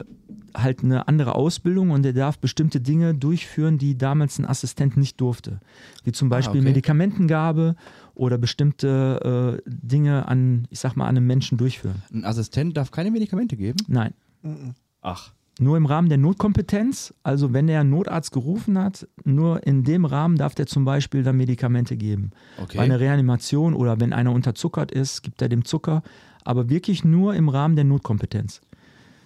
halt 0.54 0.84
eine 0.84 1.08
andere 1.08 1.36
Ausbildung 1.36 1.92
und 1.92 2.04
der 2.04 2.14
darf 2.14 2.40
bestimmte 2.40 2.82
Dinge 2.82 3.16
durchführen, 3.16 3.78
die 3.78 3.98
damals 3.98 4.38
ein 4.40 4.46
Assistent 4.46 4.98
nicht 4.98 5.20
durfte. 5.22 5.60
Wie 6.04 6.12
zum 6.12 6.30
Beispiel 6.30 6.60
okay. 6.60 6.70
Medikamentengabe 6.70 7.76
oder 8.16 8.38
bestimmte 8.38 9.62
äh, 9.66 9.70
Dinge 9.70 10.28
an, 10.28 10.68
ich 10.70 10.80
sag 10.80 10.96
mal, 10.96 11.06
an 11.06 11.18
einem 11.18 11.28
Menschen 11.28 11.58
durchführen. 11.58 12.02
Ein 12.12 12.26
Assistent 12.26 12.76
darf 12.76 12.92
keine 12.92 13.12
Medikamente 13.12 13.56
geben? 13.56 13.78
Nein. 13.88 14.14
Ach. 15.02 15.32
Nur 15.60 15.76
im 15.78 15.86
Rahmen 15.86 16.08
der 16.10 16.18
Notkompetenz, 16.20 17.14
also 17.24 17.52
wenn 17.54 17.68
der 17.68 17.82
einen 17.82 17.90
Notarzt 17.90 18.32
gerufen 18.32 18.78
hat, 18.78 19.08
nur 19.24 19.66
in 19.66 19.84
dem 19.84 20.06
Rahmen 20.06 20.38
darf 20.38 20.54
der 20.56 20.68
zum 20.68 20.86
Beispiel 20.86 21.24
dann 21.24 21.38
Medikamente 21.38 21.98
geben. 21.98 22.32
Okay. 22.62 22.78
Bei 22.78 22.84
einer 22.84 23.00
Reanimation 23.00 23.74
oder 23.74 24.00
wenn 24.00 24.14
einer 24.14 24.32
unterzuckert 24.32 24.92
ist, 24.92 25.24
gibt 25.24 25.42
er 25.42 25.50
dem 25.50 25.66
Zucker, 25.66 26.04
aber 26.44 26.70
wirklich 26.70 27.04
nur 27.04 27.34
im 27.36 27.50
Rahmen 27.50 27.76
der 27.76 27.86
Notkompetenz. 27.86 28.62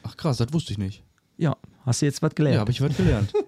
Ach 0.04 0.16
krass, 0.18 0.38
das 0.38 0.54
wusste 0.54 0.72
ich 0.72 0.78
nicht. 0.78 1.04
Ja, 1.38 1.58
hast 1.86 2.02
du 2.02 2.06
jetzt 2.06 2.22
was 2.22 2.32
Ja, 2.32 2.36
gelernt? 2.36 2.60
habe 2.62 2.72
ich 2.72 2.82
was 2.82 2.96
gelernt. 2.98 3.34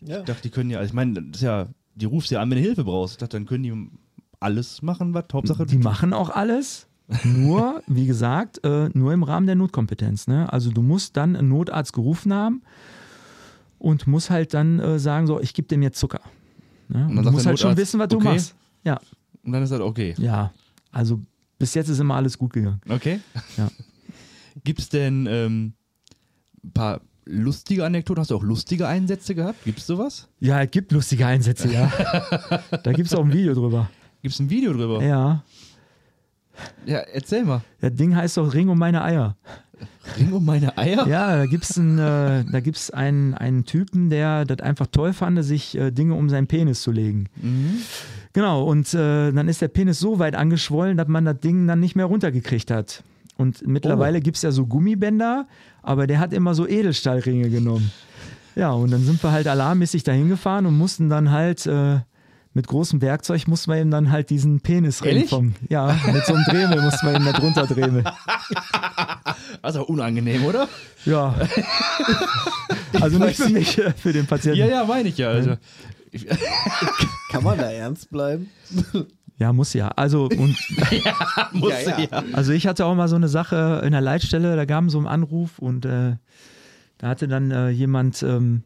Ja. 0.00 0.20
Ich 0.20 0.26
dachte, 0.26 0.42
die 0.42 0.50
können 0.50 0.70
ja, 0.70 0.80
ich 0.84 0.92
meine, 0.92 1.14
das 1.14 1.40
ist 1.40 1.42
ja, 1.42 1.66
die 1.96 2.04
rufst 2.06 2.30
ja 2.30 2.40
an, 2.40 2.48
wenn 2.50 2.56
du 2.58 2.62
Hilfe 2.62 2.84
brauchst. 2.84 3.14
Ich 3.14 3.18
dachte, 3.18 3.36
dann 3.36 3.46
können 3.46 3.64
die 3.64 3.90
alles 4.38 4.80
machen, 4.80 5.12
was 5.12 5.24
Hauptsache. 5.32 5.66
die 5.66 5.76
machen 5.78 6.12
auch 6.12 6.30
alles, 6.30 6.86
nur, 7.24 7.82
wie 7.86 8.06
gesagt, 8.06 8.64
äh, 8.64 8.90
nur 8.92 9.12
im 9.12 9.22
Rahmen 9.22 9.46
der 9.46 9.56
Notkompetenz. 9.56 10.26
Ne? 10.26 10.52
Also 10.52 10.70
du 10.70 10.82
musst 10.82 11.16
dann 11.16 11.36
einen 11.36 11.48
Notarzt 11.48 11.92
gerufen 11.92 12.34
haben 12.34 12.62
und 13.78 14.06
musst 14.06 14.30
halt 14.30 14.54
dann 14.54 14.78
äh, 14.78 14.98
sagen, 14.98 15.26
so, 15.26 15.40
ich 15.40 15.54
gebe 15.54 15.68
dem 15.68 15.82
jetzt 15.82 15.98
Zucker. 15.98 16.20
Ne? 16.88 17.06
Und 17.06 17.24
du 17.24 17.30
musst 17.30 17.46
halt 17.46 17.58
schon 17.58 17.76
wissen, 17.76 17.98
was 17.98 18.08
du 18.08 18.16
okay. 18.16 18.34
machst. 18.34 18.54
Ja, 18.84 19.00
Und 19.42 19.52
dann 19.52 19.62
ist 19.62 19.70
das 19.70 19.80
okay. 19.80 20.14
ja. 20.18 20.52
Also 20.90 21.20
bis 21.58 21.74
jetzt 21.74 21.88
ist 21.88 21.98
immer 21.98 22.14
alles 22.14 22.38
gut 22.38 22.52
gegangen. 22.52 22.80
Okay. 22.88 23.20
Ja. 23.56 23.68
Gibt 24.64 24.80
es 24.80 24.88
denn 24.88 25.26
ähm, 25.30 25.72
ein 26.64 26.72
paar 26.72 27.00
lustige 27.24 27.84
Anekdoten? 27.84 28.20
Hast 28.20 28.30
du 28.30 28.36
auch 28.36 28.42
lustige 28.42 28.86
Einsätze 28.86 29.34
gehabt? 29.34 29.64
Gibt 29.64 29.78
es 29.78 29.86
sowas? 29.86 30.28
Ja, 30.40 30.62
es 30.62 30.70
gibt 30.70 30.92
lustige 30.92 31.26
Einsätze, 31.26 31.72
ja. 31.72 31.92
da 32.82 32.92
gibt 32.92 33.06
es 33.08 33.14
auch 33.14 33.24
ein 33.24 33.32
Video 33.32 33.54
drüber. 33.54 33.90
Gibt 34.22 34.34
es 34.34 34.40
ein 34.40 34.50
Video 34.50 34.72
drüber? 34.72 35.02
Ja. 35.02 35.44
Ja, 36.86 36.98
erzähl 36.98 37.44
mal. 37.44 37.62
Das 37.80 37.94
Ding 37.94 38.14
heißt 38.16 38.36
doch 38.36 38.52
Ring 38.54 38.68
um 38.68 38.78
meine 38.78 39.02
Eier. 39.02 39.36
Ring 40.18 40.32
um 40.32 40.44
meine 40.44 40.76
Eier? 40.76 41.06
Ja, 41.06 41.36
da 41.36 41.46
gibt 41.46 41.64
es 41.64 41.78
einen, 41.78 41.98
äh, 41.98 42.44
da 42.50 42.60
gibt's 42.60 42.90
einen, 42.90 43.34
einen 43.34 43.64
Typen, 43.64 44.10
der 44.10 44.44
das 44.44 44.60
einfach 44.60 44.86
toll 44.88 45.12
fand, 45.12 45.42
sich 45.44 45.76
äh, 45.76 45.90
Dinge 45.92 46.14
um 46.14 46.28
seinen 46.28 46.46
Penis 46.46 46.82
zu 46.82 46.90
legen. 46.90 47.26
Mhm. 47.36 47.78
Genau, 48.32 48.64
und 48.64 48.92
äh, 48.94 49.30
dann 49.32 49.48
ist 49.48 49.60
der 49.62 49.68
Penis 49.68 49.98
so 50.00 50.18
weit 50.18 50.34
angeschwollen, 50.34 50.96
dass 50.96 51.08
man 51.08 51.24
das 51.24 51.38
Ding 51.40 51.66
dann 51.66 51.80
nicht 51.80 51.94
mehr 51.94 52.06
runtergekriegt 52.06 52.70
hat. 52.70 53.02
Und 53.36 53.66
mittlerweile 53.66 54.18
Oh. 54.18 54.20
gibt 54.20 54.36
es 54.36 54.42
ja 54.42 54.50
so 54.50 54.66
Gummibänder, 54.66 55.46
aber 55.82 56.06
der 56.08 56.18
hat 56.18 56.32
immer 56.32 56.54
so 56.54 56.66
Edelstahlringe 56.66 57.50
genommen. 57.50 57.92
Ja, 58.56 58.72
und 58.72 58.90
dann 58.90 59.04
sind 59.04 59.22
wir 59.22 59.30
halt 59.30 59.46
alarmmäßig 59.46 60.02
dahin 60.02 60.28
gefahren 60.28 60.66
und 60.66 60.76
mussten 60.76 61.08
dann 61.08 61.30
halt 61.30 61.64
äh, 61.66 62.00
mit 62.58 62.66
großem 62.66 63.00
Werkzeug 63.00 63.46
mussten 63.46 63.70
wir 63.70 63.80
ihm 63.80 63.92
dann 63.92 64.10
halt 64.10 64.30
diesen 64.30 64.60
Penisring 64.60 65.14
Ehrlich? 65.14 65.30
vom. 65.30 65.54
Ja, 65.68 65.96
mit 66.12 66.26
so 66.26 66.34
einem 66.34 66.42
Dremel 66.42 66.82
mussten 66.82 67.06
wir 67.06 67.14
ihm 67.14 67.24
da 67.24 67.30
drunter 67.32 67.66
dremel. 67.68 68.02
Also 69.62 69.84
unangenehm, 69.84 70.44
oder? 70.44 70.68
Ja. 71.04 71.36
Also 73.00 73.18
nicht 73.18 73.36
für 73.36 73.48
mich, 73.48 73.78
äh, 73.78 73.92
für 73.92 74.12
den 74.12 74.26
Patienten. 74.26 74.58
Ja, 74.58 74.66
ja, 74.66 74.84
meine 74.84 75.08
ich 75.08 75.18
ja. 75.18 75.28
Also, 75.28 75.56
Kann 77.30 77.44
man 77.44 77.58
da 77.58 77.70
ernst 77.70 78.10
bleiben? 78.10 78.50
Ja, 79.36 79.52
muss 79.52 79.72
ja. 79.74 79.88
Also, 79.88 80.24
und, 80.24 80.56
muss 81.52 81.72
Ja, 81.84 81.98
ja. 82.00 82.24
also 82.32 82.52
ich 82.52 82.66
hatte 82.66 82.86
auch 82.86 82.94
mal 82.94 83.08
so 83.08 83.16
eine 83.16 83.28
Sache 83.28 83.82
in 83.84 83.92
der 83.92 84.00
Leitstelle, 84.00 84.56
da 84.56 84.64
gab 84.64 84.84
es 84.84 84.92
so 84.92 84.98
einen 84.98 85.06
Anruf 85.06 85.58
und 85.58 85.84
äh, 85.84 86.16
da 86.98 87.08
hatte 87.08 87.28
dann 87.28 87.50
äh, 87.50 87.68
jemand 87.68 88.22
ähm, 88.22 88.62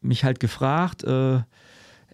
mich 0.00 0.24
halt 0.24 0.40
gefragt, 0.40 1.04
äh, 1.04 1.40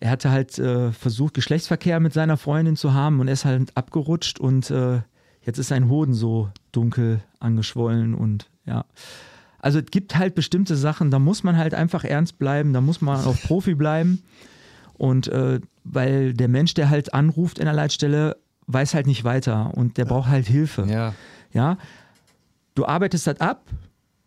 er 0.01 0.11
hatte 0.11 0.31
halt 0.31 0.59
äh, 0.59 0.93
versucht, 0.93 1.35
Geschlechtsverkehr 1.35 2.01
mit 2.01 2.15
seiner 2.15 2.39
Freundin 2.39 2.77
zu 2.77 2.95
haben 2.95 3.21
und 3.21 3.29
er 3.29 3.35
ist 3.35 3.45
halt 3.45 3.77
abgerutscht 3.77 4.41
und 4.41 4.71
äh, 4.71 5.03
jetzt 5.43 5.59
ist 5.59 5.69
sein 5.69 5.89
Hoden 5.89 6.15
so 6.15 6.51
dunkel 6.73 7.21
angeschwollen 7.39 8.15
und 8.15 8.51
ja. 8.65 8.85
Also 9.59 9.79
es 9.79 9.87
gibt 9.91 10.17
halt 10.17 10.35
bestimmte 10.35 10.75
Sachen, 10.75 11.11
da 11.11 11.19
muss 11.19 11.43
man 11.43 11.59
halt 11.59 11.75
einfach 11.75 12.05
ernst 12.05 12.39
bleiben, 12.39 12.73
da 12.73 12.81
muss 12.81 13.03
man 13.03 13.23
auch 13.25 13.39
Profi 13.43 13.75
bleiben. 13.75 14.23
Und 14.95 15.29
äh, 15.29 15.61
weil 15.85 16.33
der 16.33 16.49
Mensch, 16.49 16.73
der 16.73 16.89
halt 16.89 17.13
anruft 17.13 17.59
in 17.59 17.67
der 17.67 17.75
Leitstelle, 17.75 18.39
weiß 18.69 18.95
halt 18.95 19.07
nicht 19.07 19.25
weiter 19.25 19.73
und 19.75 19.99
der 19.99 20.07
braucht 20.07 20.29
halt 20.31 20.47
Hilfe. 20.47 20.87
Ja. 20.89 21.15
Ja? 21.53 21.77
Du 22.75 22.87
arbeitest 22.87 23.27
das 23.27 23.41
ab, 23.41 23.65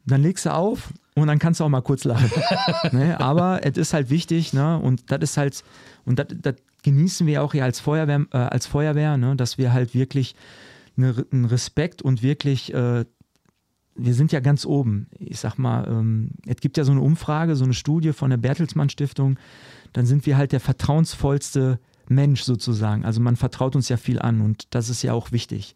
dann 0.06 0.22
legst 0.22 0.46
du 0.46 0.54
auf 0.54 0.94
und 1.16 1.28
dann 1.28 1.40
kannst 1.40 1.60
du 1.60 1.64
auch 1.64 1.70
mal 1.70 1.82
kurz 1.82 2.04
lachen. 2.04 2.32
ne? 2.92 3.20
Aber 3.20 3.66
es 3.66 3.78
ist 3.78 3.94
halt 3.94 4.10
wichtig, 4.10 4.54
ne? 4.54 4.80
Und 4.80 5.12
das 5.12 5.22
ist 5.22 5.38
halt, 5.38 5.64
und 6.06 6.20
das, 6.20 6.56
genießen 6.84 7.26
wir 7.26 7.42
auch 7.42 7.54
hier 7.54 7.64
als 7.64 7.80
Feuerwehr, 7.80 8.26
äh, 8.32 8.38
als 8.38 8.68
Feuerwehr, 8.68 9.18
ne? 9.18 9.36
dass 9.36 9.58
wir 9.58 9.74
halt 9.74 9.94
wirklich 9.96 10.36
eine, 10.96 11.26
einen 11.32 11.46
Respekt 11.46 12.02
und 12.02 12.22
wirklich, 12.22 12.74
äh, 12.74 13.06
wir 13.96 14.14
sind 14.14 14.32
ja 14.32 14.40
ganz 14.40 14.66
oben. 14.66 15.08
Ich 15.18 15.40
sag 15.40 15.58
mal, 15.58 15.88
ähm, 15.88 16.32
es 16.46 16.58
gibt 16.58 16.78
ja 16.78 16.84
so 16.84 16.92
eine 16.92 17.02
Umfrage, 17.02 17.56
so 17.56 17.64
eine 17.64 17.74
Studie 17.74 18.14
von 18.14 18.30
der 18.30 18.38
Bertelsmann 18.38 18.90
Stiftung, 18.90 19.38
dann 19.94 20.06
sind 20.06 20.26
wir 20.26 20.38
halt 20.38 20.52
der 20.52 20.60
vertrauensvollste 20.60 21.80
Mensch 22.10 22.44
sozusagen. 22.44 23.06
Also 23.06 23.22
man 23.22 23.36
vertraut 23.36 23.76
uns 23.76 23.90
ja 23.90 23.98
viel 23.98 24.20
an 24.20 24.42
und 24.42 24.68
das 24.72 24.90
ist 24.90 25.04
ja 25.04 25.14
auch 25.14 25.32
wichtig. 25.32 25.76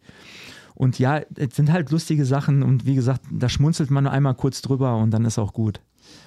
Und 0.78 0.98
ja, 1.00 1.22
es 1.34 1.56
sind 1.56 1.72
halt 1.72 1.90
lustige 1.90 2.24
Sachen 2.24 2.62
und 2.62 2.86
wie 2.86 2.94
gesagt, 2.94 3.22
da 3.32 3.48
schmunzelt 3.48 3.90
man 3.90 4.04
nur 4.04 4.12
einmal 4.12 4.34
kurz 4.34 4.62
drüber 4.62 4.96
und 4.96 5.10
dann 5.10 5.24
ist 5.24 5.36
auch 5.38 5.52
gut. 5.52 5.80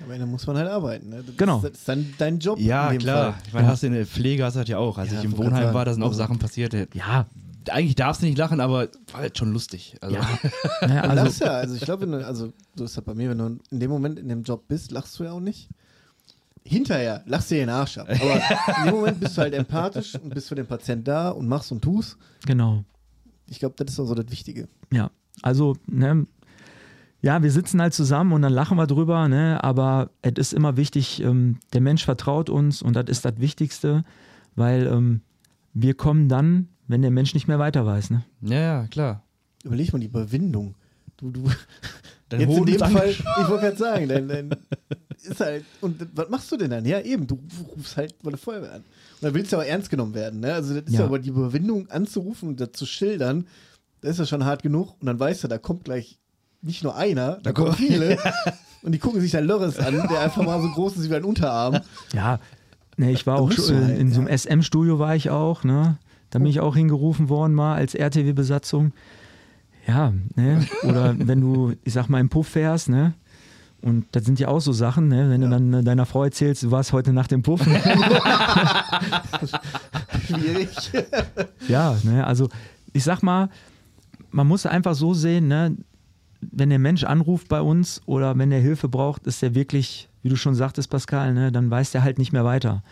Aber 0.04 0.18
da 0.18 0.26
muss 0.26 0.45
man 0.45 0.58
halt 0.58 0.68
arbeiten. 0.70 1.10
Ne? 1.10 1.24
Das 1.26 1.38
Genau. 1.38 1.58
Ist, 1.58 1.64
das 1.64 1.72
ist 1.80 1.88
dann 1.88 2.14
dein 2.18 2.38
Job. 2.39 2.60
Ja, 2.60 2.88
in 2.88 2.97
dem 2.97 3.02
klar. 3.02 3.32
Fall. 3.34 3.41
Ich 3.47 3.54
meine, 3.54 3.66
Ja. 3.68 3.72
hast 3.72 3.84
du 3.84 3.88
in 3.88 3.93
der 3.93 4.06
Pflege 4.06 4.43
hast 4.43 4.56
du 4.56 4.60
das 4.60 4.68
ja 4.68 4.78
auch. 4.78 4.97
Als 4.97 5.12
Ja, 5.14 5.20
ich 5.20 5.24
im 5.26 5.38
Wohnheim 5.38 5.74
war, 5.74 5.86
da 5.86 5.93
sind 5.93 6.04
auch 6.04 6.12
Sachen 6.14 6.38
passiert. 6.38 6.74
Ja, 6.93 7.28
Eigentlich 7.70 7.93
darfst 7.95 8.22
du 8.24 8.26
nicht 8.26 8.38
lachen, 8.39 8.60
aber 8.60 8.89
war 9.14 9.22
halt 9.22 9.38
schon 9.38 9.54
lustig. 9.54 9.95
Also, 10.02 10.16
ja. 10.18 10.28
Du 10.82 10.88
also, 10.88 11.16
lachst 11.24 11.39
ja, 11.41 11.47
also 11.52 11.76
ich 11.76 11.82
glaube, 11.82 12.02
wenn 12.04 12.12
du- 12.12 12.26
also 12.26 12.52
so 12.76 12.84
ist 12.86 12.97
das 12.97 13.04
bei 13.06 13.14
mir, 13.14 13.30
wenn 13.30 13.38
du 13.38 13.58
in 13.70 13.80
dem 13.80 13.89
Moment 13.91 14.18
in 14.20 14.28
dem 14.30 14.41
Job 14.43 14.68
bist, 14.68 14.91
lachst 14.91 15.18
du 15.20 15.24
ja 15.26 15.32
auch 15.32 15.39
nicht. 15.39 15.70
Hinterher 16.64 17.24
lachst 17.26 17.49
du 17.52 17.56
dir 17.56 17.62
den 17.62 17.70
Arsch 17.70 17.97
ab. 17.97 18.08
Aber 18.10 18.36
in 18.80 18.86
dem 18.86 18.95
Moment 18.95 19.20
bist 19.20 19.38
du 19.38 19.41
halt 19.41 19.54
empathisch 19.54 20.16
und 20.16 20.34
bist 20.34 20.47
für 20.49 20.56
den 20.56 20.68
Patient 20.68 21.08
da 21.08 21.30
und 21.30 21.47
machst 21.47 21.72
und 21.72 21.82
tust. 21.82 22.18
genau. 22.45 22.84
Ich 23.52 23.60
glaube, 23.60 23.76
das 23.78 23.93
ist 23.93 23.99
auch 23.99 24.06
so 24.06 24.16
das 24.16 24.32
Wichtige. 24.32 24.70
Ja, 24.93 25.12
also, 25.41 25.76
ne, 25.86 26.26
ja, 27.22 27.43
wir 27.43 27.52
sitzen 27.52 27.82
halt 27.82 27.93
zusammen 27.93 28.32
und 28.32 28.41
dann 28.41 28.54
lachen 28.54 28.78
wir 28.78 28.88
drüber, 28.88 29.28
ne, 29.28 29.62
aber 29.62 30.10
es 30.22 30.34
ist 30.38 30.54
immer 30.54 30.78
wichtig, 30.78 31.22
ähm, 31.22 31.58
der 31.74 31.82
Mensch 31.82 32.06
vertraut 32.06 32.49
uns 32.49 32.82
und 32.82 32.95
das 32.95 33.06
ist 33.08 33.26
das 33.26 33.34
Wichtigste, 33.38 34.06
weil 34.56 34.88
ähm, 34.88 35.22
wir 35.74 35.93
kommen 35.93 36.30
dann, 36.30 36.70
wenn 36.88 37.02
der 37.02 37.12
Mensch 37.12 37.34
nicht 37.34 37.47
mehr 37.47 37.60
weiter 37.60 37.86
weiß, 37.86 38.10
ne? 38.10 38.24
ja, 38.41 38.60
ja, 38.60 38.88
klar. 38.88 39.24
Überleg 39.64 39.93
mal 39.93 39.99
die 39.99 40.08
Überwindung. 40.08 40.74
Du, 41.18 41.30
du, 41.30 41.43
Dein 42.30 42.39
jetzt 42.39 42.49
in 42.49 42.56
Hoden 42.56 42.66
dem 42.66 42.76
ist 42.76 42.91
Fall, 42.91 43.10
ich 43.10 43.49
wollte 43.49 43.66
gerade 43.66 43.78
sagen, 43.78 44.08
dann, 44.08 44.28
dann 44.30 44.56
ist 45.22 45.39
halt, 45.41 45.66
und 45.82 46.08
was 46.16 46.30
machst 46.30 46.52
du 46.52 46.58
denn 46.58 46.72
dann? 46.72 46.86
Ja, 46.86 47.02
eben, 47.02 47.28
du 47.28 47.38
rufst 47.76 47.97
halt 47.97 48.16
bei 48.24 48.32
der 48.32 48.39
Feuerwehr 48.39 48.74
an. 48.76 48.84
Dann 49.22 49.34
willst 49.34 49.52
du 49.52 49.58
aber 49.58 49.68
ernst 49.68 49.90
genommen 49.90 50.14
werden, 50.14 50.40
ne? 50.40 50.54
Also 50.54 50.74
das 50.74 50.92
ist 50.92 51.00
ja, 51.00 51.06
aber 51.06 51.20
die 51.20 51.30
Überwindung 51.30 51.90
anzurufen 51.90 52.50
und 52.50 52.60
das 52.60 52.72
zu 52.74 52.86
schildern, 52.86 53.48
das 54.02 54.12
ist 54.12 54.20
ja 54.20 54.26
schon 54.26 54.46
hart 54.46 54.64
genug. 54.64 54.96
Und 55.00 55.06
dann 55.06 55.20
weißt 55.20 55.44
du, 55.44 55.48
da 55.48 55.58
kommt 55.58 55.86
gleich 55.86 56.20
nicht 56.62 56.84
nur 56.84 56.96
einer, 56.96 57.40
da 57.44 57.54
kommen 57.54 57.74
viele. 57.74 58.18
und 58.82 58.94
die 58.94 59.00
gucken 59.00 59.22
sich 59.22 59.32
dann 59.32 59.46
Lörres 59.46 59.80
an, 59.80 60.08
der 60.10 60.20
einfach 60.20 60.44
mal 60.44 60.62
so 60.62 60.70
groß 60.70 60.98
ist 60.98 61.10
wie 61.10 61.16
ein 61.16 61.24
Unterarm. 61.24 61.80
Ja, 62.14 62.40
ne, 62.98 63.12
ich 63.12 63.26
war 63.28 63.38
Da 63.38 63.42
auch 63.44 63.52
schon, 63.52 63.68
du 63.68 63.86
halt, 63.86 64.00
in 64.00 64.12
so 64.12 64.22
einem. 64.22 64.38
SM-Studio 64.38 65.00
war 65.00 65.16
ich 65.16 65.30
auch, 65.30 65.64
ne? 65.64 65.98
Da 66.30 66.40
bin 66.40 66.48
ich 66.48 66.62
auch 66.62 66.76
hingerufen 66.76 67.30
worden 67.30 67.54
mal 67.54 67.76
als 67.76 67.94
RTW-Besatzung. 67.94 68.94
Ja, 69.86 70.14
ne? 70.36 70.66
Oder 70.84 71.16
wenn 71.18 71.42
du, 71.42 71.74
ich 71.84 71.94
sag 71.94 72.08
mal, 72.08 72.20
im 72.20 72.30
Puff 72.30 72.48
fährst, 72.48 72.90
ne? 72.90 73.14
Und 73.84 74.06
das 74.12 74.26
sind 74.26 74.40
ja 74.40 74.48
auch 74.48 74.60
so 74.60 74.72
Sachen, 74.74 75.08
ne? 75.08 75.30
Wenn 75.30 75.42
Ja. 75.42 75.48
du 75.50 75.54
dann 75.72 75.84
deiner 75.86 76.06
Frau 76.06 76.24
erzählst, 76.24 76.62
du 76.64 76.70
warst 76.72 76.94
heute 76.94 77.14
Nacht 77.14 77.32
im 77.32 77.42
Puff. 77.42 77.62
Schwierig. 80.28 80.70
ja, 81.68 81.96
ne? 82.04 82.26
Also 82.26 82.50
ich 82.94 83.04
sag 83.04 83.24
mal, 83.24 83.50
man 84.32 84.48
muss 84.48 84.66
einfach 84.66 84.96
so 84.96 85.14
sehen, 85.14 85.48
ne? 85.48 85.76
Wenn 86.52 86.70
der 86.72 86.80
Mensch 86.80 87.04
anruft 87.04 87.50
bei 87.50 87.62
uns 87.62 88.02
oder 88.08 88.36
wenn 88.38 88.52
er 88.52 88.60
Hilfe 88.60 88.90
braucht, 88.90 89.28
ist 89.28 89.44
er 89.44 89.54
wirklich, 89.54 90.10
wie 90.24 90.30
du 90.30 90.36
schon 90.36 90.56
sagtest, 90.56 90.90
Pascal, 90.90 91.34
ne? 91.34 91.52
Dann 91.52 91.70
weiß 91.70 91.92
der 91.92 92.04
halt 92.04 92.18
nicht 92.18 92.34
mehr 92.34 92.44
weiter. 92.46 92.84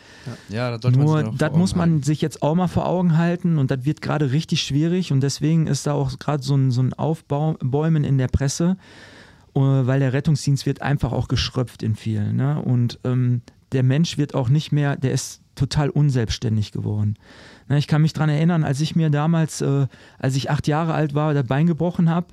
Ja, 0.49 0.69
das 0.71 0.81
sollte 0.81 0.99
man 0.99 1.07
Nur, 1.07 1.21
vor 1.23 1.33
das 1.37 1.53
muss 1.53 1.75
man 1.75 1.91
halten. 1.91 2.03
sich 2.03 2.21
jetzt 2.21 2.43
auch 2.43 2.53
mal 2.55 2.67
vor 2.67 2.85
Augen 2.87 3.17
halten 3.17 3.57
und 3.57 3.71
das 3.71 3.85
wird 3.85 4.01
gerade 4.01 4.31
richtig 4.31 4.61
schwierig 4.61 5.11
und 5.11 5.21
deswegen 5.21 5.65
ist 5.67 5.87
da 5.87 5.93
auch 5.93 6.17
gerade 6.19 6.43
so 6.43 6.55
ein, 6.55 6.69
so 6.71 6.81
ein 6.81 6.93
Aufbäumen 6.93 8.03
in 8.03 8.17
der 8.19 8.27
Presse, 8.27 8.77
weil 9.61 9.99
der 9.99 10.13
Rettungsdienst 10.13 10.65
wird 10.65 10.81
einfach 10.81 11.11
auch 11.11 11.27
geschröpft 11.27 11.83
in 11.83 11.95
vielen. 11.95 12.35
Ne? 12.35 12.61
Und 12.61 12.99
ähm, 13.03 13.41
der 13.71 13.83
Mensch 13.83 14.17
wird 14.17 14.33
auch 14.35 14.49
nicht 14.49 14.71
mehr, 14.71 14.95
der 14.95 15.11
ist 15.11 15.41
total 15.55 15.89
unselbstständig 15.89 16.71
geworden. 16.71 17.15
Ne, 17.67 17.77
ich 17.77 17.87
kann 17.87 18.01
mich 18.01 18.13
daran 18.13 18.29
erinnern, 18.29 18.63
als 18.63 18.81
ich 18.81 18.95
mir 18.95 19.09
damals, 19.09 19.61
äh, 19.61 19.87
als 20.17 20.35
ich 20.35 20.49
acht 20.49 20.67
Jahre 20.67 20.93
alt 20.93 21.13
war, 21.13 21.33
das 21.33 21.45
Bein 21.45 21.67
gebrochen 21.67 22.09
habe, 22.09 22.27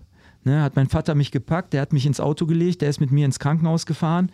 ne, 0.45 0.62
hat 0.62 0.77
mein 0.77 0.89
Vater 0.89 1.14
mich 1.14 1.33
gepackt, 1.33 1.72
der 1.72 1.83
hat 1.83 1.93
mich 1.93 2.07
ins 2.07 2.20
Auto 2.20 2.47
gelegt, 2.47 2.83
der 2.83 2.89
ist 2.89 3.01
mit 3.01 3.11
mir 3.11 3.27
ins 3.27 3.39
Krankenhaus 3.39 3.85
gefahren 3.85 4.31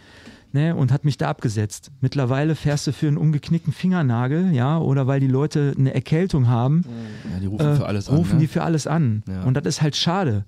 ne, 0.53 0.76
und 0.76 0.93
hat 0.93 1.05
mich 1.05 1.16
da 1.16 1.28
abgesetzt. 1.28 1.90
Mittlerweile 2.01 2.55
fährst 2.55 2.86
du 2.86 2.93
für 2.93 3.09
einen 3.09 3.16
umgeknickten 3.16 3.72
Fingernagel, 3.72 4.53
ja, 4.53 4.78
oder 4.78 5.07
weil 5.07 5.20
die 5.20 5.26
Leute 5.26 5.74
eine 5.76 5.95
Erkältung 5.95 6.49
haben, 6.49 6.84
Ja, 7.32 7.40
die 7.40 7.47
rufen 7.47 7.66
äh, 7.66 7.76
für 7.76 7.86
alles 7.86 8.09
an. 8.09 8.16
rufen 8.16 8.34
ne? 8.34 8.40
die 8.40 8.47
für 8.47 8.62
alles 8.62 8.86
an. 8.86 9.22
Ja. 9.26 9.43
Und 9.45 9.57
das 9.57 9.64
ist 9.66 9.82
halt 9.82 9.97
schade. 9.97 10.45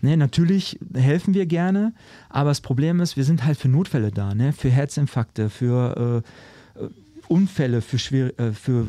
Ne, 0.00 0.16
natürlich 0.16 0.78
helfen 0.94 1.34
wir 1.34 1.46
gerne, 1.46 1.92
aber 2.28 2.50
das 2.50 2.60
Problem 2.60 3.00
ist, 3.00 3.16
wir 3.16 3.24
sind 3.24 3.44
halt 3.44 3.58
für 3.58 3.68
Notfälle 3.68 4.12
da, 4.12 4.32
ne? 4.32 4.52
für 4.52 4.70
Herzinfarkte, 4.70 5.50
für 5.50 6.22
äh, 6.76 6.80
äh, 6.80 6.88
Unfälle, 7.26 7.80
für 7.82 7.98
schwer, 7.98 8.38
äh, 8.38 8.52
für 8.52 8.86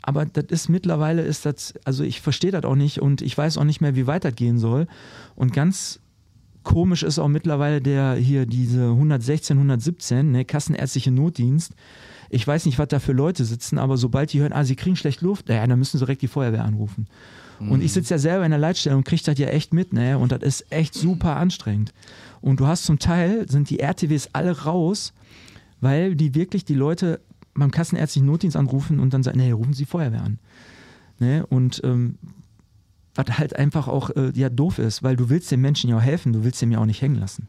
aber 0.00 0.26
das 0.26 0.44
ist 0.48 0.68
mittlerweile 0.68 1.22
ist 1.22 1.46
das, 1.46 1.74
also 1.84 2.04
ich 2.04 2.20
verstehe 2.20 2.50
das 2.50 2.64
auch 2.64 2.74
nicht 2.74 3.00
und 3.00 3.22
ich 3.22 3.36
weiß 3.36 3.56
auch 3.56 3.64
nicht 3.64 3.80
mehr, 3.80 3.96
wie 3.96 4.06
weit 4.06 4.24
das 4.24 4.34
gehen 4.34 4.58
soll. 4.58 4.86
Und 5.34 5.54
ganz 5.54 6.00
komisch 6.62 7.02
ist 7.02 7.18
auch 7.18 7.28
mittlerweile 7.28 7.80
der 7.80 8.14
hier 8.14 8.44
diese 8.44 8.90
116, 8.90 9.56
117, 9.56 10.30
ne, 10.30 10.44
kassenärztliche 10.44 11.10
Notdienst. 11.10 11.74
Ich 12.28 12.46
weiß 12.46 12.66
nicht, 12.66 12.78
was 12.78 12.88
da 12.88 12.98
für 12.98 13.12
Leute 13.12 13.44
sitzen, 13.44 13.78
aber 13.78 13.96
sobald 13.96 14.32
die 14.32 14.40
hören, 14.40 14.52
ah, 14.52 14.64
sie 14.64 14.76
kriegen 14.76 14.96
schlecht 14.96 15.22
Luft, 15.22 15.48
ja, 15.48 15.66
dann 15.66 15.78
müssen 15.78 15.98
sie 15.98 16.04
direkt 16.04 16.22
die 16.22 16.28
Feuerwehr 16.28 16.64
anrufen. 16.64 17.06
Und 17.60 17.82
ich 17.82 17.92
sitze 17.92 18.14
ja 18.14 18.18
selber 18.18 18.44
in 18.44 18.50
der 18.50 18.58
Leitstelle 18.58 18.96
und 18.96 19.04
kriege 19.04 19.22
das 19.24 19.38
ja 19.38 19.48
echt 19.48 19.72
mit, 19.72 19.92
ne? 19.92 20.18
Und 20.18 20.32
das 20.32 20.42
ist 20.42 20.72
echt 20.72 20.94
super 20.94 21.36
anstrengend. 21.36 21.92
Und 22.40 22.60
du 22.60 22.66
hast 22.66 22.84
zum 22.84 22.98
Teil, 22.98 23.48
sind 23.48 23.70
die 23.70 23.80
RTWs 23.80 24.30
alle 24.32 24.64
raus, 24.64 25.12
weil 25.80 26.14
die 26.14 26.34
wirklich 26.34 26.64
die 26.64 26.74
Leute 26.74 27.20
beim 27.54 27.70
kassenärztlichen 27.70 28.26
Notdienst 28.26 28.56
anrufen 28.56 29.00
und 29.00 29.14
dann 29.14 29.22
sagen, 29.22 29.38
nee, 29.38 29.52
rufen 29.52 29.72
Sie 29.72 29.84
Feuerwehr 29.84 30.22
an. 30.22 30.38
Ne? 31.18 31.46
Und 31.46 31.80
ähm, 31.84 32.16
was 33.14 33.38
halt 33.38 33.56
einfach 33.56 33.86
auch 33.88 34.10
äh, 34.10 34.32
ja 34.34 34.48
doof 34.48 34.78
ist, 34.78 35.02
weil 35.02 35.16
du 35.16 35.30
willst 35.30 35.50
den 35.50 35.60
Menschen 35.60 35.88
ja 35.88 35.96
auch 35.96 36.02
helfen, 36.02 36.32
du 36.32 36.44
willst 36.44 36.60
dem 36.60 36.72
ja 36.72 36.78
auch 36.78 36.86
nicht 36.86 37.00
hängen 37.00 37.16
lassen. 37.16 37.48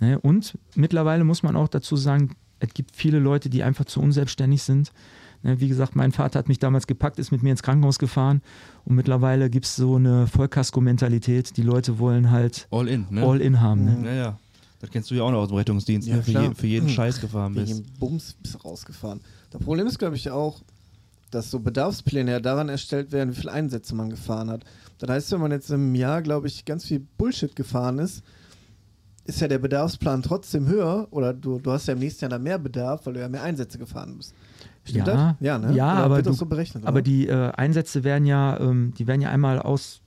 Ne? 0.00 0.18
Und 0.18 0.58
mittlerweile 0.74 1.24
muss 1.24 1.42
man 1.42 1.56
auch 1.56 1.68
dazu 1.68 1.96
sagen, 1.96 2.30
es 2.58 2.72
gibt 2.72 2.96
viele 2.96 3.18
Leute, 3.18 3.50
die 3.50 3.62
einfach 3.62 3.84
zu 3.84 4.00
unselbstständig 4.00 4.62
sind. 4.62 4.92
Ne? 5.44 5.60
Wie 5.60 5.68
gesagt, 5.68 5.94
mein 5.94 6.10
Vater 6.12 6.38
hat 6.38 6.48
mich 6.48 6.58
damals 6.58 6.86
gepackt, 6.86 7.18
ist 7.18 7.30
mit 7.30 7.42
mir 7.42 7.50
ins 7.50 7.62
Krankenhaus 7.62 7.98
gefahren 7.98 8.42
und 8.84 8.96
mittlerweile 8.96 9.48
gibt 9.50 9.66
es 9.66 9.76
so 9.76 9.96
eine 9.96 10.26
Vollkasko-Mentalität. 10.26 11.56
Die 11.56 11.62
Leute 11.62 11.98
wollen 11.98 12.30
halt 12.30 12.66
All 12.70 12.88
in, 12.88 13.06
ne? 13.10 13.22
all 13.22 13.40
in 13.40 13.60
haben. 13.60 13.84
Ne? 14.02 14.08
Ja, 14.08 14.14
ja. 14.14 14.38
Das 14.80 14.90
kennst 14.90 15.10
du 15.10 15.14
ja 15.14 15.22
auch 15.22 15.30
noch 15.30 15.38
aus 15.38 15.48
dem 15.48 15.56
Rettungsdienst, 15.56 16.08
Ja, 16.08 16.16
ne? 16.16 16.22
Für, 16.22 16.30
je, 16.32 16.54
für 16.54 16.66
jeden 16.66 16.86
Hm. 16.88 16.92
Scheiß 16.94 17.20
gefahren 17.20 17.54
bist. 17.54 17.70
dem 17.78 17.84
Bums 17.98 18.34
bist 18.42 18.54
du 18.54 18.58
rausgefahren. 18.58 19.20
Das 19.50 19.62
Problem 19.62 19.86
ist, 19.86 19.98
glaube 19.98 20.16
ich, 20.16 20.30
auch, 20.30 20.60
dass 21.30 21.50
so 21.50 21.58
Bedarfspläne 21.60 22.30
ja 22.32 22.40
daran 22.40 22.68
erstellt 22.68 23.10
werden, 23.12 23.30
wie 23.30 23.34
viele 23.40 23.52
Einsätze 23.52 23.94
man 23.94 24.10
gefahren 24.10 24.50
hat. 24.50 24.64
Das 24.98 25.08
heißt, 25.10 25.32
wenn 25.32 25.40
man 25.40 25.52
jetzt 25.52 25.70
im 25.70 25.94
Jahr, 25.94 26.22
glaube 26.22 26.46
ich, 26.48 26.64
ganz 26.64 26.84
viel 26.84 27.00
Bullshit 27.18 27.56
gefahren 27.56 27.98
ist, 27.98 28.22
ist 29.24 29.40
ja 29.40 29.48
der 29.48 29.58
Bedarfsplan 29.58 30.22
trotzdem 30.22 30.66
höher 30.66 31.08
oder 31.10 31.32
du, 31.32 31.58
du 31.58 31.72
hast 31.72 31.86
ja 31.88 31.94
im 31.94 31.98
nächsten 32.00 32.24
Jahr 32.24 32.30
dann 32.30 32.42
mehr 32.42 32.58
Bedarf, 32.58 33.06
weil 33.06 33.14
du 33.14 33.20
ja 33.20 33.28
mehr 33.28 33.42
Einsätze 33.42 33.78
gefahren 33.78 34.16
bist. 34.18 34.34
Stimmt 34.84 35.06
Ja, 35.08 35.14
das? 35.14 35.34
Ja, 35.40 35.58
ne? 35.58 35.74
ja, 35.74 35.92
Oder 35.94 36.04
aber 36.04 36.22
du- 36.22 36.32
so 36.32 36.46
berechnet? 36.46 36.86
Aber 36.86 37.00
die 37.02 37.26
äh, 37.28 37.50
Einsätze 37.52 38.04
werden 38.04 38.26
ja, 38.26 38.58
ähm, 38.60 38.92
die 38.98 39.06
werden 39.06 39.20
ja 39.22 39.30
einmal 39.30 39.58
aus, 39.58 40.00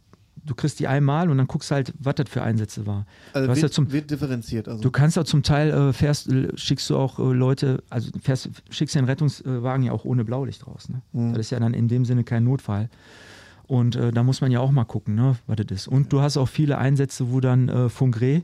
du 0.46 0.54
kriegst 0.56 0.80
die 0.80 0.88
einmal 0.88 1.30
und 1.30 1.38
dann 1.38 1.48
guckst 1.48 1.72
halt, 1.72 1.94
was 2.00 2.16
das 2.16 2.30
für 2.30 2.42
Einsätze 2.44 2.86
war. 2.86 3.06
also 3.34 3.48
wird, 3.50 3.58
ja 3.58 3.70
zum- 3.70 3.92
wird 3.92 4.12
differenziert. 4.12 4.68
Also. 4.68 4.82
Du 4.84 4.92
kannst 4.92 5.18
ja 5.18 5.26
zum 5.26 5.42
Teil 5.44 5.72
äh, 5.72 5.94
fährst, 5.94 6.30
äh, 6.32 6.50
schickst 6.56 6.90
du 6.90 6.98
auch 6.98 7.18
äh, 7.20 7.34
Leute, 7.34 7.84
also 7.90 8.12
fährst, 8.22 8.50
schickst 8.70 8.96
den 8.96 9.06
Rettungswagen 9.06 9.84
ja 9.84 9.92
auch 9.92 10.06
ohne 10.06 10.24
Blaulicht 10.24 10.68
raus. 10.68 10.90
Ne? 10.90 11.02
Mhm. 11.12 11.34
Das 11.34 11.48
ist 11.48 11.50
ja 11.50 11.60
dann 11.60 11.74
in 11.74 11.88
dem 11.88 12.06
Sinne 12.06 12.24
kein 12.24 12.44
Notfall. 12.44 12.90
Und 13.66 13.96
äh, 13.98 14.12
da 14.12 14.24
muss 14.24 14.40
man 14.42 14.52
ja 14.52 14.60
auch 14.62 14.72
mal 14.72 14.86
gucken, 14.86 15.16
ne, 15.16 15.36
was 15.48 15.58
das 15.58 15.66
ist. 15.72 15.88
Und 15.90 16.14
du 16.14 16.22
hast 16.22 16.38
auch 16.38 16.48
viele 16.48 16.78
Einsätze, 16.78 17.32
wo 17.32 17.42
dann 17.42 17.68
äh, 17.68 17.90
Fungre, 17.90 18.44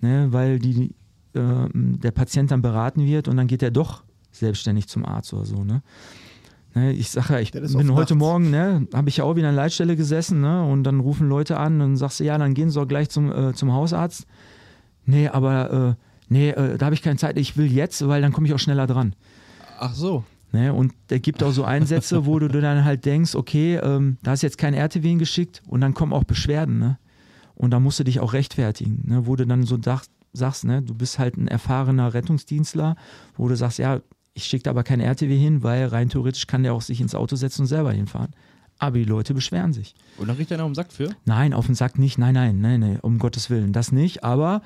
ne, 0.00 0.28
weil 0.32 0.58
die, 0.58 0.92
äh, 1.34 1.40
der 1.72 2.10
Patient 2.10 2.50
dann 2.50 2.62
beraten 2.62 3.04
wird 3.06 3.28
und 3.28 3.36
dann 3.36 3.46
geht 3.46 3.62
er 3.62 3.70
doch 3.70 4.02
selbstständig 4.36 4.88
zum 4.88 5.04
Arzt 5.04 5.32
oder 5.32 5.44
so. 5.44 5.64
Ne? 5.64 5.82
Ne, 6.74 6.92
ich 6.92 7.10
sage 7.10 7.32
ja, 7.32 7.40
ich 7.40 7.54
ist 7.54 7.76
bin 7.76 7.94
heute 7.94 8.14
nachts. 8.14 8.14
Morgen, 8.14 8.50
ne, 8.50 8.86
habe 8.92 9.08
ich 9.08 9.16
ja 9.16 9.24
auch 9.24 9.34
wieder 9.34 9.48
an 9.48 9.54
der 9.54 9.64
Leitstelle 9.64 9.96
gesessen, 9.96 10.42
ne, 10.42 10.62
und 10.62 10.84
dann 10.84 11.00
rufen 11.00 11.26
Leute 11.26 11.56
an 11.58 11.80
und 11.80 11.96
sagst 11.96 12.20
du, 12.20 12.24
ja, 12.24 12.36
dann 12.36 12.52
gehen 12.52 12.68
sie 12.68 12.78
auch 12.78 12.86
gleich 12.86 13.08
zum, 13.08 13.32
äh, 13.32 13.54
zum 13.54 13.72
Hausarzt. 13.72 14.26
Nee, 15.06 15.28
aber 15.28 15.96
äh, 15.98 16.04
nee, 16.28 16.50
äh, 16.50 16.76
da 16.76 16.86
habe 16.86 16.94
ich 16.94 17.02
keine 17.02 17.16
Zeit, 17.16 17.38
ich 17.38 17.56
will 17.56 17.72
jetzt, 17.72 18.06
weil 18.06 18.20
dann 18.20 18.32
komme 18.32 18.46
ich 18.46 18.52
auch 18.52 18.58
schneller 18.58 18.86
dran. 18.86 19.14
Ach 19.78 19.94
so. 19.94 20.24
Ne? 20.52 20.72
Und 20.72 20.92
der 21.08 21.20
gibt 21.20 21.42
auch 21.42 21.52
so 21.52 21.64
Einsätze, 21.64 22.26
wo 22.26 22.38
du 22.38 22.48
dann 22.60 22.84
halt 22.84 23.06
denkst, 23.06 23.34
okay, 23.34 23.76
ähm, 23.76 24.18
da 24.22 24.32
hast 24.32 24.42
jetzt 24.42 24.58
kein 24.58 24.74
RTW 24.74 25.08
hingeschickt 25.08 25.62
und 25.66 25.80
dann 25.80 25.94
kommen 25.94 26.12
auch 26.12 26.24
Beschwerden, 26.24 26.78
ne? 26.78 26.98
Und 27.54 27.70
da 27.70 27.80
musst 27.80 27.98
du 27.98 28.04
dich 28.04 28.20
auch 28.20 28.34
rechtfertigen, 28.34 29.02
ne? 29.06 29.26
Wo 29.26 29.34
du 29.34 29.46
dann 29.46 29.62
so 29.62 29.78
dach, 29.78 30.04
sagst, 30.34 30.64
ne, 30.64 30.82
du 30.82 30.94
bist 30.94 31.18
halt 31.18 31.36
ein 31.36 31.48
erfahrener 31.48 32.12
Rettungsdienstler, 32.14 32.96
wo 33.36 33.48
du 33.48 33.56
sagst, 33.56 33.78
ja, 33.78 34.00
ich 34.36 34.44
schicke 34.44 34.64
da 34.64 34.70
aber 34.70 34.84
kein 34.84 35.00
RTW 35.00 35.36
hin, 35.36 35.62
weil 35.62 35.86
rein 35.86 36.10
theoretisch 36.10 36.46
kann 36.46 36.62
der 36.62 36.74
auch 36.74 36.82
sich 36.82 37.00
ins 37.00 37.14
Auto 37.14 37.36
setzen 37.36 37.62
und 37.62 37.68
selber 37.68 37.92
hinfahren. 37.92 38.32
aber 38.78 38.98
die 38.98 39.04
Leute 39.04 39.32
beschweren 39.32 39.72
sich. 39.72 39.94
Und 40.18 40.28
dann 40.28 40.36
kriegt 40.36 40.52
einer 40.52 40.66
um 40.66 40.72
den 40.72 40.74
Sack 40.74 40.92
für? 40.92 41.08
Nein, 41.24 41.54
auf 41.54 41.64
den 41.64 41.74
Sack 41.74 41.98
nicht, 41.98 42.18
nein, 42.18 42.34
nein, 42.34 42.60
nein, 42.60 42.80
nein, 42.80 43.00
um 43.00 43.18
Gottes 43.18 43.48
Willen, 43.48 43.72
das 43.72 43.90
nicht, 43.90 44.22
aber 44.22 44.60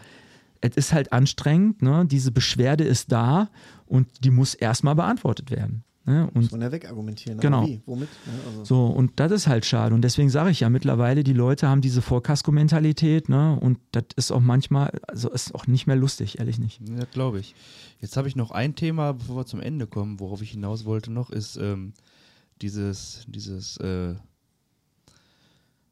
es 0.61 0.77
ist 0.77 0.93
halt 0.93 1.13
anstrengend, 1.13 1.81
ne? 1.83 2.05
diese 2.05 2.33
Beschwerde 2.33 2.83
ist 2.83 3.13
da 3.13 3.49
und 3.87 4.09
die 4.25 4.31
muss 4.31 4.55
erstmal 4.55 4.97
beantwortet 4.97 5.53
werden. 5.53 5.85
Ne? 6.11 6.27
Und 6.35 6.43
Muss 6.43 6.51
man 6.51 6.61
ja 6.63 6.73
wegargumentieren. 6.73 7.39
aber 7.39 7.43
Genau. 7.49 7.67
Wie? 7.67 7.81
Womit? 7.87 8.09
Ja, 8.27 8.33
also. 8.51 8.65
so, 8.65 8.87
und 8.87 9.13
das 9.21 9.31
ist 9.33 9.47
halt 9.47 9.65
schade. 9.65 9.95
Und 9.95 10.03
deswegen 10.03 10.29
sage 10.31 10.51
ich 10.51 10.61
ja, 10.61 10.69
mittlerweile, 10.69 11.23
die 11.23 11.33
Leute 11.33 11.69
haben 11.69 11.81
diese 11.81 12.03
Vorkasko-Mentalität, 12.03 13.29
ne? 13.29 13.57
Und 13.61 13.79
das 13.93 14.05
ist 14.17 14.33
auch 14.33 14.41
manchmal, 14.41 14.91
also 15.07 15.31
ist 15.31 15.55
auch 15.55 15.67
nicht 15.67 15.87
mehr 15.87 15.97
lustig, 15.97 16.39
ehrlich 16.41 16.59
nicht. 16.59 16.81
Ja, 16.89 17.05
glaube 17.13 17.39
ich. 17.41 17.55
Jetzt 18.01 18.17
habe 18.17 18.27
ich 18.29 18.35
noch 18.35 18.51
ein 18.51 18.75
Thema, 18.75 19.13
bevor 19.13 19.37
wir 19.37 19.47
zum 19.47 19.61
Ende 19.61 19.87
kommen, 19.87 20.19
worauf 20.21 20.43
ich 20.43 20.51
hinaus 20.51 20.85
wollte 20.85 21.13
noch, 21.13 21.31
ist 21.31 21.57
ähm, 21.57 21.93
dieses, 22.61 23.25
dieses 23.29 23.77
äh, 23.79 24.15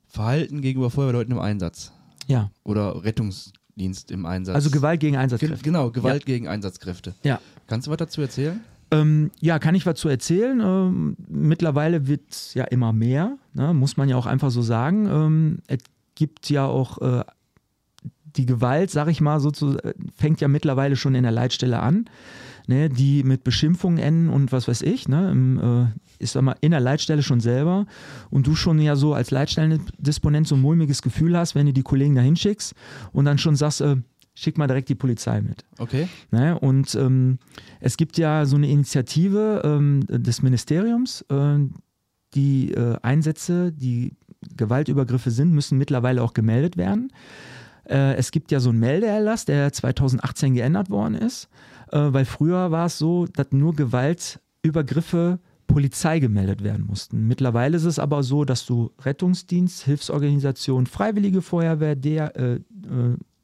Verhalten 0.07 0.63
gegenüber 0.63 0.91
Feuerwehrleuten 0.91 1.33
im 1.33 1.39
Einsatz 1.39 1.93
Ja. 2.27 2.51
oder 2.65 3.05
Rettungsdienst 3.05 4.11
im 4.11 4.27
Einsatz. 4.27 4.55
Also 4.55 4.71
Gewalt 4.71 5.01
gegen 5.01 5.13
Ge 5.13 5.21
Einsatzkräfte. 5.23 5.63
genau, 5.63 5.91
Gewalt 5.91 6.25
gegen 6.27 6.49
Einsatzkräfte. 6.49 7.15
Ja. 7.23 7.41
Kannst 7.67 7.87
du 7.87 7.91
was 7.91 7.99
dazu 7.99 8.21
erzählen? 8.23 8.61
Ähm, 8.91 9.31
ja, 9.41 9.59
kann 9.59 9.75
ich 9.75 9.87
was 9.87 9.99
zu 9.99 10.09
erzählen. 10.09 10.61
Ähm, 10.61 11.17
mittlerweile 11.29 12.07
wird 12.07 12.23
es 12.31 12.55
ja 12.55 12.65
immer 12.65 12.93
mehr, 12.93 13.37
ne? 13.53 13.75
muss 13.75 13.97
man 13.97 14.09
ja 14.09 14.17
auch 14.17 14.27
einfach 14.27 14.51
so 14.51 14.63
sagen. 14.63 15.07
Ähm, 15.07 15.59
es 15.67 15.81
gibt 16.15 16.49
ja 16.49 16.65
auch 16.65 16.99
äh, 16.99 17.25
die 18.25 18.47
Gewalt, 18.47 18.91
sag 18.91 19.09
ich 19.09 19.21
mal, 19.21 19.41
so 19.41 19.51
zu, 19.51 19.77
äh, 19.79 19.93
fängt 20.15 20.41
ja 20.41 20.49
mittlerweile 20.49 20.97
schon 20.97 21.15
in 21.15 21.23
der 21.23 21.33
Leitstelle 21.33 21.81
an, 21.81 22.07
ne? 22.67 22.89
die 22.89 23.25
mit 23.25 23.45
Beschimpfungen 23.45 23.99
enden 23.99 24.31
und 24.31 24.53
was 24.53 24.69
weiß 24.69 24.83
ich. 24.83 25.09
Ne? 25.09 25.31
Im, 25.31 25.59
äh, 25.59 25.87
ich 26.19 26.35
mal, 26.35 26.57
in 26.61 26.71
der 26.71 26.81
Leitstelle 26.81 27.23
schon 27.23 27.41
selber 27.41 27.87
und 28.31 28.47
du 28.47 28.55
schon 28.55 28.81
ja 28.81 28.97
so 28.97 29.13
als 29.13 29.31
Leitstellendisponent 29.31 30.49
so 30.49 30.55
ein 30.55 30.63
mulmiges 30.63 31.03
Gefühl 31.03 31.37
hast, 31.37 31.55
wenn 31.55 31.67
du 31.67 31.73
die 31.73 31.83
Kollegen 31.83 32.15
da 32.15 32.23
hinschickst 32.23 32.75
und 33.13 33.27
dann 33.27 33.39
schon 33.39 33.55
sagst, 33.55 33.83
äh, 33.83 33.97
schick 34.39 34.57
mal 34.57 34.69
direkt 34.69 34.89
die 34.89 34.95
Polizei 34.95 35.41
mit. 35.41 35.65
Okay. 35.79 36.09
Ne? 36.31 36.59
Und 36.59 36.95
ähm, 36.95 37.39
es 37.81 37.97
gibt 37.97 38.19
ja 38.19 38.47
so 38.47 38.57
eine 38.57 38.69
Initiative 38.69 39.63
ähm, 39.65 40.05
des 40.09 40.43
Ministeriums, 40.43 41.23
äh, 41.29 41.59
die 42.35 42.73
äh, 42.73 42.97
Einsätze, 43.03 43.73
die 43.73 44.17
Gewaltübergriffe 44.57 45.31
sind, 45.31 45.53
müssen 45.53 45.77
mittlerweile 45.79 46.23
auch 46.23 46.35
gemeldet 46.35 46.77
werden. 46.77 47.13
Äh, 47.85 48.15
es 48.15 48.31
gibt 48.31 48.53
ja 48.53 48.61
so 48.61 48.71
einen 48.71 48.79
Meldeerlass, 48.79 49.45
der 49.45 49.73
2018 49.73 50.55
geändert 50.55 50.89
worden 50.91 51.15
ist, 51.15 51.49
äh, 51.91 51.99
weil 51.99 52.25
früher 52.25 52.71
war 52.71 52.87
es 52.87 52.99
so, 52.99 53.27
dass 53.27 53.51
nur 53.51 53.75
Gewaltübergriffe 53.75 55.41
Polizei 55.67 56.21
gemeldet 56.21 56.63
werden 56.63 56.87
mussten. 56.87 57.27
Mittlerweile 57.27 57.77
ist 57.77 57.85
es 57.85 57.99
aber 57.99 58.23
so, 58.23 58.45
dass 58.45 58.67
du 58.67 58.93
Rettungsdienst, 59.01 59.85
Hilfsorganisation, 59.85 60.87
Freiwillige 60.87 61.43
Feuerwehr, 61.43 61.97
der, 61.97 62.37
äh, 62.37 62.55
äh, 62.55 62.61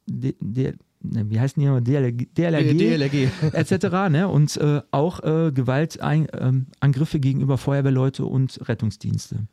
der, 0.07 0.33
der 0.39 0.73
ne, 0.73 0.77
wie 1.11 1.39
heißen 1.39 1.59
die 1.59 1.65
nochmal? 1.65 1.81
DLRG, 1.81 2.27
DLRG, 2.35 2.77
DLRG. 2.77 3.53
etc. 3.53 4.09
Ne? 4.09 4.27
Und 4.27 4.57
äh, 4.57 4.81
auch 4.91 5.23
äh, 5.23 5.51
Gewaltangriffe 5.51 7.19
gegenüber 7.19 7.57
Feuerwehrleute 7.57 8.25
und 8.25 8.59
Rettungsdienste. 8.67 9.47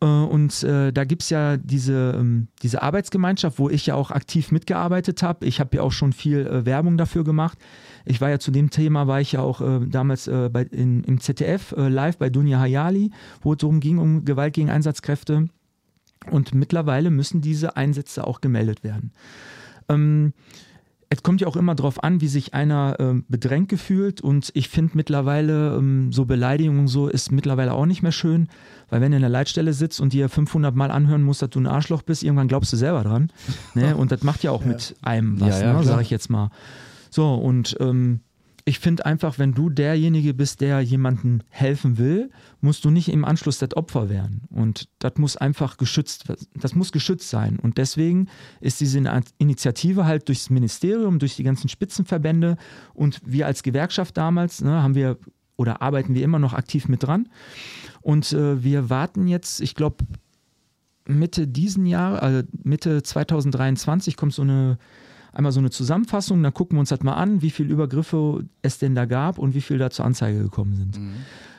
Äh, 0.00 0.06
und 0.06 0.62
äh, 0.62 0.92
da 0.92 1.04
gibt 1.04 1.22
es 1.22 1.30
ja 1.30 1.56
diese, 1.56 2.14
ähm, 2.16 2.48
diese 2.62 2.82
Arbeitsgemeinschaft, 2.82 3.58
wo 3.58 3.70
ich 3.70 3.86
ja 3.86 3.94
auch 3.94 4.10
aktiv 4.10 4.52
mitgearbeitet 4.52 5.22
habe. 5.22 5.46
Ich 5.46 5.60
habe 5.60 5.76
ja 5.76 5.82
auch 5.82 5.92
schon 5.92 6.12
viel 6.12 6.46
äh, 6.46 6.66
Werbung 6.66 6.96
dafür 6.96 7.24
gemacht. 7.24 7.58
Ich 8.04 8.20
war 8.20 8.30
ja 8.30 8.38
zu 8.38 8.50
dem 8.50 8.70
Thema, 8.70 9.06
war 9.06 9.20
ich 9.20 9.32
ja 9.32 9.40
auch 9.40 9.60
äh, 9.60 9.86
damals 9.86 10.28
äh, 10.28 10.50
bei, 10.52 10.62
in, 10.62 11.04
im 11.04 11.20
ZDF 11.20 11.72
äh, 11.72 11.88
live 11.88 12.18
bei 12.18 12.28
Dunja 12.28 12.58
Hayali, 12.58 13.10
wo 13.40 13.52
es 13.52 13.58
darum 13.58 13.80
ging, 13.80 13.98
um 13.98 14.24
Gewalt 14.24 14.54
gegen 14.54 14.70
Einsatzkräfte. 14.70 15.48
Und 16.30 16.54
mittlerweile 16.54 17.10
müssen 17.10 17.40
diese 17.40 17.76
Einsätze 17.76 18.26
auch 18.26 18.40
gemeldet 18.40 18.82
werden. 18.82 19.12
Ähm, 19.88 20.32
es 21.10 21.22
kommt 21.22 21.40
ja 21.40 21.46
auch 21.46 21.56
immer 21.56 21.74
darauf 21.74 22.02
an, 22.02 22.20
wie 22.20 22.26
sich 22.26 22.54
einer 22.54 22.96
ähm, 22.98 23.24
bedrängt 23.28 23.68
gefühlt. 23.68 24.20
Und 24.20 24.50
ich 24.54 24.68
finde 24.68 24.92
mittlerweile, 24.96 25.76
ähm, 25.76 26.12
so 26.12 26.24
Beleidigung 26.24 26.80
und 26.80 26.88
so 26.88 27.08
ist 27.08 27.30
mittlerweile 27.30 27.72
auch 27.72 27.86
nicht 27.86 28.02
mehr 28.02 28.12
schön. 28.12 28.48
Weil 28.90 29.00
wenn 29.00 29.12
du 29.12 29.16
in 29.16 29.22
der 29.22 29.30
Leitstelle 29.30 29.72
sitzt 29.72 30.00
und 30.00 30.12
dir 30.12 30.28
500 30.28 30.74
Mal 30.74 30.90
anhören 30.90 31.22
musst, 31.22 31.42
dass 31.42 31.50
du 31.50 31.60
ein 31.60 31.66
Arschloch 31.66 32.02
bist, 32.02 32.22
irgendwann 32.22 32.48
glaubst 32.48 32.72
du 32.72 32.76
selber 32.76 33.02
dran. 33.04 33.30
Ne? 33.74 33.96
Und 34.04 34.10
das 34.12 34.22
macht 34.22 34.42
ja 34.42 34.50
auch 34.50 34.64
mit 34.64 34.96
einem 35.02 35.40
was, 35.40 35.60
Ja, 35.60 35.66
ja, 35.66 35.72
ne? 35.78 35.84
sag 35.84 36.00
ich 36.00 36.10
jetzt 36.10 36.30
mal. 36.30 36.50
So, 37.10 37.34
und 37.34 37.76
ähm, 37.78 38.20
ich 38.66 38.78
finde 38.78 39.04
einfach, 39.04 39.38
wenn 39.38 39.52
du 39.52 39.68
derjenige 39.68 40.32
bist, 40.32 40.62
der 40.62 40.80
jemandem 40.80 41.42
helfen 41.50 41.98
will, 41.98 42.30
musst 42.62 42.84
du 42.84 42.90
nicht 42.90 43.10
im 43.10 43.24
Anschluss 43.24 43.58
das 43.58 43.76
Opfer 43.76 44.08
werden. 44.08 44.42
Und 44.48 44.88
das 45.00 45.12
muss 45.18 45.36
einfach 45.36 45.76
geschützt, 45.76 46.32
das 46.54 46.74
muss 46.74 46.90
geschützt 46.90 47.28
sein. 47.28 47.58
Und 47.58 47.76
deswegen 47.76 48.28
ist 48.60 48.80
diese 48.80 49.02
Initiative 49.36 50.06
halt 50.06 50.28
durchs 50.28 50.48
Ministerium, 50.48 51.18
durch 51.18 51.36
die 51.36 51.42
ganzen 51.42 51.68
Spitzenverbände 51.68 52.56
und 52.94 53.20
wir 53.24 53.46
als 53.46 53.62
Gewerkschaft 53.62 54.16
damals, 54.16 54.62
ne, 54.62 54.82
haben 54.82 54.94
wir 54.94 55.18
oder 55.56 55.82
arbeiten 55.82 56.14
wir 56.14 56.24
immer 56.24 56.38
noch 56.38 56.54
aktiv 56.54 56.88
mit 56.88 57.02
dran. 57.02 57.28
Und 58.00 58.32
äh, 58.32 58.64
wir 58.64 58.88
warten 58.88 59.28
jetzt, 59.28 59.60
ich 59.60 59.74
glaube, 59.74 60.04
Mitte 61.06 61.46
diesen 61.46 61.84
Jahr, 61.84 62.22
also 62.22 62.42
Mitte 62.62 63.02
2023 63.02 64.16
kommt 64.16 64.32
so 64.32 64.42
eine 64.42 64.78
einmal 65.34 65.52
so 65.52 65.60
eine 65.60 65.70
Zusammenfassung, 65.70 66.42
dann 66.42 66.54
gucken 66.54 66.76
wir 66.76 66.80
uns 66.80 66.88
das 66.88 67.02
mal 67.02 67.14
an, 67.14 67.42
wie 67.42 67.50
viele 67.50 67.72
Übergriffe 67.72 68.44
es 68.62 68.78
denn 68.78 68.94
da 68.94 69.04
gab 69.04 69.38
und 69.38 69.54
wie 69.54 69.60
viel 69.60 69.78
da 69.78 69.90
zur 69.90 70.04
Anzeige 70.04 70.42
gekommen 70.42 70.74
sind. 70.74 70.96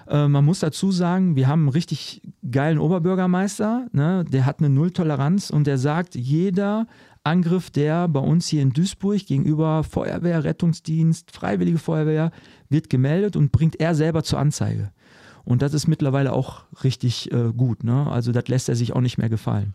Äh, 0.07 0.27
man 0.27 0.45
muss 0.45 0.59
dazu 0.59 0.91
sagen, 0.91 1.35
wir 1.35 1.47
haben 1.47 1.61
einen 1.61 1.69
richtig 1.69 2.21
geilen 2.49 2.79
Oberbürgermeister, 2.79 3.87
ne? 3.91 4.25
der 4.29 4.45
hat 4.45 4.59
eine 4.59 4.69
Nulltoleranz 4.69 5.49
und 5.49 5.67
der 5.67 5.77
sagt, 5.77 6.15
jeder 6.15 6.87
Angriff, 7.23 7.71
der 7.71 8.07
bei 8.07 8.19
uns 8.19 8.47
hier 8.47 8.61
in 8.61 8.71
Duisburg 8.71 9.25
gegenüber 9.25 9.83
Feuerwehr, 9.83 10.43
Rettungsdienst, 10.43 11.31
Freiwillige 11.31 11.79
Feuerwehr 11.79 12.31
wird 12.69 12.89
gemeldet 12.89 13.35
und 13.35 13.51
bringt 13.51 13.79
er 13.79 13.95
selber 13.95 14.23
zur 14.23 14.39
Anzeige. 14.39 14.91
Und 15.43 15.61
das 15.61 15.73
ist 15.73 15.87
mittlerweile 15.87 16.33
auch 16.33 16.65
richtig 16.83 17.31
äh, 17.31 17.51
gut. 17.55 17.83
Ne? 17.83 18.07
Also 18.07 18.31
das 18.31 18.47
lässt 18.47 18.69
er 18.69 18.75
sich 18.75 18.93
auch 18.93 19.01
nicht 19.01 19.17
mehr 19.17 19.29
gefallen. 19.29 19.73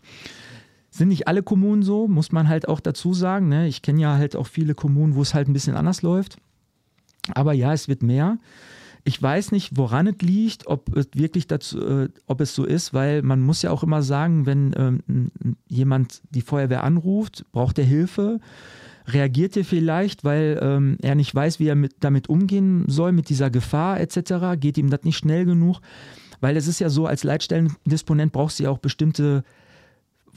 Sind 0.91 1.09
nicht 1.09 1.29
alle 1.29 1.43
Kommunen 1.43 1.83
so, 1.83 2.09
muss 2.09 2.33
man 2.33 2.49
halt 2.49 2.69
auch 2.69 2.81
dazu 2.81 3.15
sagen. 3.15 3.49
Ne? 3.49 3.69
Ich 3.69 3.83
kenne 3.83 4.01
ja 4.01 4.17
halt 4.17 4.35
auch 4.35 4.47
viele 4.47 4.75
Kommunen, 4.75 5.15
wo 5.15 5.23
es 5.23 5.35
halt 5.35 5.49
ein 5.49 5.53
bisschen 5.53 5.77
anders 5.77 6.03
läuft. 6.03 6.39
Aber 7.35 7.53
ja, 7.53 7.73
es 7.73 7.89
wird 7.89 8.03
mehr. 8.03 8.39
Ich 9.05 9.21
weiß 9.23 9.53
nicht, 9.53 9.77
woran 9.77 10.09
es 10.09 10.21
liegt, 10.21 10.67
ob 10.67 10.95
es 10.95 11.09
wirklich 11.15 11.47
dazu, 11.47 11.81
äh, 11.81 12.09
ob 12.27 12.41
es 12.41 12.55
so 12.55 12.65
ist, 12.65 12.93
weil 12.93 13.23
man 13.23 13.41
muss 13.41 13.63
ja 13.63 13.71
auch 13.71 13.83
immer 13.83 14.03
sagen, 14.03 14.47
wenn 14.47 14.75
ähm, 14.77 15.31
jemand 15.69 16.21
die 16.31 16.43
Feuerwehr 16.43 16.85
anruft, 16.85 17.47
braucht 17.53 17.79
er 17.79 17.85
Hilfe, 17.85 18.41
reagiert 19.07 19.57
er 19.57 19.65
vielleicht, 19.65 20.25
weil 20.25 20.59
ähm, 20.63 20.99
er 21.01 21.15
nicht 21.15 21.35
weiß, 21.35 21.61
wie 21.61 21.69
er 21.69 21.77
mit, 21.77 21.97
damit 22.01 22.29
umgehen 22.29 22.85
soll, 22.89 23.13
mit 23.13 23.29
dieser 23.29 23.51
Gefahr 23.51 24.01
etc., 24.01 24.59
geht 24.59 24.77
ihm 24.77 24.91
das 24.91 25.05
nicht 25.05 25.17
schnell 25.17 25.47
genug, 25.47 25.81
weil 26.41 26.57
es 26.57 26.67
ist 26.67 26.79
ja 26.79 26.91
so, 26.91 27.07
als 27.07 27.25
Leitstellendisponent 27.25 28.33
brauchst 28.33 28.59
du 28.59 28.65
ja 28.65 28.71
auch 28.71 28.79
bestimmte 28.79 29.45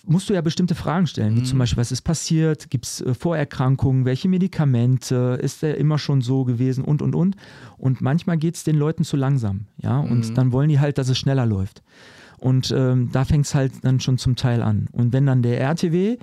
musst 0.06 0.30
du 0.30 0.34
ja 0.34 0.41
bestimmte 0.41 0.76
Fragen 0.76 1.08
stellen, 1.08 1.36
wie 1.38 1.43
zum 1.43 1.60
Beispiel, 1.60 1.80
was 1.80 1.91
ist 1.91 2.01
passiert, 2.01 2.70
gibt 2.70 2.86
es 2.86 3.01
äh, 3.01 3.14
Vorerkrankungen, 3.14 4.06
welche 4.06 4.28
Medikamente, 4.28 5.39
ist 5.41 5.64
er 5.64 5.78
immer 5.78 5.97
schon 5.97 6.22
so 6.22 6.43
gewesen? 6.43 6.84
Und, 6.84 7.01
und, 7.01 7.16
und. 7.16 7.36
Und 7.78 8.01
manchmal 8.01 8.38
geht 8.38 8.56
es 8.56 8.64
den 8.64 8.76
Leuten 8.76 9.04
zu 9.04 9.18
langsam, 9.18 9.68
ja, 9.78 9.99
und 9.99 10.38
dann 10.38 10.51
wollen 10.51 10.70
die 10.70 10.80
halt, 10.80 10.97
dass 10.97 11.10
es 11.10 11.18
schneller 11.18 11.45
läuft. 11.45 11.82
Und 12.38 12.74
ähm, 12.76 13.10
da 13.14 13.24
fängt 13.24 13.45
es 13.45 13.56
halt 13.56 13.72
dann 13.84 14.01
schon 14.01 14.18
zum 14.18 14.36
Teil 14.36 14.62
an. 14.62 14.88
Und 14.91 15.14
wenn 15.14 15.26
dann 15.26 15.41
der 15.41 15.62
RTW 15.62 16.18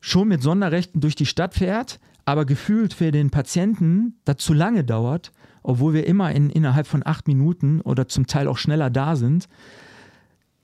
schon 0.00 0.28
mit 0.28 0.42
Sonderrechten 0.42 1.00
durch 1.00 1.14
die 1.14 1.24
Stadt 1.24 1.54
fährt, 1.54 1.98
aber 2.26 2.44
gefühlt 2.44 2.92
für 2.92 3.10
den 3.10 3.30
Patienten 3.30 4.18
das 4.26 4.36
zu 4.38 4.52
lange 4.52 4.84
dauert, 4.84 5.32
obwohl 5.62 5.94
wir 5.94 6.06
immer 6.06 6.30
in, 6.32 6.50
innerhalb 6.50 6.86
von 6.86 7.02
acht 7.04 7.26
Minuten 7.26 7.80
oder 7.80 8.06
zum 8.06 8.26
Teil 8.26 8.48
auch 8.48 8.58
schneller 8.58 8.90
da 8.90 9.16
sind, 9.16 9.48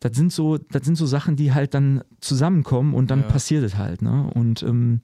das 0.01 0.17
sind 0.17 0.33
so, 0.33 0.59
das 0.59 0.85
sind 0.85 0.97
so 0.97 1.07
Sachen, 1.07 1.37
die 1.37 1.53
halt 1.53 1.75
dann 1.75 2.03
zusammenkommen 2.21 2.95
und 2.95 3.11
dann 3.11 3.21
Ja. 3.21 3.27
passiert 3.27 3.63
es 3.65 3.77
halt. 3.77 4.03
Ne? 4.03 4.31
Und 4.35 4.63
ähm, 4.63 5.01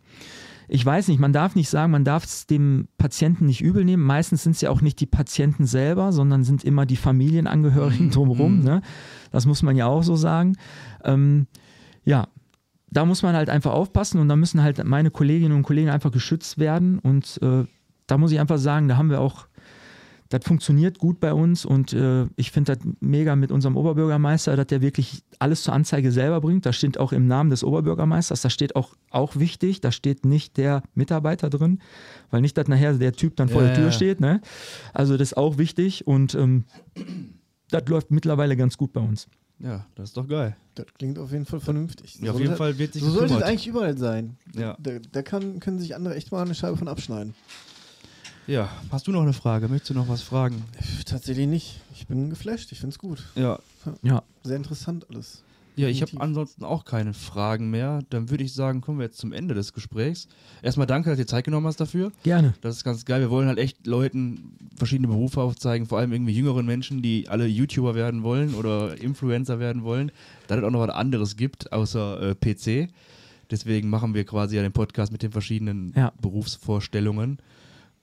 ich 0.69 0.85
weiß 0.85 1.09
nicht, 1.09 1.21
man 1.21 1.33
darf 1.33 1.55
nicht 1.55 1.69
sagen, 1.69 1.93
man 1.93 2.05
darf 2.05 2.25
es 2.25 2.47
dem 2.47 2.89
Patienten 2.99 3.47
nicht 3.47 3.61
übel 3.61 3.85
nehmen. 3.85 4.03
Meistens 4.03 4.43
sind 4.43 4.53
es 4.57 4.61
ja 4.63 4.71
auch 4.71 4.81
nicht 4.81 4.99
die 4.99 5.07
Patienten 5.07 5.65
selber, 5.67 6.13
sondern 6.13 6.43
sind 6.45 6.65
immer 6.65 6.87
die 6.87 6.97
Familienangehörigen 6.97 8.11
drumherum. 8.11 8.61
Ne? 8.65 8.83
Das 9.31 9.47
muss 9.47 9.63
man 9.63 9.77
ja 9.77 9.87
auch 9.87 10.03
so 10.03 10.17
sagen. 10.17 10.57
Ähm, 11.05 11.47
ja, 12.05 12.27
da 12.91 13.05
muss 13.05 13.23
man 13.23 13.37
halt 13.37 13.51
einfach 13.51 13.73
aufpassen 13.73 14.19
und 14.21 14.29
da 14.29 14.37
müssen 14.37 14.63
halt 14.63 14.83
meine 14.85 15.11
Kolleginnen 15.11 15.55
und 15.57 15.63
Kollegen 15.63 15.91
einfach 15.91 16.11
geschützt 16.11 16.59
werden. 16.59 16.99
Und 16.99 17.39
äh, 17.43 17.65
da 18.07 18.19
muss 18.19 18.33
ich 18.33 18.41
einfach 18.41 18.59
sagen, 18.59 18.89
da 18.89 18.97
haben 18.97 19.11
wir 19.11 19.21
auch, 19.21 19.47
das 20.29 20.45
funktioniert 20.45 20.99
gut 20.99 21.21
bei 21.21 21.33
uns 21.33 21.65
und 21.65 21.93
äh, 21.93 22.27
ich 22.37 22.51
finde 22.51 22.75
das 22.75 22.85
mega 23.01 23.37
mit 23.37 23.53
unserem 23.53 23.77
Oberbürgermeister, 23.77 24.57
dass 24.57 24.67
der 24.67 24.83
wirklich 24.83 25.23
alles 25.39 25.63
zur 25.63 25.73
Anzeige 25.75 26.11
selber 26.11 26.41
bringt. 26.41 26.67
Da 26.67 26.73
steht 26.73 26.99
auch 26.99 27.13
im 27.13 27.27
Namen 27.29 27.51
des 27.51 27.63
Oberbürgermeisters, 27.63 28.41
da 28.43 28.51
steht 28.51 28.75
auch, 28.75 28.95
auch 29.11 29.37
wichtig, 29.37 29.81
da 29.81 29.93
steht 29.93 30.25
nicht 30.25 30.57
der 30.57 30.83
Mitarbeiter 30.95 31.49
drin, 31.51 31.81
weil 32.31 32.41
nicht, 32.41 32.59
dass 32.59 32.67
nachher 32.69 32.95
der 32.95 33.13
Typ 33.13 33.37
dann 33.37 33.49
vor 33.49 33.63
Ja, 33.63 33.69
der 33.69 33.77
Tür 33.77 33.85
ja. 33.87 33.93
steht. 33.93 34.21
Ne? 34.21 34.41
Also 34.93 35.17
das 35.17 35.29
ist 35.33 35.37
auch 35.37 35.59
wichtig 35.59 36.07
und 36.07 36.35
ähm, 36.35 36.65
das 37.71 37.85
läuft 37.89 38.11
mittlerweile 38.11 38.57
ganz 38.57 38.77
gut 38.77 38.93
bei 38.93 39.01
uns. 39.01 39.29
Ja, 39.59 39.87
das 39.95 40.11
ist 40.11 40.17
doch 40.17 40.29
geil. 40.29 40.55
Das 40.75 40.87
klingt 40.99 41.19
auf 41.19 41.33
jeden 41.33 41.47
Fall 41.47 41.61
vernünftig. 41.61 42.19
Ja, 42.21 42.31
auf 42.33 42.37
So 42.37 42.43
jeden 42.43 42.57
sollte- 42.57 42.73
Fall 42.75 42.79
wird 42.79 42.93
sich 42.93 43.03
So 43.03 43.11
sollte 43.11 43.35
es 43.37 43.43
eigentlich 43.43 43.67
überall 43.67 43.97
sein. 43.97 44.37
Ja. 44.55 44.77
Da, 44.79 44.93
da 45.13 45.23
kann, 45.23 45.61
können 45.61 45.79
sich 45.79 45.95
andere 45.97 46.15
echt 46.15 46.31
mal 46.31 46.43
eine 46.45 46.55
Scheibe 46.55 46.77
von 46.77 46.89
abschneiden. 46.89 47.35
Ja, 48.47 48.71
hast 48.91 49.07
du 49.07 49.13
noch 49.13 49.23
eine 49.23 49.33
Frage? 49.33 49.69
Möchtest 49.69 49.91
du 49.91 49.95
noch 49.95 50.09
was 50.09 50.23
fragen? 50.23 50.63
Tatsächlich 51.05 51.47
nicht. 51.47 51.81
Ich 51.95 52.07
bin 52.07 52.31
geflasht. 52.31 52.71
Ich 52.73 52.79
finde 52.81 52.95
es 52.95 52.99
gut. 52.99 53.25
Ja, 53.35 53.59
Ja, 54.03 54.23
Sehr 54.43 54.57
interessant 54.57 55.07
alles. 55.11 55.43
Ja, 55.79 55.89
ich 55.89 56.01
habe 56.01 56.13
ansonsten 56.21 56.65
auch 56.65 56.87
keine 56.87 57.13
Fragen 57.13 57.69
mehr. 57.71 58.01
Dann 58.09 58.31
würde 58.31 58.43
ich 58.45 58.55
sagen, 58.55 58.81
kommen 58.81 58.99
wir 58.99 59.05
jetzt 59.05 59.19
zum 59.19 59.35
Ende 59.35 59.53
des 59.53 59.75
Gesprächs. 59.75 60.27
Erstmal 60.63 60.87
danke, 60.87 61.11
dass 61.11 61.19
du 61.19 61.25
dir 61.25 61.29
Zeit 61.29 61.45
genommen 61.45 61.67
hast 61.67 61.79
dafür. 61.81 62.13
gerne. 62.23 62.55
Das 62.63 62.77
ist 62.77 62.85
ganz 62.85 63.05
geil. 63.05 63.21
Wir 63.21 63.29
wollen 63.29 63.47
halt 63.47 63.59
echt 63.59 63.87
Leuten 63.87 64.57
verschiedene 64.75 65.09
Berufe 65.09 65.43
aufzeigen, 65.43 65.87
vor 65.87 65.99
allem 65.99 66.13
irgendwie 66.13 66.33
jüngeren 66.33 66.65
Menschen, 66.65 67.03
die 67.03 67.29
alle 67.29 67.45
YouTuber 67.47 67.95
werden 67.95 68.23
wollen 68.23 68.55
oder 68.55 68.99
Influencer 68.99 69.59
werden 69.59 69.83
wollen, 69.85 70.13
da 70.47 70.57
es 70.57 70.65
auch 70.65 70.71
noch 70.71 70.81
was 70.81 70.89
anderes 70.95 71.37
gibt 71.37 71.71
außer 71.75 72.31
äh, 72.31 72.35
PC. 72.35 72.91
Deswegen 73.51 73.91
machen 73.91 74.15
wir 74.15 74.25
quasi 74.25 74.57
ja 74.57 74.63
den 74.63 74.73
Podcast 74.73 75.13
mit 75.13 75.23
den 75.23 75.31
verschiedenen 75.33 75.93
Ja. 75.95 76.11
Berufsvorstellungen. 76.23 77.39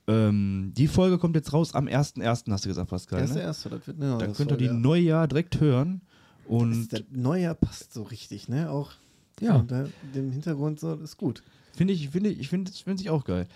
Ähm, 0.07 0.73
die 0.75 0.87
Folge 0.87 1.17
kommt 1.17 1.35
jetzt 1.35 1.53
raus 1.53 1.73
am 1.73 1.85
1.1., 1.87 2.51
hast 2.51 2.65
du 2.65 2.69
gesagt, 2.69 2.89
Pascal. 2.89 3.19
Erster, 3.21 3.35
Ne? 3.35 3.41
erster, 3.43 3.69
das 3.69 3.87
wird 3.87 3.97
eine 4.01 4.17
Da 4.17 4.17
neue 4.25 4.33
könnt 4.35 4.51
ihr 4.51 4.57
die 4.57 4.65
Folge. 4.67 4.81
Neujahr 4.81 5.27
direkt 5.27 5.59
hören. 5.61 6.01
Das, 6.45 6.51
Und 6.51 6.93
das 6.93 7.01
Neujahr 7.11 7.55
passt 7.55 7.93
so 7.93 8.03
richtig, 8.03 8.49
ne? 8.49 8.69
Auch 8.69 8.91
Ja. 9.39 9.63
da, 9.65 9.85
dem 10.13 10.31
Hintergrund 10.31 10.79
so, 10.79 10.93
ist 10.95 11.17
gut. 11.17 11.41
finde 11.75 11.93
ich, 11.93 12.09
finde 12.09 12.29
ich, 12.31 12.39
ich 12.39 12.49
finde 12.49 12.71
find 12.71 12.99
ich 12.99 13.09
auch 13.09 13.23
geil. 13.23 13.47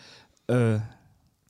Äh, 0.47 0.79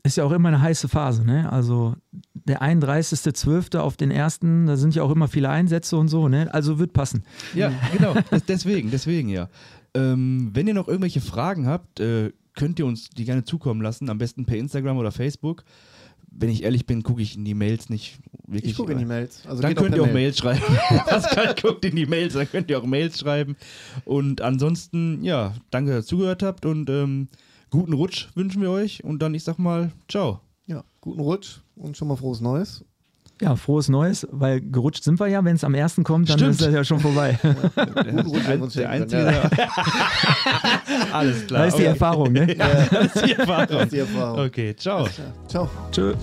Ist 0.03 0.17
ja 0.17 0.23
auch 0.23 0.31
immer 0.31 0.47
eine 0.47 0.61
heiße 0.61 0.87
Phase, 0.87 1.23
ne? 1.23 1.51
Also 1.51 1.95
der 2.33 2.61
31.12. 2.63 3.77
auf 3.77 3.97
den 3.97 4.09
ersten, 4.09 4.65
da 4.65 4.77
sind 4.77 4.95
ja 4.95 5.03
auch 5.03 5.11
immer 5.11 5.27
viele 5.27 5.49
Einsätze 5.49 5.95
und 5.97 6.07
so, 6.07 6.27
ne? 6.27 6.51
Also 6.53 6.79
wird 6.79 6.93
passen. 6.93 7.23
Ja, 7.53 7.71
genau. 7.95 8.15
Das, 8.31 8.45
deswegen, 8.45 8.89
deswegen 8.89 9.29
ja. 9.29 9.47
Ähm, 9.93 10.49
wenn 10.53 10.67
ihr 10.67 10.73
noch 10.73 10.87
irgendwelche 10.87 11.21
Fragen 11.21 11.67
habt, 11.67 11.99
äh, 11.99 12.31
könnt 12.57 12.79
ihr 12.79 12.85
uns 12.85 13.09
die 13.09 13.23
gerne 13.23 13.45
zukommen 13.45 13.81
lassen. 13.81 14.09
Am 14.09 14.17
besten 14.17 14.45
per 14.45 14.57
Instagram 14.57 14.97
oder 14.97 15.11
Facebook. 15.11 15.63
Wenn 16.29 16.49
ich 16.49 16.63
ehrlich 16.63 16.85
bin, 16.85 17.03
gucke 17.03 17.21
ich 17.21 17.37
in 17.37 17.45
die 17.45 17.53
Mails 17.53 17.89
nicht 17.89 18.19
wirklich. 18.47 18.71
Ich 18.71 18.77
gucke 18.77 18.91
in 18.91 18.97
die 18.97 19.05
Mails. 19.05 19.45
Also 19.45 19.61
dann 19.61 19.71
auch 19.71 19.81
könnt 19.81 19.91
per 19.91 19.97
ihr 19.97 20.03
auch 20.03 20.07
Mail. 20.07 20.15
Mails 20.15 20.37
schreiben. 20.39 20.61
Pascal 21.05 21.55
guckt 21.61 21.85
in 21.85 21.95
die 21.95 22.05
Mails, 22.05 22.33
dann 22.33 22.49
könnt 22.49 22.69
ihr 22.69 22.79
auch 22.79 22.85
Mails 22.85 23.19
schreiben. 23.19 23.55
Und 24.03 24.41
ansonsten, 24.41 25.23
ja, 25.23 25.53
danke, 25.71 25.91
dass 25.91 26.05
ihr 26.05 26.07
zugehört 26.09 26.43
habt 26.43 26.65
und 26.65 26.89
ähm, 26.89 27.29
guten 27.69 27.93
Rutsch 27.93 28.27
wünschen 28.35 28.61
wir 28.61 28.71
euch. 28.71 29.03
Und 29.03 29.21
dann, 29.21 29.33
ich 29.35 29.43
sag 29.43 29.57
mal, 29.57 29.91
ciao. 30.09 30.41
Ja, 30.65 30.83
guten 30.99 31.21
Rutsch 31.21 31.59
und 31.75 31.95
schon 31.95 32.07
mal 32.09 32.17
frohes 32.17 32.41
Neues. 32.41 32.83
Ja, 33.39 33.55
frohes 33.55 33.87
Neues, 33.87 34.27
weil 34.31 34.61
gerutscht 34.61 35.03
sind 35.03 35.19
wir 35.19 35.27
ja. 35.27 35.43
Wenn 35.45 35.55
es 35.55 35.63
am 35.63 35.75
ersten 35.75 36.03
kommt, 36.03 36.29
dann 36.29 36.39
Stimmt. 36.39 36.51
ist 36.53 36.61
das 36.61 36.73
ja 36.73 36.83
schon 36.83 36.99
vorbei. 36.99 37.37
Rutsch, 37.43 37.53
Der, 37.75 38.05
wenn 38.05 38.25
wir 38.59 38.63
uns 38.63 38.73
der 38.73 38.89
schenken 38.91 39.13
Einzige, 39.13 39.51
Alles 41.13 41.45
klar. 41.47 41.59
Da 41.61 41.65
ist 41.67 41.73
die 41.77 41.81
okay. 41.83 41.85
Erfahrung, 41.89 42.31
ne? 42.31 42.47
Das 42.55 43.15
ist 43.15 43.25
die 43.25 43.35
Das 43.35 43.47
Erfahrung. 43.47 43.79
ist 43.83 43.91
die 43.91 43.99
Erfahrung. 43.99 44.39
Okay, 44.45 44.75
ciao. 44.75 45.07
Ciao. 45.47 45.69
Tschö. 45.91 46.13